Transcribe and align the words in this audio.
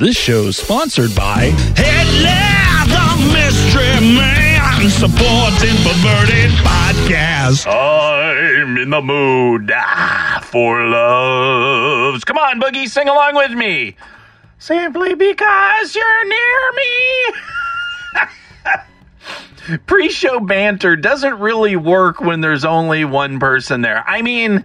This 0.00 0.16
show 0.16 0.44
is 0.44 0.56
sponsored 0.56 1.14
by 1.14 1.52
Hitler, 1.76 2.86
the 2.88 3.32
mystery 3.34 4.00
man, 4.16 4.88
supporting 4.88 5.76
perverted 5.84 6.52
podcast. 6.64 7.66
I'm 7.70 8.78
in 8.78 8.88
the 8.88 9.02
mood 9.02 9.70
for 10.44 10.86
loves. 10.86 12.24
Come 12.24 12.38
on, 12.38 12.58
Boogie, 12.62 12.88
sing 12.88 13.10
along 13.10 13.34
with 13.34 13.50
me. 13.50 13.94
Simply 14.58 15.14
because 15.14 15.94
you're 15.94 16.26
near 16.26 16.72
me. 16.72 17.32
Pre 19.86 20.08
show 20.08 20.40
banter 20.40 20.96
doesn't 20.96 21.38
really 21.40 21.76
work 21.76 22.22
when 22.22 22.40
there's 22.40 22.64
only 22.64 23.04
one 23.04 23.38
person 23.38 23.82
there. 23.82 24.02
I 24.08 24.22
mean, 24.22 24.64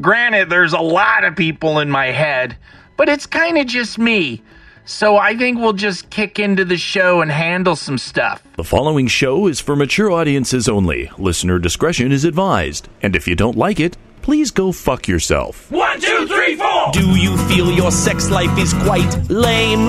granted, 0.00 0.50
there's 0.50 0.72
a 0.72 0.80
lot 0.80 1.22
of 1.22 1.36
people 1.36 1.78
in 1.78 1.88
my 1.88 2.06
head, 2.06 2.56
but 2.96 3.08
it's 3.08 3.26
kind 3.26 3.58
of 3.58 3.68
just 3.68 3.96
me. 3.96 4.42
So 4.84 5.16
I 5.16 5.36
think 5.36 5.58
we'll 5.58 5.72
just 5.74 6.10
kick 6.10 6.38
into 6.38 6.64
the 6.64 6.76
show 6.76 7.20
and 7.20 7.30
handle 7.30 7.76
some 7.76 7.98
stuff. 7.98 8.42
The 8.56 8.64
following 8.64 9.06
show 9.06 9.46
is 9.46 9.60
for 9.60 9.76
mature 9.76 10.10
audiences 10.10 10.68
only. 10.68 11.10
Listener 11.18 11.58
discretion 11.58 12.10
is 12.10 12.24
advised. 12.24 12.88
And 13.00 13.14
if 13.14 13.28
you 13.28 13.36
don't 13.36 13.56
like 13.56 13.78
it, 13.78 13.96
please 14.22 14.50
go 14.50 14.72
fuck 14.72 15.06
yourself. 15.06 15.70
One, 15.70 16.00
two, 16.00 16.26
three, 16.26 16.56
four. 16.56 16.90
Do 16.92 17.16
you 17.16 17.36
feel 17.48 17.70
your 17.70 17.92
sex 17.92 18.30
life 18.30 18.56
is 18.58 18.72
quite 18.74 19.30
lame? 19.30 19.88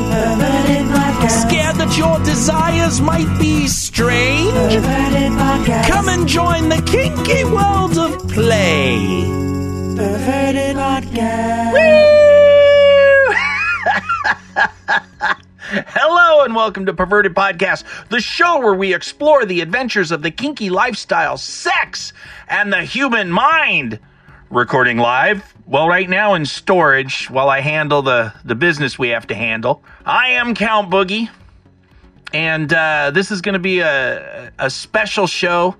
Scared 1.29 1.77
that 1.77 1.95
your 1.97 2.19
desires 2.19 3.01
might 3.01 3.39
be 3.39 3.67
strange? 3.67 4.53
Come 5.89 6.09
and 6.09 6.27
join 6.27 6.69
the 6.69 6.81
kinky 6.85 7.45
world 7.45 7.97
of 7.97 8.29
play. 8.29 9.23
Hello 15.57 16.43
and 16.43 16.55
welcome 16.55 16.85
to 16.85 16.93
Perverted 16.93 17.33
Podcast, 17.33 17.83
the 18.09 18.21
show 18.21 18.59
where 18.59 18.73
we 18.73 18.93
explore 18.93 19.45
the 19.45 19.61
adventures 19.61 20.11
of 20.11 20.21
the 20.21 20.31
kinky 20.31 20.69
lifestyle, 20.69 21.37
sex, 21.37 22.13
and 22.47 22.71
the 22.71 22.83
human 22.83 23.31
mind. 23.31 23.99
Recording 24.49 24.97
live, 24.97 25.55
well, 25.65 25.87
right 25.87 26.07
now 26.07 26.35
in 26.35 26.45
storage 26.45 27.29
while 27.29 27.49
I 27.49 27.61
handle 27.61 28.03
the, 28.03 28.33
the 28.45 28.55
business 28.55 28.99
we 28.99 29.09
have 29.09 29.25
to 29.27 29.35
handle. 29.35 29.83
I 30.05 30.29
am 30.31 30.53
Count 30.53 30.91
Boogie, 30.91 31.29
and 32.33 32.71
uh, 32.71 33.11
this 33.11 33.31
is 33.31 33.41
going 33.41 33.53
to 33.53 33.59
be 33.59 33.79
a, 33.79 34.51
a 34.59 34.69
special 34.69 35.25
show. 35.25 35.75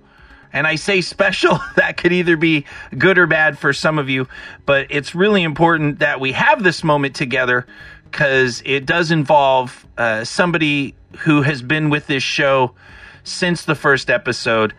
And 0.56 0.68
I 0.68 0.76
say 0.76 1.02
special, 1.02 1.60
that 1.76 1.98
could 1.98 2.14
either 2.14 2.38
be 2.38 2.66
good 2.96 3.18
or 3.18 3.26
bad 3.26 3.58
for 3.58 3.74
some 3.74 3.98
of 3.98 4.08
you, 4.10 4.28
but 4.68 4.88
it's 4.92 5.16
really 5.16 5.42
important 5.42 6.00
that 6.00 6.20
we 6.20 6.32
have 6.32 6.64
this 6.64 6.84
moment 6.84 7.16
together 7.16 7.66
because 8.14 8.62
it 8.64 8.86
does 8.86 9.10
involve 9.10 9.88
uh, 9.98 10.24
somebody 10.24 10.94
who 11.18 11.42
has 11.42 11.64
been 11.64 11.90
with 11.90 12.06
this 12.06 12.22
show 12.22 12.76
since 13.24 13.66
the 13.66 13.74
first 13.74 14.12
episode. 14.12 14.76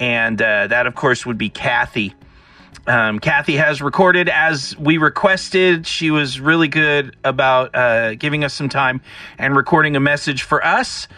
And 0.00 0.40
uh, 0.40 0.68
that, 0.68 0.86
of 0.86 0.94
course, 0.94 1.26
would 1.26 1.36
be 1.36 1.50
Kathy. 1.50 2.14
Um, 2.86 3.18
Kathy 3.18 3.56
has 3.56 3.82
recorded 3.82 4.30
as 4.30 4.74
we 4.78 4.96
requested. 4.96 5.86
She 5.86 6.10
was 6.10 6.40
really 6.40 6.68
good 6.68 7.14
about 7.24 7.74
uh, 7.74 8.14
giving 8.14 8.42
us 8.42 8.54
some 8.54 8.70
time 8.70 9.02
and 9.36 9.54
recording 9.54 9.94
a 9.94 10.00
message 10.00 10.44
for 10.44 10.64
us 10.64 11.08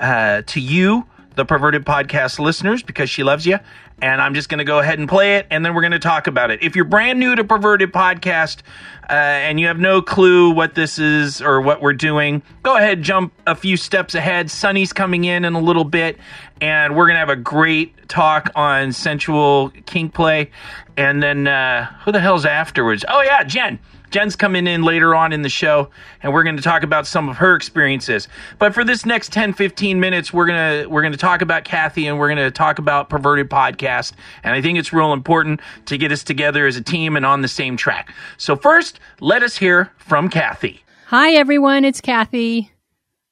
uh, 0.00 0.42
to 0.46 0.60
you, 0.60 1.06
the 1.36 1.44
Perverted 1.44 1.84
Podcast 1.86 2.40
listeners, 2.40 2.82
because 2.82 3.08
she 3.08 3.22
loves 3.22 3.46
you. 3.46 3.60
And 4.02 4.22
I'm 4.22 4.32
just 4.34 4.48
going 4.48 4.58
to 4.58 4.64
go 4.64 4.78
ahead 4.78 4.98
and 4.98 5.08
play 5.08 5.36
it, 5.36 5.46
and 5.50 5.64
then 5.64 5.74
we're 5.74 5.82
going 5.82 5.92
to 5.92 5.98
talk 5.98 6.26
about 6.26 6.50
it. 6.50 6.62
If 6.62 6.74
you're 6.74 6.86
brand 6.86 7.20
new 7.20 7.36
to 7.36 7.44
Perverted 7.44 7.92
Podcast 7.92 8.62
uh, 9.10 9.12
and 9.12 9.60
you 9.60 9.66
have 9.66 9.78
no 9.78 10.00
clue 10.00 10.50
what 10.50 10.74
this 10.74 10.98
is 10.98 11.42
or 11.42 11.60
what 11.60 11.82
we're 11.82 11.92
doing, 11.92 12.42
go 12.62 12.76
ahead, 12.76 13.02
jump 13.02 13.32
a 13.46 13.54
few 13.54 13.76
steps 13.76 14.14
ahead. 14.14 14.50
Sunny's 14.50 14.94
coming 14.94 15.24
in 15.24 15.44
in 15.44 15.52
a 15.52 15.60
little 15.60 15.84
bit, 15.84 16.18
and 16.62 16.96
we're 16.96 17.06
going 17.06 17.16
to 17.16 17.20
have 17.20 17.28
a 17.28 17.36
great 17.36 18.08
talk 18.08 18.50
on 18.54 18.92
sensual 18.92 19.70
kink 19.84 20.14
play. 20.14 20.50
And 20.96 21.22
then 21.22 21.46
uh, 21.46 21.86
who 22.04 22.12
the 22.12 22.20
hell's 22.20 22.46
afterwards? 22.46 23.04
Oh, 23.06 23.20
yeah, 23.20 23.42
Jen. 23.44 23.78
Jen's 24.10 24.34
coming 24.34 24.66
in 24.66 24.82
later 24.82 25.14
on 25.14 25.32
in 25.32 25.42
the 25.42 25.48
show, 25.48 25.88
and 26.22 26.32
we're 26.32 26.42
going 26.42 26.56
to 26.56 26.62
talk 26.62 26.82
about 26.82 27.06
some 27.06 27.28
of 27.28 27.36
her 27.36 27.54
experiences. 27.54 28.28
But 28.58 28.74
for 28.74 28.84
this 28.84 29.06
next 29.06 29.32
10, 29.32 29.54
15 29.54 30.00
minutes, 30.00 30.32
we're 30.32 30.46
gonna 30.46 30.88
we're 30.88 31.02
gonna 31.02 31.16
talk 31.16 31.42
about 31.42 31.64
Kathy, 31.64 32.06
and 32.08 32.18
we're 32.18 32.28
gonna 32.28 32.50
talk 32.50 32.78
about 32.78 33.08
Perverted 33.08 33.48
Podcast. 33.48 34.12
And 34.42 34.52
I 34.52 34.60
think 34.60 34.78
it's 34.78 34.92
real 34.92 35.12
important 35.12 35.60
to 35.86 35.96
get 35.96 36.10
us 36.10 36.24
together 36.24 36.66
as 36.66 36.76
a 36.76 36.82
team 36.82 37.16
and 37.16 37.24
on 37.24 37.42
the 37.42 37.48
same 37.48 37.76
track. 37.76 38.12
So 38.36 38.56
first, 38.56 38.98
let 39.20 39.42
us 39.42 39.56
hear 39.56 39.92
from 39.96 40.28
Kathy. 40.28 40.82
Hi, 41.06 41.32
everyone. 41.32 41.84
It's 41.84 42.00
Kathy. 42.00 42.70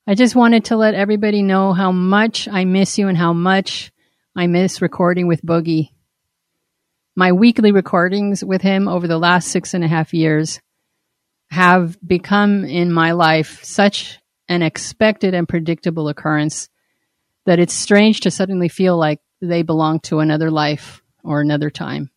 I 0.07 0.15
just 0.15 0.37
wanted 0.37 0.67
to 0.67 0.77
let 0.77 0.95
everybody 0.95 1.43
know 1.43 1.73
how 1.73 1.93
much 1.93 2.49
I 2.49 2.65
miss 2.65 2.99
you 2.99 3.09
and 3.09 3.19
how 3.19 3.33
much 3.33 3.91
I 4.35 4.47
miss 4.47 4.81
recording 4.81 5.27
with 5.27 5.43
Boogie. 5.43 5.91
My 7.17 7.33
weekly 7.33 7.73
recordings 7.73 8.45
with 8.45 8.63
him 8.63 8.87
over 8.87 9.09
the 9.09 9.19
last 9.19 9.49
six 9.49 9.75
and 9.75 9.83
a 9.83 9.89
half 9.89 10.15
years 10.15 10.61
have 11.51 11.99
become 12.07 12.65
in 12.65 12.93
my 12.93 13.13
life 13.13 13.65
such 13.65 14.19
an 14.49 14.63
expected 14.63 15.35
and 15.35 15.49
predictable 15.49 16.09
occurrence 16.09 16.69
that 17.47 17.59
it's 17.59 17.75
strange 17.75 18.21
to 18.21 18.31
suddenly 18.31 18.69
feel 18.69 18.97
like 18.97 19.21
they 19.41 19.63
belong 19.63 20.01
to 20.01 20.21
another 20.21 20.51
life 20.51 21.03
or 21.25 21.41
another 21.41 21.71
time. 21.71 22.11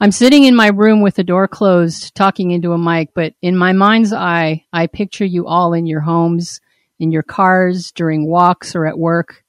I'm 0.00 0.12
sitting 0.12 0.44
in 0.44 0.56
my 0.56 0.68
room 0.68 1.00
with 1.00 1.14
the 1.16 1.24
door 1.24 1.48
closed, 1.48 2.14
talking 2.14 2.50
into 2.50 2.72
a 2.72 2.78
mic, 2.78 3.10
but 3.14 3.34
in 3.42 3.56
my 3.56 3.72
mind's 3.72 4.12
eye, 4.12 4.64
I 4.72 4.86
picture 4.86 5.24
you 5.24 5.46
all 5.46 5.72
in 5.74 5.86
your 5.86 6.00
homes, 6.00 6.60
in 6.98 7.10
your 7.10 7.22
cars, 7.22 7.90
during 7.92 8.28
walks 8.28 8.76
or 8.76 8.86
at 8.86 8.98
work, 8.98 9.44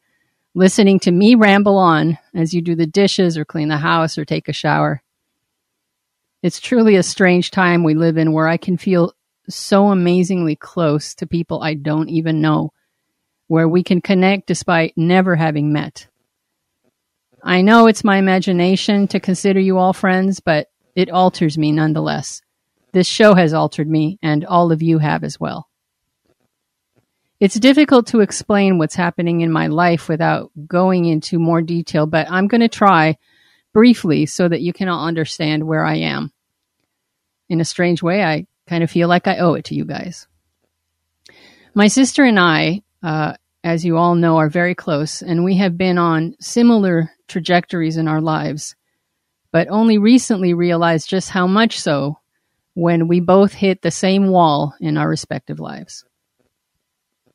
listening 0.56 1.00
to 1.02 1.12
me 1.12 1.36
ramble 1.36 1.78
on 1.78 2.18
as 2.36 2.54
you 2.54 2.62
do 2.62 2.76
the 2.76 2.88
dishes 2.88 3.38
or 3.38 3.46
clean 3.46 3.68
the 3.68 3.78
house 3.78 4.18
or 4.18 4.26
take 4.26 4.48
a 4.48 4.54
shower. 4.54 5.03
It's 6.44 6.60
truly 6.60 6.98
a 6.98 7.04
strange 7.04 7.52
time 7.52 7.86
we 7.86 7.94
live 7.94 8.18
in 8.18 8.34
where 8.34 8.50
I 8.50 8.58
can 8.58 8.76
feel 8.76 9.14
so 9.48 9.88
amazingly 9.88 10.58
close 10.58 11.16
to 11.16 11.26
people 11.26 11.64
I 11.64 11.74
don't 11.74 12.10
even 12.10 12.42
know, 12.42 12.74
where 13.48 13.70
we 13.70 13.82
can 13.82 14.02
connect 14.02 14.48
despite 14.48 14.94
never 14.98 15.38
having 15.38 15.72
met. 15.72 16.10
I 17.42 17.62
know 17.62 17.88
it's 17.88 18.04
my 18.04 18.18
imagination 18.18 19.08
to 19.08 19.22
consider 19.22 19.62
you 19.62 19.78
all 19.78 19.94
friends, 19.94 20.42
but 20.42 20.68
it 20.98 21.10
alters 21.10 21.58
me 21.58 21.72
nonetheless. 21.72 22.42
This 22.92 23.08
show 23.08 23.36
has 23.36 23.54
altered 23.54 23.90
me, 23.90 24.20
and 24.22 24.44
all 24.44 24.74
of 24.74 24.82
you 24.82 24.98
have 24.98 25.24
as 25.24 25.40
well. 25.40 25.70
It's 27.40 27.56
difficult 27.56 28.08
to 28.08 28.20
explain 28.20 28.78
what's 28.78 28.96
happening 28.96 29.40
in 29.40 29.52
my 29.52 29.68
life 29.68 30.10
without 30.10 30.52
going 30.68 31.06
into 31.06 31.40
more 31.40 31.62
detail, 31.62 32.06
but 32.06 32.30
I'm 32.30 32.48
going 32.48 32.62
to 32.62 32.68
try 32.68 33.16
briefly 33.74 34.26
so 34.26 34.48
that 34.48 34.62
you 34.62 34.72
can 34.72 34.88
all 34.88 35.06
understand 35.06 35.66
where 35.66 35.86
I 35.86 35.96
am. 35.96 36.32
In 37.50 37.60
a 37.60 37.66
strange 37.66 38.02
way, 38.02 38.24
I 38.24 38.48
kind 38.68 38.84
of 38.84 38.92
feel 38.92 39.08
like 39.08 39.28
I 39.28 39.38
owe 39.40 39.56
it 39.56 39.66
to 39.66 39.76
you 39.76 39.86
guys. 39.86 40.28
My 41.74 41.88
sister 41.88 42.24
and 42.24 42.40
I, 42.40 42.84
uh, 43.02 43.34
as 43.64 43.84
you 43.84 43.98
all 43.98 44.16
know, 44.16 44.38
are 44.38 44.50
very 44.50 44.76
close, 44.76 45.22
and 45.22 45.44
we 45.44 45.58
have 45.58 45.78
been 45.78 45.98
on 45.98 46.36
similar 46.40 47.12
trajectories 47.28 47.98
in 47.98 48.08
our 48.08 48.22
lives, 48.22 48.76
but 49.52 49.68
only 49.70 49.98
recently 49.98 50.54
realized 50.54 51.10
just 51.10 51.30
how 51.30 51.48
much 51.48 51.80
so 51.80 52.20
when 52.76 53.08
we 53.08 53.20
both 53.20 53.54
hit 53.54 53.82
the 53.82 53.92
same 53.92 54.28
wall 54.28 54.76
in 54.80 54.98
our 54.98 55.08
respective 55.08 55.60
lives. 55.60 56.06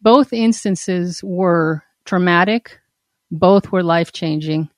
Both 0.01 0.33
instances 0.33 1.23
were 1.23 1.83
traumatic, 2.05 2.79
both 3.31 3.73
were 3.73 3.83
life 3.83 4.13
changing, 4.13 4.71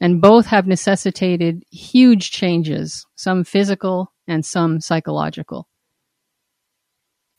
and 0.00 0.20
both 0.20 0.46
have 0.46 0.66
necessitated 0.66 1.64
huge 1.70 2.30
changes, 2.30 3.06
some 3.16 3.44
physical 3.44 4.12
and 4.26 4.44
some 4.44 4.80
psychological. 4.80 5.68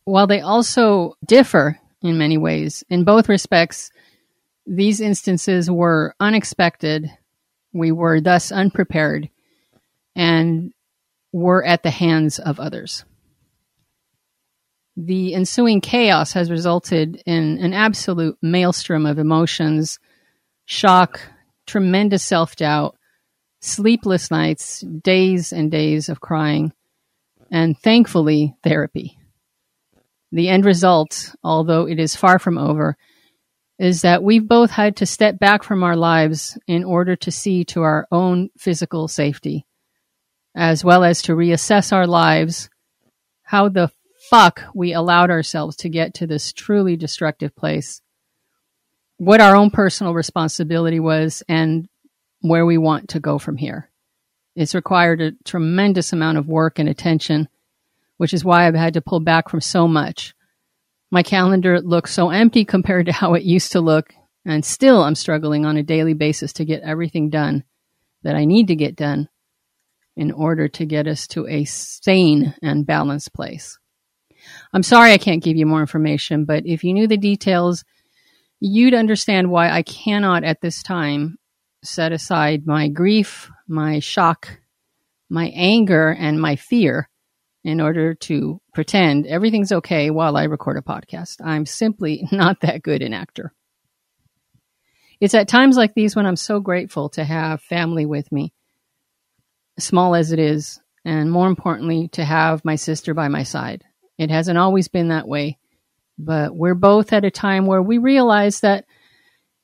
While 0.06 0.28
they 0.28 0.42
also 0.42 1.14
differ 1.26 1.80
in 2.02 2.18
many 2.18 2.38
ways, 2.38 2.84
in 2.90 3.04
both 3.04 3.30
respects, 3.30 3.92
these 4.66 5.02
instances 5.02 5.70
were 5.70 6.16
unexpected. 6.20 7.12
We 7.74 7.92
were 7.92 8.20
thus 8.22 8.52
unprepared 8.52 9.30
and 10.16 10.74
were 11.32 11.64
at 11.64 11.84
the 11.84 11.92
hands 11.92 12.40
of 12.40 12.60
others. 12.60 13.06
The 14.98 15.34
ensuing 15.34 15.80
chaos 15.80 16.34
has 16.34 16.52
resulted 16.52 17.22
in 17.26 17.58
an 17.60 17.74
absolute 17.74 18.38
maelstrom 18.42 19.06
of 19.06 19.18
emotions, 19.18 20.00
shock, 20.66 21.22
tremendous 21.70 22.24
self 22.24 22.56
doubt, 22.56 22.98
sleepless 23.62 24.32
nights, 24.32 24.82
days 24.82 25.54
and 25.54 25.70
days 25.70 26.10
of 26.10 26.20
crying, 26.20 26.74
and 27.52 27.78
thankfully, 27.78 28.56
therapy. 28.64 29.18
The 30.32 30.50
end 30.50 30.66
result, 30.66 31.34
although 31.44 31.88
it 31.88 32.00
is 32.00 32.16
far 32.16 32.40
from 32.40 32.58
over, 32.58 32.98
is 33.78 34.02
that 34.02 34.24
we've 34.24 34.48
both 34.48 34.72
had 34.72 34.98
to 34.98 35.06
step 35.06 35.40
back 35.40 35.64
from 35.64 35.84
our 35.84 35.96
lives 35.96 36.58
in 36.68 36.84
order 36.84 37.16
to 37.16 37.32
see 37.32 37.64
to 37.66 37.82
our 37.82 38.08
own 38.12 38.50
physical 38.58 39.08
safety, 39.08 39.66
as 40.56 40.84
well 40.84 41.04
as 41.04 41.22
to 41.24 41.34
reassess 41.34 41.94
our 41.94 42.08
lives. 42.08 42.70
How 43.44 43.70
the 43.70 43.92
fuck 44.30 44.64
we 44.76 44.94
allowed 44.94 45.32
ourselves 45.32 45.76
to 45.78 45.90
get 45.90 46.16
to 46.16 46.28
this 46.28 46.52
truly 46.52 46.96
destructive 46.96 47.56
place, 47.56 48.02
what 49.20 49.42
our 49.42 49.56
own 49.56 49.70
personal 49.70 50.14
responsibility 50.14 51.00
was, 51.00 51.44
and 51.50 51.88
where 52.40 52.66
we 52.66 52.78
want 52.78 53.10
to 53.10 53.20
go 53.20 53.38
from 53.38 53.58
here. 53.58 53.90
It's 54.56 54.74
required 54.74 55.22
a 55.22 55.34
tremendous 55.44 56.14
amount 56.14 56.38
of 56.38 56.48
work 56.48 56.80
and 56.80 56.88
attention, 56.88 57.50
which 58.16 58.34
is 58.34 58.46
why 58.46 58.66
I've 58.66 58.76
had 58.76 58.94
to 58.94 59.02
pull 59.02 59.20
back 59.20 59.50
from 59.50 59.60
so 59.60 59.90
much. 59.90 60.34
My 61.12 61.22
calendar 61.22 61.82
looks 61.82 62.14
so 62.14 62.30
empty 62.30 62.64
compared 62.66 63.08
to 63.08 63.12
how 63.12 63.34
it 63.34 63.44
used 63.44 63.74
to 63.74 63.82
look, 63.82 64.14
and 64.46 64.64
still 64.64 65.04
I'm 65.04 65.16
struggling 65.16 65.66
on 65.66 65.76
a 65.76 65.84
daily 65.84 66.14
basis 66.14 66.54
to 66.54 66.66
get 66.66 66.82
everything 66.82 67.30
done 67.30 67.66
that 68.24 68.38
I 68.38 68.46
need 68.46 68.70
to 68.70 68.76
get 68.76 68.96
done 68.96 69.28
in 70.16 70.32
order 70.32 70.70
to 70.70 70.86
get 70.86 71.08
us 71.08 71.28
to 71.28 71.46
a 71.46 71.66
sane 71.66 72.56
and 72.62 72.86
balanced 72.86 73.34
place. 73.34 73.78
I'm 74.72 74.84
sorry 74.84 75.12
I 75.12 75.18
can't 75.18 75.44
give 75.44 75.58
you 75.58 75.66
more 75.66 75.82
information, 75.82 76.46
but 76.46 76.66
if 76.66 76.86
you 76.86 76.94
knew 76.94 77.08
the 77.08 77.18
details, 77.18 77.84
you'd 78.60 78.94
understand 78.94 79.50
why 79.50 79.70
I 79.70 79.84
cannot 79.84 80.44
at 80.44 80.62
this 80.62 80.84
time 80.84 81.38
set 81.84 82.12
aside 82.12 82.68
my 82.68 82.88
grief, 82.88 83.50
my 83.68 84.00
shock, 84.00 84.60
my 85.30 85.48
anger, 85.56 86.10
and 86.10 86.42
my 86.42 86.56
fear 86.56 87.10
in 87.64 87.82
order 87.82 88.14
to 88.14 88.62
pretend 88.74 89.28
everything's 89.28 89.72
okay 89.72 90.10
while 90.10 90.38
I 90.38 90.46
record 90.46 90.78
a 90.78 90.82
podcast. 90.82 91.38
I'm 91.44 91.66
simply 91.66 92.28
not 92.32 92.62
that 92.62 92.84
good 92.84 93.02
an 93.02 93.14
actor. 93.14 93.54
It's 95.20 95.36
at 95.36 95.50
times 95.50 95.76
like 95.76 95.94
these 95.94 96.16
when 96.16 96.26
I'm 96.26 96.38
so 96.38 96.62
grateful 96.62 97.10
to 97.10 97.24
have 97.24 97.62
family 97.62 98.06
with 98.06 98.32
me 98.32 98.54
small 99.78 100.16
as 100.16 100.32
it 100.32 100.40
is, 100.40 100.80
and 101.06 101.32
more 101.32 101.48
importantly, 101.48 102.10
to 102.10 102.24
have 102.24 102.66
my 102.66 102.76
sister 102.76 103.14
by 103.14 103.28
my 103.28 103.44
side. 103.44 103.84
It 104.18 104.30
hasn't 104.30 104.58
always 104.58 104.88
been 104.88 105.10
that 105.10 105.28
way, 105.28 105.58
but 106.20 106.56
we're 106.56 106.76
both 106.76 107.14
at 107.14 107.24
a 107.24 107.32
time 107.32 107.66
where 107.66 107.82
we 107.82 107.98
realize 107.98 108.60
that, 108.60 108.86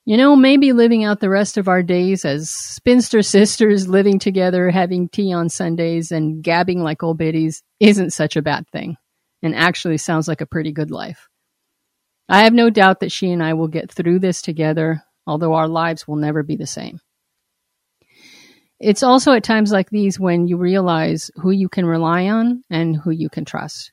you 0.06 0.16
know, 0.16 0.36
maybe 0.36 0.72
living 0.72 1.04
out 1.04 1.20
the 1.20 1.30
rest 1.30 1.58
of 1.58 1.68
our 1.68 1.84
days 1.84 2.24
as 2.24 2.50
spinster 2.50 3.22
sisters 3.22 3.88
living 3.88 4.18
together, 4.20 4.72
having 4.72 5.10
tea 5.10 5.34
on 5.34 5.50
Sundays, 5.50 6.12
and 6.12 6.42
gabbing 6.42 6.82
like 6.82 7.04
old 7.04 7.18
biddies 7.18 7.62
isn't 7.80 8.12
such 8.12 8.38
a 8.38 8.42
bad 8.42 8.68
thing, 8.70 8.96
and 9.44 9.54
actually 9.54 9.98
sounds 9.98 10.28
like 10.28 10.42
a 10.42 10.48
pretty 10.48 10.72
good 10.72 10.92
life. 10.92 11.28
I 12.30 12.44
have 12.44 12.54
no 12.54 12.70
doubt 12.70 13.02
that 13.02 13.12
she 13.12 13.32
and 13.32 13.44
I 13.44 13.54
will 13.54 13.68
get 13.68 13.92
through 13.92 14.20
this 14.20 14.42
together, 14.42 15.04
although 15.28 15.54
our 15.54 15.68
lives 15.68 16.08
will 16.08 16.16
never 16.16 16.42
be 16.42 16.56
the 16.56 16.66
same. 16.66 17.00
It's 18.80 19.04
also 19.04 19.34
at 19.34 19.44
times 19.44 19.72
like 19.72 19.90
these 19.90 20.20
when 20.20 20.48
you 20.48 20.58
realize 20.58 21.32
who 21.36 21.52
you 21.52 21.70
can 21.70 21.86
rely 21.86 22.28
on 22.28 22.64
and 22.70 22.96
who 22.96 23.12
you 23.12 23.30
can 23.30 23.46
trust. 23.46 23.92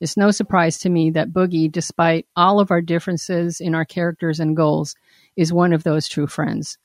It's 0.00 0.16
no 0.16 0.30
surprise 0.30 0.78
to 0.78 0.90
me 0.90 1.10
that 1.10 1.32
Boogie, 1.32 1.70
despite 1.70 2.26
all 2.36 2.60
of 2.60 2.70
our 2.70 2.82
differences 2.82 3.60
in 3.60 3.74
our 3.74 3.84
characters 3.84 4.40
and 4.40 4.56
goals, 4.56 4.94
is 5.36 5.52
one 5.52 5.72
of 5.72 5.84
those 5.84 6.08
true 6.08 6.26
friends. 6.26 6.78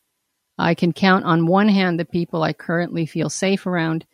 I 0.58 0.76
can 0.76 0.94
count 0.94 1.26
on 1.26 1.48
one 1.48 1.70
hand 1.70 2.00
the 2.00 2.06
people 2.06 2.44
I 2.44 2.54
currently 2.54 3.06
feel 3.06 3.30
safe 3.30 3.66
around, 3.66 4.06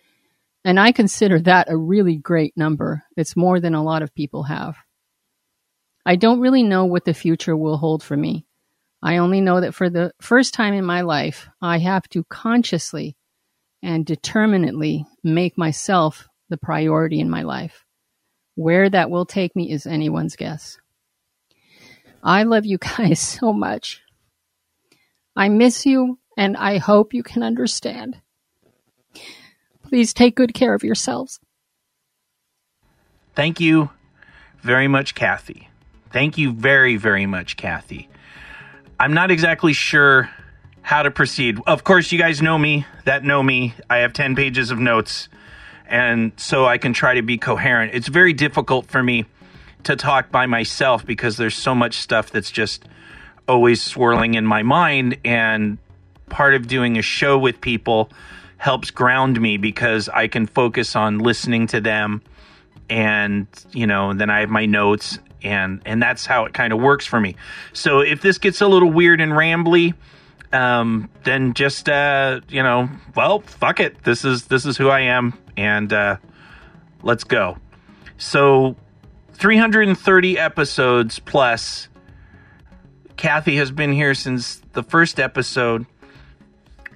and 0.64 0.80
I 0.80 0.92
consider 0.92 1.40
that 1.42 1.70
a 1.70 1.78
really 1.78 2.16
great 2.18 2.56
number. 2.58 3.04
It's 3.16 3.36
more 3.36 3.60
than 3.60 3.76
a 3.76 3.84
lot 3.84 4.02
of 4.02 4.16
people 4.16 4.44
have. 4.44 4.78
I 6.06 6.16
don't 6.16 6.40
really 6.40 6.64
know 6.64 6.86
what 6.86 7.06
the 7.06 7.14
future 7.14 7.56
will 7.56 7.78
hold 7.78 8.02
for 8.02 8.16
me. 8.16 8.46
I 9.04 9.18
only 9.18 9.42
know 9.42 9.62
that 9.62 9.76
for 9.76 9.90
the 9.90 10.12
first 10.22 10.54
time 10.54 10.74
in 10.74 10.86
my 10.86 11.02
life, 11.02 11.48
I 11.62 11.80
have 11.80 12.08
to 12.10 12.24
consciously 12.24 13.16
and 13.84 14.06
determinately 14.06 15.06
make 15.24 15.58
myself 15.58 16.28
the 16.50 16.58
priority 16.58 17.20
in 17.20 17.30
my 17.30 17.44
life. 17.44 17.84
Where 18.58 18.90
that 18.90 19.12
will 19.12 19.28
take 19.28 19.56
me 19.56 19.72
is 19.72 19.86
anyone's 19.86 20.36
guess. 20.36 20.80
I 22.24 22.42
love 22.42 22.66
you 22.66 22.78
guys 22.98 23.20
so 23.20 23.54
much. 23.54 24.02
I 25.36 25.50
miss 25.50 25.86
you, 25.86 26.18
and 26.36 26.58
I 26.58 26.80
hope 26.80 27.14
you 27.14 27.22
can 27.22 27.44
understand. 27.44 28.20
Please 29.84 30.12
take 30.12 30.36
good 30.36 30.56
care 30.56 30.74
of 30.74 30.84
yourselves. 30.84 31.40
Thank 33.36 33.60
you 33.60 33.92
very 34.64 34.88
much, 34.88 35.14
Kathy. 35.14 35.70
Thank 36.10 36.40
you 36.40 36.52
very, 36.52 36.98
very 36.98 37.28
much, 37.28 37.58
Kathy. 37.58 38.10
I'm 39.00 39.14
not 39.14 39.30
exactly 39.30 39.74
sure 39.74 40.32
how 40.82 41.04
to 41.04 41.12
proceed. 41.12 41.60
Of 41.68 41.84
course, 41.84 42.12
you 42.12 42.18
guys 42.18 42.42
know 42.42 42.58
me, 42.58 42.88
that 43.06 43.24
know 43.24 43.44
me. 43.44 43.76
I 43.88 43.98
have 43.98 44.14
10 44.14 44.36
pages 44.36 44.72
of 44.72 44.80
notes, 44.80 45.30
and 45.90 46.32
so 46.38 46.66
I 46.66 46.78
can 46.78 46.94
try 46.94 47.16
to 47.16 47.22
be 47.22 47.38
coherent. 47.38 47.94
It's 47.94 48.08
very 48.08 48.34
difficult 48.34 48.88
for 48.88 49.02
me 49.02 49.26
to 49.84 49.96
talk 49.96 50.32
by 50.32 50.46
myself 50.46 51.06
because 51.06 51.38
there's 51.38 51.56
so 51.56 51.74
much 51.74 51.96
stuff 51.96 52.32
that's 52.32 52.52
just 52.52 52.86
always 53.48 53.82
swirling 53.82 54.36
in 54.36 54.46
my 54.46 54.64
mind. 54.64 55.18
And 55.24 55.78
part 56.30 56.54
of 56.56 56.68
doing 56.68 56.98
a 56.98 57.02
show 57.02 57.38
with 57.38 57.62
people 57.62 58.10
helps 58.58 58.92
ground 58.92 59.40
me 59.40 59.58
because 59.58 60.10
I 60.10 60.28
can 60.28 60.46
focus 60.48 60.96
on 60.96 61.20
listening 61.20 61.68
to 61.68 61.82
them. 61.82 62.22
And, 62.90 63.48
you 63.72 63.88
know, 63.88 64.14
then 64.14 64.30
I 64.30 64.42
have 64.42 64.50
my 64.50 64.66
notes 64.66 65.20
and 65.44 65.82
and 65.86 66.02
that's 66.02 66.26
how 66.26 66.46
it 66.46 66.54
kind 66.54 66.74
of 66.74 66.80
works 66.80 67.06
for 67.06 67.20
me. 67.20 67.36
So 67.74 68.00
if 68.00 68.22
this 68.22 68.38
gets 68.38 68.62
a 68.62 68.68
little 68.68 68.92
weird 68.92 69.22
and 69.22 69.32
rambly, 69.32 69.94
um, 70.52 71.10
then 71.24 71.54
just 71.54 71.90
uh, 71.90 72.42
you 72.50 72.64
know, 72.64 72.90
well, 73.16 73.40
fuck 73.40 73.80
it. 73.80 74.04
This 74.04 74.26
is 74.26 74.46
this 74.46 74.66
is 74.66 74.78
who 74.78 74.90
I 74.90 75.02
am, 75.02 75.38
and 75.58 75.92
uh, 75.92 76.18
let's 77.04 77.24
go. 77.24 77.58
So, 78.18 78.76
330 79.34 80.40
episodes 80.40 81.20
plus. 81.20 81.90
Kathy 83.18 83.58
has 83.58 83.72
been 83.72 83.92
here 83.92 84.14
since 84.14 84.62
the 84.74 84.84
first 84.84 85.20
episode, 85.20 85.88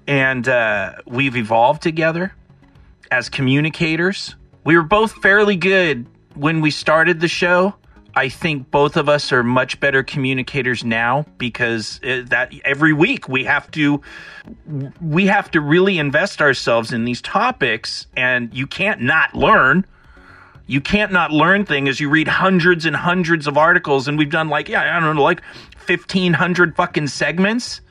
and 0.08 0.48
uh, 0.48 0.94
we've 1.08 1.36
evolved 1.36 1.82
together 1.82 2.34
as 3.10 3.28
communicators. 3.28 4.36
We 4.64 4.76
were 4.78 4.84
both 4.84 5.14
fairly 5.14 5.56
good 5.56 6.06
when 6.36 6.62
we 6.62 6.70
started 6.70 7.20
the 7.20 7.28
show 7.28 7.74
I 8.16 8.30
think 8.30 8.72
both 8.72 8.98
of 8.98 9.08
us 9.08 9.32
are 9.32 9.44
much 9.44 9.80
better 9.80 10.04
communicators 10.04 10.84
now 10.84 11.26
because 11.38 12.00
uh, 12.04 12.24
that 12.28 12.54
every 12.66 12.94
week 12.94 13.30
we 13.30 13.46
have 13.46 13.72
to 13.72 14.02
we 15.02 15.28
have 15.28 15.52
to 15.52 15.62
really 15.62 15.98
invest 15.98 16.42
ourselves 16.42 16.92
in 16.92 17.06
these 17.06 17.22
topics 17.22 18.08
and 18.16 18.54
you 18.54 18.68
can't 18.68 19.02
not 19.02 19.34
learn. 19.34 19.86
You 20.68 20.82
can't 20.82 21.12
not 21.12 21.32
learn 21.32 21.66
things. 21.66 22.00
You 22.00 22.10
read 22.10 22.28
hundreds 22.28 22.86
and 22.86 22.96
hundreds 22.96 23.48
of 23.48 23.58
articles 23.58 24.08
and 24.08 24.18
we've 24.18 24.30
done 24.30 24.50
like 24.50 24.68
yeah 24.68 24.98
I 24.98 25.00
don't 25.00 25.16
know 25.16 25.24
like 25.24 25.42
1500 25.86 26.76
fucking 26.76 27.08
segments. 27.08 27.82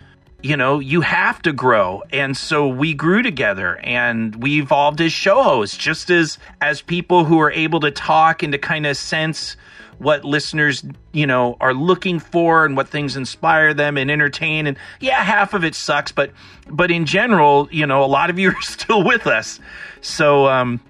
You 0.42 0.56
know 0.56 0.80
you 0.80 1.00
have 1.00 1.40
to 1.42 1.52
grow. 1.52 2.02
And 2.12 2.36
so 2.36 2.68
we 2.68 2.92
grew 2.92 3.22
together 3.22 3.78
and 3.78 4.34
we 4.36 4.60
evolved 4.60 5.00
as 5.00 5.12
show 5.12 5.42
hosts 5.42 5.78
just 5.78 6.10
as 6.10 6.38
as 6.60 6.82
people 6.82 7.24
who 7.24 7.40
are 7.40 7.52
able 7.52 7.80
to 7.80 7.90
talk 7.90 8.42
and 8.42 8.52
to 8.52 8.58
kind 8.58 8.86
of 8.86 8.98
sense 8.98 9.56
what 10.00 10.24
listeners, 10.24 10.82
you 11.12 11.26
know, 11.26 11.58
are 11.60 11.74
looking 11.74 12.18
for 12.18 12.64
and 12.64 12.74
what 12.74 12.88
things 12.88 13.16
inspire 13.16 13.74
them 13.74 13.98
and 13.98 14.10
entertain. 14.10 14.66
And 14.66 14.78
yeah, 14.98 15.22
half 15.22 15.52
of 15.52 15.62
it 15.62 15.74
sucks, 15.74 16.10
but 16.10 16.32
but 16.68 16.90
in 16.90 17.04
general, 17.04 17.68
you 17.70 17.86
know, 17.86 18.02
a 18.02 18.06
lot 18.06 18.30
of 18.30 18.38
you 18.38 18.48
are 18.50 18.56
still 18.62 19.04
with 19.04 19.26
us. 19.26 19.60
So 20.00 20.46
um, 20.46 20.80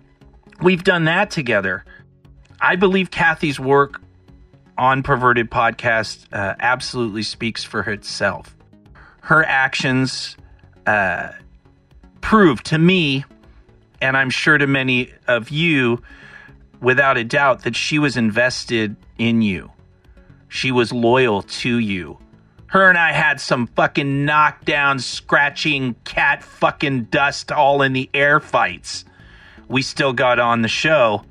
we've 0.62 0.84
done 0.84 1.04
that 1.06 1.30
together. 1.30 1.84
I 2.60 2.76
believe 2.76 3.10
Kathy's 3.10 3.58
work 3.58 4.00
on 4.78 5.02
Perverted 5.02 5.50
Podcast 5.50 6.26
uh, 6.32 6.54
absolutely 6.60 7.24
speaks 7.24 7.64
for 7.64 7.80
itself. 7.90 8.56
Her 9.22 9.44
actions 9.44 10.36
uh, 10.86 11.30
prove 12.20 12.62
to 12.64 12.78
me, 12.78 13.24
and 14.00 14.16
I'm 14.16 14.30
sure 14.30 14.56
to 14.56 14.68
many 14.68 15.12
of 15.26 15.50
you, 15.50 16.00
without 16.80 17.16
a 17.16 17.24
doubt 17.24 17.64
that 17.64 17.76
she 17.76 17.98
was 17.98 18.16
invested 18.16 18.96
in 19.18 19.42
you. 19.42 19.70
She 20.48 20.72
was 20.72 20.92
loyal 20.92 21.42
to 21.42 21.78
you. 21.78 22.18
Her 22.66 22.88
and 22.88 22.98
I 22.98 23.12
had 23.12 23.40
some 23.40 23.66
fucking 23.66 24.24
knockdown, 24.24 25.00
scratching, 25.00 25.94
cat 26.04 26.42
fucking 26.42 27.04
dust 27.04 27.50
all 27.50 27.82
in 27.82 27.92
the 27.92 28.08
air 28.14 28.38
fights. 28.38 29.04
We 29.68 29.82
still 29.82 30.12
got 30.12 30.38
on 30.38 30.62
the 30.62 30.68
show 30.68 31.24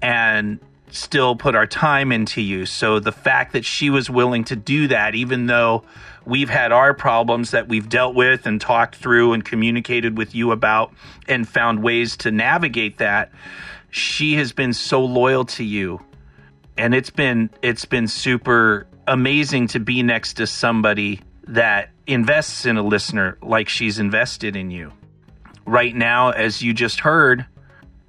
and 0.00 0.58
still 0.90 1.36
put 1.36 1.54
our 1.54 1.66
time 1.66 2.12
into 2.12 2.42
you. 2.42 2.66
So 2.66 2.98
the 2.98 3.12
fact 3.12 3.52
that 3.52 3.64
she 3.64 3.90
was 3.90 4.10
willing 4.10 4.44
to 4.44 4.56
do 4.56 4.88
that, 4.88 5.14
even 5.14 5.46
though 5.46 5.84
we've 6.24 6.50
had 6.50 6.72
our 6.72 6.94
problems 6.94 7.52
that 7.52 7.68
we've 7.68 7.88
dealt 7.88 8.14
with 8.14 8.46
and 8.46 8.60
talked 8.60 8.96
through 8.96 9.32
and 9.32 9.44
communicated 9.44 10.18
with 10.18 10.34
you 10.34 10.52
about 10.52 10.92
and 11.28 11.48
found 11.48 11.82
ways 11.82 12.16
to 12.18 12.30
navigate 12.30 12.98
that, 12.98 13.30
she 13.92 14.34
has 14.34 14.52
been 14.52 14.72
so 14.72 15.04
loyal 15.04 15.44
to 15.44 15.62
you 15.62 16.00
and 16.76 16.94
it's 16.94 17.10
been 17.10 17.50
it's 17.60 17.84
been 17.84 18.08
super 18.08 18.86
amazing 19.06 19.68
to 19.68 19.78
be 19.78 20.02
next 20.02 20.34
to 20.34 20.46
somebody 20.46 21.20
that 21.46 21.90
invests 22.06 22.66
in 22.66 22.76
a 22.76 22.82
listener 22.82 23.36
like 23.42 23.68
she's 23.68 23.98
invested 23.98 24.56
in 24.56 24.70
you 24.70 24.90
right 25.66 25.94
now 25.94 26.30
as 26.30 26.62
you 26.62 26.72
just 26.72 27.00
heard 27.00 27.46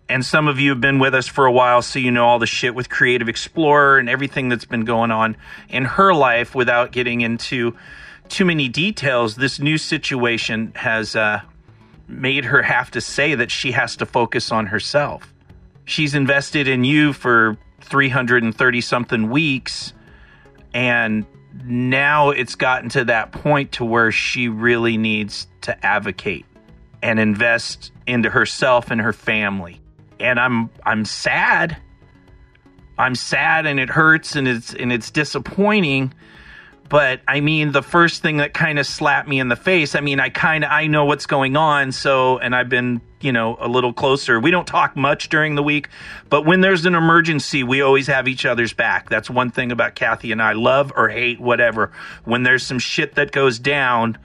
and 0.09 0.25
some 0.25 0.47
of 0.47 0.59
you 0.59 0.69
have 0.69 0.81
been 0.81 0.99
with 0.99 1.15
us 1.15 1.27
for 1.27 1.45
a 1.45 1.51
while, 1.51 1.81
so 1.81 1.97
you 1.97 2.11
know 2.11 2.25
all 2.25 2.37
the 2.37 2.45
shit 2.45 2.75
with 2.75 2.89
Creative 2.89 3.29
Explorer 3.29 3.97
and 3.97 4.09
everything 4.09 4.49
that's 4.49 4.65
been 4.65 4.83
going 4.83 5.11
on 5.11 5.37
in 5.69 5.85
her 5.85 6.13
life 6.13 6.53
without 6.53 6.91
getting 6.91 7.21
into 7.21 7.75
too 8.27 8.43
many 8.43 8.67
details. 8.67 9.37
This 9.37 9.59
new 9.59 9.77
situation 9.77 10.73
has 10.75 11.15
uh, 11.15 11.41
made 12.07 12.45
her 12.45 12.61
have 12.61 12.91
to 12.91 13.01
say 13.01 13.33
that 13.33 13.49
she 13.49 13.71
has 13.71 13.95
to 13.95 14.05
focus 14.05 14.51
on 14.51 14.67
herself. 14.67 15.32
She's 15.85 16.15
invested 16.15 16.67
in 16.67 16.83
you 16.83 17.13
for 17.13 17.57
330 17.81 18.81
something 18.81 19.29
weeks, 19.29 19.93
and 20.73 21.25
now 21.65 22.29
it's 22.29 22.55
gotten 22.55 22.89
to 22.89 23.05
that 23.05 23.31
point 23.31 23.73
to 23.73 23.85
where 23.85 24.11
she 24.11 24.47
really 24.47 24.97
needs 24.97 25.47
to 25.61 25.85
advocate 25.85 26.45
and 27.01 27.19
invest 27.19 27.91
into 28.07 28.29
herself 28.29 28.91
and 28.91 29.01
her 29.01 29.13
family 29.13 29.81
and 30.23 30.39
I'm 30.39 30.69
I'm 30.85 31.05
sad. 31.05 31.77
I'm 32.97 33.15
sad 33.15 33.65
and 33.65 33.79
it 33.79 33.89
hurts 33.89 34.35
and 34.35 34.47
it's 34.47 34.73
and 34.73 34.91
it's 34.91 35.11
disappointing. 35.11 36.13
But 36.93 37.21
I 37.27 37.39
mean, 37.39 37.71
the 37.71 37.81
first 37.81 38.21
thing 38.21 38.37
that 38.37 38.53
kind 38.53 38.77
of 38.77 38.85
slapped 38.85 39.27
me 39.27 39.39
in 39.39 39.47
the 39.47 39.55
face. 39.55 39.95
I 39.95 39.99
mean, 39.99 40.19
I 40.19 40.29
kind 40.29 40.63
of 40.63 40.69
I 40.69 40.85
know 40.85 41.05
what's 41.05 41.25
going 41.25 41.57
on, 41.57 41.91
so 41.91 42.37
and 42.37 42.55
I've 42.55 42.69
been 42.69 43.01
you 43.19 43.31
know 43.31 43.57
a 43.59 43.67
little 43.67 43.93
closer. 43.93 44.39
We 44.39 44.51
don't 44.51 44.67
talk 44.67 44.95
much 44.95 45.29
during 45.29 45.55
the 45.55 45.63
week, 45.63 45.89
but 46.29 46.45
when 46.45 46.61
there's 46.61 46.85
an 46.85 46.93
emergency, 46.93 47.63
we 47.63 47.81
always 47.81 48.05
have 48.05 48.27
each 48.27 48.45
other's 48.45 48.73
back. 48.73 49.09
That's 49.09 49.27
one 49.27 49.49
thing 49.49 49.71
about 49.71 49.95
Kathy 49.95 50.31
and 50.31 50.39
I. 50.39 50.53
Love 50.53 50.93
or 50.95 51.09
hate, 51.09 51.39
whatever. 51.41 51.91
When 52.25 52.43
there's 52.43 52.61
some 52.61 52.77
shit 52.77 53.15
that 53.15 53.31
goes 53.31 53.57
down, 53.57 54.19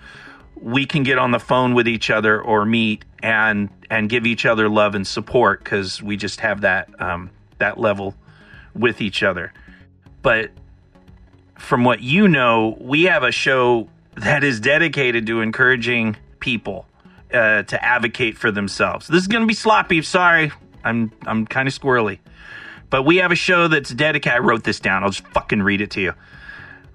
we 0.54 0.84
can 0.84 1.04
get 1.04 1.16
on 1.16 1.30
the 1.30 1.40
phone 1.40 1.72
with 1.72 1.88
each 1.88 2.10
other 2.10 2.38
or 2.38 2.66
meet 2.66 3.02
and 3.22 3.70
and 3.88 4.10
give 4.10 4.26
each 4.26 4.44
other 4.44 4.68
love 4.68 4.94
and 4.94 5.06
support 5.06 5.64
because 5.64 6.02
we 6.02 6.18
just 6.18 6.40
have 6.40 6.60
that 6.60 6.90
um, 7.00 7.30
that 7.56 7.80
level 7.80 8.14
with 8.74 9.00
each 9.00 9.22
other. 9.22 9.54
But 10.20 10.50
from 11.58 11.84
what 11.84 12.00
you 12.00 12.28
know, 12.28 12.78
we 12.80 13.04
have 13.04 13.24
a 13.24 13.32
show 13.32 13.88
that 14.14 14.42
is 14.42 14.60
dedicated 14.60 15.26
to 15.26 15.40
encouraging 15.40 16.16
people 16.40 16.86
uh, 17.32 17.62
to 17.64 17.84
advocate 17.84 18.38
for 18.38 18.50
themselves. 18.50 19.06
This 19.06 19.20
is 19.20 19.28
going 19.28 19.42
to 19.42 19.46
be 19.46 19.54
sloppy. 19.54 20.00
Sorry, 20.02 20.50
I'm 20.82 21.12
I'm 21.26 21.46
kind 21.46 21.68
of 21.68 21.74
squirrely, 21.78 22.20
but 22.90 23.02
we 23.02 23.16
have 23.16 23.32
a 23.32 23.36
show 23.36 23.68
that's 23.68 23.90
dedicated. 23.90 24.36
I 24.36 24.38
wrote 24.38 24.64
this 24.64 24.80
down. 24.80 25.02
I'll 25.02 25.10
just 25.10 25.26
fucking 25.28 25.62
read 25.62 25.80
it 25.80 25.90
to 25.92 26.00
you. 26.00 26.14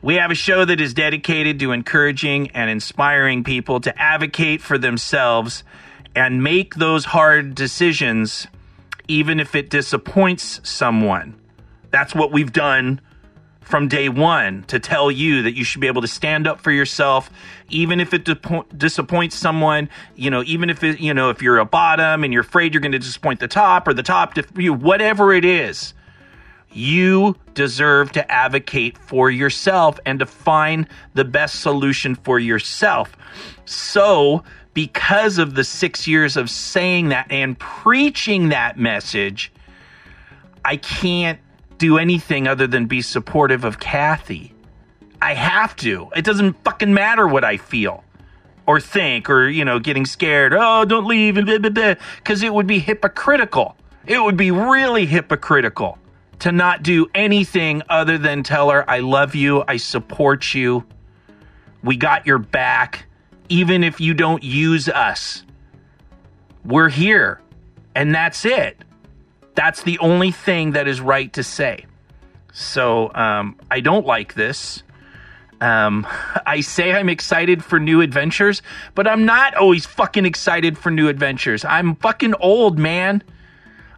We 0.01 0.15
have 0.15 0.32
a 0.32 0.36
show 0.36 0.65
that 0.65 0.82
is 0.82 0.93
dedicated 0.93 1.60
to 1.60 1.72
encouraging 1.72 2.51
and 2.51 2.70
inspiring 2.70 3.43
people 3.43 3.79
to 3.82 4.01
advocate 4.01 4.62
for 4.62 4.77
themselves 4.77 5.63
and 6.15 6.43
make 6.43 6.75
those 6.75 7.05
hard 7.05 7.55
decisions, 7.55 8.48
even 9.08 9.39
if 9.39 9.55
it 9.55 9.70
disappoints 9.70 10.60
someone. 10.63 11.39
That's 11.91 12.13
what 12.13 12.32
we've 12.32 12.51
done 12.51 13.00
from 13.63 13.88
day 13.88 14.10
one 14.10 14.63
to 14.63 14.79
tell 14.79 15.10
you 15.10 15.43
that 15.43 15.55
you 15.55 15.63
should 15.63 15.82
be 15.82 15.88
able 15.88 16.01
to 16.01 16.08
stand 16.08 16.48
up 16.48 16.60
for 16.62 16.72
yourself, 16.72 17.29
even 17.70 18.00
if 18.00 18.13
it 18.13 18.27
disappoints 18.77 19.36
someone. 19.36 19.89
You 20.15 20.29
know, 20.29 20.43
even 20.46 20.70
if 20.70 20.84
it, 20.84 21.00
you 21.00 21.13
know, 21.13 21.29
if 21.29 21.41
you're 21.41 21.60
a 21.60 21.65
bottom 21.65 22.24
and 22.24 22.34
you're 22.34 22.41
afraid 22.41 22.74
you're 22.74 22.82
going 22.82 22.91
to 22.91 23.00
disappoint 23.00 23.39
the 23.39 23.48
top 23.48 23.88
or 23.88 23.93
the 23.93 24.03
top, 24.03 24.38
you 24.55 24.74
whatever 24.74 25.34
it 25.34 25.46
is 25.46 25.93
you 26.74 27.36
deserve 27.53 28.12
to 28.13 28.32
advocate 28.32 28.98
for 28.98 29.29
yourself 29.29 30.00
and 30.05 30.20
to 30.20 30.25
find 30.25 30.88
the 31.13 31.24
best 31.24 31.62
solution 31.62 32.15
for 32.15 32.39
yourself. 32.39 33.15
So, 33.65 34.43
because 34.74 35.38
of 35.38 35.53
the 35.53 35.63
six 35.63 36.08
years 36.08 36.36
of 36.36 36.50
saying 36.50 37.10
that 37.10 37.27
and 37.32 37.58
preaching 37.60 38.50
that 38.50 38.77
message, 38.77 39.51
I 40.65 40.77
can't 40.77 41.39
do 41.84 41.98
anything 41.98 42.48
other 42.48 42.66
than 42.66 42.86
be 42.86 43.02
supportive 43.02 43.66
of 43.66 43.78
Kathy. 43.78 44.54
I 45.22 45.34
have 45.34 45.75
to. 45.78 46.10
It 46.16 46.24
doesn't 46.24 46.54
fucking 46.63 46.94
matter 46.94 47.28
what 47.28 47.44
I 47.44 47.58
feel 47.58 48.06
or 48.66 48.80
think 48.80 49.30
or, 49.30 49.50
you 49.50 49.66
know, 49.66 49.80
getting 49.80 50.06
scared. 50.06 50.54
Oh, 50.54 50.86
don't 50.86 51.06
leave. 51.06 51.36
Because 51.36 52.42
it 52.42 52.54
would 52.54 52.68
be 52.68 52.80
hypocritical. 52.80 53.75
It 54.08 54.18
would 54.18 54.38
be 54.38 54.50
really 54.52 55.06
hypocritical 55.06 55.98
to 56.40 56.54
not 56.54 56.84
do 56.84 57.08
anything 57.13 57.84
other 57.90 58.18
than 58.18 58.44
tell 58.44 58.70
her, 58.70 58.90
I 58.90 59.00
love 59.00 59.36
you, 59.36 59.66
I 59.68 59.75
support 59.75 60.54
you, 60.54 60.86
we 61.84 61.98
got 61.98 62.25
your 62.25 62.38
back, 62.38 63.08
even 63.50 63.84
if 63.84 64.00
you 64.00 64.13
don't 64.13 64.42
use 64.42 64.88
us. 64.88 65.44
We're 66.63 66.88
here, 66.88 67.42
and 67.94 68.16
that's 68.16 68.46
it. 68.46 68.78
That's 69.56 69.84
the 69.84 70.00
only 70.00 70.32
thing 70.32 70.72
that 70.72 70.88
is 70.88 71.02
right 71.02 71.32
to 71.34 71.44
say. 71.44 71.86
So 72.54 73.14
um, 73.14 73.58
I 73.70 73.80
don't 73.80 74.06
like 74.06 74.34
this. 74.36 74.84
Um, 75.62 76.08
I 76.46 76.62
say 76.62 76.94
I'm 76.94 77.10
excited 77.10 77.64
for 77.64 77.80
new 77.80 78.02
adventures, 78.02 78.62
but 78.96 79.08
I'm 79.08 79.26
not 79.26 79.56
always 79.56 79.86
fucking 79.86 80.26
excited 80.26 80.78
for 80.78 80.92
new 80.92 81.08
adventures. 81.08 81.66
I'm 81.66 81.96
fucking 81.96 82.36
old, 82.36 82.78
man. 82.78 83.24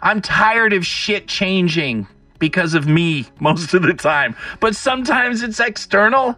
I'm 0.01 0.21
tired 0.21 0.73
of 0.73 0.85
shit 0.85 1.27
changing 1.27 2.07
because 2.37 2.73
of 2.73 2.87
me 2.87 3.25
most 3.39 3.73
of 3.73 3.81
the 3.81 3.93
time. 3.93 4.35
But 4.59 4.75
sometimes 4.75 5.41
it's 5.41 5.59
external. 5.59 6.37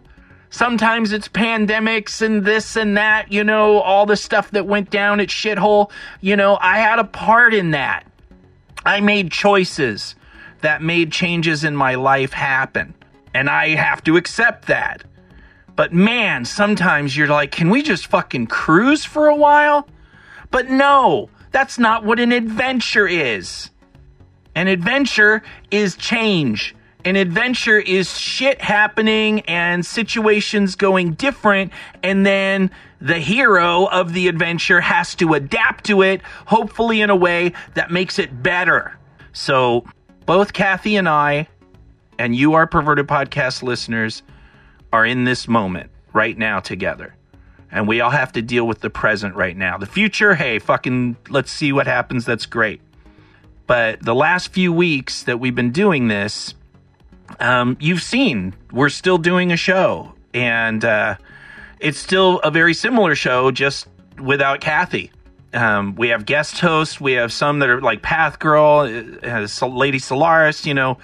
Sometimes 0.50 1.12
it's 1.12 1.28
pandemics 1.28 2.22
and 2.22 2.42
this 2.42 2.74
and 2.74 2.96
that, 2.96 3.30
you 3.30 3.44
know, 3.44 3.80
all 3.80 4.06
the 4.06 4.16
stuff 4.16 4.50
that 4.52 4.66
went 4.66 4.88
down 4.88 5.20
at 5.20 5.28
shithole. 5.28 5.90
You 6.22 6.36
know, 6.36 6.56
I 6.62 6.78
had 6.78 6.98
a 6.98 7.04
part 7.04 7.52
in 7.52 7.72
that. 7.72 8.07
I 8.84 9.00
made 9.00 9.30
choices 9.30 10.14
that 10.60 10.82
made 10.82 11.12
changes 11.12 11.64
in 11.64 11.76
my 11.76 11.94
life 11.94 12.32
happen. 12.32 12.94
And 13.34 13.48
I 13.48 13.70
have 13.70 14.02
to 14.04 14.16
accept 14.16 14.66
that. 14.66 15.04
But 15.76 15.92
man, 15.92 16.44
sometimes 16.44 17.16
you're 17.16 17.28
like, 17.28 17.52
can 17.52 17.70
we 17.70 17.82
just 17.82 18.08
fucking 18.08 18.48
cruise 18.48 19.04
for 19.04 19.28
a 19.28 19.36
while? 19.36 19.88
But 20.50 20.70
no, 20.70 21.30
that's 21.52 21.78
not 21.78 22.04
what 22.04 22.18
an 22.18 22.32
adventure 22.32 23.06
is. 23.06 23.70
An 24.54 24.66
adventure 24.66 25.42
is 25.70 25.94
change. 25.96 26.74
An 27.04 27.14
adventure 27.16 27.78
is 27.78 28.18
shit 28.18 28.60
happening 28.60 29.40
and 29.42 29.86
situations 29.86 30.74
going 30.74 31.12
different, 31.12 31.72
and 32.02 32.26
then 32.26 32.70
the 33.00 33.18
hero 33.18 33.86
of 33.86 34.12
the 34.12 34.26
adventure 34.26 34.80
has 34.80 35.14
to 35.16 35.34
adapt 35.34 35.84
to 35.84 36.02
it, 36.02 36.22
hopefully 36.46 37.00
in 37.00 37.10
a 37.10 37.16
way 37.16 37.52
that 37.74 37.90
makes 37.92 38.18
it 38.18 38.42
better. 38.42 38.98
So, 39.32 39.84
both 40.26 40.52
Kathy 40.52 40.96
and 40.96 41.08
I, 41.08 41.46
and 42.18 42.34
you, 42.34 42.54
our 42.54 42.66
perverted 42.66 43.06
podcast 43.06 43.62
listeners, 43.62 44.22
are 44.92 45.06
in 45.06 45.24
this 45.24 45.46
moment 45.46 45.90
right 46.12 46.36
now 46.36 46.58
together. 46.58 47.14
And 47.70 47.86
we 47.86 48.00
all 48.00 48.10
have 48.10 48.32
to 48.32 48.42
deal 48.42 48.66
with 48.66 48.80
the 48.80 48.90
present 48.90 49.36
right 49.36 49.56
now. 49.56 49.78
The 49.78 49.86
future, 49.86 50.34
hey, 50.34 50.58
fucking, 50.58 51.16
let's 51.28 51.52
see 51.52 51.72
what 51.72 51.86
happens. 51.86 52.24
That's 52.24 52.46
great. 52.46 52.80
But 53.66 54.02
the 54.02 54.14
last 54.14 54.52
few 54.52 54.72
weeks 54.72 55.22
that 55.24 55.38
we've 55.38 55.54
been 55.54 55.72
doing 55.72 56.08
this, 56.08 56.54
um, 57.40 57.76
you've 57.80 58.02
seen 58.02 58.54
we're 58.72 58.88
still 58.88 59.18
doing 59.18 59.52
a 59.52 59.56
show, 59.56 60.12
and 60.34 60.84
uh, 60.84 61.16
it's 61.80 61.98
still 61.98 62.40
a 62.40 62.50
very 62.50 62.74
similar 62.74 63.14
show, 63.14 63.50
just 63.50 63.88
without 64.18 64.60
Kathy. 64.60 65.10
Um, 65.54 65.94
we 65.94 66.08
have 66.08 66.26
guest 66.26 66.60
hosts. 66.60 67.00
We 67.00 67.12
have 67.12 67.32
some 67.32 67.60
that 67.60 67.70
are 67.70 67.80
like 67.80 68.02
Path 68.02 68.38
Girl, 68.38 68.80
uh, 69.22 69.66
Lady 69.66 69.98
Solaris. 69.98 70.66
You 70.66 70.74
know, 70.74 70.98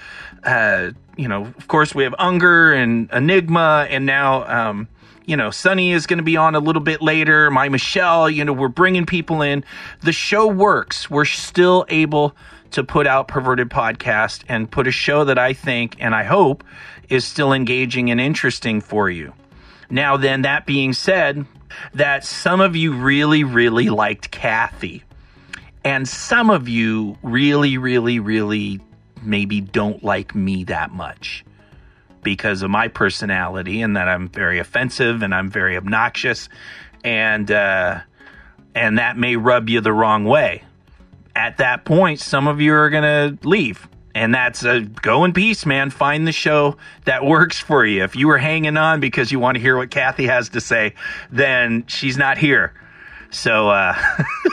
uh, 0.44 0.90
you 1.16 1.28
know. 1.28 1.42
Of 1.44 1.68
course, 1.68 1.94
we 1.94 2.04
have 2.04 2.14
Unger 2.18 2.72
and 2.72 3.08
Enigma, 3.10 3.86
and 3.88 4.04
now 4.04 4.44
um, 4.44 4.88
you 5.26 5.36
know, 5.36 5.50
Sunny 5.50 5.92
is 5.92 6.06
going 6.06 6.18
to 6.18 6.24
be 6.24 6.36
on 6.36 6.54
a 6.54 6.60
little 6.60 6.82
bit 6.82 7.00
later. 7.00 7.50
My 7.50 7.68
Michelle, 7.68 8.28
you 8.28 8.44
know, 8.44 8.52
we're 8.52 8.68
bringing 8.68 9.06
people 9.06 9.42
in. 9.42 9.64
The 10.02 10.12
show 10.12 10.46
works. 10.46 11.08
We're 11.08 11.24
still 11.24 11.86
able 11.88 12.36
to 12.74 12.82
put 12.82 13.06
out 13.06 13.28
Perverted 13.28 13.70
Podcast 13.70 14.42
and 14.48 14.68
put 14.68 14.88
a 14.88 14.90
show 14.90 15.24
that 15.24 15.38
I 15.38 15.52
think 15.52 15.96
and 16.00 16.12
I 16.12 16.24
hope 16.24 16.64
is 17.08 17.24
still 17.24 17.52
engaging 17.52 18.10
and 18.10 18.20
interesting 18.20 18.80
for 18.80 19.08
you. 19.08 19.32
Now, 19.90 20.16
then, 20.16 20.42
that 20.42 20.66
being 20.66 20.92
said, 20.92 21.46
that 21.94 22.24
some 22.24 22.60
of 22.60 22.74
you 22.74 22.92
really, 22.92 23.44
really 23.44 23.90
liked 23.90 24.32
Kathy, 24.32 25.04
and 25.84 26.08
some 26.08 26.50
of 26.50 26.68
you 26.68 27.16
really, 27.22 27.78
really, 27.78 28.18
really 28.18 28.80
maybe 29.22 29.60
don't 29.60 30.02
like 30.02 30.34
me 30.34 30.64
that 30.64 30.90
much 30.90 31.44
because 32.22 32.62
of 32.62 32.70
my 32.70 32.88
personality 32.88 33.82
and 33.82 33.96
that 33.96 34.08
I'm 34.08 34.28
very 34.28 34.58
offensive 34.58 35.22
and 35.22 35.32
I'm 35.32 35.48
very 35.48 35.76
obnoxious, 35.76 36.48
and 37.04 37.48
uh, 37.52 38.00
and 38.74 38.98
that 38.98 39.16
may 39.16 39.36
rub 39.36 39.68
you 39.68 39.80
the 39.80 39.92
wrong 39.92 40.24
way 40.24 40.64
at 41.36 41.58
that 41.58 41.84
point, 41.84 42.20
some 42.20 42.46
of 42.46 42.60
you 42.60 42.72
are 42.74 42.90
going 42.90 43.02
to 43.38 43.48
leave. 43.48 43.88
And 44.14 44.32
that's 44.32 44.64
a 44.64 44.80
go 44.80 45.24
in 45.24 45.32
peace, 45.32 45.66
man. 45.66 45.90
Find 45.90 46.26
the 46.26 46.32
show 46.32 46.76
that 47.04 47.24
works 47.24 47.58
for 47.58 47.84
you. 47.84 48.04
If 48.04 48.14
you 48.14 48.28
were 48.28 48.38
hanging 48.38 48.76
on 48.76 49.00
because 49.00 49.32
you 49.32 49.40
want 49.40 49.56
to 49.56 49.60
hear 49.60 49.76
what 49.76 49.90
Kathy 49.90 50.26
has 50.26 50.50
to 50.50 50.60
say, 50.60 50.94
then 51.32 51.84
she's 51.88 52.16
not 52.16 52.38
here. 52.38 52.72
So, 53.30 53.68
uh, 53.70 53.96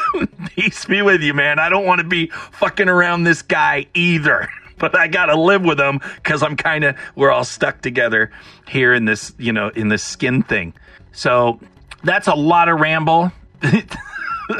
peace 0.55 0.85
be 0.85 1.03
with 1.03 1.21
you, 1.21 1.35
man. 1.35 1.59
I 1.59 1.69
don't 1.69 1.85
want 1.85 2.01
to 2.01 2.07
be 2.07 2.27
fucking 2.53 2.89
around 2.89 3.23
this 3.23 3.41
guy 3.41 3.85
either. 3.93 4.47
But 4.81 4.97
I 4.97 5.09
gotta 5.09 5.35
live 5.35 5.61
with 5.61 5.79
him 5.79 5.99
because 6.15 6.41
I'm 6.41 6.55
kind 6.55 6.83
of, 6.83 6.95
we're 7.15 7.29
all 7.29 7.43
stuck 7.43 7.81
together 7.81 8.31
here 8.67 8.95
in 8.95 9.05
this, 9.05 9.31
you 9.37 9.53
know, 9.53 9.67
in 9.67 9.89
this 9.89 10.03
skin 10.03 10.41
thing. 10.41 10.73
So 11.11 11.59
that's 12.03 12.25
a 12.25 12.33
lot 12.33 12.67
of 12.67 12.79
ramble. 12.79 13.31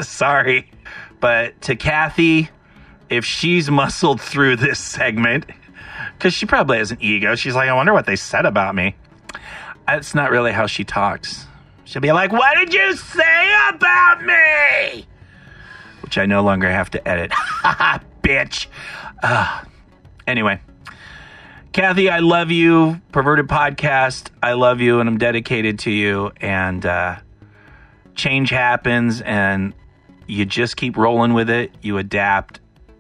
Sorry. 0.01 0.69
But 1.21 1.61
to 1.61 1.75
Kathy, 1.77 2.49
if 3.09 3.23
she's 3.23 3.71
muscled 3.71 4.19
through 4.19 4.57
this 4.57 4.79
segment, 4.79 5.45
because 6.17 6.33
she 6.33 6.45
probably 6.45 6.79
has 6.79 6.91
an 6.91 6.97
ego, 6.99 7.35
she's 7.35 7.55
like, 7.55 7.69
I 7.69 7.73
wonder 7.73 7.93
what 7.93 8.05
they 8.05 8.17
said 8.17 8.45
about 8.45 8.75
me. 8.75 8.95
That's 9.87 10.13
not 10.13 10.31
really 10.31 10.51
how 10.51 10.67
she 10.67 10.83
talks. 10.83 11.45
She'll 11.85 12.01
be 12.01 12.11
like, 12.11 12.31
What 12.31 12.55
did 12.57 12.73
you 12.73 12.95
say 12.95 13.53
about 13.69 14.23
me? 14.23 15.05
Which 16.01 16.17
I 16.17 16.25
no 16.25 16.41
longer 16.43 16.69
have 16.69 16.89
to 16.91 17.07
edit. 17.07 17.31
Bitch. 18.23 18.67
Uh, 19.21 19.63
anyway, 20.25 20.61
Kathy, 21.73 22.09
I 22.09 22.19
love 22.19 22.49
you. 22.49 23.01
Perverted 23.11 23.47
Podcast, 23.47 24.29
I 24.41 24.53
love 24.53 24.81
you 24.81 24.99
and 24.99 25.09
I'm 25.09 25.17
dedicated 25.17 25.79
to 25.79 25.91
you. 25.91 26.31
And 26.39 26.85
uh, 26.85 27.17
change 28.15 28.49
happens 28.49 29.21
and 29.21 29.73
you 30.27 30.45
just 30.45 30.77
keep 30.77 30.97
rolling 30.97 31.33
with 31.33 31.49
it, 31.49 31.71
you 31.81 31.97
adapt, 31.97 32.59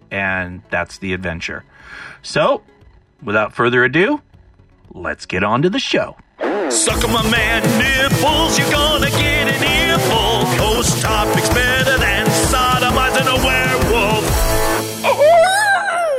and 0.09 0.61
that's 0.69 0.97
the 0.99 1.13
adventure. 1.13 1.63
So, 2.21 2.63
without 3.23 3.53
further 3.53 3.83
ado, 3.83 4.21
let's 4.93 5.25
get 5.25 5.43
on 5.43 5.61
to 5.61 5.69
the 5.69 5.79
show. 5.79 6.17
Suck 6.69 7.03
on 7.03 7.13
my 7.13 7.29
man 7.29 7.61
nipples, 7.77 8.57
you're 8.57 8.71
gonna 8.71 9.09
get 9.09 9.47
an 9.47 9.89
earful. 9.89 10.45
Host 10.63 11.01
topics 11.01 11.49
better 11.49 11.97
than 11.97 12.25
sodomizing 12.25 13.27
a 13.27 13.45
werewolf. 13.45 14.41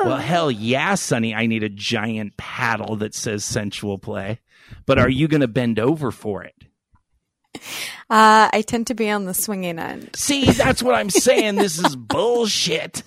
Well, 0.04 0.16
hell 0.16 0.50
yeah, 0.50 0.94
Sonny. 0.96 1.34
I 1.34 1.46
need 1.46 1.62
a 1.62 1.68
giant 1.68 2.36
paddle 2.36 2.96
that 2.96 3.14
says 3.14 3.44
sensual 3.44 3.98
play. 3.98 4.40
But 4.84 4.98
are 4.98 5.08
you 5.08 5.28
going 5.28 5.42
to 5.42 5.48
bend 5.48 5.78
over 5.78 6.10
for 6.10 6.42
it? 6.42 6.54
Uh, 8.10 8.50
I 8.52 8.62
tend 8.66 8.88
to 8.88 8.94
be 8.94 9.10
on 9.10 9.24
the 9.24 9.32
swinging 9.32 9.78
end. 9.78 10.10
See, 10.14 10.44
that's 10.50 10.82
what 10.82 10.94
I'm 10.94 11.08
saying. 11.08 11.54
This 11.54 11.78
is 11.78 11.96
bullshit. 11.96 13.02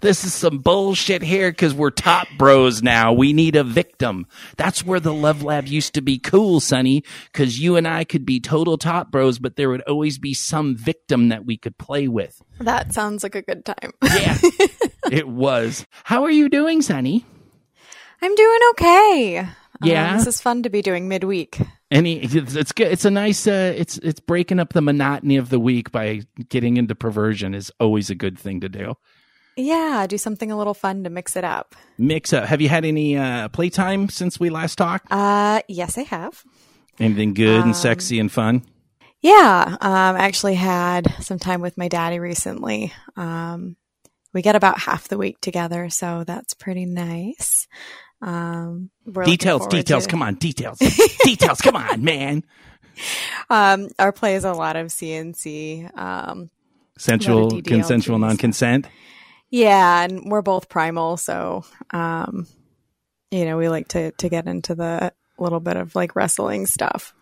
This 0.00 0.24
is 0.24 0.32
some 0.32 0.58
bullshit 0.58 1.22
here 1.22 1.50
because 1.50 1.74
we're 1.74 1.90
top 1.90 2.28
bros 2.38 2.80
now. 2.80 3.12
We 3.12 3.32
need 3.32 3.56
a 3.56 3.64
victim. 3.64 4.26
That's 4.56 4.84
where 4.84 5.00
the 5.00 5.12
Love 5.12 5.42
Lab 5.42 5.66
used 5.66 5.94
to 5.94 6.02
be 6.02 6.20
cool, 6.20 6.60
Sonny, 6.60 7.02
because 7.32 7.58
you 7.58 7.74
and 7.74 7.88
I 7.88 8.04
could 8.04 8.24
be 8.24 8.38
total 8.38 8.78
top 8.78 9.10
bros, 9.10 9.40
but 9.40 9.56
there 9.56 9.70
would 9.70 9.82
always 9.82 10.18
be 10.18 10.34
some 10.34 10.76
victim 10.76 11.30
that 11.30 11.44
we 11.44 11.56
could 11.56 11.76
play 11.78 12.06
with. 12.06 12.40
That 12.60 12.94
sounds 12.94 13.24
like 13.24 13.34
a 13.34 13.42
good 13.42 13.64
time. 13.64 13.92
Yeah, 14.04 14.38
it 15.10 15.26
was. 15.26 15.84
How 16.04 16.22
are 16.22 16.30
you 16.30 16.48
doing, 16.48 16.80
Sonny? 16.80 17.26
I'm 18.22 18.34
doing 18.36 18.58
okay. 18.70 19.48
Um, 19.82 19.88
Yeah? 19.88 20.16
this 20.16 20.26
is 20.26 20.40
fun 20.40 20.62
to 20.64 20.70
be 20.70 20.82
doing 20.82 21.08
midweek. 21.08 21.58
Any, 21.90 22.22
it's, 22.22 22.54
it's 22.54 22.72
good. 22.72 22.88
It's 22.88 23.04
a 23.04 23.10
nice. 23.10 23.46
Uh, 23.46 23.72
it's 23.76 23.96
it's 23.98 24.20
breaking 24.20 24.60
up 24.60 24.72
the 24.74 24.82
monotony 24.82 25.36
of 25.36 25.48
the 25.50 25.58
week 25.60 25.90
by 25.90 26.20
getting 26.48 26.76
into 26.76 26.94
perversion 26.94 27.54
is 27.54 27.72
always 27.80 28.10
a 28.10 28.14
good 28.14 28.38
thing 28.38 28.60
to 28.60 28.68
do. 28.68 28.94
Yeah, 29.56 30.06
do 30.08 30.18
something 30.18 30.52
a 30.52 30.56
little 30.58 30.74
fun 30.74 31.02
to 31.04 31.10
mix 31.10 31.34
it 31.34 31.44
up. 31.44 31.74
Mix 31.98 32.32
up. 32.32 32.44
Have 32.44 32.60
you 32.60 32.68
had 32.68 32.84
any 32.84 33.16
uh, 33.16 33.48
playtime 33.48 34.08
since 34.08 34.38
we 34.38 34.50
last 34.50 34.76
talked? 34.78 35.06
Uh, 35.10 35.62
yes, 35.66 35.98
I 35.98 36.02
have. 36.02 36.44
Anything 37.00 37.34
good 37.34 37.62
Um, 37.62 37.68
and 37.68 37.76
sexy 37.76 38.20
and 38.20 38.30
fun? 38.30 38.62
Yeah, 39.20 39.76
um, 39.80 40.16
I 40.16 40.20
actually 40.20 40.54
had 40.54 41.12
some 41.20 41.38
time 41.40 41.60
with 41.60 41.76
my 41.76 41.88
daddy 41.88 42.20
recently. 42.20 42.92
Um, 43.16 43.76
we 44.32 44.42
get 44.42 44.54
about 44.54 44.78
half 44.78 45.08
the 45.08 45.18
week 45.18 45.40
together, 45.40 45.88
so 45.90 46.22
that's 46.24 46.54
pretty 46.54 46.84
nice. 46.84 47.66
Um, 48.20 48.90
Details, 49.24 49.66
details. 49.68 50.04
to- 50.04 50.10
Come 50.10 50.22
on, 50.22 50.34
details, 50.34 50.78
details. 51.24 51.60
Come 51.60 51.76
on, 51.76 52.02
man. 52.02 52.42
Um, 53.48 53.88
our 53.98 54.12
play 54.12 54.34
is 54.34 54.44
a 54.44 54.52
lot 54.52 54.76
of 54.76 54.88
CNC. 54.88 55.96
Um, 55.96 56.50
Sensual, 56.98 57.60
consensual, 57.62 58.18
non-consent. 58.18 58.86
yeah, 59.50 60.02
and 60.02 60.24
we're 60.30 60.42
both 60.42 60.68
primal, 60.68 61.16
so 61.16 61.64
um, 61.92 62.46
you 63.30 63.44
know, 63.44 63.56
we 63.56 63.68
like 63.68 63.88
to 63.88 64.10
to 64.12 64.28
get 64.28 64.46
into 64.48 64.74
the 64.74 65.12
little 65.38 65.60
bit 65.60 65.76
of 65.76 65.94
like 65.94 66.16
wrestling 66.16 66.66
stuff. 66.66 67.14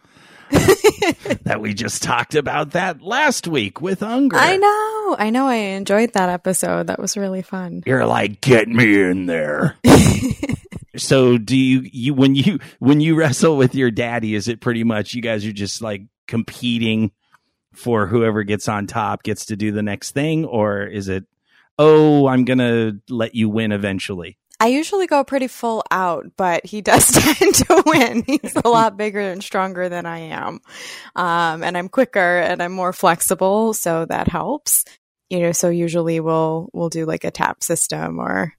That 1.44 1.60
we 1.60 1.74
just 1.74 2.02
talked 2.02 2.34
about 2.34 2.72
that 2.72 3.00
last 3.00 3.46
week 3.46 3.80
with 3.80 4.02
Unger. 4.02 4.36
I 4.36 4.56
know, 4.56 5.16
I 5.16 5.30
know, 5.30 5.46
I 5.46 5.54
enjoyed 5.54 6.12
that 6.14 6.28
episode. 6.28 6.88
That 6.88 6.98
was 6.98 7.16
really 7.16 7.42
fun. 7.42 7.84
You're 7.86 8.06
like, 8.06 8.40
get 8.40 8.68
me 8.68 9.00
in 9.00 9.26
there. 9.26 9.76
so 10.96 11.38
do 11.38 11.56
you 11.56 11.88
you 11.92 12.14
when 12.14 12.34
you 12.34 12.58
when 12.80 13.00
you 13.00 13.14
wrestle 13.14 13.56
with 13.56 13.76
your 13.76 13.92
daddy, 13.92 14.34
is 14.34 14.48
it 14.48 14.60
pretty 14.60 14.82
much 14.82 15.14
you 15.14 15.22
guys 15.22 15.46
are 15.46 15.52
just 15.52 15.80
like 15.82 16.02
competing 16.26 17.12
for 17.72 18.06
whoever 18.06 18.42
gets 18.42 18.68
on 18.68 18.86
top 18.88 19.22
gets 19.22 19.46
to 19.46 19.56
do 19.56 19.70
the 19.70 19.82
next 19.82 20.10
thing, 20.10 20.44
or 20.44 20.82
is 20.82 21.08
it 21.08 21.24
oh 21.78 22.26
I'm 22.26 22.44
gonna 22.44 22.94
let 23.08 23.34
you 23.36 23.48
win 23.48 23.70
eventually? 23.70 24.38
I 24.58 24.68
usually 24.68 25.06
go 25.06 25.22
pretty 25.22 25.48
full 25.48 25.84
out, 25.90 26.32
but 26.36 26.64
he 26.64 26.80
does 26.82 27.10
tend 27.12 27.54
to 27.56 27.82
win. 27.86 28.22
He's 28.26 28.56
a 28.56 28.68
lot 28.68 28.96
bigger 28.96 29.20
and 29.20 29.42
stronger 29.42 29.88
than 29.88 30.06
I 30.06 30.18
am. 30.18 30.60
Um, 31.14 31.62
and 31.62 31.76
I'm 31.76 31.88
quicker 31.88 32.38
and 32.38 32.62
I'm 32.62 32.72
more 32.72 32.92
flexible, 32.92 33.74
so 33.74 34.06
that 34.06 34.28
helps. 34.28 34.84
You 35.28 35.40
know, 35.40 35.52
so 35.52 35.68
usually 35.70 36.20
we'll 36.20 36.70
we'll 36.72 36.88
do 36.88 37.04
like 37.04 37.24
a 37.24 37.32
tap 37.32 37.62
system 37.62 38.20
or 38.20 38.52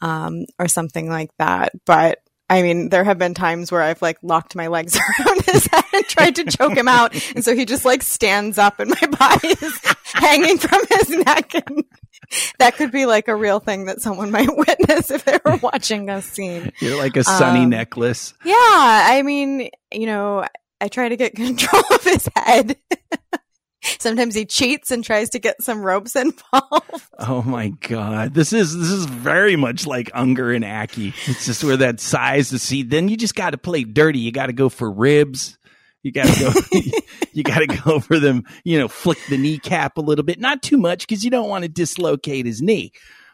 um 0.00 0.46
or 0.58 0.66
something 0.68 1.08
like 1.08 1.30
that. 1.38 1.72
But 1.84 2.20
I 2.48 2.62
mean, 2.62 2.90
there 2.90 3.02
have 3.02 3.18
been 3.18 3.34
times 3.34 3.72
where 3.72 3.82
I've 3.82 4.00
like 4.00 4.18
locked 4.22 4.54
my 4.54 4.68
legs 4.68 4.96
around 5.20 5.42
his 5.46 5.66
head 5.66 5.84
and 5.92 6.04
tried 6.06 6.36
to 6.36 6.44
choke 6.44 6.76
him 6.76 6.86
out. 6.88 7.12
And 7.34 7.44
so 7.44 7.54
he 7.56 7.64
just 7.64 7.84
like 7.84 8.02
stands 8.02 8.56
up 8.56 8.78
and 8.78 8.90
my 8.90 9.06
body 9.18 9.48
is 9.48 9.80
hanging 10.04 10.58
from 10.58 10.80
his 10.88 11.08
neck. 11.10 11.54
And 11.54 11.84
that 12.60 12.76
could 12.76 12.92
be 12.92 13.04
like 13.06 13.26
a 13.28 13.34
real 13.34 13.58
thing 13.58 13.86
that 13.86 14.00
someone 14.00 14.30
might 14.30 14.48
witness 14.56 15.10
if 15.10 15.24
they 15.24 15.38
were 15.44 15.56
watching 15.56 16.08
a 16.08 16.22
scene. 16.22 16.72
You're 16.80 16.96
like 16.98 17.16
a 17.16 17.24
sunny 17.24 17.64
Um, 17.64 17.70
necklace. 17.70 18.32
Yeah. 18.44 18.54
I 18.56 19.22
mean, 19.24 19.68
you 19.92 20.06
know, 20.06 20.44
I 20.80 20.88
try 20.88 21.08
to 21.08 21.16
get 21.16 21.34
control 21.34 21.82
of 21.92 22.04
his 22.04 22.28
head. 22.36 22.76
Sometimes 23.98 24.34
he 24.34 24.44
cheats 24.44 24.90
and 24.90 25.04
tries 25.04 25.30
to 25.30 25.38
get 25.38 25.62
some 25.62 25.82
ropes 25.82 26.16
involved. 26.16 27.02
Oh 27.18 27.42
my 27.42 27.68
god. 27.68 28.34
This 28.34 28.52
is 28.52 28.76
this 28.76 28.90
is 28.90 29.06
very 29.06 29.56
much 29.56 29.86
like 29.86 30.10
Unger 30.14 30.52
and 30.52 30.64
Aki. 30.64 31.14
It's 31.26 31.46
just 31.46 31.64
where 31.64 31.76
that 31.78 32.00
size 32.00 32.50
to 32.50 32.58
see 32.58 32.82
then 32.82 33.08
you 33.08 33.16
just 33.16 33.34
gotta 33.34 33.58
play 33.58 33.84
dirty. 33.84 34.20
You 34.20 34.32
gotta 34.32 34.52
go 34.52 34.68
for 34.68 34.90
ribs. 34.90 35.58
You 36.02 36.12
gotta 36.12 36.38
go 36.38 36.78
you 37.32 37.42
gotta 37.42 37.66
go 37.66 38.00
for 38.00 38.18
them, 38.18 38.44
you 38.64 38.78
know, 38.78 38.88
flick 38.88 39.18
the 39.28 39.38
kneecap 39.38 39.98
a 39.98 40.00
little 40.00 40.24
bit. 40.24 40.38
Not 40.38 40.62
too 40.62 40.78
much 40.78 41.06
because 41.06 41.24
you 41.24 41.30
don't 41.30 41.48
want 41.48 41.64
to 41.64 41.68
dislocate 41.68 42.46
his 42.46 42.62
knee. 42.62 42.92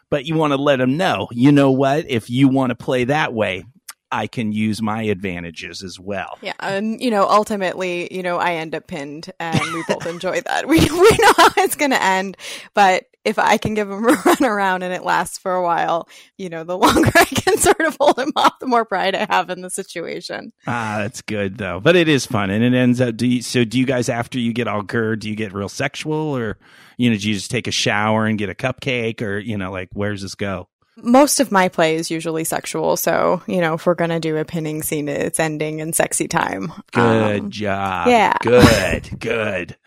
But 0.09 0.25
you 0.25 0.35
want 0.35 0.53
to 0.53 0.57
let 0.57 0.79
him 0.79 0.95
know, 0.95 1.27
you 1.31 1.51
know 1.51 1.71
what, 1.71 2.07
if 2.07 2.29
you 2.29 2.47
want 2.47 2.69
to 2.69 2.75
play 2.75 3.05
that 3.05 3.33
way, 3.33 3.65
I 4.13 4.27
can 4.27 4.51
use 4.51 4.81
my 4.81 5.03
advantages 5.03 5.81
as 5.81 5.99
well. 5.99 6.37
Yeah. 6.41 6.53
And, 6.59 7.01
you 7.01 7.09
know, 7.09 7.27
ultimately, 7.27 8.13
you 8.13 8.21
know, 8.21 8.37
I 8.37 8.53
end 8.53 8.75
up 8.75 8.85
pinned 8.85 9.31
and 9.39 9.59
we 9.73 9.83
both 9.87 10.05
enjoy 10.05 10.41
that. 10.41 10.67
We, 10.73 10.79
we 10.79 10.87
know 11.19 11.33
how 11.35 11.49
it's 11.57 11.75
going 11.75 11.91
to 11.91 12.01
end. 12.01 12.37
But 12.73 13.05
if 13.25 13.39
I 13.39 13.57
can 13.57 13.73
give 13.73 13.89
him 13.89 14.05
a 14.05 14.11
run 14.25 14.43
around 14.43 14.83
and 14.83 14.93
it 14.93 15.03
lasts 15.03 15.37
for 15.37 15.53
a 15.53 15.63
while, 15.63 16.07
you 16.37 16.49
know, 16.49 16.63
the 16.63 16.77
longer 16.77 17.11
I 17.15 17.25
can 17.25 17.57
sort 17.57 17.81
of 17.81 17.97
hold 17.99 18.19
him 18.19 18.31
off, 18.35 18.59
the 18.59 18.67
more 18.67 18.85
pride 18.85 19.15
I 19.15 19.25
have 19.29 19.49
in 19.49 19.61
the 19.61 19.69
situation. 19.69 20.53
Ah, 20.67 20.97
that's 20.99 21.21
good 21.21 21.57
though. 21.57 21.79
But 21.79 21.95
it 21.95 22.07
is 22.07 22.25
fun, 22.25 22.49
and 22.49 22.63
it 22.63 22.73
ends 22.73 23.01
up. 23.01 23.15
Do 23.17 23.27
you, 23.27 23.41
so? 23.41 23.63
Do 23.63 23.79
you 23.79 23.85
guys 23.85 24.09
after 24.09 24.39
you 24.39 24.53
get 24.53 24.67
all 24.67 24.81
good? 24.81 25.19
Do 25.19 25.29
you 25.29 25.35
get 25.35 25.53
real 25.53 25.69
sexual, 25.69 26.35
or 26.37 26.57
you 26.97 27.09
know, 27.09 27.17
do 27.17 27.27
you 27.27 27.35
just 27.35 27.51
take 27.51 27.67
a 27.67 27.71
shower 27.71 28.25
and 28.25 28.37
get 28.37 28.49
a 28.49 28.55
cupcake, 28.55 29.21
or 29.21 29.39
you 29.39 29.57
know, 29.57 29.71
like 29.71 29.89
where's 29.93 30.21
this 30.21 30.35
go? 30.35 30.67
Most 30.97 31.39
of 31.39 31.51
my 31.51 31.69
play 31.69 31.95
is 31.95 32.11
usually 32.11 32.43
sexual. 32.43 32.97
So, 32.97 33.41
you 33.47 33.61
know, 33.61 33.73
if 33.75 33.85
we're 33.85 33.95
going 33.95 34.11
to 34.11 34.19
do 34.19 34.37
a 34.37 34.45
pinning 34.45 34.83
scene, 34.83 35.07
it's 35.09 35.39
ending 35.39 35.79
in 35.79 35.93
sexy 35.93 36.27
time. 36.27 36.71
Good 36.91 37.41
Um, 37.41 37.49
job. 37.49 38.07
yeah. 38.07 38.37
Good. 38.41 39.19
Good. 39.19 39.77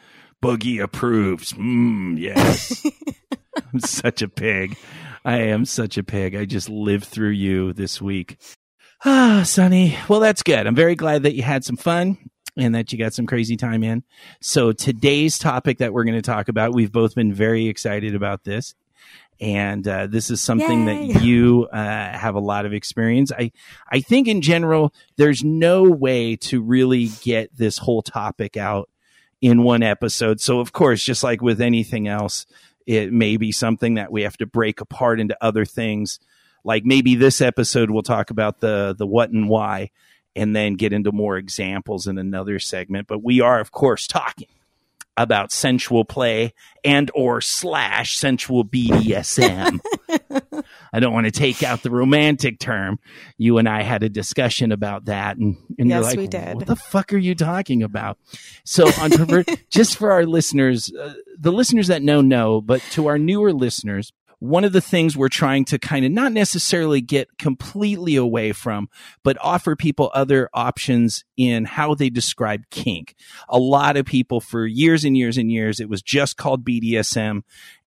Boogie 0.42 0.82
approves. 0.82 1.52
Mm, 1.52 2.18
yes. 2.18 2.84
I'm 3.72 3.80
such 3.80 4.20
a 4.22 4.28
pig. 4.28 4.76
I 5.24 5.38
am 5.38 5.64
such 5.64 5.96
a 5.98 6.02
pig. 6.04 6.34
I 6.36 6.44
just 6.44 6.68
lived 6.68 7.04
through 7.04 7.30
you 7.30 7.72
this 7.72 8.00
week. 8.00 8.38
Ah, 9.04 9.42
Sonny. 9.44 9.96
Well, 10.08 10.20
that's 10.20 10.42
good. 10.42 10.66
I'm 10.66 10.74
very 10.74 10.94
glad 10.94 11.24
that 11.24 11.34
you 11.34 11.42
had 11.42 11.64
some 11.64 11.76
fun 11.76 12.16
and 12.56 12.74
that 12.74 12.90
you 12.92 12.98
got 12.98 13.12
some 13.12 13.26
crazy 13.26 13.54
time 13.56 13.84
in. 13.84 14.02
So 14.40 14.72
today's 14.72 15.38
topic 15.38 15.78
that 15.78 15.92
we're 15.92 16.04
going 16.04 16.16
to 16.16 16.22
talk 16.22 16.48
about, 16.48 16.74
we've 16.74 16.90
both 16.90 17.14
been 17.14 17.32
very 17.34 17.66
excited 17.68 18.14
about 18.14 18.44
this. 18.44 18.74
And 19.40 19.86
uh, 19.86 20.06
this 20.06 20.30
is 20.30 20.40
something 20.40 20.86
Yay. 20.86 21.12
that 21.12 21.22
you 21.22 21.68
uh, 21.72 21.76
have 21.76 22.34
a 22.34 22.40
lot 22.40 22.66
of 22.66 22.72
experience. 22.72 23.32
I, 23.32 23.52
I 23.90 24.00
think 24.00 24.28
in 24.28 24.40
general, 24.40 24.94
there's 25.16 25.44
no 25.44 25.82
way 25.84 26.36
to 26.36 26.62
really 26.62 27.10
get 27.22 27.54
this 27.56 27.78
whole 27.78 28.02
topic 28.02 28.56
out 28.56 28.88
in 29.40 29.62
one 29.62 29.82
episode. 29.82 30.40
So, 30.40 30.60
of 30.60 30.72
course, 30.72 31.02
just 31.02 31.22
like 31.22 31.42
with 31.42 31.60
anything 31.60 32.08
else, 32.08 32.46
it 32.86 33.12
may 33.12 33.36
be 33.36 33.52
something 33.52 33.94
that 33.94 34.12
we 34.12 34.22
have 34.22 34.36
to 34.38 34.46
break 34.46 34.80
apart 34.80 35.20
into 35.20 35.36
other 35.40 35.64
things. 35.64 36.18
Like 36.64 36.84
maybe 36.84 37.14
this 37.14 37.40
episode 37.40 37.90
we'll 37.90 38.02
talk 38.02 38.30
about 38.30 38.60
the 38.60 38.94
the 38.96 39.06
what 39.06 39.30
and 39.30 39.48
why, 39.48 39.90
and 40.34 40.54
then 40.54 40.74
get 40.74 40.92
into 40.92 41.12
more 41.12 41.36
examples 41.36 42.06
in 42.06 42.18
another 42.18 42.58
segment. 42.58 43.06
But 43.06 43.22
we 43.22 43.40
are, 43.40 43.60
of 43.60 43.70
course, 43.70 44.06
talking 44.06 44.48
about 45.16 45.52
sensual 45.52 46.04
play 46.04 46.52
and 46.84 47.10
or 47.14 47.40
slash 47.40 48.16
sensual 48.16 48.64
BDSM. 48.64 49.80
I 50.92 51.00
don't 51.00 51.12
want 51.12 51.26
to 51.26 51.32
take 51.32 51.62
out 51.62 51.82
the 51.82 51.90
romantic 51.90 52.58
term. 52.58 52.98
You 53.38 53.58
and 53.58 53.68
I 53.68 53.82
had 53.82 54.02
a 54.02 54.08
discussion 54.08 54.72
about 54.72 55.06
that, 55.06 55.36
and, 55.36 55.56
and 55.78 55.88
Yes, 55.88 55.96
you're 55.96 56.02
like, 56.02 56.18
we 56.18 56.26
did. 56.26 56.56
"What 56.56 56.66
the 56.66 56.76
fuck 56.76 57.12
are 57.12 57.18
you 57.18 57.34
talking 57.34 57.82
about?" 57.82 58.18
So, 58.64 58.88
on 59.00 59.10
pervert, 59.10 59.48
just 59.70 59.96
for 59.96 60.12
our 60.12 60.24
listeners, 60.24 60.92
uh, 60.92 61.14
the 61.38 61.52
listeners 61.52 61.88
that 61.88 62.02
know 62.02 62.20
know, 62.20 62.60
but 62.60 62.80
to 62.92 63.08
our 63.08 63.18
newer 63.18 63.52
listeners, 63.52 64.12
one 64.38 64.64
of 64.64 64.72
the 64.72 64.80
things 64.80 65.16
we're 65.16 65.28
trying 65.28 65.64
to 65.64 65.78
kind 65.78 66.04
of 66.04 66.12
not 66.12 66.32
necessarily 66.32 67.00
get 67.00 67.38
completely 67.38 68.16
away 68.16 68.52
from, 68.52 68.88
but 69.22 69.38
offer 69.40 69.74
people 69.74 70.10
other 70.12 70.50
options 70.52 71.24
in 71.36 71.64
how 71.64 71.94
they 71.94 72.10
describe 72.10 72.68
kink. 72.70 73.14
A 73.48 73.58
lot 73.58 73.96
of 73.96 74.04
people 74.04 74.40
for 74.40 74.66
years 74.66 75.04
and 75.04 75.16
years 75.16 75.38
and 75.38 75.50
years, 75.50 75.80
it 75.80 75.88
was 75.88 76.02
just 76.02 76.36
called 76.36 76.64
BDSM. 76.64 77.42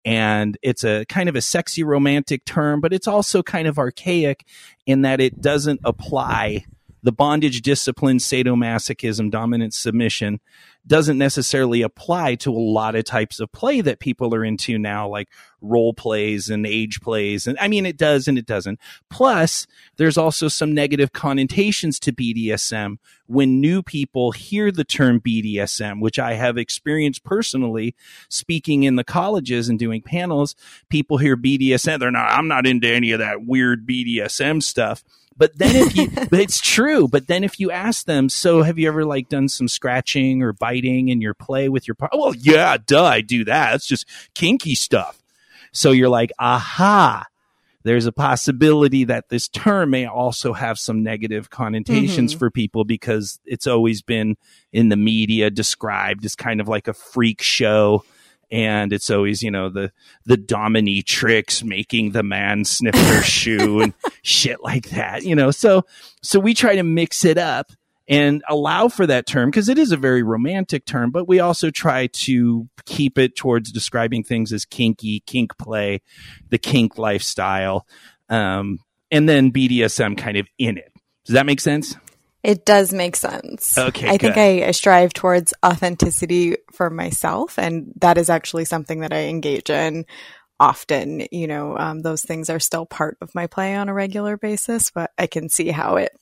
And 0.06 0.58
it's 0.64 0.84
a 0.84 1.06
kind 1.06 1.30
of 1.30 1.36
a 1.36 1.42
sexy 1.42 1.84
romantic 1.84 2.46
term, 2.46 2.82
but 2.82 2.94
it's 2.94 3.08
also 3.08 3.44
kind 3.44 3.68
of 3.68 3.78
archaic 3.78 4.46
in 4.88 5.04
that 5.04 5.22
it 5.22 5.42
doesn't 5.42 5.82
apply 5.84 6.66
the 7.04 7.12
bondage 7.12 7.62
discipline, 7.62 8.18
sadomasochism, 8.18 9.30
dominant 9.32 9.74
submission 9.74 10.40
doesn't 10.90 11.20
necessarily 11.20 11.84
apply 11.84 12.34
to 12.34 12.52
a 12.52 12.58
lot 12.58 12.96
of 12.96 13.06
types 13.06 13.40
of 13.40 13.52
play 13.52 13.80
that 13.80 14.00
people 14.00 14.34
are 14.34 14.44
into 14.44 14.78
now, 14.78 15.08
like 15.08 15.30
role 15.62 15.94
plays 15.94 16.50
and 16.50 16.66
age 16.66 17.00
plays. 17.00 17.46
And 17.46 17.58
I 17.60 17.68
mean, 17.68 17.86
it 17.86 17.96
does 17.96 18.28
and 18.28 18.38
it 18.38 18.46
doesn't. 18.48 18.80
Plus, 19.10 19.68
there's 19.98 20.18
also 20.18 20.48
some 20.48 20.74
negative 20.74 21.14
connotations 21.14 22.00
to 22.00 22.12
BDSM 22.12 22.98
when 23.28 23.62
new 23.62 23.84
people 23.84 24.32
hear 24.32 24.72
the 24.72 24.84
term 24.84 25.22
BDSM, 25.22 26.02
which 26.02 26.18
I 26.18 26.34
have 26.34 26.58
experienced 26.58 27.24
personally 27.24 27.96
speaking 28.28 28.84
in 28.84 28.96
the 28.96 29.04
colleges 29.04 29.70
and 29.70 29.78
doing 29.78 30.02
panels. 30.02 30.56
People 30.90 31.20
hear 31.20 31.38
BDSM, 31.38 32.00
they're 32.00 32.10
not, 32.10 32.32
I'm 32.32 32.48
not 32.48 32.66
into 32.66 32.92
any 32.92 33.12
of 33.12 33.20
that 33.20 33.46
weird 33.46 33.88
BDSM 33.88 34.64
stuff. 34.64 35.04
But 35.40 35.58
then 35.58 35.76
if 35.76 35.96
you, 35.96 36.10
but 36.30 36.40
it's 36.40 36.60
true. 36.60 37.08
But 37.08 37.28
then 37.28 37.44
if 37.44 37.60
you 37.60 37.72
ask 37.72 38.06
them, 38.06 38.30
so 38.30 38.62
have 38.62 38.78
you 38.78 38.88
ever 38.90 39.06
like 39.06 39.30
done 39.30 39.48
some 39.48 39.68
scratching 39.68 40.44
or 40.44 40.54
biting 40.54 41.08
in 41.08 41.22
your 41.22 41.34
play 41.34 41.70
with 41.70 41.88
your 41.88 41.96
partner? 41.96 42.20
Well, 42.20 42.30
oh, 42.30 42.36
yeah, 42.38 42.78
duh, 42.86 43.06
I 43.06 43.22
do 43.22 43.46
that. 43.46 43.74
It's 43.76 43.88
just 43.88 44.06
kinky 44.36 44.76
stuff. 44.76 45.18
So 45.72 45.92
you're 45.92 46.10
like, 46.10 46.32
aha, 46.38 47.26
there's 47.84 48.06
a 48.06 48.12
possibility 48.12 49.06
that 49.06 49.30
this 49.30 49.48
term 49.48 49.92
may 49.92 50.06
also 50.06 50.52
have 50.52 50.78
some 50.78 51.04
negative 51.04 51.50
connotations 51.50 52.34
mm-hmm. 52.34 52.40
for 52.40 52.52
people 52.52 52.84
because 52.84 53.40
it's 53.46 53.68
always 53.68 54.02
been 54.02 54.36
in 54.74 54.90
the 54.90 54.98
media 54.98 55.50
described 55.50 56.26
as 56.26 56.36
kind 56.36 56.60
of 56.60 56.68
like 56.68 56.90
a 56.90 56.94
freak 56.94 57.42
show. 57.42 58.04
And 58.52 58.92
it's 58.92 59.10
always, 59.10 59.44
you 59.44 59.52
know, 59.52 59.70
the 59.70 59.92
the 60.26 60.38
dominatrix 60.38 61.64
making 61.64 62.12
the 62.12 62.24
man 62.24 62.66
sniff 62.66 62.96
her 62.96 63.22
shoe 63.24 63.82
and 63.82 63.94
shit 64.24 64.64
like 64.64 64.90
that, 64.90 65.24
you 65.24 65.36
know. 65.36 65.52
So 65.52 65.86
so 66.22 66.40
we 66.40 66.54
try 66.54 66.76
to 66.76 66.84
mix 66.84 67.26
it 67.26 67.38
up 67.38 67.72
and 68.10 68.44
allow 68.50 68.88
for 68.88 69.06
that 69.06 69.28
term 69.28 69.52
because 69.52 69.70
it 69.70 69.78
is 69.78 69.92
a 69.92 69.98
very 69.98 70.24
romantic 70.24 70.84
term, 70.84 71.12
but 71.12 71.28
we 71.28 71.40
also 71.40 71.70
try 71.70 72.08
to 72.08 72.68
keep 72.86 73.20
it 73.20 73.36
towards 73.36 73.72
describing 73.72 74.24
things 74.24 74.52
as 74.52 74.66
kinky, 74.66 75.20
kink 75.28 75.56
play, 75.60 76.02
the 76.50 76.58
kink 76.58 76.98
lifestyle, 76.98 77.86
um, 78.28 78.80
and 79.12 79.30
then 79.30 79.52
BDSM 79.52 80.18
kind 80.18 80.38
of 80.38 80.48
in 80.58 80.78
it. 80.78 80.92
Does 81.26 81.36
that 81.36 81.46
make 81.46 81.62
sense? 81.62 81.96
It 82.44 82.66
does 82.66 82.94
make 82.94 83.16
sense. 83.16 83.78
Okay, 83.78 84.08
I 84.08 84.18
think. 84.18 84.38
I, 84.38 84.68
I 84.68 84.72
strive 84.72 85.14
towards 85.14 85.54
authenticity 85.66 86.56
for 86.72 86.90
myself, 86.90 87.60
and 87.60 87.92
that 87.98 88.18
is 88.18 88.30
actually 88.30 88.66
something 88.66 89.02
that 89.02 89.12
I 89.14 89.24
engage 89.24 89.70
in 89.70 90.06
often. 90.60 91.28
You 91.32 91.48
know, 91.48 91.78
um, 91.78 92.02
those 92.02 92.22
things 92.22 92.50
are 92.50 92.60
still 92.60 92.86
part 92.86 93.18
of 93.22 93.36
my 93.36 93.48
play 93.48 93.76
on 93.76 93.90
a 93.90 93.94
regular 93.94 94.38
basis, 94.38 94.90
but 94.90 95.12
I 95.18 95.28
can 95.28 95.50
see 95.50 95.70
how 95.70 95.98
it 95.98 96.14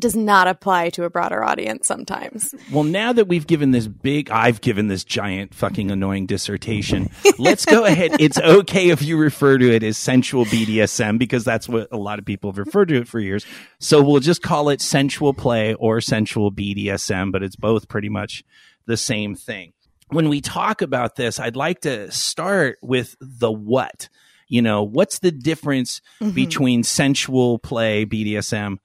does 0.00 0.16
not 0.16 0.48
apply 0.48 0.90
to 0.90 1.04
a 1.04 1.10
broader 1.10 1.44
audience 1.44 1.86
sometimes. 1.86 2.54
Well, 2.70 2.84
now 2.84 3.12
that 3.12 3.28
we've 3.28 3.46
given 3.46 3.72
this 3.72 3.86
big, 3.86 4.30
I've 4.30 4.60
given 4.60 4.88
this 4.88 5.04
giant 5.04 5.54
fucking 5.54 5.90
annoying 5.90 6.26
dissertation. 6.26 7.10
let's 7.38 7.66
go 7.66 7.84
ahead. 7.84 8.20
It's 8.20 8.38
okay 8.38 8.90
if 8.90 9.02
you 9.02 9.18
refer 9.18 9.58
to 9.58 9.70
it 9.70 9.82
as 9.82 9.98
sensual 9.98 10.44
BDSM 10.46 11.18
because 11.18 11.44
that's 11.44 11.68
what 11.68 11.88
a 11.92 11.96
lot 11.96 12.18
of 12.18 12.24
people 12.24 12.50
have 12.50 12.58
referred 12.58 12.88
to 12.88 12.96
it 12.96 13.08
for 13.08 13.20
years. 13.20 13.44
So 13.78 14.02
we'll 14.02 14.20
just 14.20 14.42
call 14.42 14.70
it 14.70 14.80
sensual 14.80 15.34
play 15.34 15.74
or 15.74 16.00
sensual 16.00 16.50
BDSM, 16.50 17.30
but 17.30 17.42
it's 17.42 17.56
both 17.56 17.88
pretty 17.88 18.08
much 18.08 18.44
the 18.86 18.96
same 18.96 19.34
thing. 19.34 19.72
When 20.08 20.28
we 20.28 20.40
talk 20.40 20.82
about 20.82 21.16
this, 21.16 21.38
I'd 21.38 21.56
like 21.56 21.80
to 21.82 22.10
start 22.10 22.78
with 22.82 23.16
the 23.20 23.50
what. 23.50 24.08
You 24.48 24.60
know, 24.60 24.82
what's 24.82 25.20
the 25.20 25.30
difference 25.30 26.02
mm-hmm. 26.20 26.34
between 26.34 26.82
sensual 26.82 27.58
play 27.58 28.04
BDSM 28.04 28.78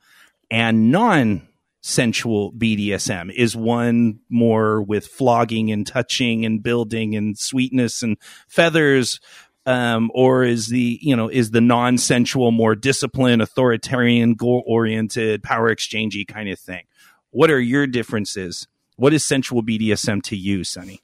and 0.49 0.91
non 0.91 1.47
sensual 1.81 2.51
BDSM? 2.53 3.31
Is 3.33 3.55
one 3.55 4.19
more 4.29 4.81
with 4.81 5.07
flogging 5.07 5.71
and 5.71 5.86
touching 5.86 6.45
and 6.45 6.62
building 6.62 7.15
and 7.15 7.38
sweetness 7.38 8.03
and 8.03 8.17
feathers? 8.47 9.19
Um, 9.65 10.12
or 10.13 10.43
is 10.43 10.67
the, 10.67 10.97
you 11.01 11.15
know, 11.15 11.27
is 11.27 11.51
the 11.51 11.62
non 11.62 11.97
sensual 11.97 12.51
more 12.51 12.75
disciplined, 12.75 13.41
authoritarian, 13.41 14.36
goal 14.36 14.63
oriented, 14.65 15.43
power 15.43 15.73
exchangey 15.73 16.25
kind 16.27 16.49
of 16.49 16.60
thing? 16.60 16.83
What 17.31 17.51
are 17.51 17.60
your 17.60 17.86
differences? 17.86 18.67
What 18.95 19.13
is 19.13 19.25
sensual 19.25 19.62
BDSM 19.63 20.23
to 20.23 20.38
you, 20.38 20.63
Sunny? 20.63 21.01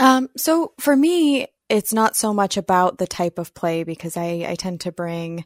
Um, 0.00 0.28
so 0.36 0.72
for 0.78 0.96
me, 0.96 1.48
it's 1.68 1.92
not 1.92 2.16
so 2.16 2.32
much 2.32 2.56
about 2.56 2.98
the 2.98 3.06
type 3.06 3.38
of 3.38 3.52
play 3.54 3.84
because 3.84 4.16
I, 4.16 4.46
I 4.48 4.54
tend 4.54 4.80
to 4.82 4.92
bring 4.92 5.44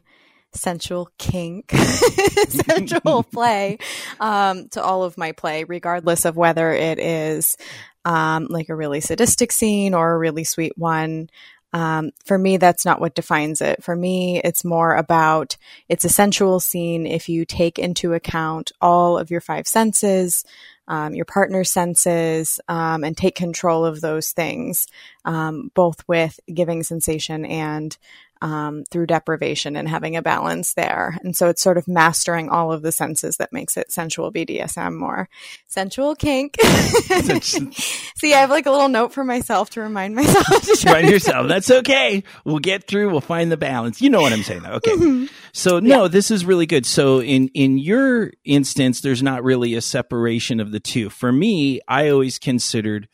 sensual 0.55 1.09
kink, 1.17 1.71
sensual 2.47 3.23
play, 3.31 3.77
um, 4.19 4.67
to 4.69 4.83
all 4.83 5.03
of 5.03 5.17
my 5.17 5.31
play, 5.31 5.63
regardless 5.63 6.25
of 6.25 6.37
whether 6.37 6.71
it 6.71 6.99
is, 6.99 7.57
um, 8.05 8.47
like 8.49 8.69
a 8.69 8.75
really 8.75 9.01
sadistic 9.01 9.51
scene 9.51 9.93
or 9.93 10.13
a 10.13 10.17
really 10.17 10.43
sweet 10.43 10.73
one. 10.77 11.29
Um, 11.73 12.11
for 12.23 12.37
me, 12.37 12.57
that's 12.57 12.85
not 12.85 13.01
what 13.01 13.15
defines 13.15 13.59
it. 13.59 13.83
For 13.83 13.95
me, 13.95 14.39
it's 14.43 14.63
more 14.63 14.95
about 14.95 15.57
it's 15.89 16.05
a 16.05 16.09
sensual 16.09 16.59
scene 16.59 17.07
if 17.07 17.27
you 17.29 17.45
take 17.45 17.79
into 17.79 18.13
account 18.13 18.71
all 18.79 19.17
of 19.17 19.31
your 19.31 19.41
five 19.41 19.67
senses, 19.67 20.45
um, 20.87 21.15
your 21.15 21.25
partner's 21.25 21.71
senses, 21.71 22.59
um, 22.67 23.03
and 23.03 23.17
take 23.17 23.35
control 23.35 23.85
of 23.85 24.01
those 24.01 24.31
things, 24.31 24.87
um, 25.25 25.71
both 25.73 26.07
with 26.07 26.39
giving 26.53 26.83
sensation 26.83 27.43
and 27.43 27.97
um, 28.43 28.83
through 28.91 29.05
deprivation 29.07 29.77
and 29.77 29.87
having 29.87 30.17
a 30.17 30.21
balance 30.21 30.73
there. 30.73 31.17
And 31.23 31.33
so 31.33 31.47
it's 31.47 31.63
sort 31.63 31.77
of 31.77 31.87
mastering 31.87 32.49
all 32.49 32.73
of 32.73 32.81
the 32.81 32.91
senses 32.91 33.37
that 33.37 33.53
makes 33.53 33.77
it 33.77 33.89
sensual 33.89 34.33
BDSM 34.33 34.97
more 34.97 35.29
sensual 35.67 36.13
kink. 36.13 36.61
See, 36.61 38.33
I 38.33 38.41
have 38.41 38.49
like 38.49 38.65
a 38.65 38.71
little 38.71 38.89
note 38.89 39.13
for 39.13 39.23
myself 39.23 39.69
to 39.71 39.81
remind 39.81 40.15
myself 40.15 40.61
to 40.61 40.83
Remind 40.85 41.09
yourself. 41.09 41.47
That's 41.47 41.71
okay. 41.71 42.25
We'll 42.43 42.59
get 42.59 42.85
through. 42.85 43.11
We'll 43.11 43.21
find 43.21 43.49
the 43.49 43.55
balance. 43.55 44.01
You 44.01 44.09
know 44.09 44.21
what 44.21 44.33
I'm 44.33 44.43
saying. 44.43 44.63
though. 44.63 44.73
Okay. 44.85 45.29
So 45.53 45.79
no, 45.79 46.09
this 46.09 46.29
is 46.29 46.43
really 46.43 46.65
good. 46.65 46.85
So 46.85 47.21
in, 47.21 47.47
in 47.53 47.77
your 47.77 48.33
instance, 48.43 48.99
there's 48.99 49.23
not 49.23 49.43
really 49.43 49.75
a 49.75 49.81
separation 49.81 50.59
of 50.59 50.71
the 50.73 50.81
two. 50.81 51.09
For 51.09 51.31
me, 51.31 51.79
I 51.87 52.09
always 52.09 52.39
considered, 52.39 53.07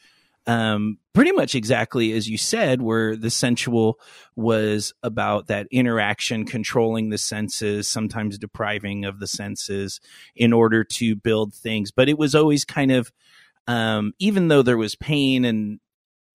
um, 0.47 0.97
pretty 1.19 1.33
much 1.33 1.53
exactly 1.53 2.13
as 2.13 2.29
you 2.29 2.37
said, 2.37 2.81
where 2.81 3.13
the 3.13 3.29
sensual 3.29 3.99
was 4.37 4.93
about 5.03 5.47
that 5.47 5.67
interaction, 5.69 6.45
controlling 6.45 7.09
the 7.09 7.17
senses, 7.17 7.89
sometimes 7.89 8.37
depriving 8.37 9.03
of 9.03 9.19
the 9.19 9.27
senses 9.27 9.99
in 10.33 10.53
order 10.53 10.81
to 10.85 11.17
build 11.17 11.53
things. 11.53 11.91
But 11.91 12.07
it 12.07 12.17
was 12.17 12.35
always 12.35 12.63
kind 12.63 12.93
of, 12.93 13.11
um, 13.67 14.13
even 14.17 14.47
though 14.47 14.61
there 14.61 14.77
was 14.77 14.95
pain 14.95 15.43
and 15.43 15.81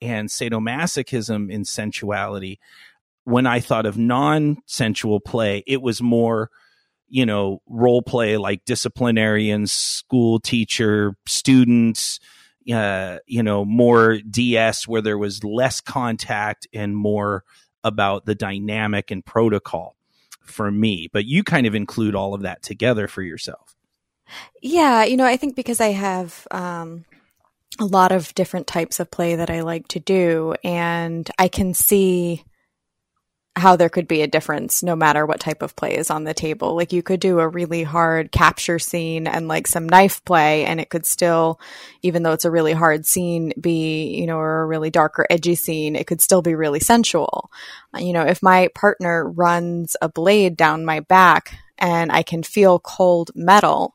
and 0.03 0.29
sadomasochism 0.29 1.51
in 1.51 1.65
sensuality, 1.65 2.61
when 3.25 3.47
I 3.47 3.61
thought 3.61 3.87
of 3.87 3.97
non 3.97 4.59
sensual 4.67 5.19
play, 5.19 5.65
it 5.67 5.81
was 5.81 6.03
more, 6.03 6.51
you 7.09 7.25
know, 7.25 7.63
role 7.67 8.03
play 8.03 8.37
like 8.37 8.67
disciplinarians, 8.67 9.73
school 9.73 10.41
teacher, 10.41 11.17
students, 11.27 12.21
uh, 12.73 13.19
you 13.27 13.43
know, 13.43 13.65
more 13.65 14.19
DS 14.19 14.89
where 14.89 15.03
there 15.03 15.19
was 15.19 15.45
less 15.45 15.81
contact 15.81 16.67
and 16.73 16.97
more 16.97 17.45
about 17.83 18.25
the 18.25 18.35
dynamic 18.35 19.11
and 19.11 19.25
protocol 19.25 19.97
for 20.45 20.71
me. 20.71 21.09
But 21.13 21.27
you 21.27 21.45
kind 21.45 21.67
of 21.67 21.75
include 21.75 22.15
all 22.15 22.35
of 22.35 22.43
that 22.43 22.63
together 22.63 23.09
for 23.09 23.23
yourself. 23.23 23.75
Yeah, 24.63 25.05
you 25.05 25.17
know, 25.17 25.27
I 25.27 25.37
think 25.37 25.55
because 25.55 25.81
I 25.81 25.89
have 25.89 26.47
um, 26.51 27.05
a 27.79 27.85
lot 27.85 28.13
of 28.13 28.35
different 28.35 28.67
types 28.67 29.01
of 29.01 29.11
play 29.11 29.37
that 29.37 29.51
I 29.51 29.61
like 29.61 29.89
to 29.89 30.01
do, 30.01 30.55
and 30.65 31.31
I 31.39 31.49
can 31.49 31.75
see 31.75 32.45
how 33.57 33.77
there 33.77 33.89
could 33.89 34.09
be 34.09 34.23
a 34.23 34.27
difference 34.27 34.83
no 34.83 34.97
matter 34.97 35.25
what 35.25 35.39
type 35.39 35.63
of 35.63 35.77
play 35.77 35.97
is 35.97 36.11
on 36.11 36.25
the 36.25 36.35
table. 36.35 36.75
Like 36.75 36.93
you 36.93 37.03
could 37.05 37.21
do 37.21 37.39
a 37.39 37.49
really 37.49 37.85
hard 37.85 38.33
capture 38.33 38.81
scene 38.81 39.29
and 39.29 39.47
like 39.47 39.69
some 39.69 39.89
knife 39.89 40.25
play 40.25 40.65
and 40.65 40.81
it 40.81 40.91
could 40.91 41.07
still, 41.07 41.61
even 42.03 42.25
though 42.25 42.33
it's 42.33 42.45
a 42.45 42.51
really 42.51 42.73
hard 42.73 43.07
scene, 43.07 43.53
be, 43.61 44.17
you 44.19 44.27
know, 44.27 44.39
or 44.39 44.63
a 44.63 44.67
really 44.67 44.91
dark 44.91 45.21
or 45.21 45.27
edgy 45.31 45.55
scene, 45.55 45.95
it 45.95 46.09
could 46.09 46.21
still 46.21 46.43
be 46.43 46.57
really 46.57 46.81
sensual. 46.81 47.51
You 47.97 48.13
know, 48.13 48.23
if 48.23 48.43
my 48.43 48.71
partner 48.75 49.29
runs 49.29 49.97
a 50.03 50.09
blade 50.09 50.57
down 50.57 50.85
my 50.85 51.01
back 51.01 51.57
and 51.79 52.11
I 52.11 52.25
can 52.25 52.43
feel 52.43 52.81
cold 52.81 53.31
metal, 53.37 53.95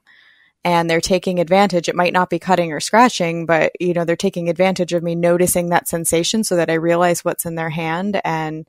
and 0.65 0.89
they're 0.89 1.00
taking 1.00 1.39
advantage. 1.39 1.88
It 1.88 1.95
might 1.95 2.12
not 2.12 2.30
be 2.30 2.38
cutting 2.38 2.74
or 2.74 2.82
scratching, 2.82 3.45
but 3.45 3.72
you 3.80 3.93
know, 3.93 4.04
they're 4.04 4.17
taking 4.17 4.50
advantage 4.50 4.91
of 4.91 5.02
me 5.02 5.15
noticing 5.15 5.69
that 5.69 5.88
sensation 5.88 6.43
so 6.43 6.58
that 6.58 6.69
I 6.69 6.74
realize 6.74 7.24
what's 7.24 7.45
in 7.45 7.56
their 7.56 7.69
hand 7.69 8.19
and 8.26 8.67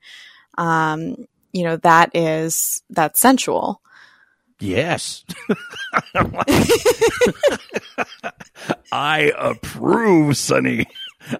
um, 0.60 1.16
you 1.52 1.64
know, 1.64 1.76
that 1.78 2.14
is 2.14 2.82
that's 2.90 3.18
sensual. 3.18 3.80
Yes. 4.60 5.24
I 8.92 9.32
approve, 9.38 10.36
Sonny. 10.36 10.86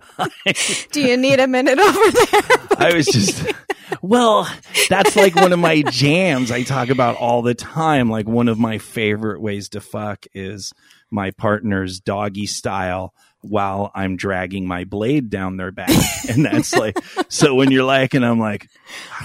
Do 0.93 1.03
you 1.03 1.19
need 1.19 1.39
a 1.39 1.47
minute 1.47 1.79
over 1.79 2.11
there? 2.11 2.43
I 2.79 2.93
was 2.95 3.07
just, 3.07 3.53
well, 4.01 4.49
that's 4.89 5.17
like 5.17 5.35
one 5.35 5.53
of 5.53 5.59
my 5.59 5.83
jams 5.83 6.51
I 6.51 6.63
talk 6.63 6.89
about 6.89 7.17
all 7.17 7.43
the 7.43 7.55
time. 7.55 8.09
Like 8.09 8.27
one 8.27 8.49
of 8.49 8.59
my 8.59 8.79
favorite 8.79 9.43
ways 9.43 9.69
to 9.71 9.83
fuck 9.83 10.25
is 10.33 10.73
my 11.11 11.31
partner's 11.31 12.01
doggy 12.01 12.47
style 12.47 13.13
while 13.41 13.91
I'm 13.95 14.17
dragging 14.17 14.67
my 14.67 14.85
blade 14.85 15.31
down 15.31 15.57
their 15.57 15.73
back. 15.73 15.91
And 16.29 16.45
that's 16.45 16.75
like, 16.75 16.97
so 17.29 17.55
when 17.57 17.73
you're 17.73 17.83
like, 17.83 18.15
and 18.15 18.25
I'm 18.25 18.39
like, 18.39 18.69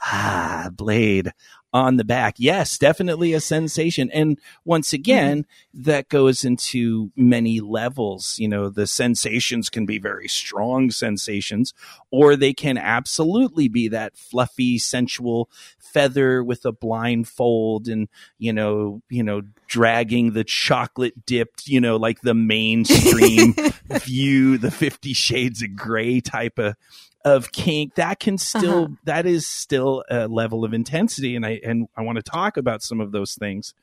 ah, 0.00 0.68
blade 0.72 1.32
on 1.72 1.96
the 1.96 2.04
back. 2.04 2.36
Yes, 2.38 2.78
definitely 2.78 3.34
a 3.34 3.40
sensation. 3.40 4.10
And 4.12 4.38
once 4.64 4.92
again, 4.92 5.42
mm-hmm. 5.42 5.82
that 5.82 6.08
goes 6.08 6.44
into 6.44 7.12
many 7.14 7.60
levels. 7.60 8.38
You 8.38 8.48
know, 8.48 8.68
the 8.70 8.86
sensations 8.86 9.68
can 9.68 9.84
be 9.84 9.98
very 9.98 10.28
strong 10.28 10.90
sensations, 10.90 11.74
or 12.10 12.36
they 12.36 12.54
can 12.54 12.78
absolutely 12.78 13.68
be 13.68 13.88
that 13.88 14.16
fluffy, 14.16 14.78
sensual 14.78 15.50
feather 15.78 16.42
with 16.42 16.64
a 16.64 16.72
blindfold 16.72 17.88
and, 17.88 18.08
you 18.38 18.52
know, 18.52 19.02
you 19.10 19.22
know, 19.22 19.42
dragging 19.66 20.32
the 20.32 20.44
chocolate 20.44 21.26
dipped, 21.26 21.66
you 21.66 21.80
know, 21.80 21.96
like 21.96 22.20
the 22.22 22.34
mainstream 22.34 23.54
view, 23.90 24.58
the 24.58 24.70
50 24.70 25.12
shades 25.12 25.62
of 25.62 25.76
gray 25.76 26.20
type 26.20 26.58
of 26.58 26.76
of 27.24 27.52
kink 27.52 27.94
that 27.96 28.20
can 28.20 28.38
still 28.38 28.84
uh-huh. 28.84 28.94
that 29.04 29.26
is 29.26 29.46
still 29.46 30.04
a 30.10 30.28
level 30.28 30.64
of 30.64 30.72
intensity. 30.72 31.36
And 31.36 31.44
i 31.44 31.60
and 31.64 31.88
i 31.96 32.02
want 32.02 32.16
to 32.16 32.22
talk 32.22 32.56
about 32.56 32.82
some 32.82 33.00
of 33.00 33.12
those 33.12 33.34
things. 33.34 33.74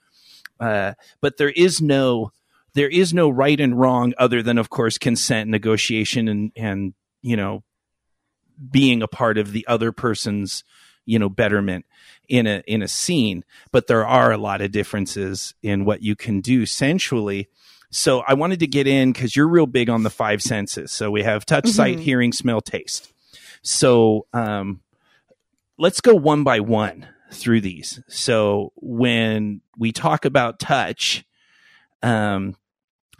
Uh, 0.59 0.93
but 1.21 1.37
there 1.37 1.49
is 1.49 1.81
no 1.81 2.31
there 2.73 2.89
is 2.89 3.13
no 3.13 3.29
right 3.29 3.59
and 3.59 3.79
wrong 3.79 4.13
other 4.17 4.41
than 4.41 4.57
of 4.57 4.69
course 4.69 4.97
consent 4.97 5.49
negotiation 5.49 6.27
and 6.27 6.51
and 6.55 6.93
you 7.21 7.35
know 7.35 7.63
being 8.71 9.01
a 9.01 9.07
part 9.07 9.37
of 9.37 9.51
the 9.51 9.67
other 9.67 9.91
person's 9.91 10.63
you 11.05 11.19
know 11.19 11.29
betterment 11.29 11.85
in 12.27 12.47
a 12.47 12.63
in 12.65 12.81
a 12.81 12.87
scene. 12.87 13.43
But 13.71 13.87
there 13.87 14.05
are 14.05 14.31
a 14.31 14.37
lot 14.37 14.61
of 14.61 14.71
differences 14.71 15.53
in 15.61 15.85
what 15.85 16.01
you 16.01 16.15
can 16.15 16.41
do 16.41 16.65
sensually. 16.65 17.49
So 17.91 18.21
i 18.27 18.33
wanted 18.33 18.59
to 18.59 18.67
get 18.67 18.87
in 18.87 19.13
because 19.13 19.35
you're 19.35 19.47
real 19.47 19.67
big 19.67 19.89
on 19.89 20.03
the 20.03 20.09
five 20.09 20.41
senses. 20.41 20.91
So 20.91 21.11
we 21.11 21.23
have 21.23 21.45
touch 21.45 21.65
mm-hmm. 21.65 21.73
sight 21.73 21.99
hearing 21.99 22.33
smell 22.33 22.61
taste 22.61 23.11
so 23.65 24.27
um, 24.31 24.81
let's 25.79 25.99
go 25.99 26.13
one 26.13 26.43
by 26.43 26.59
one 26.59 27.07
through 27.31 27.61
these. 27.61 27.99
So 28.07 28.71
when 28.75 29.61
we 29.75 29.91
talk 29.91 30.25
about 30.25 30.59
touch, 30.59 31.25
um, 32.03 32.55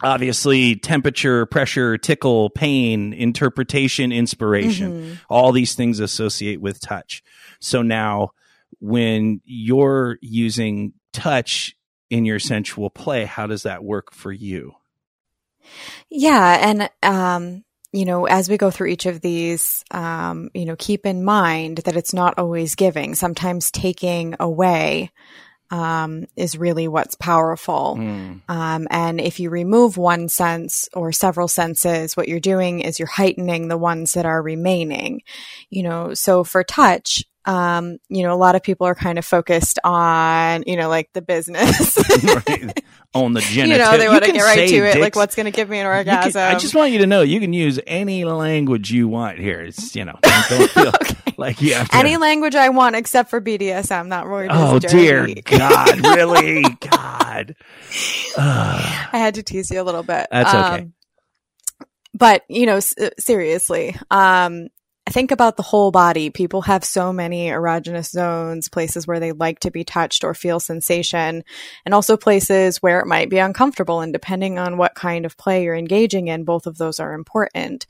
obviously 0.02 0.76
temperature, 0.76 1.46
pressure, 1.46 1.98
tickle, 1.98 2.50
pain, 2.50 3.12
interpretation, 3.12 4.12
inspiration, 4.12 4.92
mm-hmm. 4.92 5.14
all 5.28 5.50
these 5.50 5.74
things 5.74 5.98
associate 5.98 6.60
with 6.60 6.80
touch. 6.80 7.24
So 7.58 7.82
now 7.82 8.30
when 8.78 9.40
you're 9.44 10.18
using 10.20 10.92
touch 11.12 11.76
in 12.08 12.24
your 12.24 12.38
sensual 12.38 12.88
play, 12.88 13.24
how 13.24 13.48
does 13.48 13.64
that 13.64 13.82
work 13.82 14.12
for 14.12 14.30
you? 14.30 14.74
Yeah. 16.08 16.70
And, 16.70 16.90
um, 17.02 17.64
you 17.96 18.04
know, 18.04 18.26
as 18.26 18.50
we 18.50 18.58
go 18.58 18.70
through 18.70 18.88
each 18.88 19.06
of 19.06 19.22
these, 19.22 19.82
um, 19.90 20.50
you 20.52 20.66
know, 20.66 20.76
keep 20.76 21.06
in 21.06 21.24
mind 21.24 21.78
that 21.78 21.96
it's 21.96 22.12
not 22.12 22.38
always 22.38 22.74
giving. 22.74 23.14
Sometimes 23.14 23.70
taking 23.70 24.36
away 24.38 25.10
um, 25.70 26.26
is 26.36 26.58
really 26.58 26.88
what's 26.88 27.14
powerful. 27.14 27.96
Mm. 27.98 28.42
Um, 28.48 28.86
and 28.90 29.18
if 29.18 29.40
you 29.40 29.48
remove 29.48 29.96
one 29.96 30.28
sense 30.28 30.90
or 30.92 31.10
several 31.10 31.48
senses, 31.48 32.16
what 32.16 32.28
you're 32.28 32.38
doing 32.38 32.80
is 32.80 32.98
you're 32.98 33.08
heightening 33.08 33.68
the 33.68 33.78
ones 33.78 34.12
that 34.12 34.26
are 34.26 34.42
remaining. 34.42 35.22
You 35.70 35.84
know, 35.84 36.12
so 36.12 36.44
for 36.44 36.62
touch, 36.62 37.24
um, 37.46 37.98
you 38.08 38.24
know, 38.24 38.34
a 38.34 38.36
lot 38.36 38.56
of 38.56 38.62
people 38.62 38.86
are 38.86 38.94
kind 38.94 39.18
of 39.18 39.24
focused 39.24 39.78
on, 39.84 40.64
you 40.66 40.76
know, 40.76 40.88
like 40.88 41.12
the 41.12 41.22
business. 41.22 41.96
right. 42.48 42.84
On 43.14 43.32
the 43.32 43.40
genital. 43.40 43.78
You 43.78 43.78
know, 43.78 43.96
they 43.96 44.08
want 44.08 44.24
to 44.24 44.32
get 44.32 44.42
right 44.42 44.68
to 44.68 44.76
it, 44.76 45.00
like 45.00 45.16
what's 45.16 45.36
going 45.36 45.46
to 45.46 45.52
give 45.52 45.70
me 45.70 45.78
an 45.78 45.86
orgasm. 45.86 46.32
Can, 46.32 46.54
I 46.54 46.58
just 46.58 46.74
want 46.74 46.92
you 46.92 46.98
to 46.98 47.06
know 47.06 47.22
you 47.22 47.40
can 47.40 47.54
use 47.54 47.80
any 47.86 48.24
language 48.24 48.90
you 48.90 49.08
want 49.08 49.38
here. 49.38 49.62
It's, 49.62 49.96
you 49.96 50.04
know, 50.04 50.18
don't 50.22 50.70
feel 50.72 50.88
okay. 50.88 51.32
like 51.38 51.62
you 51.62 51.74
have 51.74 51.88
to. 51.88 51.96
Any 51.96 52.18
language 52.18 52.54
I 52.54 52.68
want 52.68 52.94
except 52.94 53.30
for 53.30 53.40
BDSM, 53.40 54.08
not 54.08 54.26
really. 54.26 54.48
Oh, 54.50 54.78
dear 54.78 55.26
God. 55.44 56.04
Really? 56.04 56.64
God. 56.80 57.54
I 58.36 59.08
had 59.12 59.36
to 59.36 59.42
tease 59.42 59.70
you 59.70 59.80
a 59.80 59.84
little 59.84 60.02
bit. 60.02 60.26
That's 60.30 60.50
okay. 60.52 60.82
Um, 60.82 60.92
but, 62.12 62.42
you 62.48 62.66
know, 62.66 62.76
s- 62.76 62.94
seriously, 63.18 63.96
um, 64.10 64.68
think 65.10 65.30
about 65.30 65.56
the 65.56 65.62
whole 65.62 65.90
body. 65.90 66.30
People 66.30 66.62
have 66.62 66.84
so 66.84 67.12
many 67.12 67.48
erogenous 67.48 68.10
zones, 68.10 68.68
places 68.68 69.06
where 69.06 69.20
they 69.20 69.32
like 69.32 69.60
to 69.60 69.70
be 69.70 69.84
touched 69.84 70.24
or 70.24 70.34
feel 70.34 70.58
sensation, 70.58 71.44
and 71.84 71.94
also 71.94 72.16
places 72.16 72.82
where 72.82 73.00
it 73.00 73.06
might 73.06 73.30
be 73.30 73.38
uncomfortable. 73.38 74.00
And 74.00 74.12
depending 74.12 74.58
on 74.58 74.78
what 74.78 74.94
kind 74.94 75.24
of 75.24 75.36
play 75.36 75.64
you're 75.64 75.76
engaging 75.76 76.28
in, 76.28 76.44
both 76.44 76.66
of 76.66 76.78
those 76.78 76.98
are 76.98 77.14
important. 77.14 77.86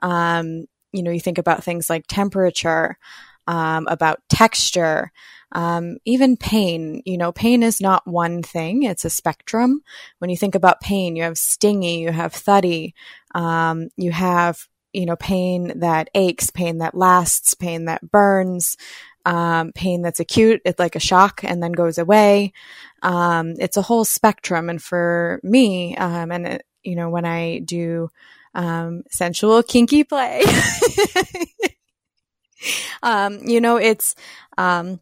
Um, 0.00 0.66
you 0.92 1.02
know, 1.02 1.10
you 1.10 1.20
think 1.20 1.38
about 1.38 1.62
things 1.62 1.88
like 1.88 2.06
temperature, 2.08 2.98
um, 3.46 3.86
about 3.88 4.20
texture, 4.28 5.12
um, 5.52 5.98
even 6.04 6.36
pain. 6.36 7.02
You 7.04 7.18
know, 7.18 7.32
pain 7.32 7.62
is 7.62 7.80
not 7.80 8.06
one 8.06 8.42
thing, 8.42 8.82
it's 8.82 9.04
a 9.04 9.10
spectrum. 9.10 9.82
When 10.18 10.30
you 10.30 10.36
think 10.36 10.54
about 10.54 10.80
pain, 10.80 11.16
you 11.16 11.22
have 11.22 11.38
stingy, 11.38 11.98
you 11.98 12.10
have 12.10 12.32
thuddy, 12.32 12.94
um, 13.34 13.88
you 13.96 14.10
have 14.10 14.66
you 14.96 15.04
know, 15.04 15.16
pain 15.16 15.80
that 15.80 16.08
aches, 16.14 16.48
pain 16.48 16.78
that 16.78 16.94
lasts, 16.94 17.52
pain 17.52 17.84
that 17.84 18.10
burns, 18.10 18.78
um, 19.26 19.72
pain 19.72 20.00
that's 20.00 20.20
acute, 20.20 20.62
it's 20.64 20.78
like 20.78 20.96
a 20.96 21.00
shock 21.00 21.42
and 21.44 21.62
then 21.62 21.72
goes 21.72 21.98
away. 21.98 22.54
Um, 23.02 23.54
it's 23.58 23.76
a 23.76 23.82
whole 23.82 24.06
spectrum. 24.06 24.70
And 24.70 24.82
for 24.82 25.38
me, 25.42 25.96
um, 25.98 26.32
and, 26.32 26.46
it, 26.46 26.66
you 26.82 26.96
know, 26.96 27.10
when 27.10 27.26
I 27.26 27.58
do, 27.58 28.08
um, 28.54 29.02
sensual 29.10 29.62
kinky 29.62 30.02
play, 30.02 30.42
um, 33.02 33.40
you 33.44 33.60
know, 33.60 33.76
it's, 33.76 34.14
um, 34.56 34.98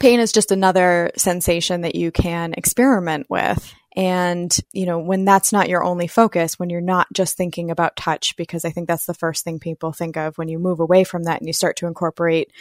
pain 0.00 0.18
is 0.18 0.32
just 0.32 0.50
another 0.50 1.10
sensation 1.16 1.82
that 1.82 1.94
you 1.94 2.10
can 2.10 2.54
experiment 2.54 3.26
with. 3.28 3.74
And, 3.96 4.54
you 4.72 4.84
know, 4.84 4.98
when 4.98 5.24
that's 5.24 5.52
not 5.52 5.70
your 5.70 5.82
only 5.82 6.06
focus, 6.06 6.58
when 6.58 6.68
you're 6.68 6.82
not 6.82 7.06
just 7.14 7.36
thinking 7.36 7.70
about 7.70 7.96
touch, 7.96 8.36
because 8.36 8.64
I 8.64 8.70
think 8.70 8.88
that's 8.88 9.06
the 9.06 9.14
first 9.14 9.42
thing 9.42 9.58
people 9.58 9.92
think 9.92 10.18
of 10.18 10.36
when 10.36 10.48
you 10.48 10.58
move 10.58 10.80
away 10.80 11.02
from 11.02 11.22
that 11.24 11.40
and 11.40 11.46
you 11.46 11.54
start 11.54 11.76
to 11.76 11.86
incorporate 11.86 12.52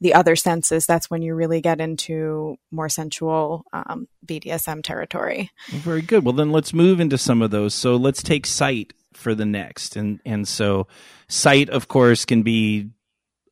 the 0.00 0.14
other 0.14 0.36
senses, 0.36 0.86
that's 0.86 1.10
when 1.10 1.22
you 1.22 1.34
really 1.34 1.60
get 1.60 1.80
into 1.80 2.56
more 2.70 2.88
sensual 2.88 3.64
um, 3.72 4.06
BDSM 4.24 4.84
territory. 4.84 5.50
Very 5.68 6.02
good. 6.02 6.24
Well, 6.24 6.34
then 6.34 6.52
let's 6.52 6.74
move 6.74 7.00
into 7.00 7.18
some 7.18 7.42
of 7.42 7.50
those. 7.50 7.74
So 7.74 7.96
let's 7.96 8.22
take 8.22 8.46
sight 8.46 8.92
for 9.14 9.34
the 9.34 9.46
next, 9.46 9.96
and 9.96 10.20
and 10.26 10.46
so 10.46 10.86
sight, 11.28 11.70
of 11.70 11.88
course, 11.88 12.26
can 12.26 12.42
be 12.42 12.90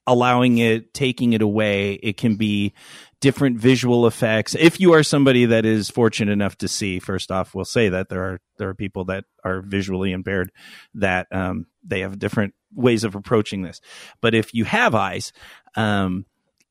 allowing 0.07 0.59
it, 0.59 0.93
taking 0.95 1.33
it 1.33 1.43
away. 1.43 1.95
It 1.95 2.17
can 2.17 2.37
be 2.37 2.75
different 3.21 3.59
visual 3.59 4.07
effects. 4.07 4.55
If 4.55 4.81
you 4.81 4.93
are 4.93 5.03
somebody 5.03 5.47
that 5.47 5.65
is 5.65 5.91
fortunate 5.91 6.33
enough 6.33 6.59
to 6.59 6.69
see, 6.69 6.99
first 6.99 7.31
off, 7.31 7.55
we'll 7.55 7.65
say 7.65 7.89
that 7.89 8.09
there 8.09 8.23
are 8.23 8.41
there 8.59 8.69
are 8.69 8.75
people 8.75 9.07
that 9.07 9.25
are 9.45 9.63
visually 9.63 10.13
impaired 10.13 10.53
that 10.95 11.27
um, 11.33 11.67
they 11.83 12.01
have 12.01 12.19
different 12.19 12.55
ways 12.75 13.05
of 13.05 13.15
approaching 13.15 13.63
this. 13.63 13.81
But 14.21 14.35
if 14.35 14.53
you 14.55 14.65
have 14.65 14.95
eyes, 14.95 15.33
um, 15.77 16.27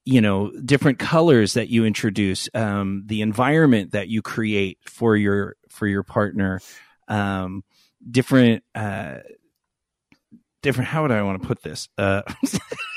you 0.05 0.21
know, 0.21 0.51
different 0.63 0.99
colors 0.99 1.53
that 1.53 1.69
you 1.69 1.85
introduce, 1.85 2.49
um, 2.53 3.03
the 3.05 3.21
environment 3.21 3.91
that 3.93 4.09
you 4.09 4.21
create 4.21 4.77
for 4.85 5.15
your 5.15 5.55
for 5.69 5.87
your 5.87 6.03
partner. 6.03 6.59
um, 7.07 7.63
different, 8.09 8.63
uh, 8.75 9.19
different. 10.61 10.89
How 10.89 11.01
would 11.03 11.11
I 11.11 11.21
want 11.23 11.41
to 11.41 11.47
put 11.47 11.61
this? 11.63 11.89
Uh, 11.97 12.21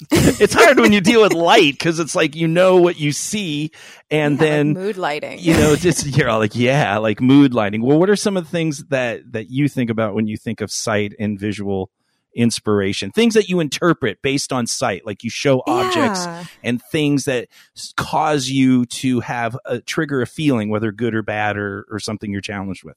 it's 0.10 0.54
hard 0.54 0.78
when 0.78 0.92
you 0.92 1.00
deal 1.00 1.22
with 1.22 1.32
light 1.32 1.72
because 1.74 1.98
it's 2.00 2.14
like 2.14 2.34
you 2.36 2.48
know 2.48 2.76
what 2.76 2.98
you 2.98 3.12
see, 3.12 3.70
and 4.10 4.34
Yeah, 4.34 4.40
then 4.40 4.68
like 4.68 4.76
mood 4.76 4.96
lighting. 4.96 5.38
you 5.40 5.54
know, 5.54 5.76
just 5.76 6.06
you're 6.06 6.28
all 6.28 6.38
like, 6.38 6.54
yeah, 6.56 6.98
like 6.98 7.20
mood 7.20 7.54
lighting. 7.54 7.82
Well, 7.82 7.98
what 7.98 8.10
are 8.10 8.16
some 8.16 8.36
of 8.36 8.44
the 8.44 8.50
things 8.50 8.84
that 8.86 9.32
that 9.32 9.50
you 9.50 9.68
think 9.68 9.90
about 9.90 10.14
when 10.14 10.26
you 10.26 10.36
think 10.36 10.60
of 10.60 10.70
sight 10.70 11.12
and 11.18 11.38
visual 11.38 11.90
inspiration? 12.34 13.10
Things 13.12 13.34
that 13.34 13.48
you 13.48 13.60
interpret 13.60 14.20
based 14.22 14.52
on 14.52 14.66
sight, 14.66 15.06
like 15.06 15.24
you 15.24 15.30
show 15.30 15.62
objects 15.66 16.26
Yeah. 16.26 16.44
and 16.62 16.82
things 16.92 17.24
that 17.24 17.48
cause 17.96 18.48
you 18.48 18.84
to 18.86 19.20
have 19.20 19.56
a 19.64 19.80
trigger 19.80 20.20
a 20.22 20.26
feeling, 20.26 20.68
whether 20.68 20.92
good 20.92 21.14
or 21.14 21.22
bad 21.22 21.56
or 21.56 21.86
or 21.90 21.98
something 21.98 22.30
you're 22.30 22.40
challenged 22.40 22.84
with. 22.84 22.96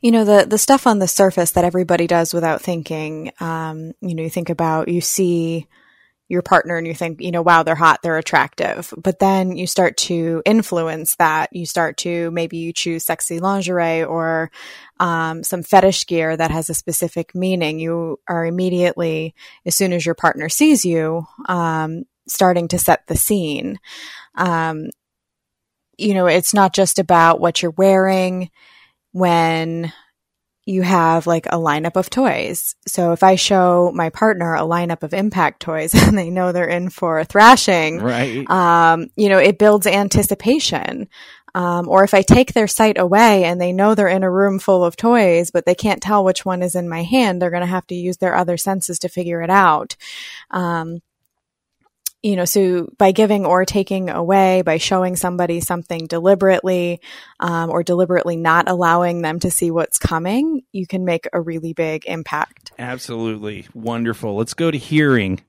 You 0.00 0.12
know, 0.12 0.24
the, 0.24 0.46
the 0.48 0.58
stuff 0.58 0.86
on 0.86 1.00
the 1.00 1.08
surface 1.08 1.50
that 1.50 1.64
everybody 1.64 2.06
does 2.06 2.32
without 2.32 2.62
thinking, 2.62 3.32
um, 3.40 3.94
you 4.00 4.14
know, 4.14 4.22
you 4.22 4.30
think 4.30 4.48
about, 4.48 4.86
you 4.86 5.00
see 5.00 5.66
your 6.28 6.42
partner 6.42 6.76
and 6.76 6.86
you 6.86 6.94
think, 6.94 7.20
you 7.20 7.30
know, 7.30 7.42
wow, 7.42 7.62
they're 7.62 7.74
hot, 7.74 8.02
they're 8.02 8.18
attractive. 8.18 8.92
But 8.96 9.20
then 9.20 9.56
you 9.56 9.66
start 9.66 9.96
to 9.98 10.42
influence 10.44 11.14
that. 11.16 11.52
You 11.52 11.66
start 11.66 11.96
to 11.98 12.30
maybe 12.32 12.56
you 12.56 12.72
choose 12.72 13.04
sexy 13.04 13.38
lingerie 13.38 14.02
or 14.02 14.50
um, 14.98 15.44
some 15.44 15.62
fetish 15.62 16.06
gear 16.06 16.36
that 16.36 16.50
has 16.50 16.68
a 16.68 16.74
specific 16.74 17.34
meaning. 17.34 17.78
You 17.78 18.18
are 18.26 18.44
immediately, 18.44 19.34
as 19.64 19.76
soon 19.76 19.92
as 19.92 20.04
your 20.04 20.16
partner 20.16 20.48
sees 20.48 20.84
you, 20.84 21.26
um, 21.48 22.04
starting 22.26 22.68
to 22.68 22.78
set 22.78 23.06
the 23.06 23.16
scene. 23.16 23.78
Um, 24.34 24.90
you 25.96 26.12
know, 26.12 26.26
it's 26.26 26.52
not 26.52 26.74
just 26.74 26.98
about 26.98 27.40
what 27.40 27.62
you're 27.62 27.70
wearing 27.70 28.50
when 29.12 29.92
you 30.66 30.82
have 30.82 31.26
like 31.28 31.46
a 31.46 31.56
lineup 31.58 31.94
of 31.96 32.10
toys. 32.10 32.74
So 32.88 33.12
if 33.12 33.22
I 33.22 33.36
show 33.36 33.92
my 33.94 34.10
partner 34.10 34.54
a 34.56 34.60
lineup 34.62 35.04
of 35.04 35.14
impact 35.14 35.60
toys 35.60 35.94
and 35.94 36.18
they 36.18 36.28
know 36.28 36.50
they're 36.52 36.68
in 36.68 36.90
for 36.90 37.20
a 37.20 37.24
thrashing, 37.24 38.00
Right. 38.00 38.48
um, 38.50 39.06
you 39.16 39.28
know, 39.28 39.38
it 39.38 39.58
builds 39.58 39.86
anticipation. 39.86 41.08
Um, 41.54 41.88
or 41.88 42.04
if 42.04 42.12
I 42.12 42.20
take 42.20 42.52
their 42.52 42.66
sight 42.66 42.98
away 42.98 43.44
and 43.44 43.58
they 43.58 43.72
know 43.72 43.94
they're 43.94 44.08
in 44.08 44.24
a 44.24 44.30
room 44.30 44.58
full 44.58 44.84
of 44.84 44.94
toys, 44.96 45.50
but 45.50 45.64
they 45.64 45.74
can't 45.74 46.02
tell 46.02 46.22
which 46.22 46.44
one 46.44 46.62
is 46.62 46.74
in 46.74 46.86
my 46.86 47.02
hand, 47.02 47.40
they're 47.40 47.48
going 47.50 47.62
to 47.62 47.66
have 47.66 47.86
to 47.86 47.94
use 47.94 48.18
their 48.18 48.34
other 48.36 48.58
senses 48.58 48.98
to 48.98 49.08
figure 49.08 49.40
it 49.40 49.48
out. 49.48 49.96
Um, 50.50 51.00
you 52.22 52.34
know, 52.34 52.44
so 52.44 52.88
by 52.98 53.12
giving 53.12 53.46
or 53.46 53.64
taking 53.64 54.10
away, 54.10 54.62
by 54.62 54.78
showing 54.78 55.16
somebody 55.16 55.60
something 55.60 56.06
deliberately, 56.06 57.00
um, 57.40 57.70
or 57.70 57.82
deliberately 57.82 58.36
not 58.36 58.68
allowing 58.68 59.22
them 59.22 59.38
to 59.40 59.50
see 59.50 59.70
what's 59.70 59.98
coming, 59.98 60.62
you 60.72 60.86
can 60.86 61.04
make 61.04 61.28
a 61.32 61.40
really 61.40 61.72
big 61.72 62.04
impact. 62.06 62.72
Absolutely 62.78 63.66
wonderful. 63.74 64.36
Let's 64.36 64.54
go 64.54 64.70
to 64.70 64.78
hearing. 64.78 65.40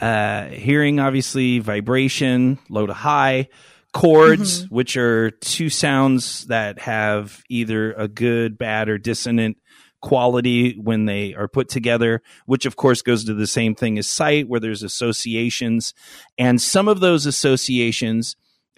Uh, 0.00 0.46
hearing, 0.48 1.00
obviously, 1.00 1.60
vibration, 1.60 2.58
low 2.68 2.86
to 2.86 2.94
high, 2.94 3.48
chords, 3.92 4.68
which 4.70 4.96
are 4.96 5.30
two 5.30 5.70
sounds 5.70 6.46
that 6.46 6.80
have 6.80 7.42
either 7.48 7.92
a 7.92 8.08
good, 8.08 8.58
bad, 8.58 8.88
or 8.88 8.98
dissonant 8.98 9.56
quality 10.04 10.78
when 10.78 11.06
they 11.06 11.32
are 11.32 11.48
put 11.48 11.70
together, 11.70 12.20
which 12.44 12.66
of 12.66 12.76
course 12.76 13.00
goes 13.00 13.24
to 13.24 13.32
the 13.32 13.46
same 13.46 13.74
thing 13.74 13.96
as 13.96 14.06
sight, 14.06 14.46
where 14.46 14.60
there's 14.60 14.82
associations. 14.82 15.94
And 16.36 16.60
some 16.60 16.88
of 16.88 17.00
those 17.00 17.24
associations 17.24 18.36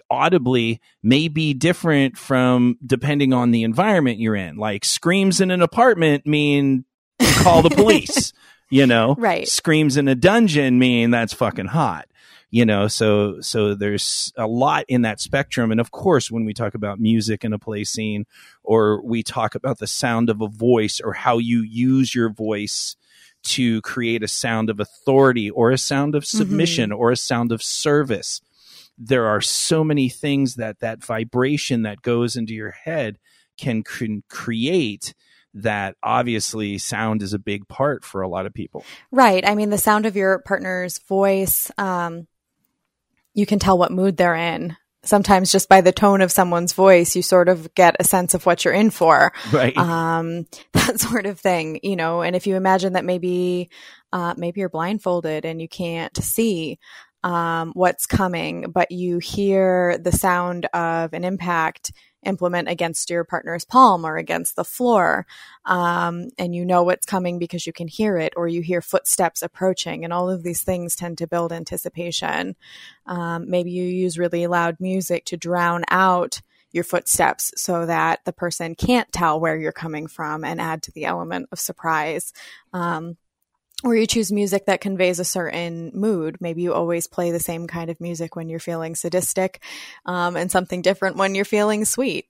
audibly 0.09 0.79
may 1.03 1.27
be 1.27 1.53
different 1.53 2.17
from 2.17 2.77
depending 2.85 3.33
on 3.33 3.51
the 3.51 3.63
environment 3.63 4.19
you're 4.19 4.37
in. 4.37 4.55
Like 4.55 4.85
screams 4.85 5.41
in 5.41 5.51
an 5.51 5.61
apartment 5.61 6.25
mean 6.25 6.85
call 7.19 7.61
the 7.61 7.69
police, 7.75 8.31
you 8.69 8.87
know? 8.87 9.13
Right. 9.17 9.49
Screams 9.49 9.97
in 9.97 10.07
a 10.07 10.15
dungeon 10.15 10.79
mean 10.79 11.11
that's 11.11 11.33
fucking 11.33 11.67
hot. 11.67 12.07
You 12.49 12.65
know, 12.65 12.87
so 12.87 13.41
so 13.41 13.75
there's 13.75 14.31
a 14.37 14.47
lot 14.47 14.85
in 14.87 15.01
that 15.01 15.19
spectrum. 15.19 15.71
And 15.71 15.81
of 15.81 15.91
course, 15.91 16.31
when 16.31 16.45
we 16.45 16.53
talk 16.53 16.75
about 16.75 16.99
music 16.99 17.43
in 17.43 17.51
a 17.51 17.59
play 17.59 17.83
scene, 17.83 18.25
or 18.63 19.03
we 19.03 19.21
talk 19.21 19.53
about 19.53 19.79
the 19.79 19.87
sound 19.87 20.29
of 20.29 20.41
a 20.41 20.47
voice 20.47 21.01
or 21.01 21.13
how 21.13 21.39
you 21.39 21.61
use 21.61 22.15
your 22.15 22.29
voice 22.29 22.95
to 23.43 23.81
create 23.81 24.23
a 24.23 24.27
sound 24.27 24.69
of 24.69 24.79
authority 24.79 25.49
or 25.49 25.71
a 25.71 25.77
sound 25.77 26.15
of 26.15 26.25
submission 26.25 26.91
or 26.91 27.11
a 27.11 27.17
sound 27.17 27.51
of 27.51 27.61
service 27.61 28.41
there 28.97 29.27
are 29.27 29.41
so 29.41 29.83
many 29.83 30.09
things 30.09 30.55
that 30.55 30.79
that 30.79 31.03
vibration 31.03 31.83
that 31.83 32.01
goes 32.01 32.35
into 32.35 32.53
your 32.53 32.71
head 32.71 33.19
can, 33.57 33.83
can 33.83 34.23
create 34.29 35.13
that 35.53 35.95
obviously 36.03 36.77
sound 36.77 37.21
is 37.21 37.33
a 37.33 37.39
big 37.39 37.67
part 37.67 38.03
for 38.03 38.21
a 38.21 38.27
lot 38.27 38.45
of 38.45 38.53
people 38.53 38.83
Right. 39.11 39.47
I 39.47 39.55
mean, 39.55 39.69
the 39.69 39.77
sound 39.77 40.05
of 40.05 40.15
your 40.15 40.39
partner's 40.39 40.99
voice, 40.99 41.71
um, 41.77 42.27
you 43.37 43.45
can 43.45 43.59
tell 43.59 43.77
what 43.77 43.91
mood 43.91 44.17
they're 44.17 44.35
in. 44.35 44.75
Sometimes 45.03 45.51
just 45.51 45.69
by 45.69 45.81
the 45.81 45.91
tone 45.91 46.21
of 46.21 46.31
someone's 46.31 46.73
voice, 46.73 47.15
you 47.15 47.21
sort 47.21 47.49
of 47.49 47.73
get 47.75 47.95
a 47.99 48.03
sense 48.03 48.33
of 48.33 48.45
what 48.47 48.65
you're 48.65 48.73
in 48.73 48.89
for. 48.89 49.31
right 49.53 49.77
Um, 49.77 50.47
that 50.73 50.99
sort 50.99 51.27
of 51.27 51.39
thing, 51.39 51.79
you 51.83 51.95
know, 51.95 52.23
and 52.23 52.35
if 52.35 52.47
you 52.47 52.55
imagine 52.55 52.93
that 52.93 53.05
maybe, 53.05 53.69
uh, 54.11 54.33
maybe 54.35 54.59
you're 54.59 54.69
blindfolded 54.69 55.45
and 55.45 55.61
you 55.61 55.69
can't 55.69 56.17
see, 56.17 56.79
um, 57.23 57.71
what's 57.73 58.07
coming, 58.07 58.71
but 58.71 58.91
you 58.91 59.19
hear 59.19 59.99
the 59.99 60.11
sound 60.11 60.65
of 60.73 61.13
an 61.13 61.23
impact 61.23 61.91
implement 62.27 62.69
against 62.69 63.09
your 63.09 63.23
partner's 63.23 63.65
palm 63.65 64.05
or 64.05 64.17
against 64.17 64.55
the 64.55 64.63
floor. 64.63 65.25
Um, 65.65 66.29
and 66.37 66.53
you 66.53 66.65
know 66.65 66.83
what's 66.83 67.05
coming 67.05 67.39
because 67.39 67.65
you 67.65 67.73
can 67.73 67.87
hear 67.87 68.17
it 68.17 68.33
or 68.35 68.47
you 68.47 68.61
hear 68.61 68.81
footsteps 68.81 69.41
approaching 69.41 70.03
and 70.03 70.13
all 70.13 70.29
of 70.29 70.43
these 70.43 70.61
things 70.61 70.95
tend 70.95 71.17
to 71.19 71.27
build 71.27 71.51
anticipation. 71.51 72.55
Um, 73.05 73.49
maybe 73.49 73.71
you 73.71 73.83
use 73.83 74.19
really 74.19 74.45
loud 74.47 74.77
music 74.79 75.25
to 75.25 75.37
drown 75.37 75.83
out 75.89 76.41
your 76.71 76.83
footsteps 76.83 77.53
so 77.55 77.85
that 77.85 78.23
the 78.25 78.33
person 78.33 78.75
can't 78.75 79.11
tell 79.11 79.39
where 79.39 79.57
you're 79.57 79.71
coming 79.71 80.07
from 80.07 80.43
and 80.43 80.61
add 80.61 80.83
to 80.83 80.91
the 80.91 81.05
element 81.05 81.47
of 81.51 81.59
surprise. 81.59 82.33
Um, 82.73 83.17
or 83.83 83.95
you 83.95 84.07
choose 84.07 84.31
music 84.31 84.65
that 84.65 84.81
conveys 84.81 85.19
a 85.19 85.25
certain 85.25 85.91
mood. 85.93 86.37
Maybe 86.39 86.63
you 86.63 86.73
always 86.73 87.07
play 87.07 87.31
the 87.31 87.39
same 87.39 87.67
kind 87.67 87.89
of 87.89 88.01
music 88.01 88.35
when 88.35 88.49
you're 88.49 88.59
feeling 88.59 88.95
sadistic, 88.95 89.61
um, 90.05 90.35
and 90.35 90.51
something 90.51 90.81
different 90.81 91.17
when 91.17 91.35
you're 91.35 91.45
feeling 91.45 91.85
sweet. 91.85 92.25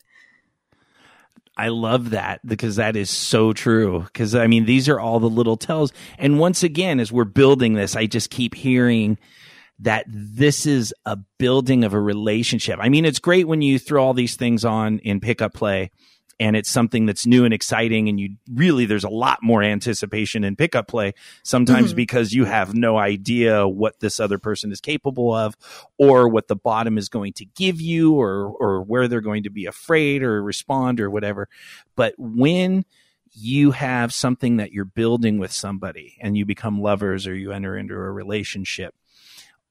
I 1.57 1.69
love 1.69 2.11
that 2.11 2.45
because 2.45 2.75
that 2.75 2.95
is 2.95 3.09
so 3.09 3.51
true. 3.51 4.01
Because 4.01 4.35
I 4.35 4.45
mean, 4.47 4.65
these 4.65 4.87
are 4.87 4.99
all 4.99 5.19
the 5.19 5.29
little 5.29 5.57
tells. 5.57 5.91
And 6.19 6.37
once 6.37 6.61
again, 6.61 6.99
as 6.99 7.11
we're 7.11 7.23
building 7.23 7.73
this, 7.73 7.95
I 7.95 8.05
just 8.05 8.29
keep 8.29 8.53
hearing 8.53 9.17
that 9.79 10.05
this 10.07 10.65
is 10.65 10.93
a 11.05 11.17
building 11.37 11.83
of 11.83 11.93
a 11.93 11.99
relationship. 11.99 12.79
I 12.81 12.89
mean, 12.89 13.05
it's 13.05 13.19
great 13.19 13.47
when 13.47 13.61
you 13.61 13.79
throw 13.79 14.03
all 14.03 14.13
these 14.13 14.35
things 14.35 14.65
on 14.65 14.99
in 14.99 15.19
pickup 15.19 15.53
play 15.53 15.91
and 16.39 16.55
it's 16.55 16.69
something 16.69 17.05
that's 17.05 17.25
new 17.25 17.45
and 17.45 17.53
exciting 17.53 18.09
and 18.09 18.19
you 18.19 18.35
really 18.51 18.85
there's 18.85 19.03
a 19.03 19.09
lot 19.09 19.39
more 19.41 19.63
anticipation 19.63 20.43
in 20.43 20.55
pickup 20.55 20.87
play 20.87 21.13
sometimes 21.43 21.89
mm-hmm. 21.89 21.97
because 21.97 22.33
you 22.33 22.45
have 22.45 22.73
no 22.73 22.97
idea 22.97 23.67
what 23.67 23.99
this 23.99 24.19
other 24.19 24.37
person 24.37 24.71
is 24.71 24.81
capable 24.81 25.33
of 25.33 25.55
or 25.97 26.27
what 26.27 26.47
the 26.47 26.55
bottom 26.55 26.97
is 26.97 27.09
going 27.09 27.33
to 27.33 27.45
give 27.45 27.81
you 27.81 28.13
or 28.13 28.49
or 28.59 28.81
where 28.83 29.07
they're 29.07 29.21
going 29.21 29.43
to 29.43 29.49
be 29.49 29.65
afraid 29.65 30.23
or 30.23 30.41
respond 30.43 30.99
or 30.99 31.09
whatever. 31.09 31.47
But 31.95 32.13
when 32.17 32.85
you 33.33 33.71
have 33.71 34.13
something 34.13 34.57
that 34.57 34.71
you're 34.71 34.85
building 34.85 35.37
with 35.37 35.51
somebody 35.51 36.17
and 36.21 36.37
you 36.37 36.45
become 36.45 36.81
lovers 36.81 37.27
or 37.27 37.35
you 37.35 37.51
enter 37.51 37.77
into 37.77 37.93
a 37.93 38.11
relationship 38.11 38.95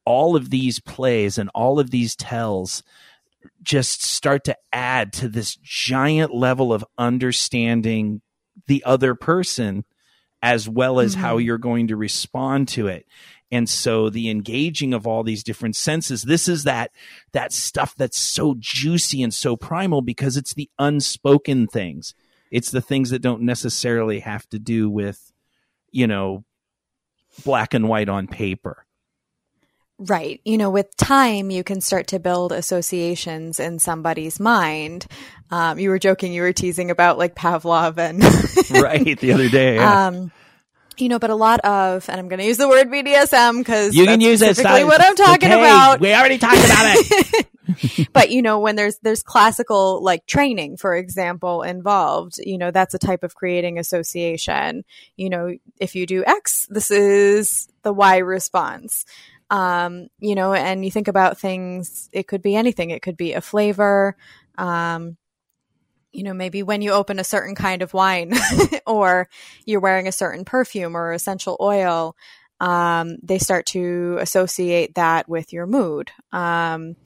all 0.04 0.36
of 0.36 0.50
these 0.50 0.78
plays 0.78 1.36
and 1.36 1.50
all 1.52 1.78
of 1.78 1.90
these 1.90 2.16
tells 2.16 2.82
just 3.62 4.02
start 4.02 4.44
to 4.44 4.56
add 4.72 5.12
to 5.14 5.28
this 5.28 5.56
giant 5.56 6.34
level 6.34 6.72
of 6.72 6.84
understanding 6.98 8.22
the 8.66 8.82
other 8.84 9.14
person 9.14 9.84
as 10.42 10.68
well 10.68 11.00
as 11.00 11.14
how 11.14 11.36
mm-hmm. 11.36 11.46
you're 11.46 11.58
going 11.58 11.88
to 11.88 11.96
respond 11.96 12.68
to 12.68 12.86
it. 12.86 13.06
And 13.50 13.68
so 13.68 14.10
the 14.10 14.28
engaging 14.28 14.92
of 14.92 15.06
all 15.06 15.22
these 15.22 15.44
different 15.44 15.76
senses 15.76 16.22
this 16.22 16.48
is 16.48 16.64
that 16.64 16.90
that 17.32 17.52
stuff 17.52 17.94
that's 17.96 18.18
so 18.18 18.54
juicy 18.58 19.22
and 19.22 19.32
so 19.32 19.56
primal 19.56 20.02
because 20.02 20.36
it's 20.36 20.54
the 20.54 20.70
unspoken 20.78 21.66
things. 21.66 22.14
It's 22.50 22.70
the 22.70 22.80
things 22.80 23.10
that 23.10 23.22
don't 23.22 23.42
necessarily 23.42 24.20
have 24.20 24.48
to 24.50 24.58
do 24.58 24.90
with 24.90 25.32
you 25.90 26.06
know 26.06 26.44
black 27.44 27.74
and 27.74 27.88
white 27.88 28.08
on 28.08 28.26
paper 28.26 28.85
Right. 29.98 30.40
You 30.44 30.58
know, 30.58 30.70
with 30.70 30.94
time, 30.96 31.50
you 31.50 31.64
can 31.64 31.80
start 31.80 32.08
to 32.08 32.18
build 32.18 32.52
associations 32.52 33.58
in 33.58 33.78
somebody's 33.78 34.38
mind. 34.38 35.06
Um, 35.50 35.78
you 35.78 35.88
were 35.88 35.98
joking, 35.98 36.34
you 36.34 36.42
were 36.42 36.52
teasing 36.52 36.90
about 36.90 37.16
like 37.16 37.34
Pavlov 37.34 37.96
and 37.96 38.22
right 38.82 39.18
the 39.18 39.32
other 39.32 39.48
day 39.48 39.76
yeah. 39.76 40.08
Um, 40.08 40.32
you 40.98 41.08
know, 41.08 41.18
but 41.18 41.30
a 41.30 41.34
lot 41.34 41.60
of, 41.60 42.08
and 42.08 42.18
I'm 42.18 42.28
going 42.28 42.38
to 42.38 42.46
use 42.46 42.56
the 42.56 42.68
word 42.68 42.88
BDSM 42.88 43.58
because 43.58 43.94
You 43.94 44.06
can 44.06 44.20
use 44.20 44.40
it. 44.42 44.56
specifically 44.56 44.80
stop- 44.80 44.88
what 44.88 45.00
I'm 45.02 45.14
talking 45.14 45.52
okay, 45.52 45.60
about. 45.60 46.00
We 46.00 46.14
already 46.14 46.38
talked 46.38 46.56
about 46.56 46.96
it. 46.96 47.46
but 48.12 48.30
you 48.30 48.42
know, 48.42 48.60
when 48.60 48.76
there's 48.76 48.98
there's 48.98 49.22
classical 49.22 50.02
like 50.02 50.26
training, 50.26 50.76
for 50.76 50.94
example, 50.94 51.62
involved, 51.62 52.38
you 52.38 52.58
know, 52.58 52.70
that's 52.70 52.94
a 52.94 52.98
type 52.98 53.24
of 53.24 53.34
creating 53.34 53.78
association. 53.78 54.84
You 55.16 55.30
know, 55.30 55.56
if 55.78 55.94
you 55.94 56.06
do 56.06 56.24
X, 56.24 56.66
this 56.70 56.90
is 56.90 57.68
the 57.82 57.92
Y 57.92 58.18
response. 58.18 59.04
Um, 59.50 60.08
you 60.18 60.34
know, 60.34 60.52
and 60.52 60.84
you 60.84 60.90
think 60.90 61.08
about 61.08 61.38
things, 61.38 62.08
it 62.12 62.26
could 62.26 62.42
be 62.42 62.56
anything. 62.56 62.90
It 62.90 63.02
could 63.02 63.16
be 63.16 63.32
a 63.32 63.40
flavor. 63.40 64.16
Um, 64.58 65.16
you 66.12 66.22
know, 66.22 66.34
maybe 66.34 66.62
when 66.62 66.82
you 66.82 66.92
open 66.92 67.18
a 67.18 67.24
certain 67.24 67.54
kind 67.54 67.82
of 67.82 67.92
wine 67.92 68.32
or 68.86 69.28
you're 69.66 69.80
wearing 69.80 70.08
a 70.08 70.12
certain 70.12 70.44
perfume 70.44 70.96
or 70.96 71.12
essential 71.12 71.56
oil, 71.60 72.16
um, 72.58 73.18
they 73.22 73.38
start 73.38 73.66
to 73.66 74.16
associate 74.20 74.94
that 74.94 75.28
with 75.28 75.52
your 75.52 75.66
mood. 75.66 76.10
Um, 76.32 76.96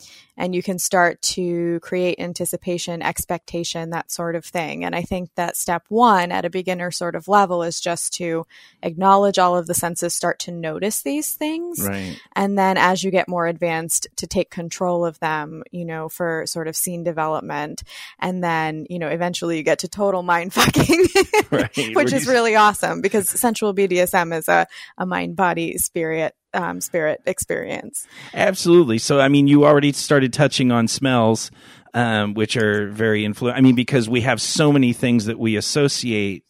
and 0.40 0.54
you 0.54 0.62
can 0.62 0.78
start 0.78 1.20
to 1.20 1.78
create 1.80 2.18
anticipation, 2.18 3.02
expectation, 3.02 3.90
that 3.90 4.10
sort 4.10 4.34
of 4.34 4.42
thing. 4.42 4.86
And 4.86 4.96
I 4.96 5.02
think 5.02 5.28
that 5.34 5.54
step 5.54 5.84
one 5.90 6.32
at 6.32 6.46
a 6.46 6.50
beginner 6.50 6.90
sort 6.90 7.14
of 7.14 7.28
level 7.28 7.62
is 7.62 7.78
just 7.78 8.14
to 8.14 8.46
acknowledge 8.82 9.38
all 9.38 9.54
of 9.54 9.66
the 9.66 9.74
senses, 9.74 10.14
start 10.14 10.38
to 10.40 10.50
notice 10.50 11.02
these 11.02 11.34
things. 11.34 11.86
right. 11.86 12.18
And 12.34 12.58
then 12.58 12.78
as 12.78 13.04
you 13.04 13.10
get 13.10 13.28
more 13.28 13.46
advanced, 13.46 14.08
to 14.16 14.26
take 14.26 14.48
control 14.50 15.04
of 15.04 15.18
them, 15.20 15.62
you 15.72 15.84
know, 15.84 16.08
for 16.08 16.44
sort 16.46 16.68
of 16.68 16.76
scene 16.76 17.04
development. 17.04 17.82
And 18.18 18.42
then, 18.42 18.86
you 18.88 18.98
know, 18.98 19.08
eventually 19.08 19.58
you 19.58 19.62
get 19.62 19.80
to 19.80 19.88
total 19.88 20.22
mind 20.22 20.54
fucking, 20.54 21.04
Right. 21.50 21.94
which 21.94 22.14
is 22.14 22.26
really 22.26 22.56
awesome 22.56 23.02
because 23.02 23.28
sensual 23.28 23.74
BDSM 23.74 24.34
is 24.38 24.48
a, 24.48 24.66
a 24.96 25.04
mind 25.04 25.36
body 25.36 25.76
spirit, 25.76 26.34
um, 26.54 26.80
spirit 26.80 27.20
experience. 27.26 28.06
Absolutely. 28.34 28.98
So, 28.98 29.20
I 29.20 29.28
mean, 29.28 29.46
you 29.46 29.64
already 29.64 29.92
started 29.92 30.32
touching 30.32 30.72
on 30.72 30.88
smells, 30.88 31.50
um, 31.94 32.34
which 32.34 32.56
are 32.56 32.88
very 32.90 33.24
influential. 33.24 33.58
I 33.58 33.60
mean, 33.62 33.74
because 33.74 34.08
we 34.08 34.22
have 34.22 34.40
so 34.40 34.72
many 34.72 34.92
things 34.92 35.26
that 35.26 35.38
we 35.38 35.56
associate 35.56 36.44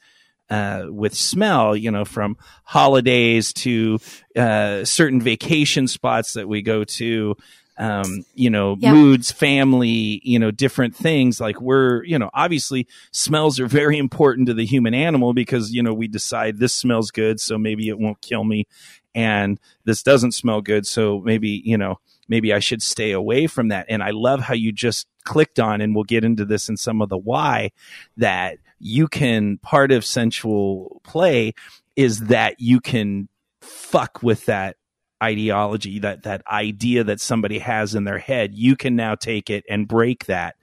uh, 0.49 0.87
with 0.89 1.15
smell, 1.15 1.77
you 1.77 1.91
know, 1.91 2.05
from 2.05 2.37
holidays 2.65 3.53
to 3.53 3.99
uh, 4.37 4.85
certain 4.85 5.21
vacation 5.21 5.87
spots 5.87 6.33
that 6.33 6.49
we 6.49 6.63
go 6.63 6.85
to. 6.85 7.37
Um, 7.79 8.27
you 8.35 8.51
know, 8.51 8.77
Yeah. 8.79 8.93
moods, 8.93 9.33
family, 9.33 10.21
you 10.23 10.39
know, 10.39 10.51
different 10.51 10.95
things. 10.95 11.41
Like 11.41 11.63
we're, 11.63 12.05
you 12.05 12.19
know, 12.19 12.29
obviously 12.35 12.87
smells 13.11 13.59
are 13.59 13.67
very 13.67 13.97
important 13.97 14.49
to 14.49 14.55
the 14.55 14.67
human 14.67 14.93
animal 14.93 15.33
because, 15.33 15.73
you 15.73 15.83
know, 15.83 15.95
we 15.95 16.07
decide 16.07 16.59
this 16.59 16.75
smells 16.75 17.11
good, 17.11 17.41
so 17.41 17.57
maybe 17.57 17.89
it 17.89 17.99
won't 17.99 18.21
kill 18.21 18.45
me. 18.45 18.67
And 19.15 19.59
this 19.85 20.03
doesn't 20.03 20.33
smell 20.33 20.61
good, 20.61 20.87
so 20.87 21.21
maybe, 21.21 21.63
you 21.65 21.77
know, 21.77 21.99
maybe 22.29 22.53
I 22.53 22.61
should 22.61 22.83
stay 22.83 23.11
away 23.11 23.49
from 23.49 23.69
that. 23.69 23.87
And 23.89 24.03
I 24.03 24.11
love 24.11 24.41
how 24.41 24.55
you 24.55 24.71
just 24.71 25.09
clicked 25.25 25.59
on, 25.59 25.81
and 25.81 25.95
we'll 25.95 26.05
get 26.05 26.25
into 26.25 26.45
this 26.45 26.69
in 26.69 26.77
some 26.77 27.03
of 27.03 27.09
the 27.09 27.19
why, 27.19 27.73
that 28.17 28.59
you 28.79 29.09
can, 29.09 29.59
part 29.59 29.91
of 29.93 30.05
sensual 30.05 31.01
play 31.05 31.55
is 31.97 32.21
that 32.27 32.61
you 32.61 32.81
can 32.81 33.29
fuck 33.61 34.23
with 34.23 34.47
that 34.47 34.77
ideology, 35.23 35.99
that, 35.99 36.23
that 36.23 36.43
idea 36.47 37.05
that 37.05 37.21
somebody 37.21 37.59
has 37.59 37.95
in 37.95 38.05
their 38.05 38.19
head. 38.19 38.55
You 38.55 38.77
can 38.77 38.97
now 38.97 39.17
take 39.17 39.51
it 39.51 39.65
and 39.69 39.87
break 39.87 40.27
that. 40.27 40.57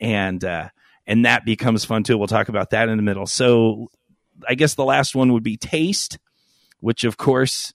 And, 0.00 0.42
uh, 0.44 0.70
and 1.06 1.24
that 1.24 1.44
becomes 1.44 1.84
fun 1.84 2.02
too. 2.02 2.18
We'll 2.18 2.26
talk 2.26 2.48
about 2.48 2.70
that 2.70 2.88
in 2.88 2.96
the 2.96 3.02
middle. 3.02 3.26
So 3.26 3.90
I 4.48 4.54
guess 4.54 4.74
the 4.74 4.84
last 4.84 5.14
one 5.14 5.32
would 5.34 5.44
be 5.44 5.56
taste, 5.56 6.18
which 6.80 7.04
of 7.04 7.16
course, 7.16 7.72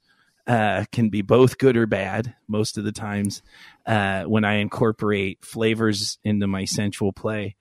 uh, 0.48 0.86
can 0.92 1.10
be 1.10 1.22
both 1.22 1.58
good 1.58 1.76
or 1.76 1.86
bad 1.86 2.34
most 2.48 2.78
of 2.78 2.86
the 2.86 2.92
times 2.92 3.42
uh, 3.86 4.24
when 4.24 4.46
I 4.46 4.56
incorporate 4.56 5.44
flavors 5.44 6.18
into 6.24 6.48
my 6.48 6.66
sensual 6.66 7.12
play. 7.12 7.56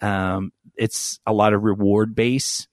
Um, 0.00 0.52
it's 0.76 1.18
a 1.26 1.32
lot 1.32 1.52
of 1.52 1.64
reward 1.64 2.14
base, 2.14 2.68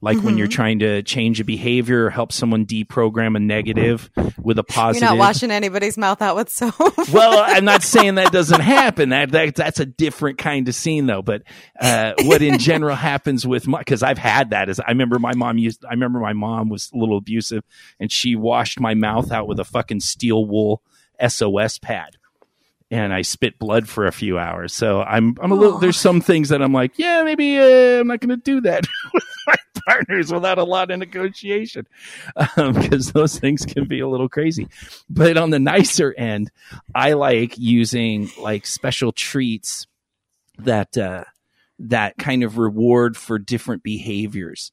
like 0.00 0.22
when 0.22 0.38
you're 0.38 0.46
Mhm. 0.46 0.52
trying 0.52 0.78
to 0.78 1.02
change 1.02 1.40
a 1.40 1.44
behavior 1.44 2.04
or 2.04 2.10
help 2.10 2.30
someone 2.32 2.64
deprogram 2.66 3.36
a 3.36 3.40
negative 3.40 4.08
with 4.40 4.56
a 4.58 4.62
positive. 4.62 5.02
You're 5.08 5.16
not 5.16 5.18
washing 5.18 5.50
anybody's 5.50 5.98
mouth 5.98 6.22
out 6.22 6.36
with 6.36 6.48
soap. 6.50 6.74
well, 7.12 7.42
I'm 7.44 7.64
not 7.64 7.82
saying 7.82 8.14
that 8.14 8.30
doesn't 8.30 8.60
happen. 8.60 9.08
That, 9.08 9.32
that 9.32 9.56
that's 9.56 9.80
a 9.80 9.86
different 9.86 10.38
kind 10.38 10.68
of 10.68 10.74
scene, 10.76 11.06
though. 11.06 11.22
But 11.22 11.42
uh, 11.80 12.12
what 12.22 12.42
in 12.42 12.58
general 12.58 12.94
happens 12.94 13.44
with 13.46 13.66
my 13.66 13.78
because 13.80 14.04
I've 14.04 14.18
had 14.18 14.50
that 14.50 14.68
is 14.68 14.78
I 14.78 14.90
remember 14.90 15.18
my 15.18 15.34
mom 15.34 15.58
used. 15.58 15.84
I 15.84 15.90
remember 15.90 16.20
my 16.20 16.32
mom 16.32 16.68
was 16.68 16.90
a 16.94 16.96
little 16.96 17.16
abusive, 17.18 17.64
and 17.98 18.12
she 18.12 18.36
washed 18.36 18.78
my 18.78 18.94
mouth 18.94 19.32
out 19.32 19.48
with 19.48 19.58
a 19.58 19.64
fucking 19.64 20.00
steel 20.00 20.44
wool 20.46 20.80
SOS 21.26 21.78
pad. 21.78 22.16
And 22.90 23.12
I 23.12 23.20
spit 23.20 23.58
blood 23.58 23.86
for 23.86 24.06
a 24.06 24.12
few 24.12 24.38
hours. 24.38 24.72
So 24.72 25.02
I'm 25.02 25.36
I'm 25.42 25.50
a 25.50 25.54
little. 25.54 25.78
There's 25.78 25.98
some 25.98 26.20
things 26.22 26.48
that 26.50 26.62
I'm 26.62 26.72
like, 26.72 26.98
yeah, 26.98 27.22
maybe 27.22 27.58
uh, 27.58 28.00
I'm 28.00 28.06
not 28.06 28.20
going 28.20 28.30
to 28.30 28.36
do 28.42 28.62
that 28.62 28.86
partners 29.88 30.32
without 30.32 30.58
a 30.58 30.64
lot 30.64 30.90
of 30.90 30.98
negotiation, 30.98 31.86
because 32.56 33.12
those 33.12 33.38
things 33.38 33.64
can 33.64 33.86
be 33.86 34.00
a 34.00 34.08
little 34.08 34.28
crazy. 34.28 34.68
But 35.08 35.36
on 35.36 35.50
the 35.50 35.58
nicer 35.58 36.14
end, 36.16 36.50
I 36.94 37.14
like 37.14 37.56
using 37.56 38.30
like 38.38 38.66
special 38.66 39.12
treats 39.12 39.86
that 40.58 40.98
uh, 40.98 41.24
that 41.78 42.18
kind 42.18 42.42
of 42.42 42.58
reward 42.58 43.16
for 43.16 43.38
different 43.38 43.82
behaviors. 43.82 44.72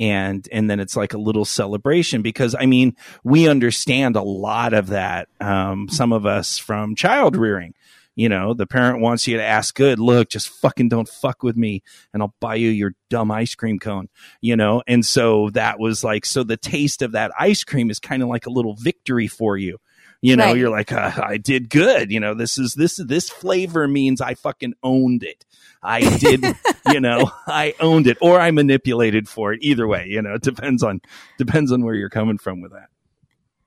And 0.00 0.48
and 0.50 0.68
then 0.68 0.80
it's 0.80 0.96
like 0.96 1.14
a 1.14 1.18
little 1.18 1.44
celebration 1.44 2.22
because 2.22 2.56
I 2.58 2.66
mean 2.66 2.96
we 3.22 3.48
understand 3.48 4.16
a 4.16 4.22
lot 4.22 4.74
of 4.74 4.88
that. 4.88 5.28
Um, 5.40 5.88
some 5.88 6.12
of 6.12 6.26
us 6.26 6.58
from 6.58 6.96
child 6.96 7.36
rearing, 7.36 7.74
you 8.16 8.28
know, 8.28 8.54
the 8.54 8.66
parent 8.66 9.00
wants 9.00 9.26
you 9.26 9.36
to 9.36 9.42
ask 9.42 9.74
good. 9.74 9.98
Look, 9.98 10.28
just 10.28 10.48
fucking 10.48 10.88
don't 10.88 11.08
fuck 11.08 11.42
with 11.42 11.56
me, 11.56 11.82
and 12.12 12.22
I'll 12.22 12.34
buy 12.40 12.54
you 12.56 12.68
your 12.70 12.92
dumb 13.10 13.30
ice 13.30 13.54
cream 13.54 13.78
cone. 13.78 14.08
You 14.40 14.56
know, 14.56 14.82
and 14.86 15.04
so 15.04 15.50
that 15.50 15.78
was 15.78 16.04
like 16.04 16.24
so 16.24 16.44
the 16.44 16.56
taste 16.56 17.02
of 17.02 17.12
that 17.12 17.32
ice 17.38 17.64
cream 17.64 17.90
is 17.90 17.98
kind 17.98 18.22
of 18.22 18.28
like 18.28 18.46
a 18.46 18.50
little 18.50 18.74
victory 18.74 19.26
for 19.26 19.56
you 19.56 19.78
you 20.22 20.36
know 20.36 20.46
Right. 20.46 20.56
you're 20.56 20.70
like 20.70 20.90
uh, 20.92 21.10
i 21.22 21.36
did 21.36 21.68
good 21.68 22.10
you 22.10 22.18
know 22.20 22.32
this 22.34 22.56
is 22.56 22.74
this 22.74 22.96
this 22.96 23.28
flavor 23.28 23.86
means 23.88 24.20
i 24.22 24.34
fucking 24.34 24.72
owned 24.82 25.22
it 25.22 25.44
i 25.82 26.00
did 26.18 26.42
you 26.92 27.00
know 27.00 27.30
i 27.46 27.74
owned 27.80 28.06
it 28.06 28.16
or 28.22 28.40
i 28.40 28.50
manipulated 28.50 29.28
for 29.28 29.52
it 29.52 29.58
either 29.62 29.86
way 29.86 30.06
you 30.08 30.22
know 30.22 30.34
it 30.34 30.42
depends 30.42 30.82
on 30.82 31.00
depends 31.36 31.72
on 31.72 31.84
where 31.84 31.94
you're 31.94 32.08
coming 32.08 32.38
from 32.38 32.60
with 32.62 32.72
that 32.72 32.88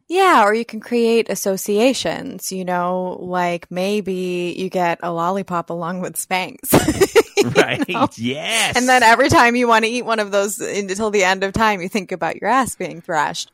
Yeah, 0.09 0.45
or 0.45 0.53
you 0.53 0.63
can 0.63 0.79
create 0.79 1.29
associations, 1.29 2.51
you 2.51 2.63
know, 2.63 3.17
like 3.19 3.69
maybe 3.69 4.55
you 4.57 4.69
get 4.69 4.99
a 5.03 5.11
lollipop 5.11 5.69
along 5.69 6.01
with 6.01 6.17
spanks. 6.17 6.73
Right 7.55 7.87
know? 7.87 8.07
yes 8.17 8.75
And 8.75 8.89
then 8.89 9.03
every 9.03 9.29
time 9.29 9.55
you 9.55 9.67
want 9.67 9.85
to 9.85 9.91
eat 9.91 10.01
one 10.01 10.19
of 10.19 10.31
those 10.31 10.59
until 10.59 11.11
the 11.11 11.23
end 11.23 11.43
of 11.43 11.53
time, 11.53 11.81
you 11.81 11.87
think 11.87 12.11
about 12.11 12.41
your 12.41 12.49
ass 12.49 12.75
being 12.75 12.99
thrashed. 12.99 13.51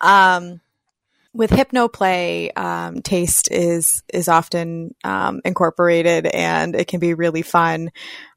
Um, 0.00 0.60
with 1.34 1.50
hypnoplay, 1.50 2.56
um, 2.56 3.02
taste 3.02 3.50
is 3.50 4.02
is 4.12 4.28
often 4.28 4.94
um, 5.04 5.42
incorporated, 5.44 6.26
and 6.26 6.74
it 6.74 6.88
can 6.88 6.98
be 6.98 7.14
really 7.14 7.42
fun. 7.42 7.90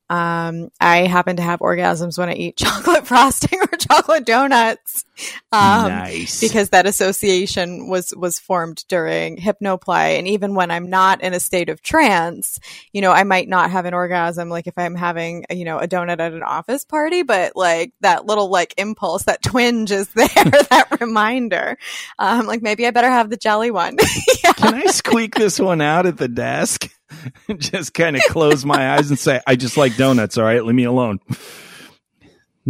Um, 0.10 0.70
I 0.82 1.06
happen 1.08 1.36
to 1.36 1.42
have 1.44 1.60
orgasms 1.60 2.18
when 2.18 2.30
I 2.30 2.34
eat 2.34 2.58
chocolate 2.58 3.06
frosting 3.08 3.60
or 3.62 3.78
chocolate 3.78 4.26
donuts. 4.26 5.06
Um, 5.52 5.90
nice. 5.90 6.40
because 6.40 6.70
that 6.70 6.86
association 6.86 7.90
was 7.90 8.14
was 8.16 8.40
formed 8.40 8.86
during 8.88 9.36
hypnoplay. 9.38 10.18
And 10.18 10.28
even 10.30 10.56
when 10.56 10.72
i'm 10.72 10.90
not 10.90 11.22
in 11.22 11.34
a 11.34 11.40
state 11.40 11.68
of 11.70 11.82
trance 11.82 12.58
you 12.94 13.02
know 13.02 13.12
i 13.12 13.24
might 13.24 13.50
not 13.50 13.70
have 13.70 13.86
an 13.86 13.94
orgasm 13.94 14.50
like 14.50 14.68
if 14.68 14.78
i'm 14.78 14.96
having 14.96 15.46
you 15.50 15.66
know 15.66 15.78
a 15.78 15.88
donut 15.88 16.20
at 16.20 16.34
an 16.34 16.44
office 16.44 16.86
party 16.86 17.24
but 17.24 17.56
like 17.56 17.92
that 18.02 18.26
little 18.26 18.50
like 18.50 18.74
impulse 18.78 19.24
that 19.24 19.42
twinge 19.42 19.92
is 19.92 20.08
there 20.14 20.28
that 20.30 20.98
reminder. 21.02 21.78
Um 22.18 22.48
like 22.48 22.62
maybe 22.62 22.88
i 22.88 22.92
better 22.92 23.10
have 23.10 23.30
the 23.30 23.38
jelly 23.38 23.72
one. 23.72 23.98
Yeah. 24.44 24.54
can 24.54 24.74
i 24.76 24.86
squeak 24.86 25.36
this 25.36 25.60
one 25.60 25.82
out 25.82 26.06
at 26.06 26.18
the 26.18 26.30
desk 26.30 26.90
just 27.58 27.94
kind 27.94 28.16
of 28.16 28.22
close 28.30 28.66
my 28.66 28.96
eyes 28.96 29.10
and 29.10 29.18
say 29.20 29.40
i 29.48 29.56
just 29.56 29.78
like 29.78 29.96
donuts 29.98 30.38
all 30.38 30.44
right 30.44 30.64
leave 30.64 30.76
me 30.76 30.84
alone 30.86 31.20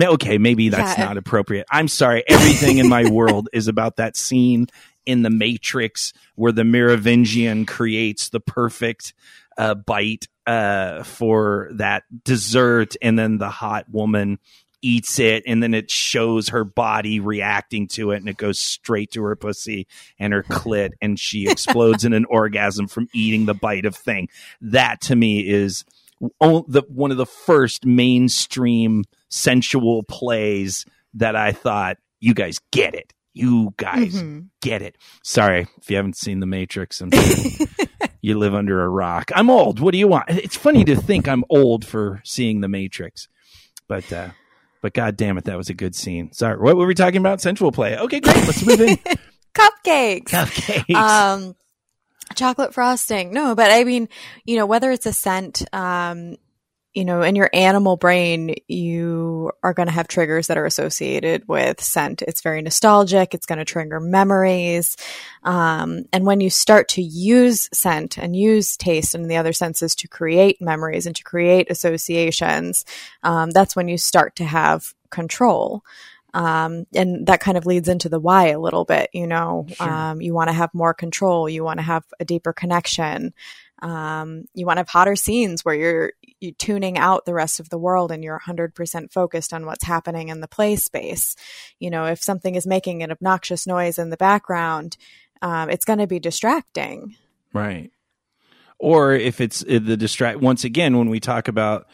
okay, 0.02 0.38
maybe 0.38 0.70
that's 0.70 0.98
Yeah. 0.98 1.06
not 1.06 1.18
appropriate. 1.18 1.66
I'm 1.70 1.88
sorry. 1.88 2.24
Everything 2.28 2.78
in 2.78 2.88
my 2.88 3.10
world 3.10 3.50
is 3.52 3.68
about 3.68 3.98
that 3.98 4.16
scene 4.16 4.68
in 5.06 5.24
the 5.24 5.30
Matrix 5.30 6.14
where 6.36 6.52
the 6.52 6.64
Merovingian 6.64 7.66
creates 7.66 8.30
the 8.30 8.40
perfect 8.40 9.14
uh, 9.58 9.76
bite 9.76 10.28
uh, 10.48 11.04
for 11.04 11.70
that 11.74 12.04
dessert, 12.24 12.96
and 13.02 13.20
then 13.20 13.40
the 13.40 13.50
hot 13.50 13.90
woman 13.90 14.40
eats 14.82 15.20
it, 15.20 15.44
and 15.46 15.62
then 15.62 15.74
it 15.74 15.90
shows 15.92 16.50
her 16.50 16.64
body 16.64 17.20
reacting 17.20 17.88
to 17.90 18.12
it, 18.12 18.18
and 18.18 18.30
it 18.30 18.38
goes 18.38 18.60
straight 18.60 19.12
to 19.12 19.24
her 19.24 19.36
pussy 19.36 19.88
and 20.20 20.34
her 20.34 20.44
clit, 20.44 20.92
and 21.02 21.20
she 21.20 21.48
explodes 21.50 22.06
in 22.06 22.14
an 22.14 22.26
orgasm 22.26 22.88
from 22.88 23.08
eating 23.14 23.46
the 23.46 23.54
bite 23.54 23.86
of 23.86 23.96
thing. 23.96 24.30
That 24.62 25.02
to 25.02 25.16
me 25.16 25.48
is 25.48 25.84
the 26.20 26.84
one 26.90 27.12
of 27.12 27.18
the 27.18 27.26
first 27.26 27.86
mainstream 27.86 29.04
sensual 29.30 30.04
plays 30.04 30.86
that 31.14 31.36
I 31.36 31.52
thought 31.52 31.98
you 32.20 32.34
guys 32.34 32.60
get 32.72 32.94
it. 32.94 33.14
You 33.34 33.74
guys 33.78 34.22
Mhm. 34.22 34.48
get 34.62 34.82
it. 34.82 34.98
Sorry 35.24 35.68
if 35.78 35.90
you 35.90 35.96
haven't 35.96 36.18
seen 36.18 36.40
The 36.42 36.46
Matrix 36.46 37.00
and 37.00 37.14
you 38.22 38.38
live 38.38 38.54
under 38.54 38.84
a 38.84 38.90
rock. 38.90 39.32
I'm 39.34 39.50
old. 39.50 39.80
What 39.80 39.92
do 39.92 39.98
you 39.98 40.08
want? 40.08 40.26
It's 40.30 40.58
funny 40.58 40.84
to 40.86 40.96
think 40.96 41.28
I'm 41.28 41.44
old 41.50 41.86
for 41.86 42.22
seeing 42.26 42.60
The 42.62 42.68
Matrix, 42.68 43.30
but 43.88 44.12
uh, 44.12 44.30
but 44.82 44.94
god 44.94 45.18
damn 45.18 45.38
it, 45.38 45.46
that 45.46 45.58
was 45.58 45.70
a 45.70 45.74
good 45.74 45.96
scene. 45.96 46.32
Sorry, 46.32 46.58
what 46.58 46.76
were 46.78 46.86
we 46.88 46.96
talking 46.96 47.20
about? 47.20 47.42
Sensual 47.42 47.72
play. 47.72 47.98
Okay, 47.98 48.20
great. 48.20 48.36
Let's 48.38 48.66
move 48.66 48.82
in. 48.82 48.98
Cupcakes. 49.54 50.26
Cupcakes. 50.30 50.96
um 50.96 51.56
chocolate 52.36 52.76
frosting 52.76 53.34
no 53.34 53.56
but 53.56 53.72
i 53.72 53.84
mean 53.84 54.08
you 54.46 54.56
know 54.56 54.68
whether 54.68 54.92
it's 54.92 55.08
a 55.08 55.12
scent 55.12 55.64
um 55.74 56.36
you 57.00 57.06
know 57.06 57.22
in 57.22 57.36
your 57.38 57.50
animal 57.54 57.96
brain 57.96 58.56
you 58.68 59.52
are 59.64 59.74
going 59.74 59.88
to 59.88 59.94
have 59.94 60.08
triggers 60.10 60.48
that 60.48 60.58
are 60.58 60.66
associated 60.66 61.48
with 61.48 61.82
scent. 61.82 62.22
It's 62.22 62.42
very 62.42 62.62
nostalgic. 62.62 63.34
It's 63.34 63.46
going 63.46 63.60
to 63.60 63.66
trigger 63.74 64.00
memories. 64.02 64.98
Um, 65.44 66.04
and 66.12 66.26
when 66.26 66.42
you 66.42 66.50
start 66.50 66.90
to 66.90 67.02
use 67.02 67.70
scent 67.74 68.18
and 68.18 68.36
use 68.36 68.76
taste 68.76 69.16
and 69.16 69.32
the 69.32 69.38
other 69.38 69.54
senses 69.54 69.96
to 69.96 70.08
create 70.10 70.62
memories 70.62 71.06
and 71.06 71.16
to 71.16 71.24
create 71.24 71.72
associations 71.72 72.84
um, 73.24 73.52
that's 73.52 73.76
when 73.78 73.88
you 73.88 73.98
start 73.98 74.36
to 74.36 74.44
have 74.44 74.94
control. 75.10 75.84
Um, 76.34 76.86
and 76.94 77.26
that 77.28 77.40
kind 77.40 77.58
of 77.58 77.66
leads 77.66 77.90
into 77.90 78.10
the 78.10 78.20
why 78.20 78.50
a 78.50 78.60
little 78.60 78.86
bit 78.86 79.10
you 79.14 79.26
know 79.26 79.66
Sure. 79.74 79.90
um, 79.90 80.22
you 80.22 80.34
want 80.34 80.50
to 80.50 80.54
have 80.62 80.74
more 80.74 80.94
control. 80.94 81.50
You 81.50 81.64
want 81.64 81.80
to 81.80 81.84
have 81.94 82.04
a 82.20 82.26
deeper 82.26 82.54
connection. 82.54 83.34
Um, 83.82 84.46
you 84.54 84.66
want 84.66 84.78
to 84.78 84.82
have 84.82 84.90
hotter 84.90 85.16
scenes 85.16 85.64
where 85.64 85.76
you're 85.76 86.14
you 86.42 86.52
tuning 86.54 86.98
out 86.98 87.26
the 87.26 87.34
rest 87.34 87.60
of 87.60 87.70
the 87.70 87.78
world 87.78 88.12
and 88.12 88.24
you're 88.24 88.40
100% 88.40 89.12
focused 89.12 89.54
on 89.54 89.66
what's 89.66 89.84
happening 89.84 90.30
in 90.30 90.42
the 90.42 90.48
play 90.48 90.76
space 90.76 91.36
you 91.80 91.90
know 91.90 92.06
if 92.06 92.22
something 92.22 92.56
is 92.56 92.68
making 92.68 93.04
an 93.04 93.12
obnoxious 93.12 93.66
noise 93.68 93.98
in 93.98 94.10
the 94.10 94.18
background 94.18 94.98
um, 95.42 95.70
it's 95.70 95.86
going 95.86 96.00
to 96.00 96.08
be 96.08 96.20
distracting 96.20 97.16
Right. 97.54 97.92
Or 98.78 99.14
if 99.14 99.42
it's 99.42 99.64
uh, 99.64 99.80
the 99.84 99.98
distract 99.98 100.40
once 100.40 100.64
again 100.64 100.98
when 100.98 101.10
we 101.10 101.20
talk 101.20 101.48
about 101.48 101.88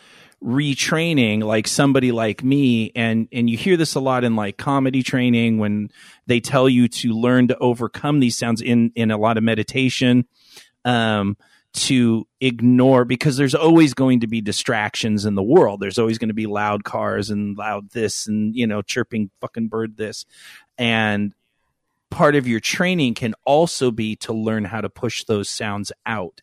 retraining 0.44 1.42
like 1.42 1.68
somebody 1.68 2.12
like 2.12 2.44
me 2.44 2.92
and 2.94 3.28
and 3.32 3.50
you 3.50 3.58
hear 3.58 3.78
this 3.78 3.96
a 3.96 4.00
lot 4.00 4.24
in 4.24 4.36
like 4.36 4.58
comedy 4.58 5.02
training 5.02 5.58
when 5.58 5.90
they 6.28 6.40
tell 6.40 6.70
you 6.70 6.88
to 6.88 7.14
learn 7.14 7.48
to 7.48 7.58
overcome 7.58 8.20
these 8.20 8.38
sounds 8.38 8.62
in 8.62 8.92
in 8.96 9.10
a 9.10 9.18
lot 9.18 9.38
of 9.38 9.44
meditation 9.44 10.28
um 10.84 11.36
to 11.76 12.26
ignore 12.40 13.04
because 13.06 13.36
there's 13.38 13.54
always 13.56 13.94
going 13.94 14.22
to 14.22 14.28
be 14.28 14.40
distractions 14.42 15.26
in 15.26 15.36
the 15.36 15.44
world. 15.44 15.80
There's 15.82 16.00
always 16.00 16.18
going 16.18 16.30
to 16.30 16.34
be 16.34 16.46
loud 16.46 16.84
cars 16.86 17.30
and 17.30 17.58
loud 17.58 17.90
this 17.92 18.28
and 18.28 18.56
you 18.56 18.66
know 18.66 18.82
chirping 18.82 19.30
fucking 19.42 19.68
bird 19.68 19.98
this. 19.98 20.26
And 20.78 21.34
part 22.10 22.36
of 22.36 22.48
your 22.48 22.60
training 22.62 23.14
can 23.16 23.34
also 23.46 23.92
be 23.92 24.16
to 24.18 24.32
learn 24.34 24.64
how 24.66 24.80
to 24.82 24.90
push 24.90 25.26
those 25.26 25.50
sounds 25.50 25.92
out 26.06 26.42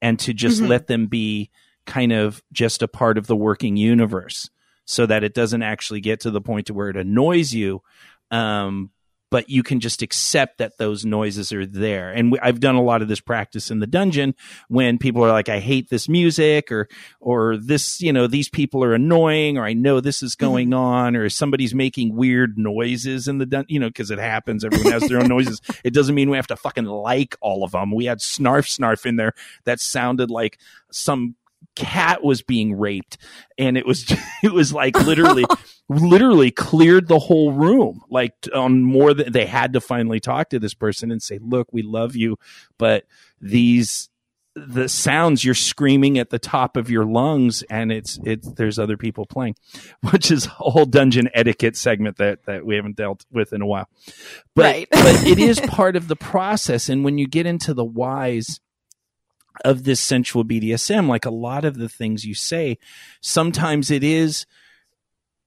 and 0.00 0.18
to 0.20 0.32
just 0.32 0.62
Mhm. 0.62 0.68
let 0.68 0.86
them 0.86 1.06
be 1.06 1.50
kind 1.84 2.12
of 2.12 2.42
just 2.52 2.82
a 2.82 2.88
part 2.88 3.18
of 3.18 3.26
the 3.26 3.36
working 3.36 3.76
universe 3.76 4.48
so 4.86 5.04
that 5.06 5.22
it 5.22 5.34
doesn't 5.34 5.62
actually 5.62 6.00
get 6.00 6.20
to 6.20 6.30
the 6.30 6.40
point 6.40 6.66
to 6.68 6.74
where 6.74 6.88
it 6.88 6.96
annoys 6.96 7.52
you. 7.52 7.82
Um, 8.30 8.90
but 9.30 9.48
you 9.50 9.62
can 9.62 9.80
just 9.80 10.02
accept 10.02 10.58
that 10.58 10.78
those 10.78 11.04
noises 11.04 11.52
are 11.52 11.66
there. 11.66 12.12
And 12.12 12.32
we, 12.32 12.38
i've 12.40 12.60
done 12.60 12.74
a 12.74 12.82
lot 12.82 13.02
of 13.02 13.08
this 13.08 13.20
practice 13.20 13.70
in 13.70 13.80
the 13.80 13.86
dungeon 13.86 14.34
when 14.68 14.98
people 14.98 15.24
are 15.24 15.30
like 15.30 15.48
i 15.48 15.60
hate 15.60 15.90
this 15.90 16.08
music 16.08 16.70
or 16.70 16.88
or 17.20 17.56
this 17.56 18.00
you 18.00 18.12
know 18.12 18.26
these 18.26 18.48
people 18.48 18.82
are 18.84 18.94
annoying 18.94 19.58
or 19.58 19.64
i 19.64 19.72
know 19.72 20.00
this 20.00 20.22
is 20.22 20.34
mm-hmm. 20.34 20.46
going 20.46 20.74
on 20.74 21.16
or 21.16 21.28
somebody's 21.28 21.74
making 21.74 22.14
weird 22.14 22.58
noises 22.58 23.28
in 23.28 23.38
the 23.38 23.46
dungeon, 23.46 23.66
you 23.68 23.80
know 23.80 23.88
because 23.88 24.10
it 24.10 24.18
happens. 24.18 24.64
Everyone 24.64 24.92
has 24.92 25.08
their 25.08 25.20
own 25.20 25.28
noises. 25.28 25.60
It 25.84 25.94
doesn't 25.94 26.14
mean 26.14 26.30
we 26.30 26.36
have 26.36 26.46
to 26.48 26.56
fucking 26.56 26.84
like 26.84 27.36
all 27.40 27.62
of 27.62 27.72
them 27.72 27.92
we 27.94 28.06
had 28.06 28.18
snarf 28.18 28.66
snarf 28.66 29.06
in 29.06 29.16
there 29.16 29.34
that 29.64 29.78
sounded 29.80 30.30
like 30.30 30.58
some 30.90 31.36
cat 31.76 32.24
was 32.24 32.42
being 32.42 32.76
raped 32.78 33.18
and 33.58 33.76
it 33.78 33.86
was 33.86 34.10
it 34.42 34.52
was 34.52 34.72
like 34.72 34.96
literally 35.04 35.44
literally 35.88 36.50
cleared 36.50 37.06
the 37.06 37.18
whole 37.20 37.52
room 37.52 38.02
like 38.10 38.32
on 38.54 38.82
more 38.82 39.14
than 39.14 39.30
they 39.32 39.46
had 39.46 39.72
to 39.74 39.80
finally 39.80 40.18
talk 40.18 40.48
to 40.50 40.58
this 40.58 40.74
person 40.74 41.10
and 41.12 41.22
say 41.22 41.38
look 41.40 41.68
we 41.72 41.82
love 41.82 42.16
you 42.16 42.36
but 42.78 43.04
these 43.40 44.08
the 44.58 44.88
sounds 44.88 45.44
you're 45.44 45.54
screaming 45.54 46.18
at 46.18 46.30
the 46.30 46.38
top 46.38 46.78
of 46.78 46.88
your 46.88 47.04
lungs 47.04 47.62
and 47.68 47.92
it's 47.92 48.18
it's 48.24 48.50
there's 48.52 48.78
other 48.78 48.96
people 48.96 49.26
playing 49.26 49.54
which 50.10 50.30
is 50.30 50.46
a 50.46 50.48
whole 50.50 50.86
dungeon 50.86 51.28
etiquette 51.34 51.76
segment 51.76 52.16
that 52.16 52.42
that 52.46 52.64
we 52.64 52.74
haven't 52.74 52.96
dealt 52.96 53.26
with 53.30 53.52
in 53.52 53.60
a 53.60 53.66
while 53.66 53.86
but 54.54 54.64
Right. 54.64 54.88
but 54.90 55.26
it 55.26 55.38
is 55.38 55.60
part 55.68 55.94
of 55.94 56.08
the 56.08 56.16
process 56.16 56.88
and 56.88 57.04
when 57.04 57.18
you 57.18 57.26
get 57.28 57.44
into 57.44 57.74
the 57.74 57.84
whys 57.84 58.58
of 59.64 59.84
this 59.84 60.00
sensual 60.00 60.44
BDSM 60.44 61.08
like 61.08 61.24
a 61.24 61.30
lot 61.30 61.64
of 61.64 61.76
the 61.76 61.88
things 61.88 62.24
you 62.24 62.34
say 62.34 62.78
sometimes 63.20 63.90
it 63.90 64.04
is 64.04 64.46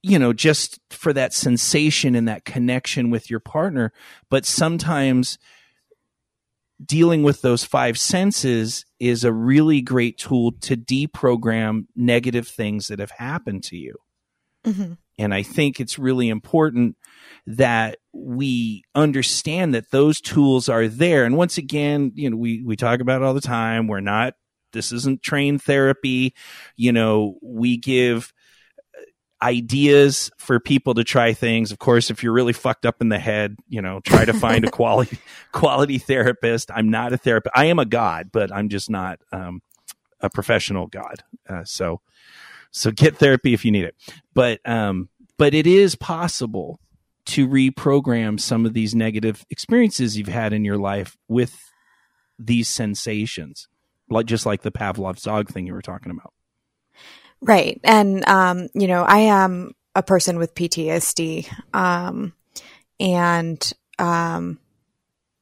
you 0.01 0.17
know 0.17 0.33
just 0.33 0.79
for 0.89 1.13
that 1.13 1.33
sensation 1.33 2.15
and 2.15 2.27
that 2.27 2.45
connection 2.45 3.09
with 3.09 3.29
your 3.29 3.39
partner 3.39 3.91
but 4.29 4.45
sometimes 4.45 5.37
dealing 6.83 7.23
with 7.23 7.41
those 7.41 7.65
five 7.65 7.99
senses 7.99 8.85
is 8.99 9.23
a 9.23 9.33
really 9.33 9.81
great 9.81 10.17
tool 10.17 10.53
to 10.61 10.77
deprogram 10.77 11.85
negative 11.95 12.47
things 12.47 12.87
that 12.87 12.99
have 12.99 13.11
happened 13.11 13.63
to 13.63 13.75
you 13.75 13.95
Mhm. 14.65 14.97
and 15.17 15.33
I 15.33 15.43
think 15.43 15.79
it's 15.79 15.97
really 15.99 16.29
important 16.29 16.95
that 17.47 17.97
we 18.13 18.83
understand 18.95 19.73
that 19.73 19.91
those 19.91 20.21
tools 20.21 20.69
are 20.69 20.87
there. 20.87 21.25
And 21.25 21.35
once 21.37 21.57
again, 21.57 22.11
you 22.15 22.29
know, 22.29 22.37
we, 22.37 22.61
we 22.63 22.75
talk 22.75 22.99
about 22.99 23.21
all 23.21 23.33
the 23.33 23.41
time. 23.41 23.87
We're 23.87 23.99
not, 24.01 24.33
this 24.73 24.91
isn't 24.91 25.23
trained 25.23 25.61
therapy. 25.63 26.33
You 26.75 26.91
know, 26.91 27.37
we 27.41 27.77
give 27.77 28.33
ideas 29.41 30.29
for 30.37 30.59
people 30.59 30.93
to 30.95 31.03
try 31.03 31.33
things. 31.33 31.71
Of 31.71 31.79
course, 31.79 32.09
if 32.09 32.23
you're 32.23 32.33
really 32.33 32.53
fucked 32.53 32.85
up 32.85 33.01
in 33.01 33.09
the 33.09 33.19
head, 33.19 33.55
you 33.69 33.81
know, 33.81 34.01
try 34.01 34.25
to 34.25 34.33
find 34.33 34.65
a 34.65 34.71
quality, 34.71 35.17
quality 35.53 35.97
therapist. 35.97 36.69
I'm 36.73 36.89
not 36.89 37.13
a 37.13 37.17
therapist. 37.17 37.53
I 37.55 37.65
am 37.65 37.79
a 37.79 37.85
god, 37.85 38.29
but 38.33 38.53
I'm 38.53 38.67
just 38.69 38.89
not, 38.89 39.19
um, 39.31 39.61
a 40.19 40.29
professional 40.29 40.87
god. 40.87 41.23
Uh, 41.47 41.63
so, 41.63 42.01
so 42.71 42.91
get 42.91 43.17
therapy 43.17 43.53
if 43.53 43.65
you 43.65 43.71
need 43.71 43.85
it. 43.85 43.95
But, 44.33 44.59
um, 44.67 45.09
but 45.37 45.53
it 45.53 45.67
is 45.67 45.95
possible 45.95 46.79
to 47.25 47.47
reprogram 47.47 48.39
some 48.39 48.65
of 48.65 48.73
these 48.73 48.95
negative 48.95 49.45
experiences 49.49 50.17
you've 50.17 50.27
had 50.27 50.53
in 50.53 50.65
your 50.65 50.77
life 50.77 51.15
with 51.27 51.55
these 52.37 52.67
sensations, 52.67 53.67
like 54.09 54.25
just 54.25 54.45
like 54.45 54.61
the 54.61 54.71
Pavlov's 54.71 55.23
dog 55.23 55.49
thing 55.49 55.67
you 55.67 55.73
were 55.73 55.81
talking 55.81 56.11
about. 56.11 56.33
Right. 57.41 57.79
And, 57.83 58.27
um, 58.27 58.67
you 58.73 58.87
know, 58.87 59.03
I 59.03 59.19
am 59.19 59.73
a 59.95 60.03
person 60.03 60.37
with 60.37 60.55
PTSD. 60.55 61.47
Um, 61.73 62.33
and, 62.99 63.73
um, 63.97 64.59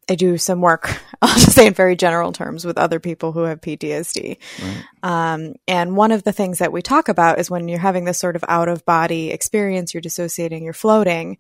I 0.10 0.16
do 0.16 0.38
some 0.38 0.62
work, 0.62 1.02
I'll 1.22 1.34
just 1.36 1.54
say 1.54 1.68
in 1.68 1.74
very 1.74 1.96
general 1.96 2.32
terms, 2.32 2.66
with 2.66 2.78
other 2.78 3.00
people 3.00 3.32
who 3.32 3.44
have 3.44 3.62
PTSD. 3.62 4.38
Um, 5.04 5.56
and 5.68 5.96
one 5.96 6.12
of 6.12 6.24
the 6.24 6.32
things 6.32 6.60
that 6.60 6.72
we 6.72 6.82
talk 6.82 7.10
about 7.10 7.40
is 7.40 7.52
when 7.52 7.68
you're 7.68 7.80
having 7.80 8.06
this 8.06 8.20
sort 8.20 8.36
of 8.36 8.46
out 8.48 8.70
of 8.70 8.86
body 8.86 9.32
experience, 9.32 9.94
you're 9.94 10.02
dissociating, 10.02 10.64
you're 10.64 10.74
floating. 10.74 11.38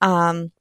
Um, 0.00 0.52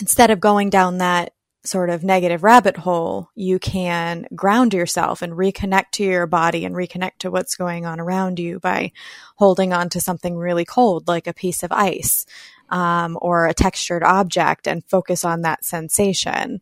instead 0.00 0.30
of 0.30 0.40
going 0.40 0.70
down 0.70 0.98
that 0.98 1.32
sort 1.64 1.90
of 1.90 2.04
negative 2.04 2.42
rabbit 2.42 2.76
hole, 2.76 3.28
you 3.34 3.58
can 3.58 4.26
ground 4.34 4.72
yourself 4.72 5.22
and 5.22 5.34
reconnect 5.34 5.90
to 5.92 6.04
your 6.04 6.26
body 6.26 6.64
and 6.64 6.74
reconnect 6.74 7.18
to 7.18 7.30
what's 7.30 7.56
going 7.56 7.84
on 7.84 8.00
around 8.00 8.38
you 8.38 8.58
by 8.60 8.92
holding 9.36 9.72
on 9.72 9.88
to 9.90 10.00
something 10.00 10.36
really 10.36 10.64
cold, 10.64 11.08
like 11.08 11.26
a 11.26 11.34
piece 11.34 11.62
of 11.62 11.72
ice 11.72 12.24
um, 12.70 13.18
or 13.20 13.46
a 13.46 13.54
textured 13.54 14.02
object, 14.02 14.66
and 14.66 14.84
focus 14.84 15.24
on 15.24 15.42
that 15.42 15.64
sensation. 15.64 16.60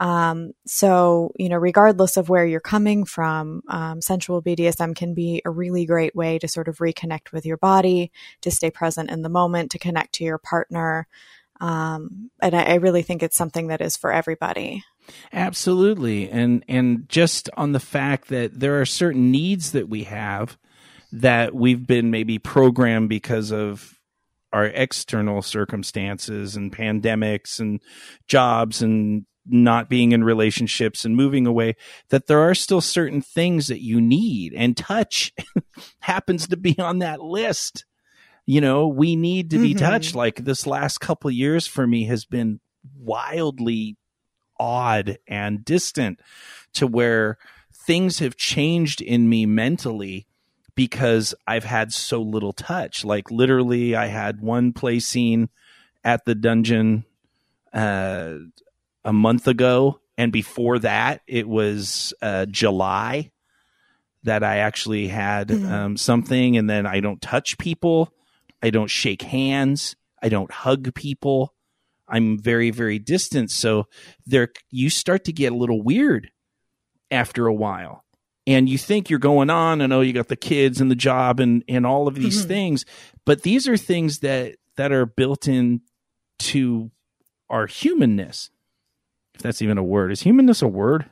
Um, 0.00 0.52
so, 0.66 1.32
you 1.38 1.48
know, 1.48 1.56
regardless 1.56 2.16
of 2.16 2.28
where 2.28 2.44
you're 2.44 2.60
coming 2.60 3.04
from, 3.04 3.62
um, 3.68 4.00
sensual 4.00 4.42
BDSM 4.42 4.94
can 4.94 5.14
be 5.14 5.40
a 5.44 5.50
really 5.50 5.86
great 5.86 6.16
way 6.16 6.38
to 6.40 6.48
sort 6.48 6.68
of 6.68 6.78
reconnect 6.78 7.32
with 7.32 7.46
your 7.46 7.56
body, 7.56 8.10
to 8.40 8.50
stay 8.50 8.70
present 8.70 9.10
in 9.10 9.22
the 9.22 9.28
moment, 9.28 9.70
to 9.70 9.78
connect 9.78 10.14
to 10.14 10.24
your 10.24 10.38
partner. 10.38 11.06
Um, 11.60 12.30
and 12.42 12.54
I, 12.54 12.62
I 12.64 12.74
really 12.74 13.02
think 13.02 13.22
it's 13.22 13.36
something 13.36 13.68
that 13.68 13.80
is 13.80 13.96
for 13.96 14.12
everybody. 14.12 14.84
Absolutely. 15.32 16.28
And 16.30 16.64
and 16.66 17.08
just 17.08 17.50
on 17.56 17.72
the 17.72 17.80
fact 17.80 18.28
that 18.28 18.58
there 18.58 18.80
are 18.80 18.86
certain 18.86 19.30
needs 19.30 19.72
that 19.72 19.88
we 19.88 20.04
have 20.04 20.58
that 21.12 21.54
we've 21.54 21.86
been 21.86 22.10
maybe 22.10 22.38
programmed 22.38 23.08
because 23.08 23.52
of 23.52 23.98
our 24.54 24.66
external 24.66 25.42
circumstances 25.42 26.56
and 26.56 26.72
pandemics 26.72 27.58
and 27.60 27.80
jobs 28.28 28.80
and 28.80 29.26
not 29.46 29.90
being 29.90 30.12
in 30.12 30.24
relationships 30.24 31.04
and 31.04 31.16
moving 31.16 31.46
away 31.46 31.76
that 32.08 32.28
there 32.28 32.40
are 32.40 32.54
still 32.54 32.80
certain 32.80 33.20
things 33.20 33.66
that 33.66 33.82
you 33.82 34.00
need 34.00 34.54
and 34.54 34.76
touch 34.76 35.32
happens 36.00 36.48
to 36.48 36.56
be 36.56 36.78
on 36.78 37.00
that 37.00 37.20
list 37.20 37.84
You 38.46 38.60
know, 38.60 38.88
we 38.88 39.16
need 39.16 39.50
to 39.50 39.58
be 39.58 39.74
Mhm. 39.74 39.78
touched. 39.78 40.14
Like 40.14 40.44
this 40.44 40.66
last 40.66 40.98
couple 40.98 41.28
of 41.28 41.34
years 41.34 41.66
for 41.66 41.86
me 41.86 42.04
has 42.04 42.26
been 42.26 42.60
wildly 42.94 43.96
odd 44.60 45.16
and 45.26 45.64
distant 45.64 46.20
to 46.74 46.86
where 46.86 47.38
things 47.86 48.18
have 48.20 48.36
changed 48.36 49.00
in 49.00 49.28
me 49.28 49.46
mentally 49.46 50.26
because 50.74 51.34
I've 51.46 51.64
had 51.64 51.92
so 51.92 52.20
little 52.20 52.52
touch. 52.52 53.04
Like 53.04 53.30
literally, 53.30 53.94
I 53.94 54.06
had 54.06 54.40
one 54.40 54.72
play 54.72 54.98
scene 55.00 55.48
at 56.02 56.24
the 56.24 56.34
dungeon 56.34 57.04
uh, 57.72 58.34
a 59.04 59.12
month 59.12 59.48
ago, 59.48 60.00
and 60.16 60.32
before 60.32 60.78
that, 60.80 61.22
it 61.26 61.48
was 61.48 62.12
uh, 62.22 62.46
July 62.46 63.30
that 64.22 64.42
I 64.42 64.58
actually 64.58 65.08
had 65.08 65.48
Mhm. 65.48 65.70
um, 65.70 65.96
something, 65.96 66.56
and 66.56 66.68
then 66.68 66.86
I 66.86 67.00
don't 67.00 67.20
touch 67.20 67.58
people, 67.58 68.12
I 68.62 68.70
don't 68.70 68.90
shake 68.90 69.22
hands, 69.22 69.96
I 70.22 70.28
don't 70.28 70.50
hug 70.50 70.94
people. 70.94 71.52
I'm 72.06 72.38
very, 72.38 72.70
very 72.70 72.98
distant. 72.98 73.50
So 73.50 73.86
there, 74.26 74.48
you 74.70 74.90
start 74.90 75.24
to 75.24 75.32
get 75.32 75.52
a 75.52 75.56
little 75.56 75.82
weird 75.82 76.30
after 77.10 77.46
a 77.46 77.54
while, 77.54 78.03
and 78.46 78.68
you 78.68 78.76
think 78.78 79.08
you're 79.10 79.18
going 79.18 79.50
on. 79.50 79.80
I 79.80 79.86
know 79.86 80.00
you 80.00 80.12
got 80.12 80.28
the 80.28 80.36
kids 80.36 80.80
and 80.80 80.90
the 80.90 80.94
job 80.96 81.40
and 81.40 81.62
and 81.68 81.86
all 81.86 82.06
of 82.08 82.14
these 82.14 82.44
Mhm. 82.44 82.48
things, 82.48 82.84
but 83.24 83.42
these 83.42 83.66
are 83.68 83.76
things 83.76 84.18
that 84.20 84.56
that 84.76 84.92
are 84.92 85.06
built 85.06 85.46
in 85.48 85.80
to 86.40 86.90
our 87.48 87.66
humanness. 87.66 88.50
If 89.34 89.42
that's 89.42 89.62
even 89.62 89.78
a 89.78 89.82
word, 89.84 90.12
is 90.12 90.22
humanness 90.22 90.62
a 90.62 90.68
word? 90.68 91.06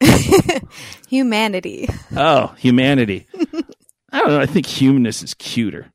Humanity. 1.08 1.88
Oh, 2.16 2.54
humanity. 2.58 3.26
I 4.12 4.18
don't 4.20 4.28
know. 4.28 4.40
I 4.40 4.46
think 4.46 4.66
humanness 4.66 5.22
is 5.22 5.34
cuter. 5.34 5.92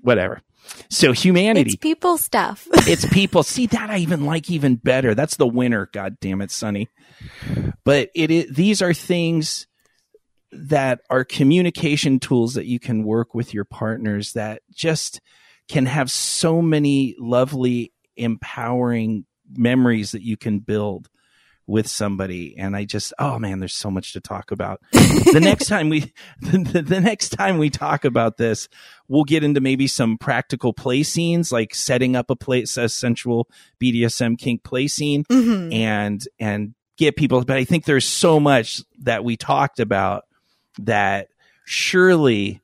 Whatever. 0.00 0.40
So 0.90 1.12
humanity. 1.12 1.72
It's 1.72 1.76
people 1.76 2.18
stuff. 2.18 2.66
it's 2.72 3.06
people. 3.06 3.42
See 3.42 3.66
that 3.66 3.90
I 3.90 3.98
even 3.98 4.24
like 4.24 4.50
even 4.50 4.76
better. 4.76 5.14
That's 5.14 5.36
the 5.36 5.46
winner. 5.46 5.88
God 5.92 6.18
damn 6.20 6.40
it, 6.40 6.50
Sunny. 6.50 6.88
But 7.84 8.10
it 8.14 8.30
is, 8.30 8.54
these 8.54 8.82
are 8.82 8.94
things 8.94 9.66
that 10.52 11.00
are 11.10 11.24
communication 11.24 12.20
tools 12.20 12.54
that 12.54 12.66
you 12.66 12.78
can 12.78 13.04
work 13.04 13.34
with 13.34 13.52
your 13.52 13.64
partners 13.64 14.32
that 14.32 14.62
just 14.72 15.20
can 15.68 15.86
have 15.86 16.10
so 16.10 16.62
many 16.62 17.16
lovely, 17.18 17.92
empowering 18.16 19.24
memories 19.56 20.12
that 20.12 20.22
you 20.22 20.36
can 20.36 20.60
build 20.60 21.08
with 21.66 21.86
somebody. 21.88 22.54
And 22.58 22.76
I 22.76 22.84
just, 22.84 23.12
oh 23.18 23.38
man, 23.38 23.58
there's 23.58 23.74
so 23.74 23.90
much 23.90 24.12
to 24.12 24.20
talk 24.20 24.50
about. 24.50 24.80
the 24.92 25.40
next 25.42 25.66
time 25.68 25.88
we, 25.88 26.12
the, 26.42 26.82
the 26.86 27.00
next 27.00 27.30
time 27.30 27.56
we 27.58 27.70
talk 27.70 28.04
about 28.04 28.36
this, 28.36 28.68
we'll 29.08 29.24
get 29.24 29.42
into 29.42 29.60
maybe 29.60 29.86
some 29.86 30.18
practical 30.18 30.72
play 30.72 31.02
scenes, 31.02 31.50
like 31.50 31.74
setting 31.74 32.16
up 32.16 32.28
a 32.30 32.36
place, 32.36 32.76
a 32.76 32.88
sensual 32.88 33.48
BDSM 33.82 34.38
kink 34.38 34.62
play 34.62 34.86
scene 34.88 35.24
Mhm. 35.24 35.72
and, 35.74 36.28
and 36.38 36.74
get 36.98 37.16
people. 37.16 37.42
But 37.44 37.56
I 37.56 37.64
think 37.64 37.84
there's 37.86 38.06
so 38.06 38.38
much 38.38 38.82
that 39.00 39.24
we 39.24 39.36
talked 39.36 39.80
about 39.80 40.24
that 40.80 41.28
surely 41.64 42.60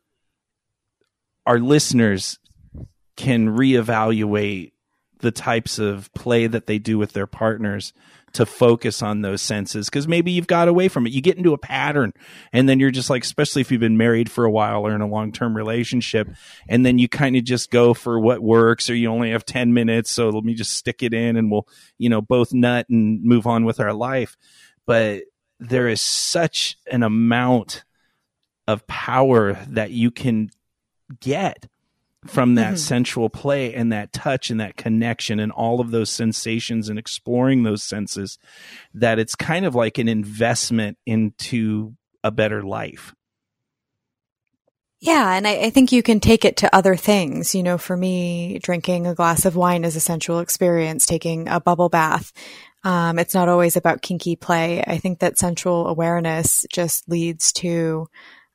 our 1.47 1.59
listeners 1.59 2.39
can 3.17 3.49
reevaluate 3.49 4.73
the 5.21 5.31
types 5.31 5.79
of 5.79 6.13
play 6.15 6.47
that 6.47 6.67
they 6.67 6.79
do 6.79 6.97
with 6.99 7.13
their 7.13 7.27
partners 7.27 7.93
to 8.33 8.47
focus 8.47 9.03
on 9.03 9.23
those 9.23 9.43
senses 9.43 9.89
because 9.89 10.07
maybe 10.07 10.31
you've 10.31 10.47
got 10.47 10.69
away 10.69 10.89
from 10.89 11.07
it. 11.07 11.13
You 11.13 11.21
get 11.21 11.37
into 11.37 11.53
a 11.53 11.59
pattern 11.59 12.13
and 12.53 12.69
then 12.69 12.79
you're 12.79 12.91
just 12.91 13.11
like, 13.11 13.25
especially 13.25 13.61
if 13.61 13.71
you've 13.71 13.81
been 13.81 13.97
married 13.97 14.31
for 14.31 14.45
a 14.45 14.51
while 14.51 14.87
or 14.87 14.95
in 14.95 15.01
a 15.01 15.07
long 15.07 15.33
term 15.33 15.57
relationship, 15.57 16.29
and 16.69 16.85
then 16.85 16.99
you 16.99 17.09
kind 17.09 17.37
of 17.37 17.45
just 17.45 17.71
go 17.71 17.95
for 17.95 18.21
what 18.21 18.41
works 18.41 18.89
or 18.89 18.95
you 18.95 19.09
only 19.09 19.31
have 19.31 19.45
10 19.45 19.73
minutes. 19.73 20.11
So 20.11 20.31
let 20.31 20.45
me 20.45 20.55
just 20.55 20.73
stick 20.73 21.03
it 21.03 21.15
in 21.15 21.37
and 21.37 21.51
we'll, 21.51 21.67
you 21.99 22.09
know, 22.09 22.21
both 22.21 22.53
nut 22.53 22.87
and 22.89 23.23
move 23.23 23.47
on 23.47 23.65
with 23.65 23.81
our 23.81 23.93
life. 23.93 24.37
But 24.87 25.23
there 25.59 25.89
is 25.89 26.01
such 26.01 26.77
an 26.91 27.03
amount 27.03 27.85
of 28.67 28.87
power 28.87 29.55
that 29.69 29.91
you 29.91 30.11
can 30.11 30.51
get 31.21 31.67
from 32.27 32.55
that 32.57 32.75
Mhm. 32.75 32.79
sensual 32.79 33.31
play 33.31 33.73
and 33.75 33.93
that 33.93 34.13
touch 34.13 34.51
and 34.51 34.61
that 34.61 34.77
connection 34.77 35.41
and 35.41 35.51
all 35.51 35.81
of 35.81 35.91
those 35.91 36.11
sensations 36.11 36.89
and 36.89 36.99
exploring 36.99 37.63
those 37.63 37.83
senses 37.83 38.39
that 38.93 39.19
it's 39.19 39.35
kind 39.35 39.65
of 39.65 39.75
like 39.75 39.97
an 39.99 40.09
investment 40.09 40.99
into 41.07 41.95
a 42.23 42.31
better 42.31 42.63
life. 42.63 43.15
Yeah, 45.03 45.33
and 45.33 45.49
I, 45.49 45.53
I 45.53 45.71
think 45.71 45.93
you 45.93 46.03
can 46.03 46.21
take 46.21 46.45
it 46.45 46.59
to 46.59 46.75
other 46.77 46.95
things. 46.95 47.55
You 47.55 47.63
know, 47.63 47.79
for 47.79 47.97
me, 47.97 48.59
drinking 48.63 49.07
a 49.07 49.15
glass 49.15 49.47
of 49.47 49.57
wine 49.57 49.85
is 49.85 49.97
a 49.97 50.01
sensual 50.01 50.41
experience, 50.41 51.07
taking 51.07 51.49
a 51.49 51.59
bubble 51.59 51.89
bath. 51.89 52.33
Um, 52.85 53.19
it's 53.19 53.35
not 53.35 53.49
always 53.49 53.77
about 53.77 54.03
kinky 54.03 54.37
play. 54.37 54.83
I 54.87 54.99
think 54.99 55.21
that 55.21 55.39
sensual 55.39 55.87
awareness 55.87 56.67
just 56.71 57.09
leads 57.09 57.53
to 57.55 58.09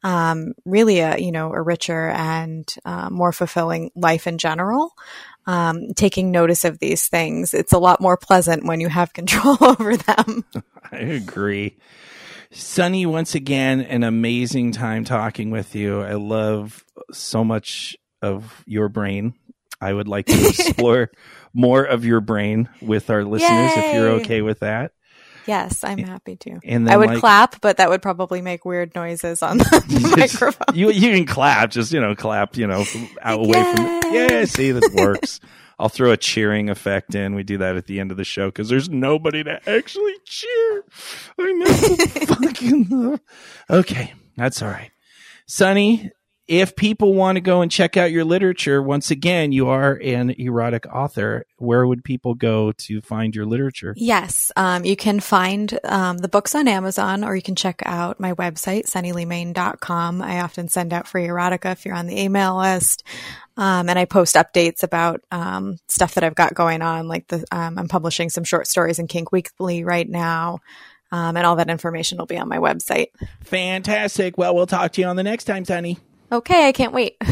um, 0.06 0.54
really 0.66 1.00
a 1.00 1.18
you 1.18 1.32
know 1.32 1.52
a 1.52 1.62
richer 1.62 2.10
and 2.10 2.74
uh, 2.86 3.10
more 3.10 3.32
fulfilling 3.32 3.92
life 3.96 4.28
in 4.28 4.38
general. 4.38 4.94
Um, 5.48 5.94
taking 5.96 6.32
notice 6.32 6.64
of 6.64 6.80
these 6.80 7.08
things, 7.08 7.54
it's 7.54 7.74
a 7.74 7.78
lot 7.80 8.02
more 8.02 8.18
pleasant 8.18 8.66
when 8.66 8.80
you 8.80 8.88
have 8.88 9.14
control 9.20 9.58
over 9.60 9.98
them. 9.98 10.46
I 10.92 10.98
agree. 10.98 11.78
Sunny, 12.52 13.06
once 13.06 13.36
again, 13.36 13.82
an 13.82 14.04
amazing 14.04 14.72
time 14.72 15.04
talking 15.04 15.50
with 15.50 15.76
you. 15.76 16.02
I 16.02 16.14
love 16.14 16.86
so 17.12 17.44
much 17.44 17.98
of 18.22 18.64
your 18.66 18.88
brain. 18.90 19.34
I 19.82 19.92
would 19.92 20.08
like 20.08 20.28
to 20.28 20.48
explore 20.48 21.10
more 21.54 21.84
of 21.84 22.06
your 22.06 22.22
brain 22.22 22.70
with 22.82 23.10
our 23.10 23.24
listeners 23.24 23.72
if 23.76 23.94
you're 23.94 24.10
okay 24.22 24.42
with 24.42 24.60
that. 24.60 24.92
Yes, 25.48 25.84
I'm 25.84 25.98
happy 26.00 26.36
to. 26.38 26.60
And 26.64 26.90
I 26.90 26.98
would 26.98 27.10
like- 27.10 27.20
clap, 27.20 27.62
but 27.62 27.78
that 27.78 27.90
would 27.90 28.02
probably 28.02 28.42
make 28.42 28.66
weird 28.66 28.96
noises 28.96 29.44
on 29.44 29.58
the 29.60 30.16
microphone. 30.18 30.76
You 30.76 30.92
you 30.92 31.12
can 31.12 31.26
clap, 31.26 31.72
just 31.72 31.92
you 31.94 32.00
know, 32.02 32.16
clap, 32.16 32.58
you 32.58 32.68
know, 32.68 32.84
out 33.22 33.40
away 33.46 33.62
from 33.76 33.86
it. 33.86 34.06
Yay. 34.14 34.28
Yeah, 34.40 34.46
see 34.46 34.72
that 34.72 34.92
works. 34.94 35.40
I'll 35.78 35.90
throw 35.90 36.12
a 36.12 36.18
cheering 36.18 36.70
effect 36.70 37.16
in. 37.16 37.36
We 37.36 37.44
do 37.44 37.58
that 37.58 37.76
at 37.76 37.86
the 37.86 38.00
end 38.00 38.10
of 38.12 38.16
the 38.18 38.24
show 38.24 38.48
because 38.48 38.70
there's 38.70 38.88
nobody 38.90 39.44
to 39.44 39.60
actually 39.70 40.14
cheer. 40.24 40.84
I 41.38 41.52
know. 41.52 42.26
fucking 42.36 43.20
okay, 43.70 44.14
that's 44.38 44.62
all 44.62 44.70
right. 44.70 44.92
Sunny, 45.48 46.12
if 46.48 46.76
people 46.76 47.14
want 47.14 47.38
to 47.38 47.42
go 47.42 47.62
and 47.62 47.72
check 47.72 47.98
out 47.98 48.12
your 48.12 48.24
literature, 48.24 48.82
once 48.82 49.10
again, 49.10 49.52
you 49.52 49.68
are 49.68 49.94
an 49.94 50.30
erotic 50.38 50.86
author. 50.94 51.46
Where 51.58 51.88
would 51.88 52.04
people 52.04 52.36
go 52.36 52.72
to 52.72 53.02
find 53.02 53.36
your 53.36 53.46
literature? 53.46 53.96
Yes, 53.98 54.52
um, 54.56 54.86
you 54.86 54.96
can 54.96 55.20
find 55.20 55.80
um, 55.84 56.20
the 56.20 56.28
books 56.28 56.54
on 56.54 56.68
Amazon 56.68 57.24
or 57.24 57.36
you 57.36 57.42
can 57.42 57.56
check 57.56 57.82
out 57.86 58.20
my 58.20 58.34
website, 58.34 58.86
sunnyleemain.com. 58.86 60.22
I 60.22 60.42
often 60.42 60.68
send 60.68 60.94
out 60.94 61.08
free 61.08 61.26
erotica 61.26 61.72
if 61.72 61.86
you're 61.86 61.96
on 61.96 62.06
the 62.08 62.22
email 62.22 62.58
list. 62.58 63.04
Um, 63.58 63.90
and 63.90 63.98
I 63.98 64.06
post 64.06 64.36
updates 64.36 64.84
about 64.84 65.22
um, 65.32 65.78
stuff 65.88 66.16
that 66.16 66.24
I've 66.24 66.36
got 66.36 66.54
going 66.54 66.82
on. 66.82 67.08
Like 67.08 67.28
the, 67.28 67.44
um, 67.52 67.80
I'm 67.80 67.88
publishing 67.88 68.30
some 68.30 68.44
short 68.44 68.68
stories 68.68 69.00
in 69.00 69.08
Kink 69.08 69.32
Weekly 69.32 69.84
right 69.84 70.08
now. 70.08 70.60
Um, 71.12 71.38
and 71.38 71.46
all 71.46 71.56
that 71.56 71.70
information 71.70 72.18
will 72.18 72.26
be 72.26 72.38
on 72.38 72.50
my 72.50 72.58
website. 72.58 73.08
Fantastic. 73.42 74.38
Well, 74.38 74.54
we'll 74.54 74.68
talk 74.68 74.92
to 74.94 75.02
you 75.02 75.08
on 75.08 75.16
the 75.16 75.24
next 75.24 75.46
time, 75.46 75.64
Sunny. 75.64 75.98
Okay, 76.36 76.68
I 76.68 76.74
can't 76.74 76.92
wait. 76.92 77.16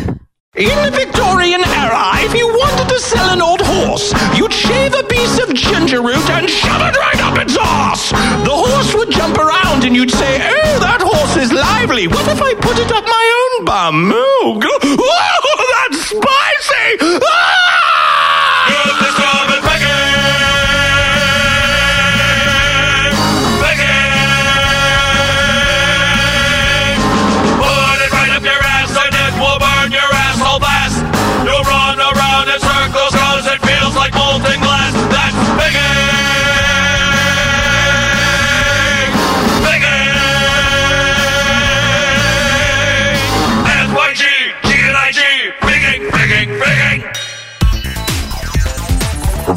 In 0.56 0.80
the 0.86 0.91
Victorian 0.95 1.60
era, 1.60 2.12
if 2.24 2.34
you 2.34 2.47
wanted 2.47 2.88
to 2.88 2.99
sell 3.01 3.32
an 3.32 3.41
old 3.41 3.60
horse, 3.60 4.14
you'd 4.38 4.54
shave 4.54 4.93
a 4.93 5.04
piece 5.04 5.39
of 5.43 5.54
ginger 5.54 6.01
root 6.01 6.30
and 6.30 6.49
shove 6.49 6.80
it 6.80 6.95
right 6.95 7.20
up 7.20 7.38
its 7.38 7.58
arse. 7.58 8.12
The 8.12 8.56
horse 8.56 8.93
would 8.95 9.12
jump 9.12 9.38
around 9.38 9.84
and 9.84 9.93
you'd 9.93 10.12
say, 10.12 10.38
Oh, 10.38 10.80
that 10.80 11.01
horse 11.01 11.36
is 11.36 11.51
lively. 11.51 12.08
What 12.08 12.26
if 12.30 12.41
I 12.41 12.54
put 12.54 12.80
it 12.80 12.91
up 12.93 13.04
my 13.04 13.26
own 13.41 13.66
bum? 13.66 14.12
Oh, 14.14 14.62
oh 14.64 15.89
that's 15.89 16.06
spicy! 16.06 17.20
Ah! 17.26 17.83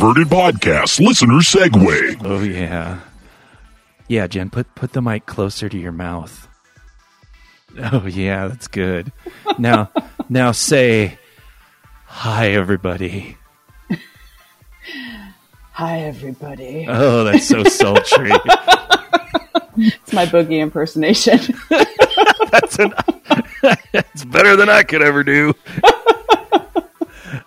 Perverted 0.07 0.29
Podcast 0.29 1.01
Listener 1.05 1.41
Segue. 1.41 2.25
Oh 2.25 2.41
yeah, 2.41 3.01
yeah. 4.07 4.29
Jen, 4.29 4.51
put 4.51 4.73
put 4.77 4.93
the 4.93 5.03
mic 5.03 5.27
closer 5.27 5.69
to 5.69 5.77
your 5.77 5.91
mouth. 5.91 6.47
Oh 7.77 8.07
yeah, 8.07 8.47
that's 8.47 8.69
good. 8.69 9.11
Now, 9.59 9.91
now 10.29 10.53
say, 10.53 11.19
Hi, 12.05 12.51
everybody. 12.51 13.37
Hi, 15.73 16.03
everybody. 16.03 16.87
Oh, 16.89 17.25
that's 17.25 17.49
so 17.49 17.65
sultry. 17.65 18.31
It's 19.79 20.13
my 20.15 20.25
boogie 20.25 20.61
impersonation. 20.61 21.39
that's 22.51 22.79
an, 22.79 22.95
it's 23.93 24.25
better 24.25 24.57
than 24.57 24.71
I 24.71 24.85
could 24.85 25.03
ever 25.03 25.23
do. 25.23 25.53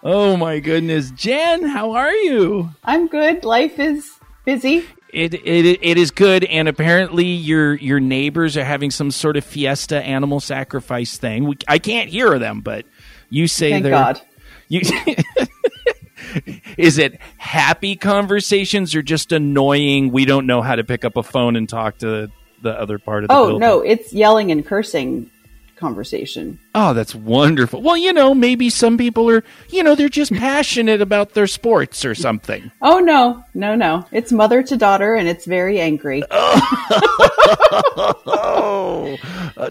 Oh 0.04 0.38
my 0.38 0.60
goodness, 0.60 1.12
Jen, 1.12 1.64
how 1.68 1.92
are 1.92 2.14
you? 2.14 2.70
I'm 2.84 3.08
good. 3.08 3.44
Life 3.44 3.80
is 3.80 4.12
busy. 4.46 4.86
It, 5.12 5.34
it 5.34 5.80
it 5.82 5.98
is 5.98 6.12
good, 6.12 6.44
and 6.44 6.68
apparently 6.68 7.26
your 7.26 7.74
your 7.76 8.00
neighbors 8.00 8.56
are 8.58 8.64
having 8.64 8.92
some 8.92 9.10
sort 9.10 9.38
of 9.38 9.44
fiesta 9.44 10.02
animal 10.04 10.40
sacrifice 10.40 11.18
thing. 11.18 11.46
We, 11.48 11.58
I 11.68 11.80
can't 11.80 12.10
hear 12.10 12.38
them, 12.38 12.62
but 12.62 12.86
you 13.30 13.48
say 13.48 13.72
Thank 13.72 13.84
they're 13.84 13.92
God. 13.94 14.22
you. 14.68 14.82
is 16.78 17.00
it 17.00 17.20
happy 17.38 17.96
conversations 17.96 18.94
or 18.94 19.02
just 19.02 19.32
annoying? 19.32 20.12
We 20.12 20.26
don't 20.26 20.46
know 20.46 20.62
how 20.62 20.76
to 20.76 20.84
pick 20.84 21.04
up 21.04 21.18
a 21.18 21.24
phone 21.24 21.56
and 21.56 21.68
talk 21.68 21.98
to 22.00 22.30
the 22.62 22.80
other 22.80 23.00
part 23.00 23.24
of 23.24 23.30
the 23.30 23.34
Oh 23.34 23.46
building. 23.48 23.60
no, 23.62 23.82
it's 23.82 24.14
yelling 24.14 24.52
and 24.52 24.64
cursing 24.66 25.32
conversation. 25.80 26.60
Oh, 26.76 26.94
that's 26.94 27.16
wonderful. 27.16 27.82
Well, 27.82 27.98
you 27.98 28.14
know, 28.14 28.34
maybe 28.36 28.70
some 28.70 28.98
people 28.98 29.30
are, 29.30 29.44
you 29.70 29.82
know, 29.84 29.96
they're 29.96 30.10
just 30.10 30.34
passionate 30.34 31.02
about 31.02 31.34
their 31.34 31.48
sports 31.48 32.06
or 32.06 32.14
something. 32.14 32.72
Oh 32.82 33.00
no, 33.00 33.44
no, 33.54 33.76
no. 33.76 34.06
It's 34.12 34.32
mother 34.32 34.62
to 34.64 34.78
daughter, 34.78 35.16
and 35.16 35.28
it's 35.28 35.46
very 35.46 35.80
angry. 35.80 36.24
Oh, 38.32 39.18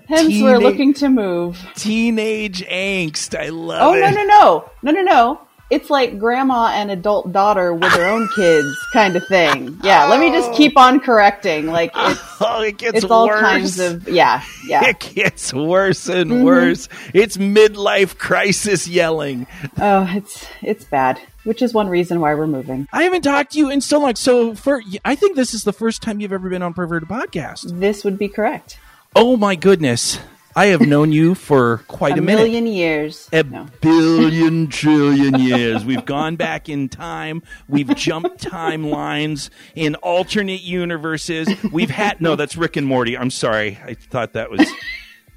Hence, 0.08 0.40
we're 0.42 0.58
looking 0.58 0.92
to 0.94 1.08
move. 1.08 1.58
teenage 1.74 2.62
angst. 2.66 3.38
I 3.38 3.48
love 3.50 3.80
Oh 3.82 3.94
it. 3.94 4.02
Oh, 4.04 4.10
no, 4.10 4.22
no, 4.22 4.24
no, 4.24 4.70
no, 4.82 4.90
no, 4.92 5.02
no. 5.02 5.40
It's 5.70 5.90
like 5.90 6.18
grandma 6.18 6.68
and 6.74 6.90
adult 6.90 7.30
daughter 7.32 7.74
with 7.74 7.92
their 7.92 8.08
own 8.10 8.26
kids, 8.34 8.74
kind 8.94 9.14
of 9.16 9.26
thing. 9.26 9.78
Yeah, 9.82 10.06
let 10.06 10.18
me 10.18 10.30
just 10.30 10.52
keep 10.54 10.78
on 10.78 10.98
correcting. 11.00 11.66
Like 11.66 11.92
it's 11.96 12.20
Oh, 12.40 12.62
it 12.62 12.78
gets 12.78 12.98
it's 13.02 13.10
all 13.10 13.26
worse. 13.26 13.40
kinds 13.40 13.78
of 13.78 14.08
yeah, 14.08 14.42
yeah. 14.66 14.86
It 14.86 14.98
gets 15.00 15.52
worse 15.52 16.08
and 16.08 16.30
Mm-hmm. 16.30 16.42
worse. 16.44 16.88
It's 17.12 17.36
midlife 17.36 18.16
crisis 18.18 18.88
yelling. 18.88 19.46
Oh, 19.78 20.08
it's 20.14 20.46
it's 20.62 20.84
bad. 20.84 21.20
Which 21.44 21.62
is 21.62 21.72
one 21.74 21.88
reason 21.88 22.20
why 22.20 22.34
we're 22.34 22.46
moving. 22.46 22.88
I 22.92 23.04
haven't 23.04 23.22
talked 23.22 23.52
to 23.52 23.58
you 23.58 23.70
in 23.70 23.80
so 23.80 24.00
long. 24.00 24.14
So, 24.16 24.54
for 24.54 24.82
I 25.04 25.14
think 25.14 25.36
this 25.36 25.54
is 25.54 25.64
the 25.64 25.72
first 25.72 26.02
time 26.02 26.20
you've 26.20 26.32
ever 26.32 26.48
been 26.50 26.62
on 26.62 26.74
Perverted 26.74 27.08
Podcast. 27.08 27.78
This 27.80 28.04
would 28.04 28.18
be 28.18 28.28
correct. 28.28 28.78
Oh 29.16 29.36
my 29.36 29.54
goodness, 29.54 30.18
I 30.56 30.66
have 30.66 30.80
known 30.80 31.12
you 31.12 31.34
for 31.34 31.78
quite 31.88 32.14
a, 32.16 32.18
a 32.18 32.22
minute. 32.22 32.42
million 32.42 32.66
years. 32.66 33.28
A 33.32 33.42
No. 33.44 33.66
billion 33.80 34.66
trillion 34.70 35.38
years. 35.38 35.84
We've 35.84 36.04
gone 36.04 36.36
back 36.36 36.68
in 36.68 36.88
time. 36.88 37.42
We've 37.68 37.94
jumped 37.94 38.42
timelines 38.42 39.50
in 39.76 39.94
alternate 39.96 40.62
universes. 40.62 41.48
We've 41.72 41.90
had 41.90 42.20
no, 42.20 42.34
that's 42.34 42.56
Rick 42.56 42.76
and 42.76 42.86
Morty. 42.86 43.16
I'm 43.16 43.30
sorry. 43.30 43.78
I 43.84 43.94
thought 43.94 44.32
that 44.32 44.50
was 44.50 44.68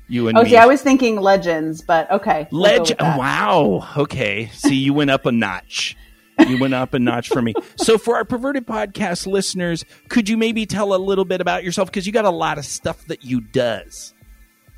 you 0.07 0.27
and 0.27 0.37
Oh, 0.37 0.43
me. 0.43 0.55
I 0.57 0.65
was 0.65 0.81
thinking 0.81 1.17
legends, 1.17 1.81
but 1.81 2.09
okay. 2.11 2.47
we'll 2.51 2.63
go 2.63 2.69
Leg- 2.69 2.81
with 2.89 2.97
that. 2.97 3.19
wow. 3.19 3.87
Okay. 3.97 4.47
See, 4.53 4.75
you 4.75 4.93
went 4.93 5.11
up 5.11 5.25
a 5.27 5.31
notch. 5.31 5.95
You 6.47 6.57
went 6.57 6.73
up 6.73 6.95
a 6.95 6.99
notch 6.99 7.27
for 7.29 7.41
me. 7.43 7.53
So, 7.75 7.99
for 7.99 8.15
our 8.15 8.25
perverted 8.25 8.65
podcast 8.65 9.27
listeners, 9.27 9.85
could 10.09 10.27
you 10.27 10.37
maybe 10.37 10.65
tell 10.65 10.95
a 10.95 10.97
little 10.97 11.25
bit 11.25 11.39
about 11.41 11.63
yourself? 11.63 11.89
Because 11.91 12.07
you 12.07 12.11
got 12.13 12.25
a 12.25 12.31
lot 12.31 12.57
of 12.57 12.65
stuff 12.65 13.05
that 13.05 13.23
you 13.23 13.41
does. 13.41 14.15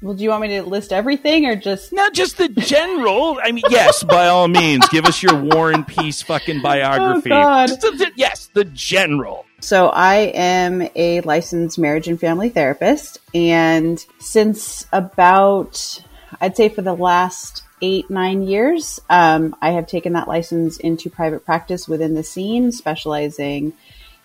Well, 0.04 0.16
do 0.16 0.24
you 0.24 0.32
want 0.32 0.42
me 0.42 0.48
to 0.50 0.64
list 0.64 0.92
everything 0.92 1.46
or 1.46 1.56
just? 1.56 1.94
Not 1.94 2.14
just 2.14 2.38
the 2.38 2.50
general. 2.50 3.40
I 3.42 3.54
mean, 3.54 3.64
yes, 3.70 4.04
by 4.04 4.28
all 4.28 4.50
means, 4.50 4.86
give 4.90 5.06
us 5.06 5.24
your 5.24 5.42
War 5.42 5.72
and 5.72 5.88
Peace 5.88 6.22
fucking 6.22 6.62
biography. 6.64 7.32
Oh, 7.32 7.42
God. 7.42 7.68
Just 7.68 7.82
the- 7.82 8.12
yes, 8.18 8.50
the 8.54 8.66
general. 8.66 9.46
So 9.62 9.88
I 9.88 10.16
am 10.36 10.90
a 10.94 11.22
licensed 11.22 11.80
marriage 11.80 12.10
and 12.10 12.20
family 12.20 12.50
therapist, 12.50 13.20
and 13.34 13.98
since 14.20 14.86
about, 14.92 16.04
I'd 16.42 16.58
say 16.58 16.68
for 16.68 16.82
the 16.82 16.94
last 16.94 17.64
eight 17.82 18.10
nine 18.10 18.44
years, 18.44 19.00
um, 19.10 19.56
I 19.62 19.72
have 19.72 19.88
taken 19.88 20.14
that 20.14 20.28
license 20.28 20.76
into 20.76 21.10
private 21.10 21.46
practice 21.46 21.88
within 21.88 22.14
the 22.14 22.24
scene, 22.24 22.74
specializing 22.74 23.72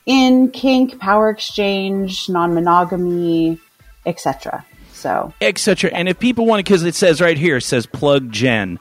in 0.06 0.50
kink, 0.50 0.98
power 0.98 1.30
exchange, 1.30 2.28
non-monogamy, 2.28 3.60
etc. 4.06 4.64
So 4.98 5.32
Etc. 5.40 5.90
And 5.92 6.08
if 6.08 6.18
people 6.18 6.44
want 6.46 6.60
to, 6.60 6.64
because 6.64 6.82
it 6.84 6.94
says 6.94 7.20
right 7.20 7.38
here, 7.38 7.56
it 7.58 7.62
says 7.62 7.86
plug 7.86 8.30
Jen. 8.32 8.78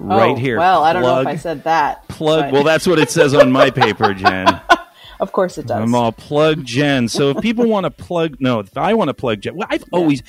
Oh, 0.00 0.06
right 0.06 0.30
Oh, 0.30 0.34
here. 0.36 0.56
Well, 0.58 0.82
I 0.82 0.92
don't 0.94 1.02
know 1.02 1.20
if 1.20 1.26
I 1.26 1.36
said 1.36 1.64
that. 1.64 2.08
Plug. 2.08 2.44
but- 2.46 2.52
Well, 2.52 2.64
that's 2.64 2.86
what 2.86 2.98
it 2.98 3.10
says 3.10 3.34
on 3.34 3.52
my 3.52 3.70
paper, 3.70 4.14
Jen. 4.14 4.46
of 5.20 5.32
course 5.32 5.58
it 5.58 5.66
does. 5.66 5.82
I'm 5.82 5.94
all 5.94 6.12
plug 6.12 6.64
Jen. 6.64 7.06
So 7.08 7.30
if 7.30 7.40
people 7.42 7.66
want 7.68 7.84
to 7.84 7.90
plug, 7.90 8.36
no, 8.40 8.60
if 8.60 8.76
I 8.78 8.94
want 8.94 9.08
to 9.08 9.14
plug 9.14 9.42
Jen, 9.42 9.56
well, 9.56 9.66
I've 9.70 9.84
always, 9.92 10.22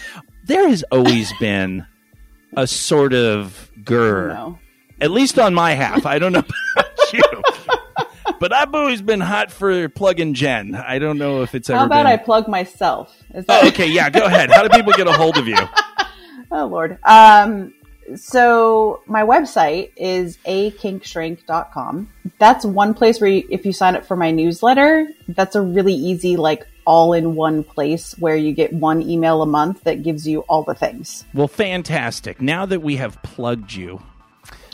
there 0.45 0.67
has 0.67 0.83
always 0.91 1.31
been 1.39 1.85
a 2.57 2.67
sort 2.67 3.13
of 3.13 3.71
grr, 3.83 4.57
at 4.99 5.11
least 5.11 5.39
on 5.39 5.53
my 5.53 5.71
half. 5.71 6.05
I 6.05 6.19
don't 6.19 6.33
know 6.33 6.43
but 8.41 8.51
I've 8.51 8.73
always 8.73 9.03
been 9.03 9.21
hot 9.21 9.51
for 9.51 9.87
plugging 9.87 10.33
Jen. 10.33 10.73
I 10.73 10.97
don't 10.97 11.19
know 11.19 11.43
if 11.43 11.53
it's 11.53 11.69
ever 11.69 11.77
How 11.77 11.85
about 11.85 12.05
been. 12.05 12.07
I 12.07 12.17
plug 12.17 12.47
myself? 12.47 13.15
Is 13.35 13.45
that 13.45 13.63
oh, 13.63 13.67
okay, 13.67 13.85
yeah, 13.85 14.09
go 14.09 14.25
ahead. 14.25 14.49
How 14.49 14.63
do 14.63 14.69
people 14.69 14.93
get 14.93 15.07
a 15.07 15.13
hold 15.13 15.37
of 15.37 15.47
you? 15.47 15.57
Oh 16.53 16.65
Lord. 16.65 16.97
Um 17.05 17.73
so 18.17 19.03
my 19.05 19.21
website 19.23 19.91
is 19.95 20.37
akinkstrength.com. 20.45 22.09
That's 22.39 22.65
one 22.65 22.93
place 22.93 23.21
where 23.21 23.29
you, 23.29 23.47
if 23.49 23.65
you 23.65 23.71
sign 23.71 23.95
up 23.95 24.05
for 24.05 24.17
my 24.17 24.31
newsletter, 24.31 25.07
that's 25.29 25.55
a 25.55 25.61
really 25.61 25.93
easy 25.93 26.35
like 26.35 26.67
all 26.85 27.13
in 27.13 27.35
one 27.35 27.63
place 27.63 28.13
where 28.19 28.35
you 28.35 28.51
get 28.51 28.73
one 28.73 29.01
email 29.01 29.41
a 29.41 29.45
month 29.45 29.85
that 29.85 30.03
gives 30.03 30.27
you 30.27 30.41
all 30.41 30.63
the 30.63 30.75
things. 30.75 31.23
Well, 31.33 31.47
fantastic. 31.47 32.41
Now 32.41 32.65
that 32.65 32.81
we 32.81 32.97
have 32.97 33.21
plugged 33.23 33.71
you, 33.73 34.01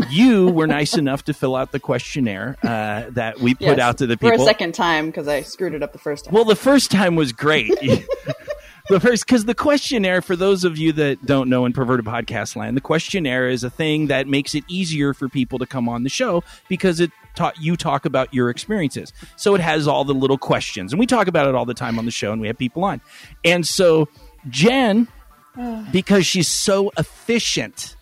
you 0.09 0.49
were 0.49 0.67
nice 0.67 0.97
enough 0.97 1.23
to 1.25 1.33
fill 1.33 1.55
out 1.55 1.71
the 1.71 1.79
questionnaire 1.79 2.57
uh, 2.63 3.09
that 3.11 3.39
we 3.39 3.53
put 3.53 3.61
Yes, 3.61 3.79
out 3.79 3.97
to 3.99 4.07
the 4.07 4.17
people 4.17 4.37
for 4.37 4.43
a 4.43 4.45
second 4.45 4.73
time 4.73 5.07
because 5.07 5.27
I 5.27 5.41
screwed 5.41 5.73
it 5.73 5.83
up 5.83 5.93
the 5.93 5.99
first 5.99 6.25
time. 6.25 6.33
Well, 6.33 6.45
the 6.45 6.55
first 6.55 6.91
time 6.91 7.15
was 7.15 7.31
great. 7.31 7.69
the 8.89 8.99
first, 8.99 9.25
because 9.25 9.45
the 9.45 9.55
questionnaire, 9.55 10.21
for 10.21 10.35
those 10.35 10.63
of 10.63 10.77
you 10.77 10.93
that 10.93 11.25
don't 11.25 11.49
know 11.49 11.65
in 11.65 11.73
perverted 11.73 12.05
podcast 12.05 12.55
land, 12.55 12.77
the 12.77 12.81
questionnaire 12.81 13.49
is 13.49 13.63
a 13.63 13.69
thing 13.69 14.07
that 14.07 14.27
makes 14.27 14.55
it 14.55 14.63
easier 14.67 15.13
for 15.13 15.27
people 15.27 15.59
to 15.59 15.65
come 15.65 15.89
on 15.89 16.03
the 16.03 16.09
show 16.09 16.43
because 16.69 16.99
it 16.99 17.11
taught 17.35 17.59
you 17.61 17.75
talk 17.75 18.05
about 18.05 18.33
your 18.33 18.49
experiences. 18.49 19.13
So 19.35 19.55
it 19.55 19.61
has 19.61 19.87
all 19.87 20.03
the 20.03 20.13
little 20.13 20.37
questions, 20.37 20.93
and 20.93 20.99
we 20.99 21.05
talk 21.05 21.27
about 21.27 21.47
it 21.47 21.55
all 21.55 21.65
the 21.65 21.73
time 21.73 21.99
on 21.99 22.05
the 22.05 22.11
show, 22.11 22.31
and 22.31 22.41
we 22.41 22.47
have 22.47 22.57
people 22.57 22.83
on. 22.83 23.01
And 23.43 23.67
so 23.67 24.07
Jen, 24.49 25.07
because 25.91 26.25
she's 26.25 26.47
so 26.47 26.91
efficient. 26.97 27.95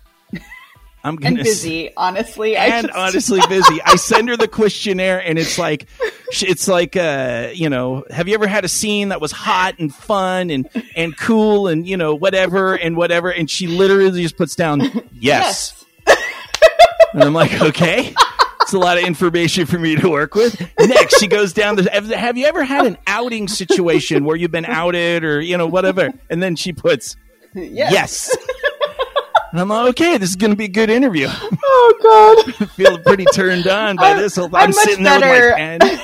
I'm 1.06 1.16
gonna 1.18 1.38
and 1.38 1.40
s- 1.40 1.46
busy, 1.46 1.92
honestly. 1.96 2.58
I 2.58 2.66
and 2.66 2.88
just- 2.88 2.98
honestly 2.98 3.40
busy. 3.48 3.80
I 3.86 3.96
send 3.96 4.28
her 4.30 4.36
the 4.38 4.48
questionnaire, 4.48 5.20
and 5.20 5.38
it's 5.38 5.58
like, 5.60 5.86
it's 6.42 6.68
like, 6.68 6.96
uh, 6.98 7.50
you 7.54 7.70
know, 7.70 8.04
have 8.10 8.28
you 8.28 8.34
ever 8.34 8.48
had 8.48 8.66
a 8.66 8.68
scene 8.68 9.10
that 9.10 9.22
was 9.22 9.32
hot 9.32 9.76
and 9.80 9.94
fun 9.94 10.50
and 10.50 10.68
and 10.96 11.16
cool 11.16 11.68
and 11.68 11.88
you 11.88 11.96
know 11.96 12.16
whatever 12.16 12.74
and 12.76 12.98
whatever, 12.98 13.30
and 13.30 13.50
she 13.50 13.68
literally 13.68 14.24
just 14.24 14.36
puts 14.36 14.56
down 14.56 14.82
yes, 15.14 15.86
and 17.14 17.24
I'm 17.24 17.34
like, 17.34 17.62
okay. 17.62 18.14
It's 18.62 18.74
a 18.74 18.80
lot 18.80 18.98
of 18.98 19.04
information 19.04 19.68
for 19.68 19.78
me 19.78 19.96
to 19.96 20.10
work 20.10 20.34
with. 20.34 20.60
Next, 20.80 21.20
she 21.20 21.28
goes 21.28 21.54
down 21.54 21.76
the. 21.76 21.88
Have, 21.92 22.10
have 22.10 22.36
you 22.36 22.48
ever 22.48 22.64
had 22.64 22.88
an 22.88 22.98
outing 23.06 23.48
situation 23.48 24.26
where 24.26 24.36
you've 24.36 24.50
been 24.50 24.66
outed 24.66 25.24
or 25.24 25.40
you 25.40 25.56
know 25.56 25.68
whatever? 25.68 26.10
And 26.32 26.42
then 26.42 26.56
she 26.56 26.74
puts 26.74 27.16
yes. 27.54 27.92
yes. 27.92 28.38
And 29.56 29.62
I'm 29.62 29.70
like, 29.70 29.88
okay, 29.92 30.18
this 30.18 30.32
is 30.32 30.36
going 30.36 30.52
to 30.52 30.58
be 30.58 30.66
a 30.66 30.68
good 30.68 30.90
interview. 30.90 31.30
Oh 31.78 32.44
God. 32.46 32.70
feel 32.72 32.98
pretty 33.00 33.24
turned 33.26 33.68
on 33.68 33.96
by 33.96 34.10
I'm- 34.10 34.18
this. 34.18 34.36
whole- 34.36 34.48
I'm 34.48 34.56
I'm, 34.56 34.70
much 34.72 34.76
sitting 34.86 35.04
there 35.06 35.16
with 35.20 35.22
better- 35.22 35.50
my 35.52 35.78
pen. 35.78 36.00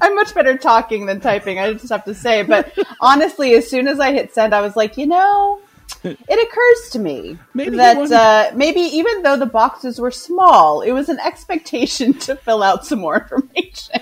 I'm 0.00 0.14
much 0.14 0.34
better 0.34 0.56
talking 0.56 1.04
than 1.06 1.20
typing. 1.20 1.58
I 1.58 1.72
just 1.74 1.90
have 1.90 2.04
to 2.04 2.14
say. 2.14 2.42
But 2.42 2.72
honestly, 3.00 3.54
as 3.54 3.68
soon 3.68 3.88
as 3.88 4.00
I 4.00 4.12
hit 4.12 4.32
send, 4.32 4.54
I 4.54 4.60
was 4.62 4.74
like, 4.76 4.96
you 4.96 5.06
know, 5.06 5.60
it 6.02 6.18
occurs 6.48 6.90
to 6.92 6.98
me 6.98 7.38
Maybe 7.52 7.76
that 7.76 7.96
uh, 8.10 8.56
maybe 8.56 8.80
even 8.80 9.22
though 9.22 9.36
the 9.36 9.46
boxes 9.46 10.00
were 10.00 10.10
small, 10.10 10.80
it 10.82 10.92
was 10.92 11.08
an 11.08 11.18
expectation 11.20 12.14
to 12.20 12.36
fill 12.36 12.62
out 12.62 12.86
some 12.86 13.00
more 13.00 13.16
information. 13.18 14.00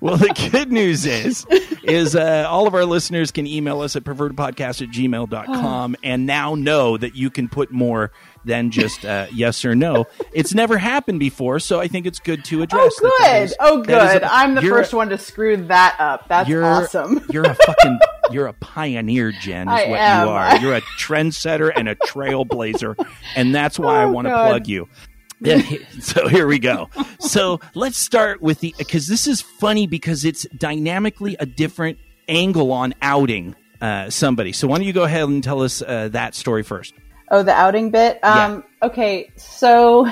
Well, 0.00 0.16
the 0.18 0.48
good 0.52 0.70
news 0.70 1.06
is, 1.06 1.46
is 1.82 2.14
uh, 2.14 2.46
all 2.48 2.66
of 2.66 2.74
our 2.74 2.84
listeners 2.84 3.30
can 3.30 3.46
email 3.46 3.80
us 3.80 3.96
at 3.96 4.04
pervertedpodcast 4.04 4.82
at 4.82 4.88
gmail.com 4.90 5.96
and 6.04 6.26
now 6.26 6.54
know 6.54 6.96
that 6.98 7.16
you 7.16 7.30
can 7.30 7.48
put 7.48 7.70
more 7.72 8.12
than 8.44 8.70
just 8.70 9.04
uh, 9.04 9.26
yes 9.32 9.64
or 9.64 9.74
no. 9.74 10.06
It's 10.32 10.54
never 10.54 10.76
happened 10.78 11.20
before, 11.20 11.58
so 11.60 11.80
I 11.80 11.88
think 11.88 12.06
it's 12.06 12.18
good 12.18 12.44
to 12.46 12.62
address. 12.62 12.92
Oh, 13.02 13.02
that 13.02 13.12
that 13.20 13.32
good. 13.38 13.42
is- 13.44 13.56
oh, 13.60 13.82
good. 13.82 14.22
a- 14.22 14.32
I'm 14.34 14.54
the 14.54 14.62
first 14.62 14.92
one 14.94 15.08
to 15.10 15.18
screw 15.18 15.56
that 15.68 15.96
up. 15.98 16.28
That's 16.28 16.48
You're 16.48 16.64
awesome. 16.64 17.24
you're 17.30 17.44
a 17.46 17.54
fucking 17.54 17.98
you're 18.30 18.46
a 18.46 18.52
pioneer, 18.54 19.32
Jen. 19.32 19.68
Is 19.68 19.74
I 19.74 19.88
what 19.88 19.98
am. 20.00 20.26
you 20.26 20.32
are. 20.32 20.56
You're 20.60 20.74
a 20.76 20.80
trendsetter 20.98 21.70
and 21.74 21.88
a 21.88 21.94
trailblazer, 21.96 22.94
and 23.36 23.54
that's 23.54 23.78
why 23.78 24.00
I 24.00 24.04
Oh, 24.04 24.12
want 24.12 24.26
to 24.26 24.30
plug 24.32 24.66
you. 24.68 24.88
So 26.00 26.26
here 26.28 26.46
we 26.46 26.58
go. 26.58 26.88
So 27.20 27.60
let's 27.74 27.98
start 27.98 28.40
with 28.40 28.60
the 28.60 28.74
because 28.78 29.06
this 29.08 29.26
is 29.26 29.40
funny 29.42 29.86
because 29.86 30.24
it's 30.24 30.46
dynamically 30.56 31.36
a 31.38 31.44
different 31.44 31.98
angle 32.28 32.72
on 32.72 32.94
outing 33.02 33.54
uh, 33.82 34.08
somebody. 34.08 34.52
So 34.52 34.68
why 34.68 34.78
don't 34.78 34.86
you 34.86 34.94
go 34.94 35.02
ahead 35.04 35.24
and 35.28 35.44
tell 35.44 35.60
us 35.62 35.82
uh, 35.82 36.08
that 36.12 36.34
story 36.34 36.62
first? 36.62 36.94
Oh, 37.34 37.42
the 37.42 37.52
outing 37.52 37.90
bit. 37.90 38.22
Um, 38.22 38.62
Okay, 38.80 39.32
so 39.36 40.08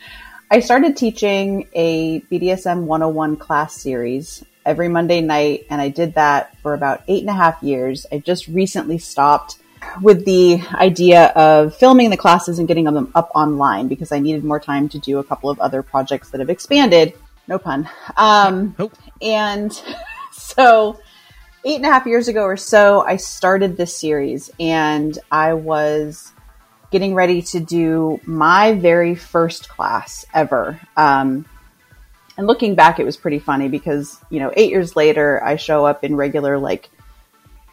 I 0.50 0.58
started 0.58 0.96
teaching 0.96 1.68
a 1.72 2.20
BDSM 2.22 2.82
101 2.86 3.36
class 3.36 3.76
series 3.80 4.42
every 4.66 4.88
Monday 4.88 5.20
night, 5.20 5.66
and 5.70 5.80
I 5.80 5.88
did 5.88 6.14
that 6.14 6.58
for 6.62 6.74
about 6.74 7.02
eight 7.06 7.20
and 7.20 7.30
a 7.30 7.32
half 7.32 7.62
years. 7.62 8.06
I 8.10 8.18
just 8.18 8.48
recently 8.48 8.98
stopped 8.98 9.58
with 10.02 10.24
the 10.24 10.62
idea 10.74 11.26
of 11.36 11.76
filming 11.76 12.10
the 12.10 12.16
classes 12.16 12.58
and 12.58 12.66
getting 12.66 12.86
them 12.86 13.12
up 13.14 13.30
online 13.36 13.86
because 13.86 14.10
I 14.10 14.18
needed 14.18 14.42
more 14.42 14.58
time 14.58 14.88
to 14.88 14.98
do 14.98 15.20
a 15.20 15.24
couple 15.24 15.50
of 15.50 15.60
other 15.60 15.80
projects 15.84 16.30
that 16.30 16.40
have 16.40 16.50
expanded. 16.50 17.12
No 17.46 17.56
pun. 17.60 17.88
Um, 18.16 18.74
Oh. 18.80 18.90
and 19.22 19.70
so 20.32 20.98
eight 21.64 21.76
and 21.76 21.86
a 21.86 21.92
half 21.92 22.04
years 22.04 22.26
ago 22.26 22.42
or 22.42 22.56
so, 22.56 23.02
I 23.02 23.14
started 23.14 23.76
this 23.76 23.96
series 23.96 24.50
and 24.58 25.16
I 25.30 25.52
was 25.52 26.32
getting 26.94 27.12
ready 27.12 27.42
to 27.42 27.58
do 27.58 28.20
my 28.24 28.70
very 28.70 29.16
first 29.16 29.68
class 29.68 30.24
ever. 30.32 30.80
Um, 30.96 31.44
and 32.36 32.46
looking 32.46 32.76
back, 32.76 33.00
it 33.00 33.04
was 33.04 33.16
pretty 33.16 33.40
funny 33.40 33.68
because, 33.68 34.16
you 34.30 34.38
know, 34.38 34.52
eight 34.54 34.70
years 34.70 34.94
later, 34.94 35.42
I 35.42 35.56
show 35.56 35.84
up 35.84 36.04
in 36.04 36.14
regular, 36.14 36.56
like, 36.56 36.88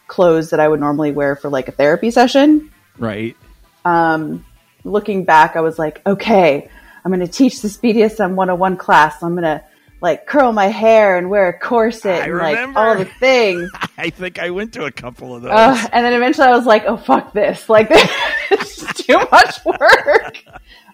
clothes 0.07 0.49
that 0.49 0.59
I 0.59 0.67
would 0.67 0.79
normally 0.79 1.11
wear 1.11 1.35
for 1.35 1.51
like 1.51 1.67
a 1.67 1.71
therapy 1.71 2.09
session. 2.09 2.71
Right. 2.97 3.37
Um, 3.85 4.43
looking 4.83 5.23
back, 5.23 5.55
I 5.55 5.61
was 5.61 5.77
like, 5.77 6.01
okay, 6.03 6.67
I'm 7.05 7.11
going 7.11 7.23
to 7.23 7.31
teach 7.31 7.61
this 7.61 7.77
BDSM 7.77 8.33
101 8.33 8.77
class. 8.77 9.21
I'm 9.21 9.33
going 9.33 9.43
to 9.43 9.63
like 10.01 10.25
curl 10.25 10.51
my 10.51 10.65
hair 10.65 11.17
and 11.19 11.29
wear 11.29 11.47
a 11.47 11.59
corset 11.59 12.23
I 12.23 12.25
and 12.25 12.37
like 12.37 12.75
all 12.75 12.97
the 12.97 13.05
things. 13.05 13.69
I 13.99 14.09
think 14.09 14.39
I 14.39 14.49
went 14.49 14.73
to 14.73 14.85
a 14.85 14.91
couple 14.91 15.35
of 15.35 15.43
those. 15.43 15.51
Uh, 15.51 15.87
and 15.93 16.03
then 16.03 16.13
eventually 16.13 16.47
I 16.47 16.57
was 16.57 16.65
like, 16.65 16.85
oh, 16.87 16.97
fuck 16.97 17.33
this. 17.33 17.69
Like, 17.69 17.89
too 19.11 19.27
much 19.31 19.65
work. 19.65 20.43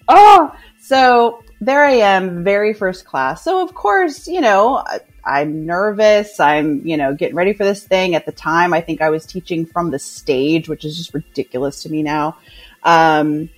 Oh, 0.09 0.55
so 0.79 1.43
there 1.59 1.83
I 1.83 1.95
am, 1.95 2.45
very 2.45 2.73
first 2.73 3.03
class. 3.03 3.43
So, 3.43 3.61
of 3.61 3.73
course, 3.73 4.25
you 4.25 4.39
know, 4.39 4.81
I'm 5.25 5.65
nervous. 5.65 6.39
I'm, 6.39 6.87
you 6.87 6.95
know, 6.95 7.13
getting 7.13 7.35
ready 7.35 7.51
for 7.51 7.65
this 7.65 7.83
thing. 7.83 8.15
At 8.15 8.25
the 8.25 8.31
time, 8.31 8.73
I 8.73 8.79
think 8.79 9.01
I 9.01 9.09
was 9.09 9.25
teaching 9.25 9.65
from 9.65 9.91
the 9.91 9.99
stage, 9.99 10.69
which 10.69 10.85
is 10.85 10.95
just 10.95 11.13
ridiculous 11.13 11.83
to 11.83 11.89
me 11.89 12.03
now. 12.03 12.37
Um, 12.83 13.49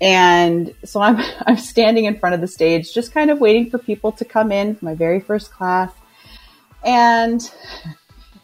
and 0.00 0.74
so 0.84 1.02
I'm, 1.02 1.18
I'm 1.46 1.58
standing 1.58 2.06
in 2.06 2.18
front 2.18 2.34
of 2.34 2.40
the 2.40 2.48
stage, 2.48 2.94
just 2.94 3.12
kind 3.12 3.30
of 3.30 3.40
waiting 3.40 3.68
for 3.68 3.76
people 3.76 4.12
to 4.12 4.24
come 4.24 4.50
in 4.50 4.74
for 4.74 4.86
my 4.86 4.94
very 4.94 5.20
first 5.20 5.52
class. 5.52 5.92
And 6.82 7.42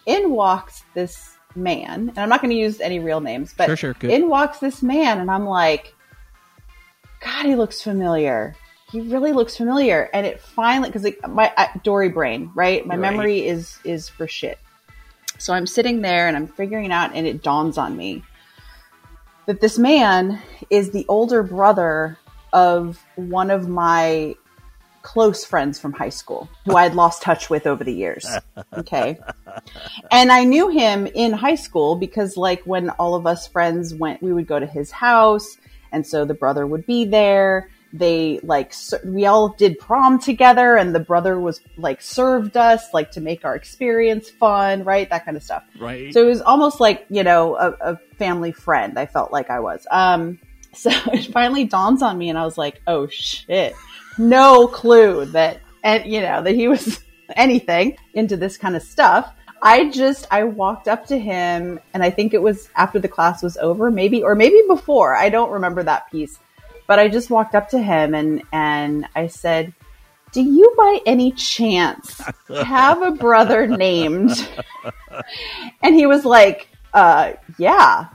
in 0.05 0.31
walks 0.31 0.83
this 0.93 1.36
man, 1.57 2.09
and 2.11 2.19
I'm 2.19 2.29
not 2.29 2.41
going 2.41 2.51
to 2.51 2.57
use 2.57 2.81
any 2.81 2.99
real 2.99 3.21
names, 3.21 3.55
but 3.57 3.67
Sure, 3.67 3.77
sure, 3.77 4.11
in 4.11 4.29
walks 4.29 4.59
this 4.59 4.83
man, 4.83 5.21
and 5.21 5.31
I'm 5.31 5.47
like, 5.47 5.95
God, 7.21 7.47
he 7.47 7.57
looks 7.57 7.83
familiar. 7.83 8.55
He 8.93 9.01
really 9.01 9.33
looks 9.33 9.57
familiar, 9.57 10.09
and 10.13 10.27
it 10.27 10.41
finally 10.41 10.89
because 10.89 11.05
like, 11.05 11.19
my 11.29 11.53
I, 11.57 11.69
Dory 11.83 12.09
brain, 12.09 12.53
right? 12.55 12.87
My 12.87 12.97
Right. 12.97 13.11
memory 13.13 13.47
is 13.47 13.79
is 13.85 14.09
for 14.09 14.29
shit. 14.29 14.59
So 15.39 15.53
I'm 15.53 15.67
sitting 15.67 16.03
there 16.03 16.29
and 16.29 16.37
I'm 16.37 16.47
figuring 16.47 16.93
out, 16.93 17.13
and 17.15 17.27
it 17.27 17.43
dawns 17.43 17.79
on 17.79 17.97
me 17.97 18.23
that 19.47 19.61
this 19.61 19.79
man 19.79 20.41
is 20.71 20.91
the 20.91 21.05
older 21.09 21.43
brother 21.43 22.19
of 22.53 23.05
one 23.17 23.51
of 23.51 23.69
my 23.69 24.35
close 25.07 25.45
friends 25.45 25.79
from 25.79 25.93
high 25.93 26.09
school 26.09 26.49
who 26.65 26.75
I'd 26.75 26.95
lost 26.95 27.23
touch 27.23 27.49
with 27.49 27.65
over 27.65 27.85
the 27.85 27.95
years. 27.95 28.27
Okay. 28.77 29.17
And 30.11 30.33
I 30.33 30.43
knew 30.43 30.69
him 30.69 31.07
in 31.07 31.33
high 31.33 31.55
school 31.55 31.95
because, 31.95 32.37
like, 32.37 32.63
when 32.65 32.91
all 32.91 33.15
of 33.15 33.25
us 33.25 33.47
friends 33.47 33.95
went, 33.95 34.21
we 34.21 34.33
would 34.33 34.49
go 34.49 34.59
to 34.59 34.67
his 34.67 34.91
house. 34.91 35.59
And 35.93 36.05
so 36.05 36.25
the 36.25 36.35
brother 36.35 36.67
would 36.67 36.87
be 36.87 37.05
there. 37.05 37.71
They, 37.93 38.41
like, 38.43 38.75
we 39.05 39.27
all 39.27 39.51
did 39.51 39.79
prom 39.79 40.19
together, 40.19 40.77
and 40.77 40.93
the 40.93 41.01
brother 41.01 41.39
was, 41.39 41.61
like, 41.79 42.03
served 42.03 42.57
us, 42.57 42.83
like, 42.93 43.13
to 43.13 43.21
make 43.21 43.45
our 43.45 43.55
experience 43.55 44.29
fun, 44.29 44.83
right? 44.83 45.09
That 45.09 45.25
kind 45.25 45.37
of 45.37 45.45
stuff. 45.45 45.63
right. 45.81 46.13
So 46.13 46.21
it 46.21 46.29
was 46.29 46.43
almost 46.43 46.81
like, 46.81 47.07
you 47.09 47.23
know, 47.23 47.55
a, 47.55 47.93
a 47.93 47.97
family 48.19 48.51
friend. 48.51 48.99
I 48.99 49.07
felt 49.07 49.33
like 49.33 49.51
I 49.51 49.61
was. 49.61 49.87
Um, 49.89 50.41
so 50.87 50.91
it 51.13 51.33
finally 51.33 51.65
dawns 51.65 52.03
on 52.03 52.19
me 52.19 52.29
and 52.29 52.39
I 52.39 52.45
was 52.45 52.59
like, 52.59 52.83
oh 52.87 53.07
shit. 53.09 53.75
No 54.19 54.67
clue 54.69 55.25
that, 55.27 55.61
and 55.83 56.11
you 56.11 56.21
know, 56.21 56.43
that 56.43 56.55
he 56.55 56.69
was 56.69 57.01
anything 57.37 57.97
into 58.15 58.37
this 58.37 58.57
kind 58.57 58.77
of 58.77 58.83
stuff. 58.83 59.33
I 59.63 59.91
just, 59.91 60.27
I 60.31 60.45
walked 60.45 60.87
up 60.87 61.07
to 61.07 61.19
him 61.19 61.81
and 61.95 62.03
I 62.03 62.11
think 62.11 62.35
it 62.35 62.43
was 62.43 62.69
after 62.77 62.99
the 62.99 63.09
class 63.09 63.43
was 63.43 63.57
over, 63.57 63.91
maybe, 63.91 64.23
or 64.23 64.35
maybe 64.35 64.63
before. 64.69 65.17
I 65.17 65.31
don't 65.31 65.51
remember 65.51 65.83
that 65.83 66.11
piece, 66.11 66.39
but 66.87 66.99
I 66.99 67.09
just 67.09 67.31
walked 67.31 67.55
up 67.55 67.71
to 67.71 67.79
him 67.79 68.15
and, 68.15 68.43
and 68.53 69.09
I 69.15 69.29
said, 69.29 69.73
do 70.33 70.43
you 70.43 70.75
by 70.77 71.01
any 71.07 71.33
chance 71.33 72.21
have 72.49 73.01
a 73.01 73.13
brother 73.13 73.67
named 73.67 74.47
and 75.83 75.95
he 75.95 76.07
was 76.07 76.27
like, 76.27 76.69
uh, 76.93 77.33
yeah. 77.59 78.09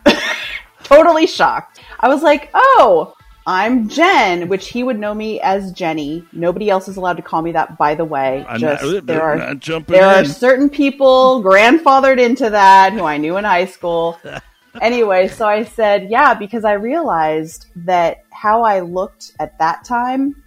Totally 0.91 1.27
shocked. 1.27 1.79
I 1.99 2.07
was 2.07 2.21
like, 2.23 2.49
oh, 2.53 3.13
I'm 3.47 3.89
Jen, 3.89 4.49
which 4.49 4.69
he 4.69 4.83
would 4.83 4.99
know 4.99 5.13
me 5.13 5.39
as 5.41 5.71
Jenny. 5.71 6.25
Nobody 6.31 6.69
else 6.69 6.87
is 6.87 6.97
allowed 6.97 7.17
to 7.17 7.23
call 7.23 7.41
me 7.41 7.51
that, 7.53 7.77
by 7.77 7.95
the 7.95 8.05
way. 8.05 8.45
I'm 8.47 8.59
Just 8.59 8.83
not- 8.83 9.05
there 9.07 9.21
are 9.21 9.55
there 9.87 10.05
are 10.05 10.19
in. 10.19 10.25
certain 10.27 10.69
people 10.69 11.43
grandfathered 11.43 12.19
into 12.19 12.49
that 12.49 12.93
who 12.93 13.03
I 13.03 13.17
knew 13.17 13.37
in 13.37 13.43
high 13.43 13.65
school. 13.65 14.19
anyway, 14.81 15.27
so 15.27 15.47
I 15.47 15.63
said, 15.63 16.09
yeah, 16.09 16.33
because 16.33 16.63
I 16.65 16.73
realized 16.73 17.65
that 17.77 18.23
how 18.31 18.63
I 18.63 18.81
looked 18.81 19.33
at 19.39 19.57
that 19.59 19.83
time 19.85 20.43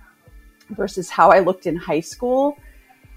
versus 0.71 1.11
how 1.11 1.31
I 1.31 1.41
looked 1.41 1.67
in 1.67 1.77
high 1.77 2.01
school. 2.01 2.57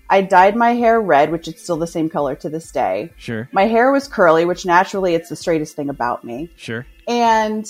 I 0.10 0.22
dyed 0.22 0.56
my 0.56 0.72
hair 0.74 1.02
red, 1.02 1.32
which 1.32 1.50
is 1.50 1.62
still 1.62 1.76
the 1.78 1.86
same 1.88 2.10
color 2.10 2.34
to 2.36 2.50
this 2.50 2.72
day. 2.72 3.12
Sure. 3.18 3.50
My 3.52 3.66
hair 3.66 3.92
was 3.92 4.08
curly, 4.08 4.46
which 4.46 4.66
naturally 4.66 5.16
it's 5.16 5.28
the 5.30 5.36
straightest 5.36 5.76
thing 5.76 5.90
about 5.90 6.24
me. 6.24 6.50
Sure. 6.56 6.86
And 7.08 7.66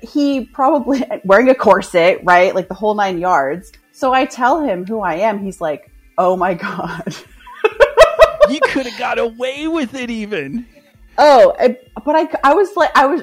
he 0.00 0.44
probably 0.44 1.04
wearing 1.24 1.48
a 1.48 1.54
corset, 1.54 2.20
right? 2.24 2.54
Like 2.54 2.68
the 2.68 2.74
whole 2.74 2.94
nine 2.94 3.18
yards. 3.18 3.72
So 3.92 4.12
I 4.12 4.26
tell 4.26 4.60
him 4.60 4.86
who 4.86 5.00
I 5.00 5.14
am. 5.16 5.38
He's 5.38 5.60
like, 5.60 5.90
oh 6.18 6.36
my 6.36 6.54
God. 6.54 7.16
you 8.50 8.60
could 8.60 8.86
have 8.86 8.98
got 8.98 9.18
away 9.18 9.68
with 9.68 9.94
it 9.94 10.10
even. 10.10 10.66
Oh, 11.18 11.54
but 12.04 12.14
I, 12.14 12.28
I 12.44 12.54
was 12.54 12.76
like, 12.76 12.90
I 12.94 13.06
was, 13.06 13.22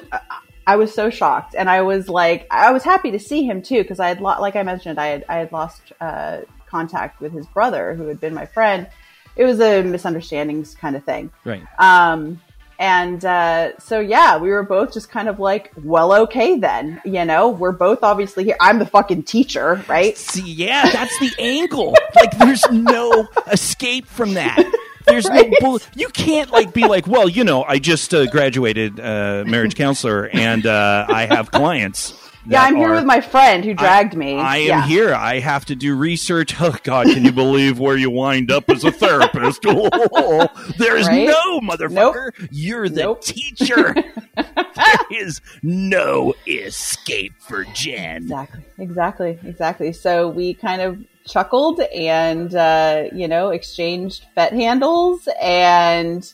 I 0.66 0.76
was 0.76 0.92
so 0.92 1.10
shocked, 1.10 1.54
and 1.56 1.68
I 1.68 1.82
was 1.82 2.08
like, 2.08 2.46
I 2.50 2.72
was 2.72 2.82
happy 2.82 3.10
to 3.12 3.18
see 3.18 3.44
him 3.44 3.62
too 3.62 3.82
because 3.82 4.00
I 4.00 4.08
had, 4.08 4.20
lo- 4.20 4.40
like 4.40 4.56
I 4.56 4.62
mentioned, 4.62 4.98
I 4.98 5.06
had, 5.08 5.24
I 5.28 5.36
had 5.36 5.52
lost 5.52 5.92
uh, 6.00 6.40
contact 6.66 7.20
with 7.20 7.32
his 7.32 7.46
brother, 7.46 7.94
who 7.94 8.06
had 8.08 8.20
been 8.20 8.34
my 8.34 8.46
friend. 8.46 8.88
It 9.36 9.44
was 9.44 9.60
a 9.60 9.82
misunderstandings 9.82 10.74
kind 10.74 10.96
of 10.96 11.04
thing. 11.04 11.30
Right. 11.44 11.62
Um, 11.78 12.40
and 12.78 13.24
uh, 13.24 13.78
so 13.78 14.00
yeah, 14.00 14.36
we 14.38 14.50
were 14.50 14.62
both 14.62 14.92
just 14.92 15.10
kind 15.10 15.28
of 15.28 15.38
like, 15.38 15.72
well, 15.82 16.12
okay 16.22 16.58
then, 16.58 17.00
you 17.04 17.24
know, 17.24 17.48
we're 17.48 17.72
both 17.72 18.02
obviously 18.02 18.44
here. 18.44 18.56
I'm 18.60 18.78
the 18.78 18.86
fucking 18.86 19.24
teacher, 19.24 19.82
right? 19.88 20.16
See, 20.16 20.50
yeah, 20.52 20.90
that's 20.90 21.18
the 21.20 21.30
angle. 21.38 21.94
Like, 22.14 22.36
there's 22.38 22.64
no 22.70 23.28
escape 23.50 24.06
from 24.06 24.34
that. 24.34 24.62
There's 25.06 25.28
no 25.28 25.44
bull- 25.60 25.80
you 25.94 26.08
can't 26.08 26.50
like 26.50 26.72
be 26.72 26.86
like, 26.86 27.06
well, 27.06 27.28
you 27.28 27.44
know, 27.44 27.62
I 27.62 27.78
just 27.78 28.14
uh, 28.14 28.26
graduated 28.26 28.98
uh, 28.98 29.44
marriage 29.46 29.74
counselor 29.74 30.28
and 30.32 30.64
uh, 30.64 31.06
I 31.08 31.26
have 31.26 31.50
clients. 31.50 32.14
Yeah, 32.46 32.62
I'm 32.62 32.76
here 32.76 32.88
are- 32.90 32.94
with 32.96 33.04
my 33.04 33.20
friend 33.20 33.64
who 33.64 33.72
dragged 33.74 34.14
me. 34.14 34.38
I 34.38 34.58
am 34.58 34.66
yeah. 34.66 34.86
here. 34.86 35.14
I 35.14 35.38
have 35.40 35.64
to 35.66 35.74
do 35.74 35.94
research. 35.96 36.54
Oh 36.60 36.76
God, 36.82 37.06
can 37.06 37.24
you 37.24 37.32
believe 37.32 37.78
where 37.78 37.96
you 37.96 38.10
wind 38.10 38.50
up 38.50 38.68
as 38.70 38.84
a 38.84 38.90
therapist? 38.92 39.62
Oh, 39.66 40.46
there's 40.78 41.06
Right? 41.06 41.26
no 41.26 41.60
motherfucker. 41.60 42.30
You're 42.50 42.88
the 42.88 43.02
Nope. 43.02 43.22
teacher. 43.22 43.94
there 44.36 44.98
is 45.10 45.40
no 45.62 46.34
escape 46.46 47.32
for 47.40 47.64
Jen. 47.74 48.22
Exactly, 48.24 48.62
exactly, 48.78 49.38
exactly. 49.44 49.92
So 49.92 50.28
we 50.28 50.54
kind 50.54 50.80
of 50.82 50.98
chuckled 51.26 51.80
and 51.80 52.54
uh, 52.54 53.04
you 53.12 53.26
know 53.28 53.50
exchanged 53.50 54.26
fet 54.34 54.52
handles, 54.52 55.28
and 55.40 56.30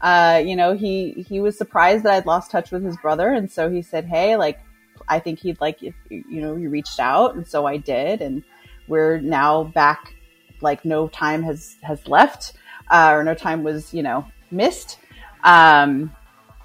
uh, 0.00 0.42
you 0.44 0.56
know 0.56 0.74
he 0.74 1.24
he 1.28 1.40
was 1.40 1.56
surprised 1.58 2.04
that 2.04 2.14
I'd 2.14 2.26
lost 2.26 2.50
touch 2.50 2.70
with 2.70 2.84
his 2.84 2.96
brother, 2.98 3.28
and 3.30 3.50
so 3.50 3.70
he 3.70 3.82
said, 3.82 4.06
"Hey, 4.06 4.36
like 4.36 4.60
I 5.08 5.18
think 5.18 5.40
he'd 5.40 5.60
like 5.60 5.82
if 5.82 5.94
you 6.08 6.40
know 6.40 6.56
you 6.56 6.70
reached 6.70 6.98
out," 6.98 7.34
and 7.34 7.46
so 7.46 7.66
I 7.66 7.76
did, 7.76 8.20
and 8.22 8.42
we're 8.88 9.18
now 9.20 9.64
back. 9.64 10.14
Like 10.60 10.84
no 10.84 11.08
time 11.08 11.42
has 11.42 11.76
has 11.82 12.06
left, 12.06 12.52
uh, 12.90 13.10
or 13.12 13.24
no 13.24 13.34
time 13.34 13.64
was 13.64 13.92
you 13.92 14.02
know 14.02 14.26
missed, 14.50 14.98
um, 15.42 16.14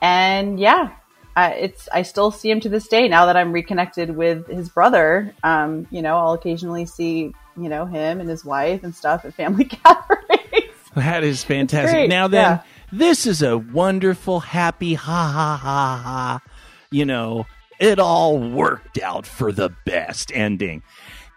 and 0.01 0.59
yeah, 0.59 0.91
I, 1.37 1.51
it's 1.51 1.87
I 1.93 2.01
still 2.01 2.31
see 2.31 2.49
him 2.49 2.59
to 2.61 2.69
this 2.69 2.87
day. 2.87 3.07
Now 3.07 3.27
that 3.27 3.37
I'm 3.37 3.51
reconnected 3.51 4.15
with 4.15 4.47
his 4.47 4.69
brother, 4.69 5.35
um, 5.43 5.87
you 5.91 6.01
know, 6.01 6.17
I'll 6.17 6.33
occasionally 6.33 6.87
see 6.87 7.31
you 7.55 7.69
know 7.69 7.85
him 7.85 8.19
and 8.19 8.27
his 8.27 8.43
wife 8.43 8.83
and 8.83 8.93
stuff 8.93 9.23
at 9.23 9.35
family 9.35 9.63
gatherings. 9.85 10.73
That 10.95 11.23
is 11.23 11.43
fantastic. 11.43 12.09
Now 12.09 12.27
then, 12.27 12.41
yeah. 12.41 12.61
this 12.91 13.27
is 13.27 13.43
a 13.43 13.55
wonderful, 13.55 14.39
happy, 14.39 14.95
ha 14.95 15.31
ha 15.31 15.59
ha 15.61 16.01
ha. 16.03 16.41
You 16.89 17.05
know, 17.05 17.45
it 17.79 17.99
all 17.99 18.37
worked 18.39 18.99
out 18.99 19.25
for 19.25 19.51
the 19.51 19.69
best 19.85 20.31
ending, 20.33 20.83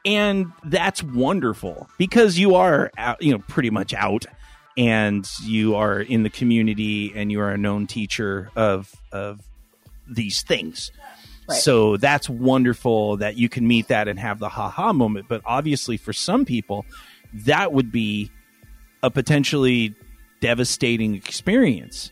and 0.04 0.52
that's 0.64 1.02
wonderful 1.02 1.88
because 1.98 2.38
you 2.38 2.54
are, 2.54 2.90
out, 2.96 3.22
you 3.22 3.32
know, 3.32 3.38
pretty 3.48 3.70
much 3.70 3.92
out, 3.94 4.24
and 4.76 5.28
you 5.44 5.74
are 5.76 6.00
in 6.00 6.22
the 6.22 6.30
community, 6.30 7.12
and 7.14 7.30
you 7.30 7.40
are 7.40 7.50
a 7.50 7.58
known 7.58 7.86
teacher 7.86 8.50
of 8.56 8.94
of 9.12 9.40
these 10.08 10.42
things. 10.42 10.90
Right. 11.48 11.58
So 11.58 11.96
that's 11.96 12.28
wonderful 12.30 13.16
that 13.18 13.36
you 13.36 13.48
can 13.48 13.66
meet 13.66 13.88
that 13.88 14.06
and 14.08 14.18
have 14.18 14.38
the 14.38 14.48
ha 14.48 14.68
ha 14.68 14.92
moment. 14.92 15.26
But 15.28 15.42
obviously, 15.44 15.96
for 15.96 16.12
some 16.12 16.44
people, 16.44 16.86
that 17.32 17.72
would 17.72 17.90
be 17.90 18.30
a 19.02 19.10
potentially 19.10 19.94
devastating 20.40 21.14
experience. 21.14 22.10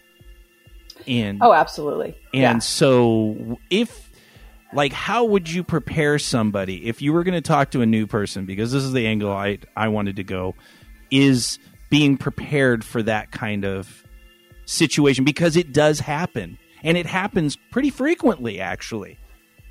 And 1.07 1.39
Oh, 1.43 1.53
absolutely. 1.53 2.17
and 2.35 2.57
yeah. 2.57 2.59
so 2.59 3.59
if 3.71 4.08
like 4.73 4.93
how 4.93 5.25
would 5.25 5.51
you 5.51 5.65
prepare 5.65 6.19
somebody 6.19 6.87
if 6.87 7.01
you 7.01 7.13
were 7.13 7.25
going 7.25 7.35
to 7.35 7.41
talk 7.41 7.71
to 7.71 7.81
a 7.81 7.87
new 7.87 8.07
person? 8.07 8.45
Because 8.45 8.73
this 8.73 8.85
is 8.85 8.93
the 8.93 9.07
angle 9.07 9.31
I 9.31 9.59
I 9.77 9.89
wanted 9.89 10.17
to 10.17 10.25
go 10.25 10.55
is 11.11 11.59
being 11.91 12.17
prepared 12.17 12.85
for 12.85 13.03
that 13.03 13.31
kind 13.31 13.65
of 13.65 14.05
situation 14.67 15.25
because 15.25 15.57
it 15.57 15.73
does 15.73 16.01
happen. 16.01 16.59
And 16.83 16.97
it 16.97 17.07
happens 17.07 17.57
pretty 17.71 17.91
frequently 17.91 18.61
actually. 18.61 19.19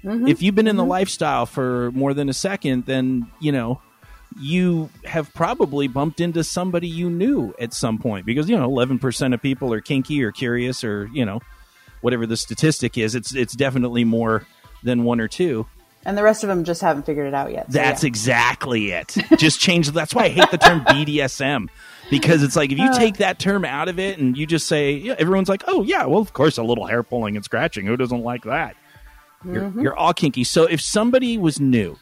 Mm-hmm. 0.03 0.27
If 0.27 0.41
you've 0.41 0.55
been 0.55 0.67
in 0.67 0.77
the 0.77 0.83
mm-hmm. 0.83 0.91
lifestyle 0.91 1.45
for 1.45 1.91
more 1.91 2.13
than 2.13 2.29
a 2.29 2.33
second 2.33 2.85
then, 2.85 3.27
you 3.39 3.51
know, 3.51 3.81
you 4.39 4.89
have 5.05 5.33
probably 5.33 5.87
bumped 5.87 6.19
into 6.19 6.43
somebody 6.43 6.87
you 6.87 7.09
knew 7.09 7.53
at 7.59 7.73
some 7.73 7.97
point. 7.99 8.25
Because 8.25 8.49
you 8.49 8.57
know 8.57 8.67
11% 8.67 9.33
of 9.33 9.41
people 9.41 9.71
are 9.73 9.81
kinky 9.81 10.23
or 10.23 10.31
curious 10.31 10.83
or 10.83 11.07
you 11.13 11.23
know 11.23 11.39
whatever 12.01 12.27
the 12.27 12.37
statistic 12.37 12.95
is 12.95 13.15
it's 13.15 13.33
it's 13.33 13.55
definitely 13.55 14.03
more 14.03 14.45
than 14.83 15.03
one 15.03 15.19
or 15.19 15.27
two 15.27 15.65
and 16.05 16.17
the 16.17 16.23
rest 16.23 16.43
of 16.43 16.47
them 16.47 16.63
just 16.63 16.79
haven't 16.81 17.05
figured 17.05 17.27
it 17.27 17.33
out 17.33 17.51
yet. 17.51 17.65
So, 17.65 17.73
that's 17.79 18.03
yeah. 18.03 18.07
exactly 18.07 18.91
it 18.91 19.15
just 19.37 19.59
change 19.59 19.89
that's 19.91 20.13
why 20.15 20.25
i 20.25 20.29
hate 20.29 20.49
the 20.51 20.57
term 20.57 20.81
bdsm 20.85 21.67
because 22.09 22.43
it's 22.43 22.55
like 22.55 22.71
if 22.71 22.79
Uh. 22.79 22.83
you 22.83 22.93
take 22.93 23.17
that 23.17 23.39
term 23.39 23.65
out 23.65 23.89
of 23.89 23.99
it 23.99 24.17
and 24.19 24.37
you 24.37 24.45
just 24.45 24.67
say 24.67 24.93
yeah, 24.93 25.15
everyone's 25.19 25.49
like 25.49 25.63
oh 25.67 25.83
yeah 25.83 26.05
well 26.05 26.19
of 26.21 26.33
course 26.33 26.57
a 26.57 26.63
little 26.63 26.85
hair 26.85 27.03
pulling 27.03 27.35
and 27.35 27.43
scratching 27.43 27.85
who 27.85 27.97
doesn't 27.97 28.21
like 28.23 28.43
that 28.43 28.75
you're, 29.45 29.63
Mm-hmm. 29.63 29.81
you're 29.81 29.95
all 29.95 30.13
kinky 30.13 30.43
so 30.43 30.63
if 30.65 30.81
somebody 30.81 31.37
was 31.37 31.59
new 31.59 31.97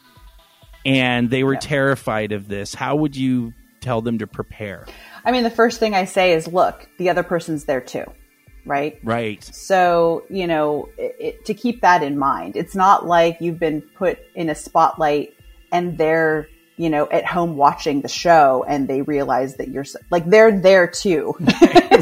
and 0.85 1.29
they 1.29 1.43
were 1.43 1.55
terrified 1.55 2.31
of 2.31 2.47
this 2.47 2.73
how 2.75 2.95
would 2.95 3.15
you 3.15 3.53
tell 3.81 4.01
them 4.01 4.19
to 4.19 4.27
prepare 4.27 4.85
I 5.27 5.31
mean, 5.31 5.41
the 5.43 5.49
first 5.49 5.79
thing 5.79 5.95
I 5.95 6.05
say 6.05 6.33
is, 6.33 6.47
look, 6.47 6.87
the 6.99 7.09
other 7.09 7.23
person's 7.23 7.65
there 7.65 7.81
too, 7.81 8.05
right? 8.65 8.99
right 9.03 9.43
So, 9.43 10.25
you 10.29 10.47
know, 10.47 10.89
it, 10.97 11.15
it, 11.19 11.45
to 11.45 11.53
keep 11.53 11.81
that 11.81 12.03
in 12.03 12.17
mind, 12.17 12.55
it's 12.55 12.75
not 12.75 13.05
like 13.05 13.37
you've 13.39 13.59
been 13.59 13.81
put 13.81 14.19
in 14.35 14.49
a 14.49 14.55
spotlight 14.55 15.35
and 15.71 15.97
they're, 15.97 16.47
you 16.77 16.89
know, 16.89 17.07
at 17.09 17.25
home 17.25 17.55
watching 17.55 18.01
the 18.01 18.07
show 18.07 18.65
and 18.67 18.87
they 18.87 19.01
realize 19.01 19.55
that 19.55 19.69
you're 19.69 19.85
like, 20.09 20.25
they're 20.29 20.59
there 20.59 20.87
too. 20.87 21.35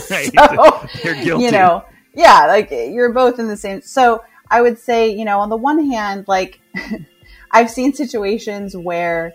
Right. 0.09 0.33
so, 0.35 0.87
They're 1.03 1.23
guilty. 1.23 1.45
you 1.45 1.51
know, 1.51 1.85
yeah, 2.15 2.47
like 2.47 2.71
you're 2.71 3.13
both 3.13 3.37
in 3.39 3.47
the 3.47 3.57
same. 3.57 3.81
So 3.81 4.23
I 4.49 4.61
would 4.61 4.79
say, 4.79 5.09
you 5.09 5.23
know, 5.23 5.39
on 5.39 5.49
the 5.49 5.57
one 5.57 5.89
hand, 5.91 6.25
like 6.27 6.59
I've 7.51 7.69
seen 7.69 7.93
situations 7.93 8.75
where 8.75 9.33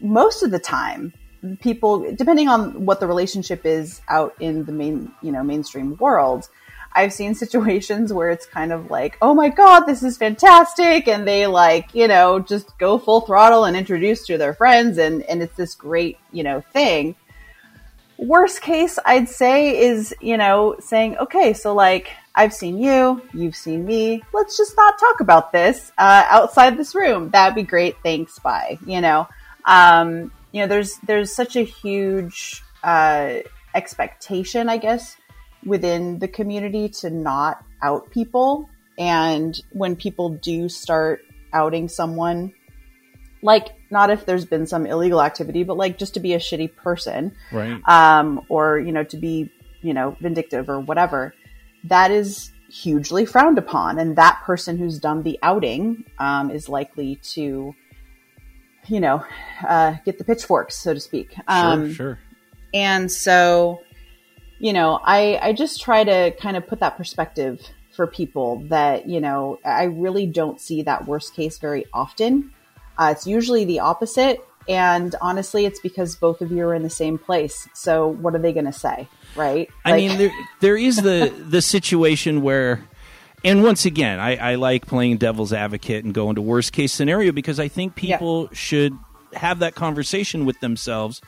most 0.00 0.42
of 0.42 0.50
the 0.50 0.58
time 0.58 1.12
people 1.60 2.12
depending 2.14 2.48
on 2.48 2.84
what 2.84 3.00
the 3.00 3.06
relationship 3.06 3.64
is 3.64 4.00
out 4.08 4.34
in 4.40 4.64
the 4.64 4.72
main 4.72 5.10
you 5.22 5.32
know 5.32 5.42
mainstream 5.42 5.96
world 5.96 6.48
i've 6.92 7.12
seen 7.12 7.34
situations 7.34 8.12
where 8.16 8.30
it's 8.30 8.46
kind 8.46 8.72
of 8.72 8.90
like 8.90 9.16
oh 9.22 9.32
my 9.34 9.48
god 9.48 9.80
this 9.90 10.02
is 10.02 10.16
fantastic. 10.16 11.08
And 11.08 11.26
they 11.26 11.46
like 11.46 11.94
you 11.94 12.06
know 12.06 12.38
just 12.38 12.76
go 12.78 12.98
full 12.98 13.22
throttle 13.22 13.64
and 13.64 13.76
introduce 13.76 14.24
to 14.26 14.38
their 14.38 14.54
friends. 14.54 14.98
And 14.98 15.22
and 15.24 15.42
it's 15.42 15.56
this 15.56 15.74
great 15.74 16.18
you 16.32 16.42
know 16.42 16.60
thing. 16.72 17.16
Worst 18.18 18.60
case 18.60 18.98
i'd 19.06 19.28
say 19.28 19.78
is 19.80 20.14
you 20.20 20.36
know 20.36 20.76
saying 20.78 21.16
okay 21.16 21.54
so 21.54 21.72
like 21.72 22.10
i've 22.34 22.52
seen 22.52 22.78
you 22.78 23.22
you've 23.32 23.56
seen 23.56 23.86
me 23.86 24.22
let's 24.34 24.58
just 24.58 24.76
not 24.76 24.98
talk 25.00 25.20
about 25.20 25.52
this 25.52 25.90
uh, 25.96 26.24
outside 26.28 26.76
this 26.76 26.94
room. 26.94 27.30
That'd 27.30 27.54
be 27.54 27.62
great. 27.62 27.96
Thanks. 28.02 28.38
Bye. 28.38 28.78
You 28.86 29.00
know? 29.00 29.26
Um, 29.64 30.30
you 30.52 30.60
know 30.60 30.66
there's 30.66 30.96
there's 30.98 31.34
such 31.34 31.56
a 31.56 31.62
huge 31.62 32.62
uh, 32.82 33.34
expectation 33.74 34.68
i 34.68 34.76
guess 34.76 35.16
within 35.64 36.18
the 36.18 36.28
community 36.28 36.88
to 36.88 37.10
not 37.10 37.64
out 37.82 38.10
people. 38.10 38.68
And 38.98 39.58
when 39.72 39.96
people 39.96 40.30
do 40.30 40.68
start 40.68 41.22
outing 41.52 41.88
someone 41.88 42.52
like 43.42 43.68
not 43.90 44.10
if 44.10 44.26
there's 44.26 44.44
been 44.44 44.66
some 44.66 44.86
illegal 44.86 45.20
activity 45.20 45.64
but 45.64 45.76
like 45.76 45.98
just 45.98 46.14
to 46.14 46.20
be 46.20 46.34
a 46.34 46.38
shitty 46.38 46.76
person 46.76 47.34
right. 47.50 47.80
um, 47.88 48.44
or 48.50 48.78
you 48.78 48.92
know 48.92 49.02
to 49.02 49.16
be 49.16 49.50
you 49.80 49.94
know 49.94 50.14
vindictive 50.20 50.68
or 50.68 50.78
whatever 50.78 51.34
that 51.84 52.10
is 52.10 52.52
hugely 52.68 53.24
frowned 53.26 53.58
upon. 53.58 53.98
And 53.98 54.16
that 54.16 54.42
person 54.44 54.78
who's 54.78 54.98
done 54.98 55.22
the 55.22 55.38
outing 55.42 56.04
um, 56.18 56.50
is 56.50 56.68
likely 56.68 57.16
to 57.34 57.74
you 58.88 59.00
know 59.00 59.24
uh, 59.68 59.94
get 60.04 60.18
the 60.18 60.24
pitchforks 60.24 60.76
so 60.76 60.94
to 60.94 61.00
speak. 61.00 61.34
Um, 61.48 61.86
sure. 61.88 61.94
sure 61.94 62.18
and 62.72 63.10
so 63.10 63.80
you 64.58 64.72
know 64.72 65.00
i 65.04 65.38
i 65.42 65.52
just 65.52 65.80
try 65.80 66.04
to 66.04 66.30
kind 66.40 66.56
of 66.56 66.66
put 66.66 66.78
that 66.80 66.96
perspective 66.96 67.60
for 67.96 68.06
people 68.06 68.60
that 68.68 69.08
you 69.08 69.20
know 69.20 69.58
i 69.64 69.84
really 69.84 70.26
don't 70.26 70.60
see 70.60 70.82
that 70.82 71.06
worst 71.06 71.34
case 71.34 71.58
very 71.58 71.84
often. 71.92 72.52
Uh, 72.98 73.12
it's 73.16 73.26
usually 73.26 73.64
the 73.64 73.80
opposite. 73.80 74.38
And 74.68 75.14
honestly 75.22 75.64
it's 75.64 75.80
because 75.80 76.14
both 76.16 76.42
of 76.42 76.52
you 76.52 76.62
are 76.64 76.74
in 76.74 76.82
the 76.82 76.90
same 76.90 77.16
place. 77.18 77.66
So 77.74 78.06
what 78.08 78.34
are 78.34 78.38
they 78.38 78.52
going 78.52 78.66
to 78.66 78.72
say 78.72 79.08
right? 79.34 79.68
I 79.84 79.90
Like- 79.92 79.96
mean, 80.02 80.18
there 80.18 80.32
there 80.60 80.76
is 80.76 80.96
the 80.96 81.32
the 81.48 81.62
situation 81.62 82.42
where, 82.42 82.86
and 83.44 83.62
once 83.62 83.84
again, 83.84 84.20
I, 84.20 84.36
I 84.36 84.54
like 84.56 84.86
playing 84.86 85.18
devil's 85.18 85.52
advocate 85.52 86.04
and 86.04 86.12
going 86.12 86.34
to 86.36 86.42
worst 86.42 86.72
case 86.72 86.92
scenario 86.92 87.32
because 87.32 87.58
I 87.58 87.68
think 87.68 87.94
people 87.94 88.48
should 88.52 88.96
have 89.34 89.60
that 89.60 89.74
conversation 89.74 90.44
with 90.44 90.58
themselves 90.60 91.20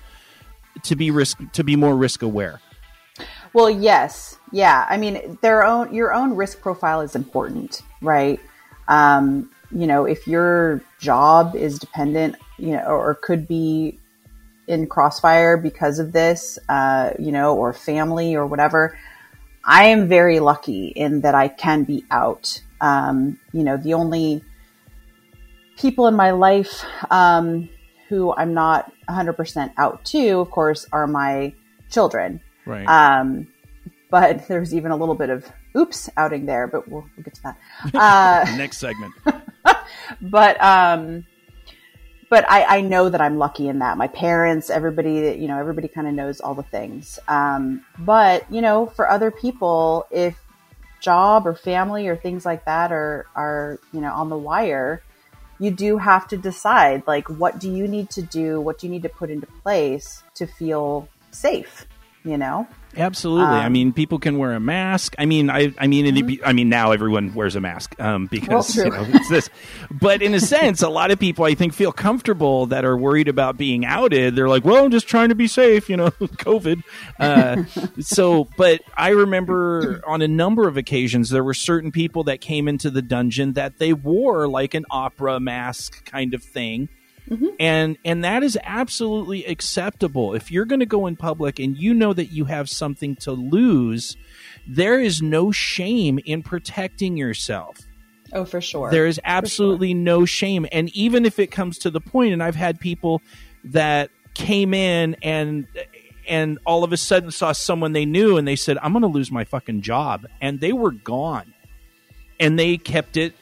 to 0.85 0.97
be 0.97 1.11
risk 1.11 1.39
to 1.53 1.65
be 1.65 1.77
more 1.77 1.97
risk 1.97 2.23
aware. 2.23 2.61
Well, 3.53 3.71
yes, 3.71 4.39
yeah. 4.51 4.87
I 4.89 4.97
mean, 4.97 5.39
their 5.43 5.65
own 5.65 5.93
your 5.95 6.13
own 6.13 6.35
risk 6.35 6.61
profile 6.61 7.01
is 7.01 7.15
important, 7.15 7.83
right? 8.01 8.41
Um, 8.89 9.51
you 9.71 9.87
know, 9.87 10.05
if 10.05 10.27
your 10.27 10.83
job 10.99 11.55
is 11.55 11.79
dependent, 11.79 12.37
you 12.59 12.73
know, 12.73 12.85
or, 12.85 13.11
or 13.11 13.15
could 13.15 13.47
be 13.47 13.99
in 14.67 14.87
crossfire 14.87 15.57
because 15.57 15.99
of 15.99 16.13
this, 16.13 16.59
uh, 16.69 17.11
you 17.19 17.33
know, 17.33 17.57
or 17.57 17.73
family 17.73 18.35
or 18.35 18.47
whatever. 18.47 18.97
I 19.65 19.87
am 19.87 20.09
very 20.09 20.41
lucky 20.41 20.89
in 20.89 21.21
that 21.21 21.35
I 21.35 21.49
can 21.49 21.85
be 21.85 22.05
out. 22.11 22.61
Um, 22.81 23.39
you 23.53 23.63
know, 23.63 23.77
the 23.77 23.95
only 23.95 24.43
people 25.77 26.07
in 26.07 26.15
my 26.15 26.33
life 26.33 26.85
um, 27.11 27.69
who 28.09 28.33
I'm 28.35 28.55
not 28.55 28.93
100% 29.09 29.73
out 29.77 30.05
to, 30.07 30.39
of 30.41 30.51
course, 30.51 30.87
are 30.93 31.07
my 31.07 31.55
children. 31.91 32.41
Right. 32.67 32.87
Um, 32.87 33.49
but 34.11 34.47
there's 34.49 34.75
even 34.75 34.91
a 34.91 34.97
little 34.97 35.15
bit 35.15 35.31
of 35.31 35.51
oops 35.77 36.11
outing 36.17 36.47
there, 36.47 36.67
but 36.67 36.89
we'll, 36.89 37.07
we'll 37.17 37.25
get 37.25 37.35
to 37.35 37.43
that. 37.43 37.59
Uh, 37.95 38.45
Next 38.57 38.79
segment. 38.79 39.15
but 40.21 40.63
um, 40.63 41.25
but 42.33 42.51
I, 42.51 42.79
I 42.79 42.81
know 42.81 43.11
that 43.11 43.21
I'm 43.21 43.37
lucky 43.37 43.69
in 43.69 43.81
that. 43.81 43.99
My 43.99 44.07
parents, 44.09 44.71
everybody, 44.71 45.37
you 45.39 45.49
know, 45.49 45.59
everybody 45.59 45.87
kind 45.87 46.09
of 46.09 46.15
knows 46.15 46.41
all 46.41 46.55
the 46.55 46.63
things. 46.63 47.19
Um, 47.29 47.85
but 47.99 48.51
you 48.51 48.63
know, 48.63 48.87
for 48.87 49.07
other 49.07 49.31
people, 49.31 50.07
if 50.11 50.41
job 51.03 51.47
or 51.47 51.55
family 51.55 52.09
or 52.09 52.17
things 52.17 52.47
like 52.47 52.65
that 52.65 52.91
are 52.91 53.27
are 53.37 53.79
you 53.93 54.01
know 54.01 54.15
on 54.15 54.31
the 54.31 54.39
wire, 54.39 55.03
you 55.59 55.71
do 55.71 55.99
have 55.99 56.27
to 56.29 56.39
decide 56.39 57.03
like 57.07 57.29
what 57.29 57.61
do 57.61 57.71
you 57.71 57.87
need 57.87 58.09
to 58.09 58.23
do, 58.23 58.63
what 58.63 58.79
do 58.79 58.87
you 58.87 58.91
need 58.91 59.03
to 59.03 59.11
put 59.11 59.29
into 59.29 59.47
place 59.63 60.23
to 60.37 60.47
feel 60.47 61.11
safe 61.33 61.87
you 62.25 62.39
know? 62.39 62.67
Absolutely. 62.97 63.47
I 63.47 63.67
Um, 63.67 63.73
mean, 63.73 63.93
people 63.93 64.19
can 64.19 64.39
wear 64.39 64.53
a 64.53 64.61
mask. 64.61 65.15
I 65.19 65.27
mean, 65.27 65.49
I, 65.51 65.73
I 65.79 65.87
mean, 65.87 66.07
it'd 66.07 66.27
be- 66.27 66.43
I 66.45 66.53
mean, 66.53 66.69
now 66.69 66.93
everyone 66.93 67.33
wears 67.35 67.57
a 67.57 67.61
mask 67.61 67.99
um, 68.01 68.27
because 68.27 68.77
Well, 68.77 68.85
you 68.87 68.91
know, 68.93 69.07
it's 69.15 69.29
this. 69.29 69.51
But 69.91 70.21
in 70.23 70.35
a 70.35 70.41
sense, 70.55 70.83
a 70.83 70.89
lot 70.89 71.11
of 71.11 71.19
people, 71.19 71.45
I 71.45 71.55
think, 71.55 71.73
feel 71.73 71.93
comfortable 71.93 72.67
that 72.67 72.85
are 72.85 72.97
worried 72.97 73.29
about 73.29 73.57
being 73.57 73.85
outed. 73.87 74.37
They're 74.37 74.49
like, 74.49 74.65
"Well, 74.65 74.85
I'm 74.85 74.91
just 74.91 75.09
trying 75.09 75.31
to 75.31 75.35
be 75.35 75.47
safe," 75.47 75.89
you 75.89 75.97
know, 75.97 76.11
COVID. 76.21 76.83
Uh, 77.19 77.65
so, 78.01 78.49
but 78.57 78.83
I 78.97 79.11
remember 79.11 80.03
on 80.07 80.21
a 80.23 80.29
number 80.29 80.69
of 80.69 80.77
occasions 80.77 81.31
there 81.31 81.45
were 81.45 81.55
certain 81.55 81.93
people 81.93 82.25
that 82.25 82.41
came 82.41 82.69
into 82.69 82.91
the 82.91 83.03
dungeon 83.03 83.55
that 83.55 83.79
they 83.79 83.93
wore 83.93 84.49
like 84.49 84.75
an 84.75 84.85
opera 84.91 85.41
mask 85.41 86.05
kind 86.05 86.35
of 86.35 86.43
thing 86.43 86.89
Mm-hmm. 87.31 87.47
and 87.61 87.99
and 88.05 88.25
that 88.25 88.43
is 88.43 88.59
absolutely 88.65 89.45
acceptable. 89.47 90.35
If 90.35 90.51
you're 90.51 90.65
going 90.65 90.81
to 90.81 90.87
go 90.87 91.07
in 91.07 91.15
public 91.17 91.61
and 91.61 91.77
you 91.77 91.95
know 91.95 92.13
that 92.13 92.27
you 92.27 92.47
have 92.47 92.69
something 92.69 93.15
to 93.17 93.33
lose 93.33 94.17
there 94.67 95.01
is 95.01 95.21
no 95.23 95.51
shame 95.51 96.19
in 96.25 96.43
protecting 96.43 97.17
yourself. 97.17 97.79
Oh, 98.35 98.47
for 98.47 98.63
sure. 98.63 98.91
there 98.91 99.07
is 99.07 99.21
absolutely 99.25 99.93
no 99.93 100.25
shame. 100.25 100.67
And 100.73 100.89
even 100.97 101.27
if 101.27 101.39
it 101.39 101.49
comes 101.49 101.79
to 101.79 101.91
the 101.91 102.01
point 102.01 102.33
and 102.33 102.43
i've 102.43 102.57
had 102.57 102.81
people 102.81 103.21
that 103.65 104.11
came 104.35 104.73
in 104.73 105.17
and 105.23 105.67
and 106.27 106.59
all 106.65 106.83
of 106.83 106.93
a 106.93 106.97
sudden 106.97 107.31
saw 107.31 107.53
someone 107.53 107.93
they 107.93 108.07
knew 108.07 108.39
and 108.39 108.49
they 108.49 108.57
said 108.57 108.79
i'm 108.79 108.93
going 108.93 109.03
to 109.03 109.09
lose 109.09 109.31
my 109.31 109.45
fucking 109.45 109.83
job. 109.83 110.27
And 110.41 110.61
they 110.61 110.73
were 110.73 110.93
gone. 110.93 111.53
And 112.41 112.59
they 112.59 112.79
kept 112.79 113.17
it 113.17 113.35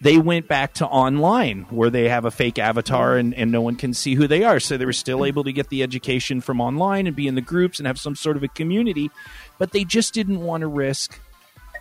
they 0.00 0.16
went 0.18 0.48
back 0.48 0.72
to 0.74 0.86
online 0.86 1.66
where 1.70 1.90
they 1.90 2.08
have 2.08 2.24
a 2.24 2.30
fake 2.30 2.58
avatar 2.58 3.16
and, 3.18 3.34
and 3.34 3.52
no 3.52 3.60
one 3.60 3.76
can 3.76 3.92
see 3.92 4.14
who 4.14 4.26
they 4.26 4.42
are. 4.44 4.58
So 4.58 4.76
they 4.78 4.86
were 4.86 4.92
still 4.94 5.24
able 5.26 5.44
to 5.44 5.52
get 5.52 5.68
the 5.68 5.82
education 5.82 6.40
from 6.40 6.60
online 6.60 7.06
and 7.06 7.14
be 7.14 7.28
in 7.28 7.34
the 7.34 7.40
groups 7.42 7.78
and 7.78 7.86
have 7.86 7.98
some 8.00 8.16
sort 8.16 8.36
of 8.38 8.42
a 8.42 8.48
community, 8.48 9.10
but 9.58 9.72
they 9.72 9.84
just 9.84 10.14
didn't 10.14 10.40
want 10.40 10.62
to 10.62 10.66
risk 10.68 11.20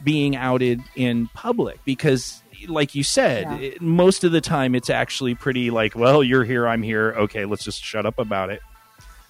being 0.04 0.36
outed 0.36 0.82
in 0.96 1.28
public 1.34 1.80
because 1.86 2.42
like 2.68 2.94
you 2.96 3.04
said 3.04 3.44
Yeah. 3.44 3.58
it- 3.58 3.82
most 3.82 4.24
of 4.26 4.32
the 4.34 4.42
time 4.42 4.76
it's 4.76 4.90
actually 4.90 5.34
pretty 5.36 5.70
like 5.72 5.96
well 5.96 6.22
you're 6.24 6.44
here 6.46 6.68
i'm 6.68 6.84
here 6.84 7.14
okay 7.18 7.46
let's 7.46 7.64
just 7.64 7.82
shut 7.84 8.06
up 8.06 8.18
about 8.20 8.50
it 8.50 8.62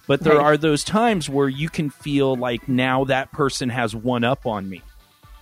but 0.08 0.20
there 0.20 0.36
Right. 0.36 0.44
are 0.44 0.56
those 0.56 0.82
times 0.84 1.28
where 1.28 1.48
you 1.48 1.68
can 1.68 1.90
feel 1.90 2.34
like 2.36 2.68
now 2.68 3.04
that 3.04 3.30
person 3.32 3.68
has 3.68 3.94
one 3.96 4.22
up 4.24 4.46
on 4.46 4.68
me 4.68 4.82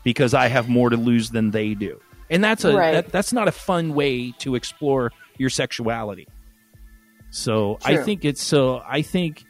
because 0.04 0.32
I 0.34 0.48
have 0.48 0.68
more 0.68 0.88
to 0.90 0.96
lose 0.96 1.30
than 1.30 1.50
they 1.50 1.72
do. 1.74 2.00
And 2.30 2.42
that's 2.42 2.64
a 2.64 2.74
Right. 2.76 2.92
that, 2.92 3.12
that's 3.12 3.32
not 3.32 3.48
a 3.48 3.52
fun 3.52 3.94
way 3.94 4.32
to 4.38 4.54
explore 4.54 5.12
your 5.38 5.50
sexuality. 5.50 6.26
So 7.30 7.78
I 7.84 7.98
think 7.98 8.24
it's 8.24 8.42
so 8.42 8.82
I 8.86 9.02
think 9.02 9.44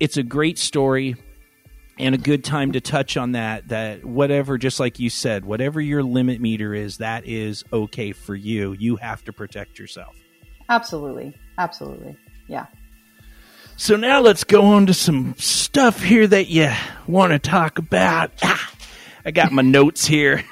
it's 0.00 0.16
a 0.16 0.22
great 0.22 0.58
story 0.58 1.16
and 1.98 2.14
a 2.14 2.18
good 2.18 2.42
time 2.42 2.72
to 2.72 2.80
touch 2.80 3.16
on 3.16 3.32
that 3.32 3.68
that 3.68 4.04
whatever 4.04 4.56
just 4.56 4.80
like 4.80 4.98
you 4.98 5.10
said 5.10 5.44
whatever 5.44 5.78
your 5.80 6.02
limit 6.02 6.40
meter 6.40 6.72
is 6.74 6.96
that 6.96 7.26
is 7.26 7.64
okay 7.70 8.12
for 8.12 8.34
you 8.34 8.72
you 8.72 8.96
have 8.96 9.22
to 9.24 9.32
protect 9.32 9.78
yourself 9.78 10.16
Absolutely. 10.68 11.36
Absolutely. 11.58 12.16
Yeah. 12.48 12.64
So 13.76 13.96
now 13.96 14.20
let's 14.20 14.42
go 14.44 14.62
on 14.64 14.86
to 14.86 14.94
some 14.94 15.34
stuff 15.36 16.02
here 16.02 16.26
that 16.26 16.48
you 16.48 16.70
want 17.06 17.32
to 17.32 17.38
talk 17.38 17.78
about. 17.78 18.30
Ah, 18.42 18.72
I 19.24 19.32
got 19.32 19.52
my 19.52 19.62
notes 19.62 20.06
here. 20.06 20.44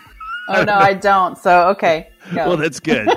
Oh, 0.51 0.64
no, 0.64 0.74
I 0.74 0.94
don't. 0.94 1.36
So, 1.38 1.68
okay. 1.70 2.09
Go. 2.34 2.48
Well, 2.48 2.57
that's 2.57 2.80
good. 2.80 3.09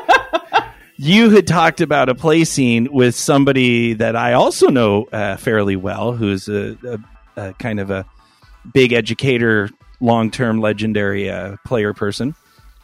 you 0.97 1.29
had 1.31 1.47
talked 1.47 1.81
about 1.81 2.09
a 2.09 2.15
play 2.15 2.43
scene 2.43 2.87
with 2.91 3.15
somebody 3.15 3.93
that 3.93 4.15
I 4.15 4.33
also 4.33 4.67
know 4.69 5.05
uh, 5.11 5.37
fairly 5.37 5.75
well, 5.75 6.13
who's 6.13 6.47
a, 6.47 6.77
a, 7.35 7.41
a 7.49 7.53
kind 7.53 7.79
of 7.79 7.91
a 7.91 8.05
big 8.73 8.93
educator, 8.93 9.69
long 9.99 10.31
term 10.31 10.59
legendary 10.61 11.29
uh, 11.29 11.57
player 11.65 11.93
person. 11.93 12.35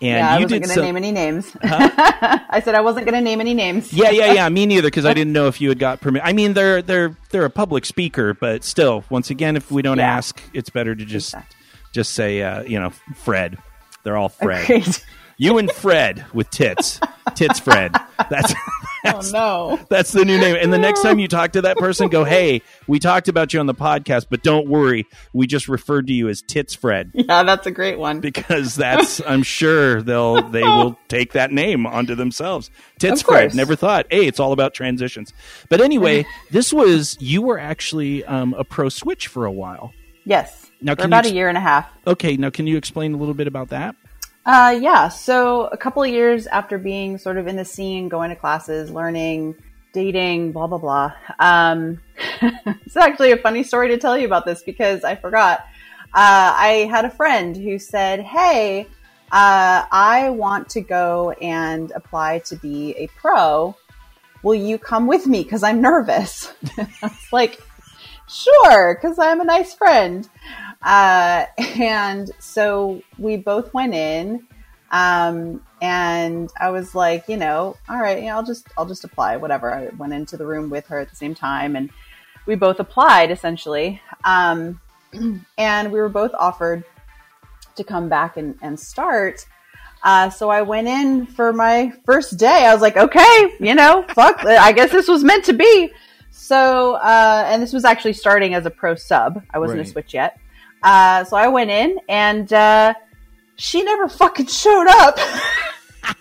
And 0.02 0.12
yeah, 0.20 0.30
I 0.34 0.40
wasn't 0.42 0.64
going 0.64 0.76
to 0.76 0.82
name 0.82 0.96
any 0.96 1.12
names. 1.12 1.54
I 1.62 2.62
said 2.64 2.74
I 2.74 2.80
wasn't 2.80 3.06
going 3.06 3.16
to 3.16 3.22
name 3.22 3.42
any 3.42 3.54
names. 3.54 3.92
yeah, 3.92 4.10
yeah, 4.12 4.32
yeah. 4.32 4.48
Me 4.48 4.66
neither, 4.66 4.88
because 4.88 5.06
I 5.06 5.14
didn't 5.14 5.34
know 5.34 5.48
if 5.48 5.60
you 5.60 5.68
had 5.68 5.78
got 5.78 6.00
permission. 6.00 6.26
I 6.26 6.32
mean, 6.32 6.54
they're 6.54 6.82
they're 6.82 7.18
they're 7.32 7.44
a 7.44 7.50
public 7.50 7.86
speaker, 7.86 8.34
but 8.34 8.64
still, 8.64 9.04
once 9.10 9.30
again, 9.30 9.58
if 9.58 9.70
we 9.72 9.82
don't 9.82 9.98
Yeah. 9.98 10.16
ask, 10.16 10.42
it's 10.54 10.70
better 10.70 10.96
to 10.96 11.04
just 11.04 11.34
Exactly. 11.34 11.58
just 11.92 12.14
say, 12.14 12.42
uh, 12.42 12.64
you 12.64 12.80
know, 12.80 12.92
Fred. 13.16 13.58
They're 14.04 14.18
all 14.18 14.30
Fred. 14.30 14.64
Agreed. 14.64 14.98
You 15.42 15.58
and 15.58 15.72
Fred 15.72 16.26
with 16.34 16.50
tits, 16.50 17.00
tits 17.34 17.62
Fred. 17.62 17.96
That's 18.30 18.54
Oh, 19.06 19.22
no. 19.32 19.80
that's 19.90 20.12
the 20.12 20.26
new 20.26 20.38
name. 20.38 20.58
And 20.60 20.74
the 20.74 20.78
next 20.78 21.02
time 21.02 21.18
you 21.18 21.30
talk 21.30 21.54
to 21.54 21.62
that 21.62 21.78
person, 21.78 22.10
go, 22.10 22.24
hey, 22.26 22.62
we 22.88 23.00
talked 23.00 23.30
about 23.30 23.54
you 23.54 23.62
on 23.62 23.66
the 23.66 23.74
podcast, 23.74 24.26
but 24.30 24.44
don't 24.44 24.68
worry, 24.68 25.08
we 25.32 25.48
just 25.48 25.70
referred 25.70 26.08
to 26.08 26.14
you 26.14 26.28
as 26.28 26.42
Tits 26.42 26.76
Fred 26.76 27.12
Yeah, 27.14 27.44
that's 27.44 27.66
a 27.66 27.72
great 27.72 27.98
one. 27.98 28.20
because 28.20 28.76
that's 28.76 29.22
I'm 29.26 29.44
sure 29.44 30.02
they'll 30.02 30.42
they 30.50 30.64
will 30.64 31.00
take 31.08 31.32
that 31.32 31.54
name 31.54 31.88
onto 31.88 32.16
themselves. 32.16 32.70
Tits 33.00 33.22
Fred. 33.22 33.56
Never 33.56 33.78
thought. 33.78 34.08
Hey, 34.12 34.28
it's 34.28 34.42
all 34.42 34.52
about 34.52 34.74
transitions. 34.74 35.32
But 35.70 35.80
anyway, 35.80 36.26
this 36.52 36.74
was 36.74 37.16
you 37.22 37.42
were 37.42 37.58
actually 37.60 38.26
um, 38.26 38.54
a 38.56 38.66
pro 38.66 38.90
switch 38.90 39.28
for 39.28 39.46
a 39.46 39.52
while. 39.54 39.94
Yes. 40.26 40.69
Now, 40.82 40.96
For 40.96 41.06
about 41.06 41.26
ex- 41.26 41.32
a 41.32 41.36
year 41.36 41.50
and 41.50 41.58
a 41.58 41.62
half. 41.62 41.90
Okay, 42.08 42.38
now 42.38 42.50
can 42.50 42.68
you 42.68 42.78
explain 42.78 43.14
a 43.14 43.18
little 43.18 43.34
bit 43.34 43.48
about 43.48 43.70
that? 43.70 43.96
Uh, 44.46 44.78
yeah. 44.82 45.10
So 45.10 45.66
a 45.68 45.78
couple 45.78 46.02
of 46.02 46.10
years 46.10 46.48
after 46.48 46.78
being 46.78 47.18
sort 47.18 47.38
of 47.38 47.48
in 47.48 47.56
the 47.56 47.66
scene, 47.66 48.08
going 48.10 48.30
to 48.30 48.36
classes, 48.36 48.90
learning, 48.90 49.56
dating, 49.94 50.52
blah 50.52 50.68
blah 50.68 50.78
blah. 50.78 51.14
Um, 51.40 52.00
it's 52.42 52.98
actually 52.98 53.32
a 53.32 53.38
funny 53.38 53.64
story 53.64 53.90
to 53.90 53.98
tell 53.98 54.18
you 54.18 54.26
about 54.26 54.46
this 54.46 54.64
because 54.64 55.04
I 55.04 55.16
forgot. 55.16 55.60
Uh, 56.12 56.54
I 56.56 56.88
had 56.90 57.06
a 57.06 57.12
friend 57.12 57.56
who 57.56 57.78
said, 57.78 58.22
"Hey, 58.22 58.88
uh, 59.32 59.86
I 59.92 60.30
want 60.32 60.70
to 60.70 60.82
go 60.82 61.32
and 61.32 61.92
apply 61.92 62.40
to 62.46 62.56
be 62.56 62.96
a 62.98 63.08
pro. 63.08 63.76
Will 64.42 64.56
you 64.56 64.78
come 64.80 65.06
with 65.06 65.28
me? 65.28 65.44
Because 65.44 65.62
I'm 65.62 65.82
nervous." 65.82 66.52
I 66.78 66.88
was 67.04 67.32
like, 67.32 67.62
"Sure," 68.28 68.96
because 68.96 69.20
I'm 69.20 69.42
a 69.42 69.46
nice 69.46 69.76
friend. 69.76 70.28
Uh, 70.82 71.46
and 71.80 72.32
so 72.40 73.02
we 73.18 73.38
both 73.38 73.74
went 73.74 73.94
in. 73.94 74.48
Um, 74.92 75.64
and 75.82 76.50
I 76.60 76.72
was 76.72 76.96
like, 76.96 77.30
you 77.30 77.38
know, 77.38 77.78
all 77.88 78.00
right, 78.00 78.24
yeah, 78.24 78.36
I'll 78.36 78.46
just, 78.46 78.68
I'll 78.78 78.88
just 78.88 79.04
apply, 79.04 79.38
whatever. 79.38 79.74
I 79.74 79.90
went 79.98 80.14
into 80.14 80.36
the 80.36 80.46
room 80.48 80.70
with 80.70 80.88
her 80.88 81.00
at 81.00 81.10
the 81.10 81.16
same 81.16 81.36
time 81.36 81.76
and 81.76 81.92
we 82.48 82.56
both 82.56 82.80
applied 82.80 83.30
essentially. 83.30 84.02
Um, 84.24 84.82
and 85.58 85.92
we 85.92 86.00
were 86.00 86.10
both 86.10 86.32
offered 86.34 86.84
to 87.76 87.84
come 87.84 88.10
back 88.10 88.38
and, 88.38 88.58
and 88.62 88.80
start. 88.80 89.46
Uh, 90.04 90.30
so 90.30 90.50
I 90.50 90.62
went 90.62 90.88
in 90.88 91.26
for 91.28 91.54
my 91.54 91.94
first 92.06 92.38
day. 92.38 92.66
I 92.66 92.74
was 92.74 92.82
like, 92.82 92.98
okay, 92.98 93.56
you 93.60 93.76
know, 93.76 94.06
fuck, 94.16 94.44
I 94.46 94.72
guess 94.72 94.92
this 94.92 95.08
was 95.08 95.24
meant 95.24 95.46
to 95.46 95.54
be. 95.54 95.92
So, 96.32 96.94
uh, 96.96 97.44
and 97.48 97.62
this 97.62 97.74
was 97.74 97.86
actually 97.86 98.14
starting 98.14 98.54
as 98.54 98.66
a 98.66 98.70
pro 98.72 98.96
sub. 98.96 99.44
I 99.52 99.60
wasn't 99.60 99.80
Right. 99.80 99.88
a 99.88 99.92
switch 99.92 100.14
yet. 100.14 100.40
Uh, 100.84 101.24
so 101.24 101.38
I 101.38 101.48
went 101.48 101.70
in 101.70 102.00
and, 102.08 102.52
uh, 102.52 102.94
she 103.56 103.84
never 103.84 104.08
fucking 104.08 104.48
showed 104.48 104.88
up. 104.88 105.20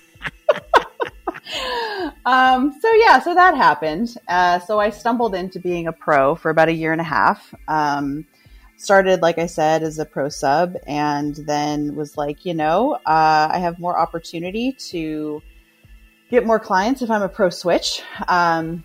um, 2.27 2.77
so 2.81 2.93
yeah, 2.95 3.21
so 3.21 3.35
that 3.35 3.57
happened. 3.57 4.17
Uh, 4.27 4.59
so 4.61 4.81
I 4.81 4.91
stumbled 4.91 5.35
into 5.35 5.61
being 5.61 5.87
a 5.87 5.93
pro 5.93 6.35
for 6.35 6.51
about 6.51 6.69
a 6.69 6.73
year 6.73 6.93
and 6.93 7.01
a 7.01 7.05
half. 7.05 7.55
Um, 7.69 8.27
started, 8.77 9.23
like 9.23 9.39
I 9.39 9.47
said, 9.47 9.83
as 9.83 9.99
a 9.99 10.05
pro 10.05 10.29
sub, 10.29 10.77
and 10.87 11.35
then 11.37 11.95
was 11.95 12.17
like, 12.17 12.45
you 12.45 12.55
know, 12.55 12.95
uh, 12.95 13.49
I 13.51 13.59
have 13.59 13.79
more 13.79 13.99
opportunity 13.99 14.73
to 14.91 15.43
get 16.31 16.47
more 16.47 16.61
clients 16.61 17.03
if 17.03 17.11
I'm 17.11 17.23
a 17.23 17.29
pro 17.29 17.51
switch. 17.51 18.03
Um, 18.27 18.85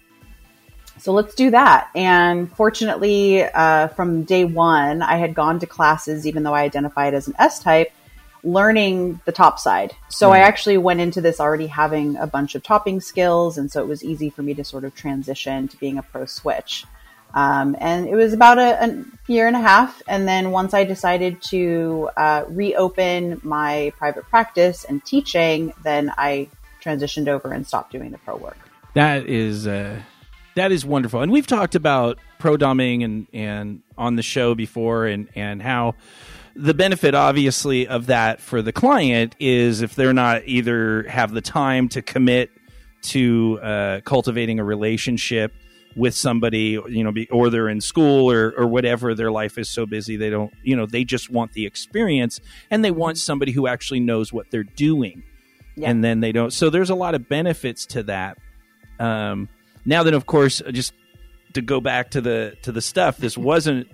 so 1.04 1.12
let's 1.12 1.36
do 1.36 1.51
that. 1.51 1.89
And 1.93 2.50
fortunately, 2.55 3.43
uh, 3.43 3.89
from 3.89 4.24
day 4.24 4.46
one, 4.46 5.01
I 5.01 5.17
had 5.17 5.36
gone 5.36 5.59
to 5.59 5.66
classes, 5.66 6.25
even 6.25 6.43
though 6.43 6.54
I 6.54 6.62
identified 6.62 7.13
as 7.13 7.28
an 7.28 7.36
S 7.38 7.59
type, 7.59 7.92
learning 8.42 9.20
the 9.25 9.34
top 9.34 9.59
side. 9.59 9.93
So 10.08 10.32
I 10.32 10.39
actually 10.39 10.78
went 10.78 11.01
into 11.01 11.20
this 11.20 11.42
already 11.42 11.67
having 11.67 12.16
a 12.16 12.25
bunch 12.25 12.55
of 12.55 12.63
topping 12.63 13.01
skills. 13.01 13.58
And 13.58 13.70
so 13.70 13.82
it 13.82 13.88
was 13.88 14.01
easy 14.01 14.30
for 14.30 14.43
me 14.43 14.54
to 14.54 14.63
sort 14.63 14.86
of 14.86 14.96
transition 14.96 15.67
to 15.67 15.78
being 15.78 15.97
a 15.97 16.04
pro 16.04 16.25
switch. 16.25 16.86
Um, 17.34 17.75
and 17.80 18.08
it 18.08 18.16
was 18.16 18.32
about 18.32 18.58
a, 18.58 18.86
a 18.86 19.05
year 19.28 19.47
and 19.47 19.58
a 19.58 19.62
half. 19.62 20.01
And 20.08 20.25
then 20.25 20.51
once 20.51 20.74
I 20.74 20.86
decided 20.86 21.42
to 21.50 22.09
uh, 22.16 22.46
reopen 22.47 23.42
my 23.43 23.92
private 23.97 24.24
practice 24.30 24.86
and 24.86 25.04
teaching, 25.04 25.74
then 25.84 26.13
I 26.17 26.47
transitioned 26.82 27.28
over 27.28 27.51
and 27.51 27.67
stopped 27.67 27.92
doing 27.92 28.12
the 28.12 28.20
pro 28.20 28.38
work. 28.38 28.58
That 28.93 29.25
is 29.25 29.67
uh, 29.67 30.00
that 30.55 30.71
is 30.71 30.86
wonderful, 30.86 31.21
and 31.21 31.32
we've 31.32 31.47
talked 31.47 31.75
about 31.75 32.20
pro 32.39 32.58
doming 32.58 33.04
and 33.04 33.28
and 33.34 33.82
on 33.97 34.16
the 34.16 34.24
show 34.24 34.55
before, 34.55 35.05
and 35.05 35.28
and 35.36 35.62
how 35.62 35.96
the 36.55 36.74
benefit, 36.74 37.16
obviously, 37.16 37.88
of 37.88 38.08
that 38.08 38.39
for 38.39 38.62
the 38.62 38.71
client 38.71 39.36
is 39.39 39.82
if 39.82 39.96
they're 39.96 40.13
not 40.13 40.43
either 40.46 41.04
have 41.04 41.32
the 41.32 41.42
time 41.42 41.89
to 41.89 42.01
commit 42.01 42.51
to 43.04 43.59
uh, 43.62 44.01
cultivating 44.01 44.59
a 44.59 44.63
relationship 44.63 45.51
with 45.96 46.16
somebody, 46.16 46.80
you 46.88 47.04
know, 47.04 47.12
be, 47.12 47.30
or 47.30 47.50
they're 47.50 47.70
in 47.70 47.82
school 47.82 48.32
or, 48.32 48.54
or 48.58 48.67
whatever. 48.67 49.13
Their 49.13 49.32
life 49.32 49.58
is 49.58 49.70
so 49.70 49.86
busy 49.86 50.16
they 50.16 50.30
don't, 50.30 50.51
you 50.63 50.75
know, 50.75 50.86
they 50.86 51.04
just 51.04 51.30
want 51.30 51.54
the 51.54 51.66
experience 51.66 52.39
and 52.71 52.84
they 52.84 52.92
want 52.92 53.17
somebody 53.17 53.51
who 53.51 53.67
actually 53.67 54.00
knows 54.00 54.34
what 54.34 54.50
they're 54.50 54.63
doing. 54.63 55.24
Yeah. 55.75 55.89
And 55.89 56.04
then 56.04 56.20
they 56.20 56.32
don't. 56.32 56.54
So 56.54 56.70
there's 56.70 56.89
a 56.89 56.96
lot 56.96 57.16
of 57.16 57.28
benefits 57.28 57.86
to 57.88 58.04
that. 58.04 58.38
Um, 59.00 59.50
now 59.86 60.04
then, 60.04 60.14
of 60.14 60.26
course, 60.26 60.62
just 60.72 60.93
to 61.54 61.62
go 61.62 61.80
back 61.82 62.12
to 62.12 62.22
the 62.22 62.55
to 62.64 62.72
the 62.72 62.82
stuff, 62.82 63.18
this 63.18 63.38
wasn't 63.38 63.88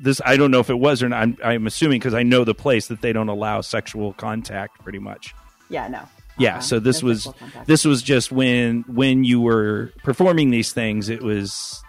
this. 0.00 0.20
I 0.24 0.36
don't 0.36 0.50
know 0.50 0.60
if 0.60 0.70
it 0.70 0.78
was 0.78 1.02
or 1.02 1.08
not. 1.08 1.22
I'm, 1.22 1.36
I'm 1.44 1.66
assuming 1.66 1.98
because 2.00 2.14
I 2.14 2.22
know 2.22 2.44
the 2.44 2.54
place 2.54 2.88
that 2.88 3.00
they 3.00 3.12
don't 3.12 3.28
allow 3.28 3.60
sexual 3.60 4.12
contact, 4.14 4.78
pretty 4.82 4.98
much. 4.98 5.34
Yeah, 5.70 5.88
no. 5.88 6.02
Yeah, 6.38 6.54
Uh-uh. 6.54 6.60
so 6.60 6.78
this 6.80 7.02
No 7.02 7.08
was 7.08 7.28
this 7.66 7.84
was 7.84 8.00
just 8.02 8.30
when 8.30 8.84
when 8.86 9.24
you 9.24 9.40
were 9.40 9.92
performing 10.04 10.50
these 10.50 10.72
things. 10.72 11.08
It 11.08 11.22
was 11.22 11.82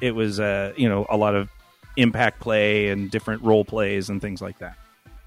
it 0.00 0.14
was 0.14 0.38
uh 0.40 0.72
you 0.76 0.88
know 0.88 1.06
a 1.08 1.16
lot 1.16 1.34
of 1.34 1.48
impact 1.96 2.40
play 2.40 2.88
and 2.88 3.10
different 3.10 3.42
role 3.42 3.64
plays 3.64 4.08
and 4.10 4.20
things 4.20 4.40
like 4.42 4.58
that. 4.58 4.76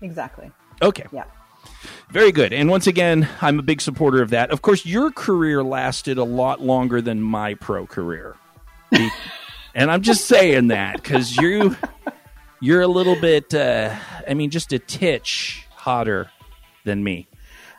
exactly. 0.01 0.51
Okay, 0.81 1.05
Yeah. 1.11 1.23
Very 2.09 2.31
good. 2.31 2.53
And 2.53 2.69
once 2.69 2.87
again, 2.87 3.27
I'm 3.41 3.59
a 3.59 3.63
big 3.63 3.81
supporter 3.81 4.21
of 4.21 4.29
that. 4.31 4.51
Of 4.51 4.61
course, 4.61 4.85
your 4.85 5.11
career 5.11 5.63
lasted 5.63 6.17
a 6.17 6.23
lot 6.23 6.61
longer 6.61 7.01
than 7.01 7.21
my 7.21 7.53
pro 7.55 7.85
career, 7.85 8.35
and 9.75 9.91
I'm 9.91 10.01
just 10.01 10.25
saying 10.25 10.67
that 10.67 10.95
because 11.01 11.35
you 11.37 11.75
you're 12.61 12.81
a 12.81 12.87
little 12.87 13.15
bit. 13.19 13.53
Uh, 13.53 13.95
I 14.27 14.33
mean, 14.33 14.49
just 14.49 14.73
a 14.73 14.79
titch 14.79 15.65
hotter 15.71 16.29
than 16.83 17.03
me. 17.03 17.27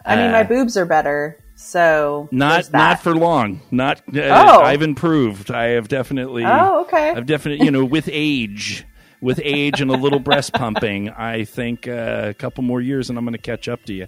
I 0.04 0.16
mean, 0.16 0.28
Uh, 0.28 0.32
my 0.32 0.42
boobs 0.44 0.76
are 0.76 0.86
better, 0.86 1.38
so 1.56 2.28
Not 2.30 2.72
not 2.72 3.02
for 3.02 3.14
long. 3.14 3.60
Not. 3.70 3.98
Uh, 4.14 4.20
Oh. 4.22 4.62
I've 4.62 4.82
improved. 4.82 5.50
I 5.50 5.70
have 5.70 5.88
definitely. 5.88 6.44
Oh, 6.44 6.82
okay. 6.82 7.10
I've 7.10 7.26
definitely. 7.26 7.64
You 7.64 7.72
know, 7.72 7.84
with 7.84 8.08
age, 8.12 8.84
with 9.20 9.40
age 9.42 9.80
and 9.80 9.90
a 9.90 9.96
little 9.96 10.18
breast 10.18 10.52
pumping, 10.52 11.10
I 11.10 11.44
think 11.44 11.88
uh, 11.88 12.26
a 12.28 12.34
couple 12.34 12.62
more 12.64 12.80
years 12.80 13.08
and 13.10 13.18
I'm 13.18 13.24
going 13.24 13.32
to 13.32 13.38
catch 13.38 13.68
up 13.68 13.84
to 13.84 13.92
you. 13.94 14.06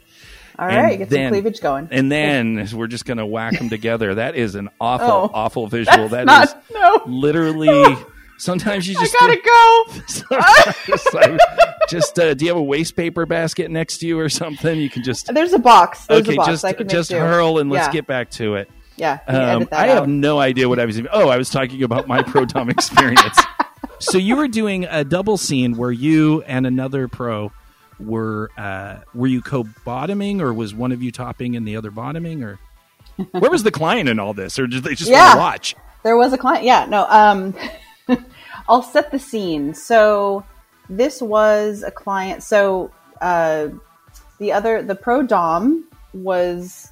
All 0.59 0.67
and 0.69 0.77
right, 0.77 0.99
get 0.99 1.09
then- 1.09 1.27
some 1.27 1.41
cleavage 1.41 1.61
going. 1.61 1.89
And 1.91 2.11
then 2.11 2.69
we're 2.75 2.89
just 2.89 3.05
going 3.05 3.19
to 3.19 3.27
whack 3.27 3.57
them 3.59 3.69
together. 3.69 4.17
That 4.17 4.35
is 4.37 4.55
an 4.57 4.69
awful, 4.81 5.09
Oh. 5.09 5.31
awful 5.33 5.67
visual. 5.69 6.09
That 6.09 6.23
is 6.23 6.27
Not 6.27 6.65
no. 6.73 7.03
literally. 7.07 7.97
Sometimes 8.41 8.87
you 8.87 8.97
I 8.97 9.03
just 9.03 9.17
gotta 9.19 9.37
go. 9.45 10.65
just, 10.87 11.13
like, 11.15 11.41
just 11.89 12.19
uh, 12.21 12.35
do 12.35 12.45
you 12.45 12.51
have 12.53 12.57
a 12.59 12.63
waste 12.63 12.95
paper 12.95 13.27
basket 13.27 13.69
next 13.69 13.99
to 13.99 14.07
you 14.07 14.17
or 14.19 14.29
something? 14.29 14.79
You 14.79 14.89
can 14.89 15.03
just 15.03 15.33
There's 15.35 15.53
a 15.55 15.59
box. 15.59 16.07
There's 16.07 16.23
okay, 16.23 16.35
a 16.35 16.37
box. 16.37 16.49
just 16.49 16.65
I 16.65 16.73
can 16.73 16.89
just 16.89 17.11
hurl 17.11 17.59
and 17.59 17.69
let's 17.69 17.87
Yeah. 17.89 17.93
get 17.93 18.07
back 18.07 18.31
to 18.33 18.55
it. 18.55 18.71
Yeah, 18.97 19.19
Um, 19.27 19.69
I 19.73 19.89
out. 19.91 19.95
have 19.97 20.09
no 20.09 20.39
idea 20.41 20.69
what 20.69 20.79
I 20.81 20.85
was. 20.85 20.99
Even, 20.99 21.11
oh, 21.13 21.29
I 21.29 21.37
was 21.37 21.51
talking 21.51 21.83
about 21.83 22.07
my 22.09 22.23
pro 22.27 22.45
dom 22.45 22.69
experience. 22.71 23.39
So 24.01 24.19
you 24.19 24.37
were 24.37 24.49
doing 24.49 24.85
a 24.85 25.05
double 25.05 25.37
scene 25.37 25.77
where 25.77 25.91
you 25.93 26.43
and 26.43 26.67
another 26.67 27.09
pro 27.09 27.53
were 27.99 28.51
uh, 28.57 28.97
were 29.15 29.27
you 29.27 29.41
co 29.43 29.65
bottoming 29.85 30.41
or 30.41 30.53
was 30.55 30.75
one 30.75 30.93
of 30.93 31.03
you 31.03 31.11
topping 31.11 31.57
and 31.57 31.67
the 31.67 31.77
other 31.77 31.91
bottoming 31.91 32.45
or 32.45 32.59
where 33.33 33.51
was 33.51 33.65
the 33.65 33.71
client 33.73 34.09
in 34.09 34.19
all 34.21 34.33
this 34.35 34.59
or 34.59 34.67
did 34.67 34.85
they 34.85 34.95
just 34.95 35.11
Yeah. 35.11 35.25
want 35.25 35.33
to 35.35 35.39
watch? 35.41 35.77
There 36.05 36.17
was 36.17 36.33
a 36.33 36.39
client. 36.39 36.65
Yeah, 36.65 36.87
no. 36.87 37.07
Um, 37.09 37.55
I'll 38.69 38.83
set 38.83 39.11
the 39.11 39.19
scene. 39.19 39.75
So 39.75 40.45
this 40.89 41.21
was 41.21 41.83
a 41.83 41.91
client. 41.91 42.43
So 42.45 42.93
uh, 43.21 43.69
the 44.39 44.53
other, 44.53 44.81
the 44.83 44.95
pro 44.95 45.23
dom 45.23 45.85
was 46.13 46.89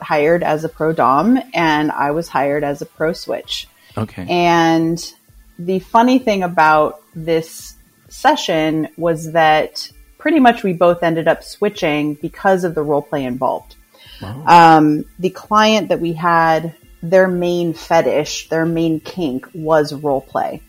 hired 0.00 0.42
as 0.42 0.64
a 0.64 0.68
pro 0.68 0.92
dom, 0.92 1.38
and 1.54 1.92
I 1.92 2.10
was 2.10 2.26
hired 2.28 2.64
as 2.64 2.82
a 2.82 2.86
pro 2.86 3.12
switch. 3.12 3.68
Okay. 3.96 4.26
And 4.28 5.14
the 5.66 5.78
funny 5.78 6.18
thing 6.18 6.42
about 6.42 7.02
this 7.14 7.74
session 8.08 8.88
was 8.96 9.32
that 9.32 9.90
pretty 10.18 10.40
much 10.40 10.62
we 10.62 10.72
both 10.72 11.02
ended 11.02 11.28
up 11.28 11.42
switching 11.42 12.14
because 12.14 12.64
of 12.64 12.74
the 12.74 12.82
role 12.82 13.02
play 13.02 13.24
involved. 13.24 13.76
Um, 14.46 15.04
the 15.18 15.30
client 15.30 15.88
that 15.88 16.00
we 16.00 16.12
had, 16.12 16.76
their 17.02 17.26
main 17.26 17.74
fetish, 17.74 18.48
their 18.48 18.64
main 18.64 19.00
kink 19.00 19.48
was 19.52 19.92
role 19.92 20.20
play. 20.20 20.62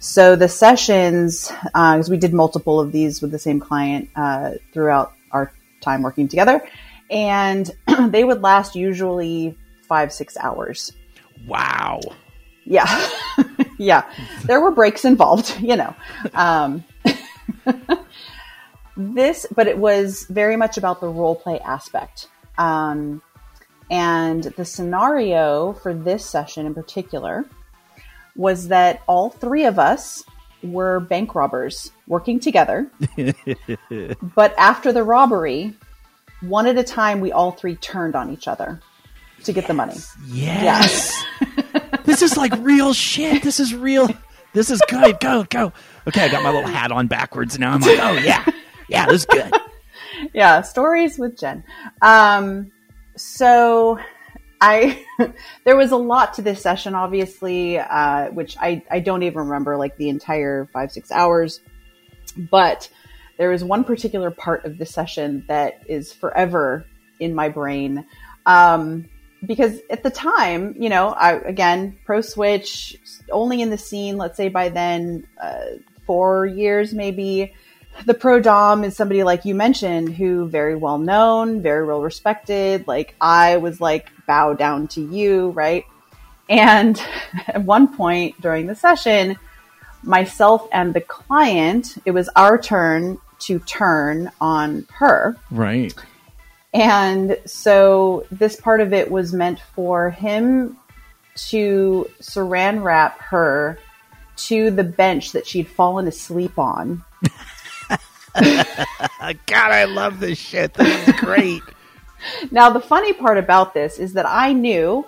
So 0.00 0.36
the 0.36 0.48
sessions, 0.48 1.52
because 1.62 2.10
we 2.10 2.16
did 2.16 2.32
multiple 2.32 2.80
of 2.80 2.92
these 2.92 3.22
with 3.22 3.30
the 3.30 3.38
same 3.38 3.60
client 3.60 4.10
uh, 4.16 4.52
throughout 4.72 5.12
our 5.30 5.52
time 5.80 6.02
working 6.02 6.28
together, 6.28 6.66
and 7.10 7.70
they 8.08 8.24
would 8.24 8.42
last 8.42 8.74
usually 8.74 9.56
five, 9.88 10.12
six 10.12 10.36
hours. 10.36 10.92
wow. 11.46 12.00
Yeah. 12.64 13.08
yeah. 13.78 14.04
There 14.44 14.60
were 14.60 14.70
breaks 14.70 15.04
involved, 15.04 15.58
you 15.60 15.76
know. 15.76 15.94
Um, 16.34 16.84
this, 18.96 19.46
but 19.54 19.66
it 19.66 19.78
was 19.78 20.26
very 20.28 20.56
much 20.56 20.76
about 20.76 21.00
the 21.00 21.08
role 21.08 21.36
play 21.36 21.60
aspect. 21.60 22.28
Um, 22.58 23.22
and 23.90 24.42
the 24.42 24.64
scenario 24.64 25.72
for 25.74 25.94
this 25.94 26.24
session 26.24 26.66
in 26.66 26.74
particular 26.74 27.44
was 28.34 28.68
that 28.68 29.02
all 29.06 29.30
three 29.30 29.64
of 29.64 29.78
us 29.78 30.24
were 30.62 31.00
bank 31.00 31.34
robbers 31.34 31.92
working 32.06 32.40
together. 32.40 32.90
but 34.34 34.54
after 34.58 34.92
the 34.92 35.02
robbery, 35.02 35.74
one 36.40 36.66
at 36.66 36.76
a 36.76 36.84
time, 36.84 37.20
we 37.20 37.32
all 37.32 37.52
three 37.52 37.76
turned 37.76 38.16
on 38.16 38.32
each 38.32 38.48
other 38.48 38.80
to 39.44 39.52
get 39.52 39.66
the 39.66 39.74
money. 39.74 39.96
Yes. 40.26 41.14
This 42.06 42.22
is 42.22 42.36
like 42.36 42.52
real 42.58 42.92
shit. 42.92 43.42
This 43.42 43.60
is 43.60 43.74
real. 43.74 44.08
This 44.52 44.70
is 44.70 44.80
good. 44.88 45.20
Go, 45.20 45.44
go. 45.44 45.72
Okay, 46.08 46.22
I 46.22 46.28
got 46.28 46.42
my 46.42 46.50
little 46.50 46.68
hat 46.68 46.90
on 46.90 47.08
backwards 47.08 47.58
now. 47.58 47.72
I'm 47.72 47.80
like, 47.80 47.98
oh 48.00 48.12
yeah. 48.12 48.44
Yeah, 48.88 49.06
this 49.06 49.22
is 49.22 49.26
good. 49.26 49.52
yeah, 50.32 50.62
stories 50.62 51.18
with 51.18 51.36
Jen. 51.36 51.64
Um, 52.00 52.70
so 53.16 53.98
I 54.60 55.04
there 55.64 55.76
was 55.76 55.92
a 55.92 55.96
lot 55.96 56.34
to 56.34 56.42
this 56.42 56.62
session, 56.62 56.94
obviously, 56.94 57.78
uh, 57.78 58.30
which 58.30 58.56
I 58.58 58.82
I 58.90 59.00
don't 59.00 59.22
even 59.22 59.38
remember 59.38 59.76
like 59.76 59.96
the 59.96 60.08
entire 60.08 60.68
five 60.72 60.92
six 60.92 61.10
hours, 61.10 61.60
but 62.50 62.88
there 63.38 63.50
was 63.50 63.62
one 63.62 63.84
particular 63.84 64.30
part 64.30 64.64
of 64.64 64.78
the 64.78 64.86
session 64.86 65.44
that 65.48 65.82
is 65.86 66.12
forever 66.12 66.86
in 67.20 67.34
my 67.34 67.48
brain. 67.48 68.06
Um, 68.46 69.08
because 69.46 69.80
at 69.90 70.02
the 70.02 70.10
time, 70.10 70.74
you 70.78 70.88
know, 70.88 71.08
I 71.08 71.32
again 71.34 71.98
pro 72.04 72.20
switch 72.20 72.96
only 73.30 73.62
in 73.62 73.70
the 73.70 73.78
scene. 73.78 74.16
Let's 74.16 74.36
say 74.36 74.48
by 74.48 74.68
then, 74.68 75.26
uh, 75.40 75.64
four 76.06 76.46
years 76.46 76.92
maybe. 76.92 77.54
The 78.04 78.14
pro 78.14 78.40
dom 78.40 78.84
is 78.84 78.94
somebody 78.94 79.22
like 79.22 79.46
you 79.46 79.54
mentioned, 79.54 80.14
who 80.14 80.48
very 80.48 80.76
well 80.76 80.98
known, 80.98 81.62
very 81.62 81.86
well 81.86 82.02
respected. 82.02 82.86
Like 82.86 83.14
I 83.20 83.56
was 83.56 83.80
like 83.80 84.10
bow 84.26 84.52
down 84.52 84.88
to 84.88 85.00
you, 85.00 85.50
right? 85.50 85.84
And 86.48 87.00
at 87.46 87.62
one 87.62 87.96
point 87.96 88.40
during 88.40 88.66
the 88.66 88.74
session, 88.74 89.36
myself 90.02 90.68
and 90.72 90.94
the 90.94 91.00
client, 91.00 91.96
it 92.04 92.10
was 92.12 92.28
our 92.36 92.58
turn 92.58 93.18
to 93.38 93.58
turn 93.60 94.30
on 94.40 94.86
her. 94.98 95.36
Right. 95.50 95.94
And 96.74 97.38
so 97.46 98.26
this 98.30 98.56
part 98.56 98.80
of 98.80 98.92
it 98.92 99.10
was 99.10 99.32
meant 99.32 99.60
for 99.74 100.10
him 100.10 100.76
to 101.48 102.10
saran 102.20 102.82
wrap 102.82 103.18
her 103.20 103.78
to 104.36 104.70
the 104.70 104.84
bench 104.84 105.32
that 105.32 105.46
she'd 105.46 105.68
fallen 105.68 106.06
asleep 106.06 106.58
on. 106.58 107.02
God, 108.34 109.72
I 109.72 109.84
love 109.84 110.20
this 110.20 110.38
shit. 110.38 110.74
This 110.74 111.08
is 111.08 111.14
great. 111.20 111.62
Now, 112.50 112.70
the 112.70 112.80
funny 112.80 113.12
part 113.12 113.38
about 113.38 113.72
this 113.72 113.98
is 114.00 114.14
that 114.14 114.26
I 114.26 114.52
knew 114.52 115.06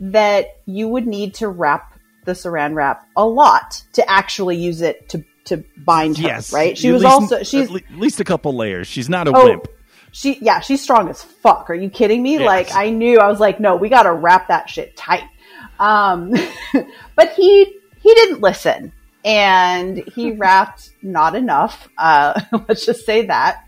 that 0.00 0.60
you 0.66 0.86
would 0.88 1.06
need 1.06 1.34
to 1.34 1.48
wrap 1.48 1.94
the 2.26 2.32
saran 2.32 2.74
wrap 2.74 3.06
a 3.16 3.24
lot 3.24 3.82
to 3.94 4.10
actually 4.10 4.56
use 4.56 4.82
it 4.82 5.08
to, 5.10 5.24
to 5.46 5.64
bind 5.78 6.18
her, 6.18 6.24
yes. 6.24 6.52
right? 6.52 6.76
She 6.76 6.88
At 6.88 6.94
was 6.94 7.02
least- 7.04 7.12
also, 7.14 7.42
she's, 7.44 7.70
at 7.70 7.76
at 7.76 7.96
least 7.96 8.20
a 8.20 8.24
couple 8.24 8.54
layers. 8.54 8.86
She's 8.86 9.08
not 9.08 9.28
a 9.28 9.32
Oh, 9.34 9.44
wimp. 9.44 9.68
She 10.12 10.38
yeah, 10.40 10.60
she's 10.60 10.82
strong 10.82 11.08
as 11.08 11.22
fuck. 11.22 11.68
Are 11.70 11.74
you 11.74 11.90
kidding 11.90 12.22
me? 12.22 12.34
Yes. 12.34 12.46
Like 12.46 12.74
I 12.74 12.90
knew 12.90 13.18
I 13.18 13.28
was 13.28 13.40
like, 13.40 13.58
no, 13.58 13.76
we 13.76 13.88
got 13.88 14.04
to 14.04 14.12
wrap 14.12 14.48
that 14.48 14.70
shit 14.70 14.94
tight. 14.94 15.24
Um, 15.80 16.34
but 17.16 17.32
he 17.32 17.64
he 18.00 18.14
didn't 18.14 18.40
listen, 18.40 18.92
and 19.24 20.04
he 20.14 20.32
wrapped 20.36 20.90
not 21.02 21.34
enough. 21.34 21.88
Uh, 21.98 22.40
let's 22.68 22.86
just 22.86 23.04
say 23.06 23.26
that. 23.26 23.64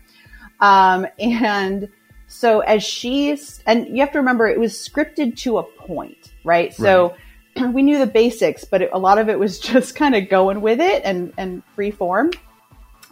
Um, 0.59 1.07
and 1.19 1.89
so 2.27 2.59
as 2.61 2.83
she's 2.83 3.61
and 3.65 3.87
you 3.87 3.97
have 3.97 4.11
to 4.11 4.19
remember 4.19 4.47
it 4.47 4.59
was 4.59 4.73
scripted 4.73 5.35
to 5.39 5.57
a 5.57 5.63
point, 5.63 6.31
right? 6.45 6.73
So. 6.73 7.15
We 7.71 7.83
knew 7.83 7.99
the 7.99 8.05
basics, 8.05 8.65
but 8.65 8.81
it, 8.81 8.89
a 8.91 8.99
lot 8.99 9.17
of 9.17 9.29
it 9.29 9.39
was 9.39 9.59
just 9.59 9.95
kind 9.95 10.13
of 10.13 10.27
going 10.27 10.59
with 10.59 10.81
it 10.81 11.03
and, 11.05 11.31
and 11.37 11.63
free 11.73 11.89
form. 11.89 12.31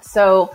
So, 0.01 0.53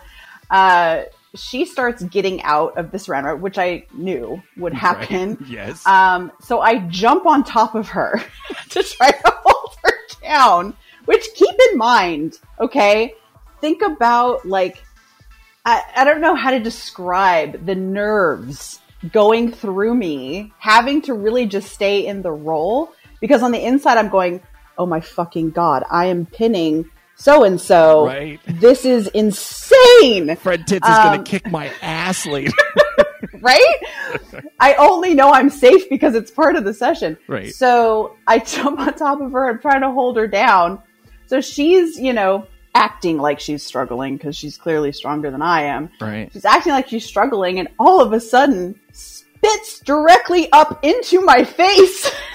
uh, 0.50 1.04
she 1.34 1.64
starts 1.64 2.02
getting 2.04 2.42
out 2.42 2.76
of 2.78 2.90
this 2.90 3.08
run, 3.08 3.40
which 3.40 3.58
I 3.58 3.86
knew 3.92 4.42
would 4.56 4.74
happen. 4.74 5.44
Yes. 5.48 5.86
Um, 5.86 6.32
so 6.40 6.60
I 6.60 6.78
jump 6.88 7.26
on 7.26 7.44
top 7.44 7.74
of 7.74 7.88
her 7.88 8.22
to 8.70 8.82
try 8.82 9.10
to 9.10 9.32
hold 9.44 9.76
her 9.84 9.92
down. 10.22 10.76
Which 11.04 11.26
keep 11.34 11.54
in 11.70 11.78
mind, 11.78 12.38
okay? 12.60 13.14
Think 13.60 13.82
about 13.82 14.46
like 14.46 14.82
I, 15.64 15.82
I 15.96 16.04
don't 16.04 16.20
know 16.20 16.34
how 16.34 16.50
to 16.50 16.60
describe 16.60 17.66
the 17.66 17.74
nerves 17.74 18.80
going 19.12 19.52
through 19.52 19.94
me, 19.94 20.52
having 20.58 21.02
to 21.02 21.14
really 21.14 21.46
just 21.46 21.72
stay 21.72 22.06
in 22.06 22.22
the 22.22 22.32
role 22.32 22.92
because 23.20 23.42
on 23.42 23.52
the 23.52 23.64
inside 23.64 23.96
I'm 23.96 24.08
going, 24.08 24.42
oh 24.76 24.86
my 24.86 25.00
fucking 25.00 25.50
god, 25.50 25.84
I 25.90 26.06
am 26.06 26.26
pinning 26.26 26.90
so 27.18 27.44
and 27.44 27.60
so. 27.60 28.06
Right. 28.06 28.40
This 28.46 28.84
is 28.84 29.08
insane. 29.08 30.34
Fred 30.36 30.66
Tits 30.66 30.88
is 30.88 30.96
going 30.96 31.18
Um, 31.18 31.24
to 31.24 31.30
kick 31.30 31.50
my 31.50 31.70
ass 31.82 32.24
later. 32.26 32.52
right? 33.40 33.76
I 34.60 34.74
only 34.74 35.14
know 35.14 35.30
I'm 35.32 35.50
safe 35.50 35.88
because 35.90 36.14
it's 36.14 36.30
part 36.30 36.56
of 36.56 36.64
the 36.64 36.72
session. 36.74 37.18
Right. 37.26 37.52
So 37.54 38.16
I 38.26 38.38
jump 38.38 38.78
on 38.80 38.94
top 38.94 39.20
of 39.20 39.32
her. 39.32 39.48
I'm 39.48 39.58
trying 39.60 39.82
to 39.82 39.90
hold 39.90 40.16
her 40.16 40.26
down. 40.28 40.80
So 41.26 41.40
she's, 41.40 41.98
you 41.98 42.12
know, 42.12 42.46
acting 42.74 43.18
like 43.18 43.40
she's 43.40 43.62
struggling 43.62 44.16
because 44.16 44.36
she's 44.36 44.56
clearly 44.56 44.92
stronger 44.92 45.30
than 45.30 45.42
I 45.42 45.62
am. 45.62 45.90
right. 46.00 46.30
She's 46.32 46.44
acting 46.44 46.72
like 46.72 46.88
she's 46.88 47.04
struggling, 47.04 47.58
and 47.58 47.68
all 47.78 48.00
of 48.00 48.12
a 48.12 48.20
sudden 48.20 48.78
spits 48.92 49.80
directly 49.80 50.50
up 50.52 50.84
into 50.84 51.20
my 51.20 51.44
face. 51.44 52.04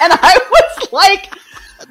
and 0.00 0.12
I 0.12 0.38
was 0.50 0.92
like, 0.92 1.32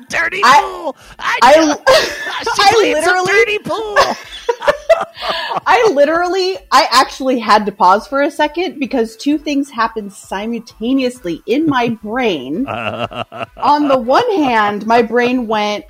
Dirty 0.09 0.41
I- 0.43 0.61
pool. 0.61 0.97
I, 1.19 1.39
I, 1.41 1.77
I 1.87 2.71
played 2.73 2.95
some 3.03 3.15
literally 3.15 3.31
dirty 3.31 3.59
pool. 3.59 3.97
I 5.65 5.89
literally, 5.93 6.57
I 6.71 6.87
actually 6.91 7.39
had 7.39 7.65
to 7.65 7.71
pause 7.71 8.07
for 8.07 8.21
a 8.21 8.31
second 8.31 8.79
because 8.79 9.17
two 9.17 9.37
things 9.37 9.69
happened 9.69 10.13
simultaneously 10.13 11.41
in 11.45 11.65
my 11.65 11.89
brain. 11.89 12.67
On 13.57 13.87
the 13.87 13.97
one 13.97 14.29
hand, 14.35 14.85
my 14.85 15.01
brain 15.01 15.47
went, 15.47 15.85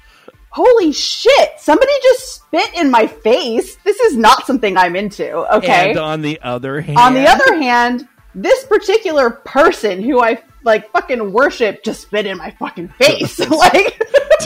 Holy 0.49 0.91
shit, 0.91 1.51
somebody 1.59 1.91
just 2.01 2.35
spit 2.35 2.73
in 2.75 2.89
my 2.89 3.05
face. 3.05 3.75
This 3.83 3.99
is 3.99 4.17
not 4.17 4.47
something 4.47 4.75
I'm 4.75 4.95
into. 4.95 5.31
Okay. 5.57 5.89
And 5.91 5.99
on 5.99 6.21
the 6.23 6.41
other 6.41 6.81
hand, 6.81 6.97
On 6.97 7.13
the 7.13 7.27
other 7.27 7.61
hand, 7.61 8.07
this 8.37 8.65
particular 8.65 9.31
person 9.31 10.01
who 10.01 10.21
I 10.21 10.41
like 10.63 10.91
fucking 10.91 11.33
worship 11.33 11.83
just 11.83 12.01
spit 12.01 12.27
in 12.27 12.37
my 12.37 12.51
fucking 12.51 12.89
face. 12.89 13.39
like, 13.49 14.01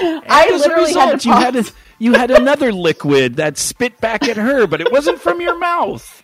I 0.00 0.50
as 0.52 0.60
a 0.64 0.68
literally 0.68 0.92
had 0.92 1.12
result, 1.14 1.20
to 1.20 1.28
you 1.28 1.34
had 1.34 1.56
a, 1.56 1.64
you 1.98 2.12
had 2.14 2.30
another 2.32 2.72
liquid 2.72 3.36
that 3.36 3.56
spit 3.56 4.00
back 4.00 4.28
at 4.28 4.36
her, 4.36 4.66
but 4.66 4.80
it 4.80 4.90
wasn't 4.90 5.20
from 5.20 5.40
your 5.40 5.56
mouth. 5.58 6.22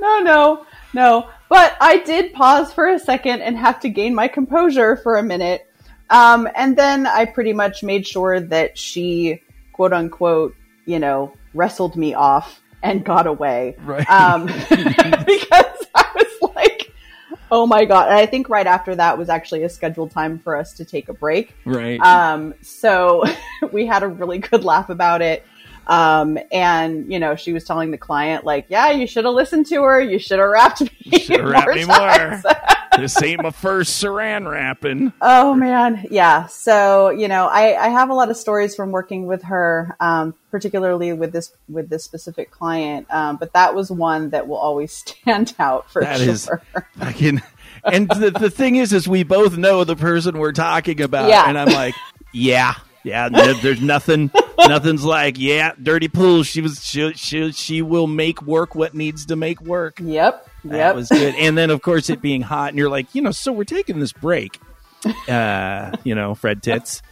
no, 0.00 0.18
no, 0.20 0.66
no. 0.92 1.30
But 1.48 1.76
I 1.80 1.98
did 1.98 2.32
pause 2.32 2.72
for 2.72 2.88
a 2.88 2.98
second 2.98 3.42
and 3.42 3.56
have 3.56 3.78
to 3.80 3.88
gain 3.88 4.14
my 4.14 4.26
composure 4.26 4.96
for 4.96 5.16
a 5.16 5.22
minute. 5.22 5.68
Um, 6.10 6.48
and 6.56 6.76
then 6.76 7.06
I 7.06 7.26
pretty 7.26 7.52
much 7.52 7.82
made 7.82 8.06
sure 8.06 8.40
that 8.40 8.76
she, 8.76 9.42
quote 9.72 9.92
unquote, 9.92 10.56
you 10.84 10.98
know, 10.98 11.32
wrestled 11.54 11.96
me 11.96 12.14
off 12.14 12.62
and 12.82 13.04
got 13.04 13.26
away. 13.26 13.76
Right. 13.84 14.08
Um, 14.10 14.46
because 14.70 15.86
I 15.94 16.06
was 16.14 16.52
like, 16.54 16.92
oh 17.50 17.66
my 17.66 17.84
God. 17.84 18.08
And 18.08 18.16
I 18.16 18.26
think 18.26 18.48
right 18.48 18.66
after 18.66 18.94
that 18.96 19.18
was 19.18 19.28
actually 19.28 19.62
a 19.62 19.68
scheduled 19.68 20.10
time 20.10 20.38
for 20.38 20.56
us 20.56 20.72
to 20.74 20.84
take 20.84 21.08
a 21.08 21.14
break. 21.14 21.54
Right. 21.64 22.00
Um, 22.00 22.54
so 22.62 23.24
we 23.72 23.86
had 23.86 24.02
a 24.02 24.08
really 24.08 24.38
good 24.38 24.64
laugh 24.64 24.90
about 24.90 25.22
it. 25.22 25.44
Um, 25.86 26.38
and 26.52 27.12
you 27.12 27.18
know, 27.18 27.34
she 27.34 27.52
was 27.52 27.64
telling 27.64 27.90
the 27.90 27.98
client, 27.98 28.44
like, 28.44 28.66
yeah, 28.68 28.90
you 28.92 29.06
should 29.06 29.24
have 29.24 29.34
listened 29.34 29.66
to 29.66 29.82
her. 29.82 30.00
You 30.00 30.18
should 30.18 30.38
have 30.38 30.48
wrapped 30.48 30.80
me. 30.80 31.18
Shoulda 31.18 31.44
wrapped 31.44 31.66
more 31.66 31.74
me 31.74 31.84
times." 31.84 32.44
This 32.96 33.20
ain't 33.22 33.42
my 33.42 33.50
first 33.50 34.02
saran 34.02 34.50
wrapping. 34.50 35.12
oh 35.20 35.54
man. 35.54 36.06
Yeah. 36.10 36.46
So, 36.46 37.10
you 37.10 37.28
know, 37.28 37.46
I, 37.46 37.86
I 37.86 37.88
have 37.88 38.10
a 38.10 38.14
lot 38.14 38.30
of 38.30 38.36
stories 38.36 38.74
from 38.74 38.90
working 38.92 39.26
with 39.26 39.42
her, 39.44 39.96
um, 40.00 40.34
particularly 40.50 41.12
with 41.12 41.32
this, 41.32 41.52
with 41.68 41.88
this 41.88 42.04
specific 42.04 42.50
client. 42.50 43.06
Um, 43.12 43.36
but 43.36 43.52
that 43.54 43.74
was 43.74 43.90
one 43.90 44.30
that 44.30 44.46
will 44.48 44.56
always 44.58 44.92
stand 45.06 45.54
out 45.58 45.90
for 45.90 46.02
That 46.02 46.18
sure. 46.20 46.28
is 46.30 46.50
fucking. 46.98 47.42
And 47.84 48.08
the, 48.08 48.30
the 48.30 48.50
thing 48.50 48.76
is, 48.76 48.92
is 48.92 49.08
we 49.08 49.24
both 49.24 49.56
know 49.56 49.82
the 49.84 49.96
person 49.96 50.38
we're 50.38 50.52
talking 50.52 51.00
about, 51.00 51.28
Yeah. 51.28 51.48
and 51.48 51.58
I'm 51.58 51.68
like, 51.68 51.94
yeah, 52.32 52.74
yeah. 53.02 53.28
There's 53.28 53.80
nothing, 53.82 54.30
nothing's 54.58 55.02
like, 55.04 55.36
yeah, 55.38 55.72
dirty 55.82 56.06
pool. 56.08 56.44
She 56.44 56.60
was, 56.60 56.84
she, 56.84 57.12
she, 57.14 57.50
she 57.50 57.82
will 57.82 58.06
make 58.06 58.40
work 58.42 58.76
what 58.76 58.94
needs 58.94 59.26
to 59.26 59.36
make 59.36 59.60
work. 59.60 59.98
Yep. 60.00 60.48
That 60.64 60.76
Yep. 60.76 60.94
was 60.94 61.08
good. 61.08 61.34
And 61.36 61.56
then, 61.58 61.70
of 61.70 61.82
course, 61.82 62.08
it 62.10 62.20
being 62.22 62.42
hot, 62.42 62.68
and 62.70 62.78
you're 62.78 62.90
like, 62.90 63.14
you 63.14 63.22
know, 63.22 63.30
so 63.32 63.52
we're 63.52 63.64
taking 63.64 63.98
this 63.98 64.12
break, 64.12 64.60
uh, 65.28 65.96
you 66.04 66.14
know, 66.14 66.34
Fred 66.34 66.62
Tits. 66.62 67.02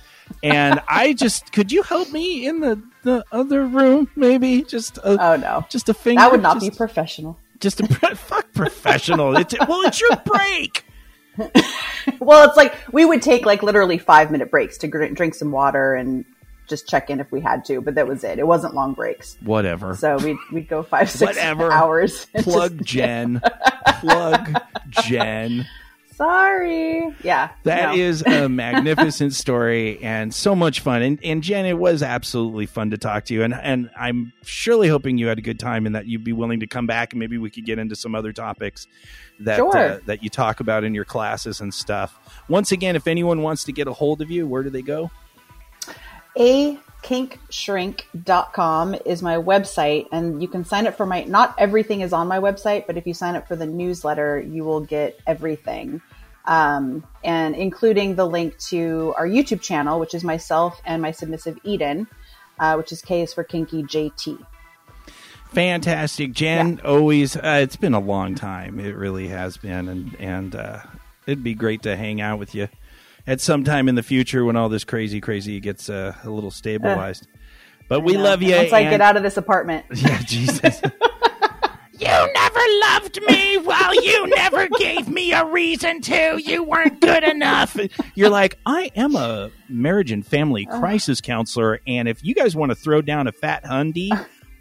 And 0.44 0.80
I 0.88 1.12
just, 1.12 1.50
could 1.52 1.72
you 1.72 1.82
help 1.82 2.12
me 2.12 2.46
in 2.46 2.60
the, 2.60 2.80
the 3.02 3.24
other 3.32 3.66
room, 3.66 4.08
maybe? 4.14 4.62
Just 4.62 4.98
a, 4.98 5.20
oh 5.20 5.36
no. 5.36 5.66
just 5.68 5.88
a 5.88 5.94
finger. 5.94 6.20
That 6.20 6.30
would 6.30 6.42
not 6.42 6.60
just, 6.60 6.70
be 6.70 6.76
professional. 6.76 7.36
just 7.58 7.80
a 7.80 7.86
fuck 8.14 8.52
professional. 8.52 9.36
It's, 9.36 9.54
well, 9.66 9.80
it's 9.82 10.00
your 10.00 10.16
break. 10.24 10.84
Well, 12.18 12.48
it's 12.48 12.56
like 12.56 12.74
we 12.92 13.04
would 13.04 13.22
take 13.22 13.44
like 13.46 13.62
literally 13.62 13.98
five 13.98 14.30
minute 14.30 14.50
breaks 14.50 14.78
to 14.78 14.88
gr- 14.88 15.06
drink 15.06 15.34
some 15.34 15.52
water 15.52 15.94
and 15.94 16.24
just 16.70 16.88
check 16.88 17.10
in 17.10 17.20
if 17.20 17.30
we 17.30 17.40
had 17.40 17.64
to, 17.66 17.80
but 17.82 17.94
that 17.96 18.08
was 18.08 18.24
it. 18.24 18.38
It 18.38 18.46
wasn't 18.46 18.74
long 18.74 18.94
breaks. 18.94 19.36
Whatever. 19.42 19.94
So 19.96 20.16
we'd, 20.16 20.38
we'd 20.52 20.68
go 20.68 20.82
five, 20.82 21.10
six 21.10 21.36
Whatever. 21.36 21.70
hours. 21.70 22.26
Plug 22.38 22.78
just- 22.78 22.88
Jen. 22.88 23.42
Plug 24.00 24.58
Jen. 24.88 25.66
Sorry. 26.14 27.14
Yeah. 27.24 27.48
That 27.62 27.96
no. 27.96 28.02
is 28.02 28.20
a 28.26 28.46
magnificent 28.46 29.32
story 29.32 29.98
and 30.02 30.34
so 30.34 30.54
much 30.54 30.80
fun. 30.80 31.00
And, 31.00 31.18
and 31.24 31.42
Jen, 31.42 31.64
it 31.64 31.78
was 31.78 32.02
absolutely 32.02 32.66
fun 32.66 32.90
to 32.90 32.98
talk 32.98 33.24
to 33.26 33.34
you. 33.34 33.42
And, 33.42 33.54
and 33.54 33.88
I'm 33.98 34.34
surely 34.44 34.88
hoping 34.88 35.16
you 35.16 35.28
had 35.28 35.38
a 35.38 35.42
good 35.42 35.58
time 35.58 35.86
and 35.86 35.94
that 35.94 36.04
you'd 36.06 36.22
be 36.22 36.34
willing 36.34 36.60
to 36.60 36.66
come 36.66 36.86
back 36.86 37.14
and 37.14 37.20
maybe 37.20 37.38
we 37.38 37.48
could 37.48 37.64
get 37.64 37.78
into 37.78 37.96
some 37.96 38.14
other 38.14 38.34
topics 38.34 38.86
that, 39.40 39.56
Sure. 39.56 39.74
uh, 39.74 39.98
that 40.04 40.22
you 40.22 40.28
talk 40.28 40.60
about 40.60 40.84
in 40.84 40.94
your 40.94 41.06
classes 41.06 41.62
and 41.62 41.72
stuff. 41.72 42.18
Once 42.48 42.70
again, 42.70 42.96
if 42.96 43.06
anyone 43.06 43.40
wants 43.40 43.64
to 43.64 43.72
get 43.72 43.88
a 43.88 43.92
hold 43.94 44.20
of 44.20 44.30
you, 44.30 44.46
where 44.46 44.62
do 44.62 44.68
they 44.68 44.82
go? 44.82 45.10
akinkShrink.com 46.36 48.94
is 49.04 49.22
my 49.22 49.36
website 49.36 50.06
and 50.12 50.42
you 50.42 50.48
can 50.48 50.64
sign 50.64 50.86
up 50.86 50.96
for 50.96 51.06
my 51.06 51.24
not 51.24 51.54
everything 51.58 52.02
is 52.02 52.12
on 52.12 52.28
my 52.28 52.38
website 52.38 52.86
but 52.86 52.96
if 52.96 53.04
you 53.06 53.14
sign 53.14 53.34
up 53.36 53.48
for 53.48 53.56
the 53.56 53.66
newsletter 53.66 54.40
you 54.40 54.62
will 54.64 54.80
get 54.80 55.18
everything 55.26 56.00
um, 56.46 57.04
and 57.24 57.56
including 57.56 58.14
the 58.14 58.26
link 58.26 58.56
to 58.58 59.12
our 59.16 59.26
youtube 59.26 59.60
channel 59.60 59.98
which 59.98 60.14
is 60.14 60.22
myself 60.22 60.80
and 60.84 61.02
my 61.02 61.10
submissive 61.10 61.58
eden 61.64 62.06
uh, 62.58 62.76
which 62.76 62.92
is 62.92 63.02
k 63.02 63.22
is 63.22 63.34
for 63.34 63.42
kinky 63.44 63.82
jt 63.82 64.38
Fantastic, 65.52 66.32
Jen. 66.32 66.80
Always, 66.84 67.36
uh, 67.36 67.58
it's 67.60 67.74
been 67.74 67.94
a 67.94 67.98
long 67.98 68.36
time. 68.36 68.78
It 68.78 68.94
really 68.94 69.26
has 69.26 69.56
been, 69.56 69.88
and 69.88 70.14
and 70.20 70.54
uh, 70.54 70.78
it'd 71.26 71.42
be 71.42 71.54
great 71.54 71.82
to 71.82 71.96
hang 71.96 72.20
out 72.20 72.38
with 72.38 72.54
you 72.54 72.68
at 73.26 73.40
some 73.40 73.64
time 73.64 73.88
in 73.88 73.94
the 73.94 74.02
future 74.02 74.44
when 74.44 74.56
all 74.56 74.68
this 74.68 74.84
crazy, 74.84 75.20
crazy 75.20 75.60
gets 75.60 75.88
uh, 75.88 76.14
a 76.24 76.30
little 76.30 76.50
stabilized. 76.50 77.26
but 77.88 78.00
we 78.00 78.16
love 78.16 78.42
you. 78.42 78.54
once 78.56 78.72
i 78.72 78.80
and- 78.80 78.90
get 78.90 79.00
out 79.00 79.16
of 79.16 79.22
this 79.22 79.36
apartment 79.36 79.84
Yeah, 79.94 80.20
Jesus. 80.22 80.80
you 81.92 82.06
never 82.08 82.60
loved 82.82 83.20
me. 83.28 83.58
Well, 83.58 83.94
you 83.94 84.26
never 84.28 84.68
gave 84.78 85.08
me 85.08 85.32
a 85.32 85.44
reason 85.44 86.00
to. 86.02 86.40
You 86.42 86.62
weren't 86.64 87.00
good 87.00 87.24
enough. 87.24 87.76
You're 88.14 88.30
like, 88.30 88.58
I 88.64 88.90
am 88.96 89.14
a 89.14 89.50
marriage 89.68 90.10
and 90.10 90.26
family 90.26 90.66
crisis 90.66 91.20
counselor, 91.20 91.80
and 91.86 92.08
if 92.08 92.24
you 92.24 92.34
guys 92.34 92.56
want 92.56 92.70
to 92.70 92.74
throw 92.74 93.02
down 93.02 93.26
a 93.26 93.32
fat 93.32 93.64
hundy, 93.64 94.10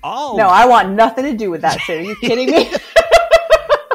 I'll 0.02 0.38
no 0.38 0.48
i 0.48 0.65
want 0.65 0.91
nothing 0.91 1.26
to 1.26 1.34
do 1.34 1.52
with 1.52 1.60
that 1.61 1.77
shit 1.81 1.99
are 1.99 2.03
you 2.03 2.15
kidding 2.22 2.49
me 2.52 2.72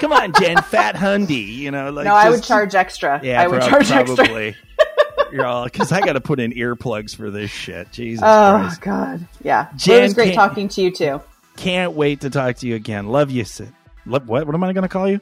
come 0.05 0.13
on, 0.13 0.33
Jen, 0.41 0.57
fat 0.63 0.95
hundy. 0.95 1.47
You 1.47 1.71
know, 1.71 1.91
like 1.91 2.05
no 2.05 2.15
i 2.15 2.31
would 2.31 2.43
charge 2.43 2.75
extra 2.75 3.21
Yeah, 3.23 3.43
i 3.43 3.47
would 3.49 3.61
prob- 3.61 3.71
charge 3.71 3.91
extra 3.91 4.25
probably. 4.25 4.57
You're 5.33 5.47
all 5.47 5.65
because 5.65 5.91
I 5.91 6.01
got 6.01 6.13
to 6.13 6.21
put 6.21 6.39
in 6.39 6.53
earplugs 6.53 7.15
for 7.17 7.31
this 7.31 7.51
shit. 7.51 7.91
Jesus 7.93 8.23
oh 8.25 8.61
Christ. 8.61 8.81
god 8.83 9.29
yeah 9.43 9.69
Jen 9.77 9.99
it 10.01 10.03
was 10.05 10.15
great 10.15 10.35
talking 10.35 10.69
to 10.69 10.83
you 10.83 10.91
too 10.93 11.21
Can't 11.57 11.93
wait 11.93 12.21
to 12.23 12.31
talk 12.31 12.57
to 12.59 12.67
you 12.69 12.75
again. 12.77 13.09
Love 13.09 13.31
you, 13.31 13.45
Sid. 13.45 13.73
Love, 14.07 14.29
what? 14.29 14.45
What 14.47 14.55
am 14.55 14.63
I 14.65 14.73
going 14.73 14.83
to 14.83 14.89
call 14.89 15.09
you? 15.09 15.21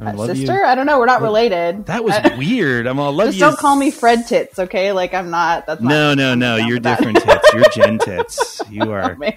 I 0.00 0.10
love 0.10 0.30
you. 0.30 0.34
sister 0.46 0.64
i 0.64 0.74
don't 0.74 0.86
know 0.86 0.98
we're 0.98 1.06
not 1.06 1.22
related 1.22 1.86
That 1.86 2.02
was 2.02 2.14
Uh, 2.14 2.34
weird. 2.38 2.88
I'm 2.88 2.98
all 2.98 3.12
love 3.12 3.28
Just 3.28 3.38
you. 3.38 3.44
don't 3.44 3.56
call 3.56 3.76
me 3.76 3.92
Fred 3.92 4.26
Tits, 4.26 4.58
okay? 4.58 4.90
Like 4.90 5.14
I'm 5.14 5.30
not. 5.30 5.66
That's 5.66 5.80
not, 5.80 5.88
No, 5.88 6.14
no, 6.14 6.34
no. 6.34 6.56
You're 6.56 6.76
with 6.76 6.82
that. 6.82 6.98
different 6.98 7.18
tits. 7.22 7.52
You're 7.54 7.68
Jen 7.86 7.98
tits. 8.00 8.60
You 8.68 8.90
are. 8.92 9.14
Man. 9.14 9.34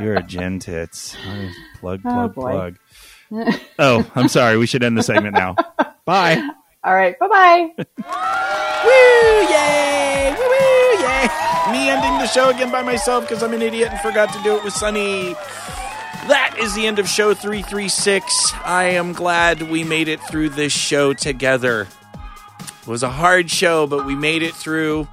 You're 0.00 0.14
a 0.16 0.22
Jen 0.24 0.58
tits. 0.58 1.14
Oh, 1.24 1.48
Plug, 1.78 2.00
Oh, 2.04 2.08
plug, 2.10 2.34
boy. 2.34 2.50
plug. 2.50 2.76
Oh, 3.78 4.10
I'm 4.14 4.28
sorry. 4.28 4.56
We 4.58 4.66
should 4.66 4.82
end 4.82 4.96
the 4.98 5.02
segment 5.02 5.34
now. 5.34 5.56
Bye. 6.04 6.42
All 6.84 6.94
right. 6.94 7.18
Bye 7.18 7.28
bye. 7.28 7.70
Woo! 8.84 9.54
Yay! 9.54 10.34
Woo! 10.36 10.48
Woo! 10.48 11.02
Yay! 11.04 11.72
Me 11.72 11.88
ending 11.88 12.18
the 12.18 12.26
show 12.26 12.50
again 12.50 12.70
by 12.70 12.82
myself 12.82 13.24
because 13.24 13.42
I'm 13.42 13.52
an 13.54 13.62
idiot 13.62 13.90
and 13.90 14.00
forgot 14.00 14.32
to 14.34 14.42
do 14.42 14.56
it 14.56 14.64
with 14.64 14.74
Sunny. 14.74 15.34
That 16.28 16.56
is 16.58 16.74
the 16.74 16.86
end 16.86 16.98
of 16.98 17.08
show 17.08 17.34
336. 17.34 18.52
I 18.64 18.84
am 18.84 19.12
glad 19.12 19.62
we 19.62 19.82
made 19.82 20.08
it 20.08 20.20
through 20.20 20.50
this 20.50 20.72
show 20.72 21.14
together. 21.14 21.88
It 22.82 22.86
was 22.86 23.02
a 23.02 23.08
hard 23.08 23.50
show, 23.50 23.86
but 23.86 24.04
we 24.04 24.14
made 24.14 24.42
it 24.42 24.54
through. 24.54 25.08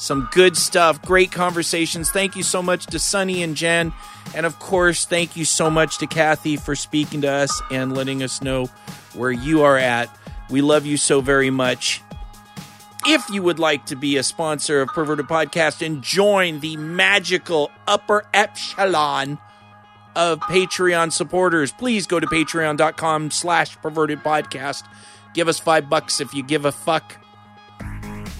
Some 0.00 0.30
good 0.32 0.56
stuff, 0.56 1.02
great 1.02 1.30
conversations. 1.30 2.10
Thank 2.10 2.34
you 2.34 2.42
so 2.42 2.62
much 2.62 2.86
to 2.86 2.98
Sunny 2.98 3.42
and 3.42 3.54
Jen. 3.54 3.92
And 4.34 4.46
of 4.46 4.58
course, 4.58 5.04
thank 5.04 5.36
you 5.36 5.44
so 5.44 5.68
much 5.68 5.98
to 5.98 6.06
Kathy 6.06 6.56
for 6.56 6.74
speaking 6.74 7.20
to 7.20 7.30
us 7.30 7.60
and 7.70 7.94
letting 7.94 8.22
us 8.22 8.40
know 8.40 8.64
where 9.12 9.30
you 9.30 9.60
are 9.60 9.76
at. 9.76 10.08
We 10.48 10.62
love 10.62 10.86
you 10.86 10.96
so 10.96 11.20
very 11.20 11.50
much. 11.50 12.00
If 13.06 13.28
you 13.28 13.42
would 13.42 13.58
like 13.58 13.84
to 13.86 13.94
be 13.94 14.16
a 14.16 14.22
sponsor 14.22 14.80
of 14.80 14.88
Perverted 14.88 15.26
Podcast 15.26 15.84
and 15.84 16.02
join 16.02 16.60
the 16.60 16.78
magical 16.78 17.70
upper 17.86 18.24
echelon 18.32 19.38
of 20.16 20.40
Patreon 20.40 21.12
supporters, 21.12 21.72
please 21.72 22.06
go 22.06 22.18
to 22.18 22.26
patreon.com 22.26 23.30
slash 23.30 23.76
perverted 23.82 24.20
podcast. 24.20 24.82
Give 25.34 25.46
us 25.46 25.58
five 25.58 25.90
bucks 25.90 26.22
if 26.22 26.32
you 26.32 26.42
give 26.42 26.64
a 26.64 26.72
fuck. 26.72 27.18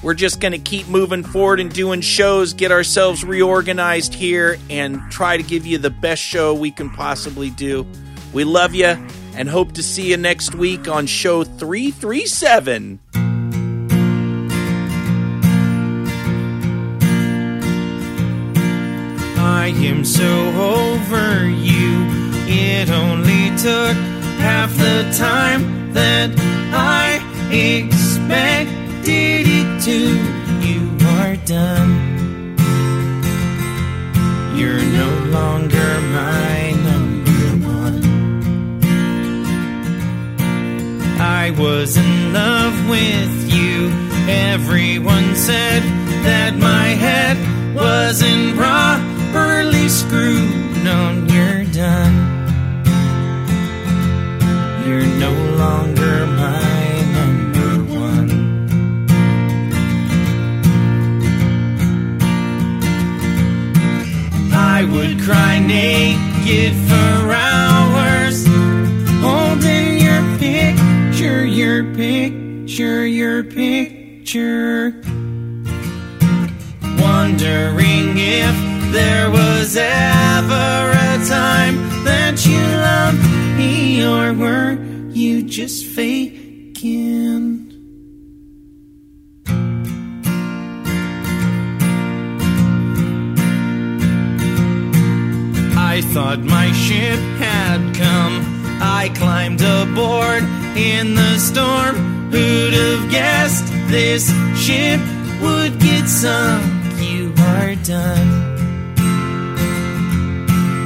We're 0.02 0.14
just 0.14 0.40
going 0.40 0.52
to 0.52 0.58
keep 0.58 0.88
moving 0.88 1.22
forward 1.22 1.60
and 1.60 1.70
doing 1.70 2.00
shows, 2.00 2.54
get 2.54 2.72
ourselves 2.72 3.22
reorganized 3.22 4.14
here, 4.14 4.58
and 4.70 4.98
try 5.10 5.36
to 5.36 5.42
give 5.42 5.66
you 5.66 5.76
the 5.76 5.90
best 5.90 6.22
show 6.22 6.54
we 6.54 6.70
can 6.70 6.88
possibly 6.88 7.50
do. 7.50 7.86
We 8.32 8.44
love 8.44 8.74
you 8.74 8.96
and 9.34 9.48
hope 9.48 9.72
to 9.72 9.82
see 9.82 10.10
you 10.10 10.16
next 10.16 10.54
week 10.54 10.88
on 10.88 11.06
show 11.06 11.44
337. 11.44 13.00
I 19.36 19.66
am 19.66 20.04
so 20.04 20.24
over 20.56 21.46
you. 21.46 22.06
It 22.48 22.90
only 22.90 23.50
took 23.58 23.96
half 24.40 24.74
the 24.78 25.14
time 25.18 25.92
that 25.92 26.30
I 26.72 27.18
expected 27.52 29.46
it 29.46 29.69
You 29.86 30.90
are 31.06 31.36
done. 31.46 32.54
You're 34.54 34.76
no 34.76 35.10
longer 35.30 36.00
my 36.12 36.72
number 36.84 37.66
one. 37.66 38.02
I 41.18 41.54
was 41.56 41.96
in 41.96 42.34
love 42.34 42.90
with 42.90 43.50
you. 43.50 43.88
Everyone 44.28 45.34
said 45.34 45.82
that 46.24 46.56
my 46.58 46.88
head 46.88 47.38
wasn't 47.74 48.56
properly 48.58 49.88
screwed 49.88 50.86
on. 50.86 51.26
You're 51.26 51.64
done. 51.72 52.14
You're 54.86 55.06
no 55.06 55.32
longer 55.56 56.26
my 56.26 56.79
I 64.80 64.84
would 64.84 65.20
cry 65.20 65.58
naked 65.58 66.72
for 66.88 67.32
hours, 67.34 68.46
holding 69.20 69.98
your 69.98 70.22
picture, 70.38 71.44
your 71.44 71.84
picture, 71.92 73.06
your 73.06 73.44
picture. 73.44 75.02
Wondering 76.98 78.16
if 78.16 78.56
there 78.90 79.30
was 79.30 79.76
ever 79.76 80.92
a 80.96 81.26
time 81.28 81.76
that 82.04 82.46
you 82.46 82.62
loved 82.88 83.58
me, 83.58 84.02
or 84.02 84.32
were 84.32 84.78
you 85.12 85.42
just 85.42 85.84
faking? 85.84 87.39
Thought 96.12 96.40
my 96.40 96.72
ship 96.72 97.20
had 97.38 97.78
come. 97.94 98.42
I 98.82 99.10
climbed 99.14 99.60
aboard 99.62 100.42
in 100.76 101.14
the 101.14 101.38
storm. 101.38 101.94
Who'd 102.32 102.74
have 102.74 103.10
guessed 103.12 103.66
this 103.86 104.26
ship 104.58 105.00
would 105.40 105.78
get 105.78 106.08
sunk? 106.08 106.64
You 106.98 107.32
are 107.38 107.76
done. 107.84 108.28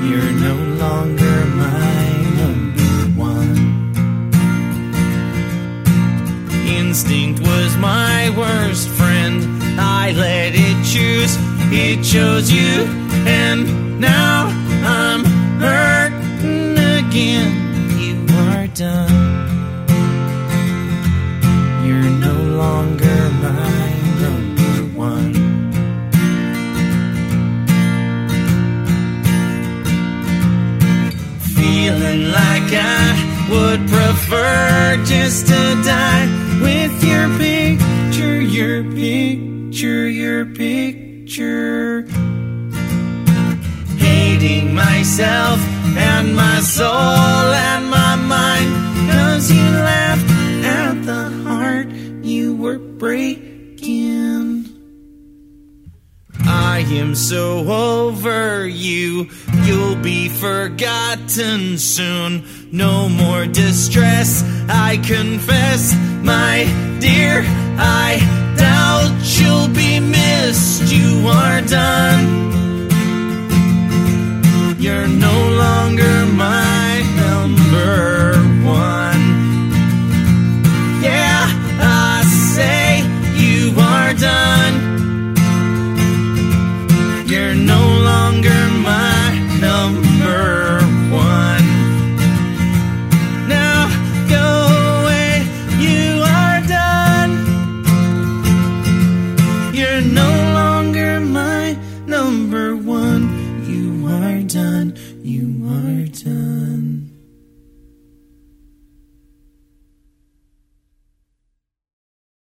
You're 0.04 0.32
no 0.48 0.56
longer 0.76 1.36
my 1.56 2.04
number 2.40 2.92
one. 3.18 3.56
Instinct 6.68 7.40
was 7.40 7.76
my 7.78 8.28
worst 8.36 8.90
friend. 8.90 9.42
I 9.80 10.12
let 10.12 10.52
it 10.54 10.84
choose, 10.84 11.34
it 11.72 12.04
chose 12.04 12.52
you, 12.52 12.84
and 13.26 13.98
now 13.98 14.63
I'm 14.86 15.24
hurting 15.60 16.76
again. 16.76 17.52
You 17.98 18.26
are 18.48 18.66
done. 18.68 19.34
You're 21.86 22.10
no 22.28 22.34
longer 22.62 23.30
my 23.44 23.92
number 24.20 24.98
one. 24.98 25.34
Feeling 31.56 32.30
like 32.30 32.72
I 32.72 33.46
would 33.50 33.88
prefer 33.88 35.02
just 35.04 35.46
to 35.46 35.82
die 35.84 36.26
with 36.60 37.04
your 37.04 37.28
picture, 37.38 38.40
your 38.40 38.84
picture, 38.84 40.08
your 40.08 40.44
picture 40.46 42.06
hating 44.44 44.74
myself 44.74 45.58
and 45.96 46.36
my 46.36 46.60
soul 46.60 47.48
and 47.68 47.88
my 47.88 48.16
mind. 48.16 48.70
Cause 49.10 49.50
you 49.50 49.62
laughed 49.62 50.30
at 50.64 50.94
the 51.06 51.24
heart 51.44 51.88
you 52.22 52.56
were 52.56 52.78
breaking. 52.78 54.66
I 56.46 56.80
am 57.02 57.14
so 57.14 57.66
over 57.70 58.66
you 58.66 59.30
you'll 59.64 59.96
be 59.96 60.28
forgotten 60.28 61.78
soon. 61.78 62.44
No 62.70 63.08
more 63.08 63.46
distress 63.46 64.42
I 64.68 64.98
confess 64.98 65.94
my 66.22 66.64
dear 67.00 67.44
I 67.78 68.10
doubt 68.58 69.14
you'll 69.38 69.68
be 69.68 70.00
missed. 70.00 70.92
You 70.92 71.28
are 71.28 71.62
done 71.62 72.63
you're 74.84 75.08
no 75.08 75.32
longer 75.48 76.26
my 76.26 76.73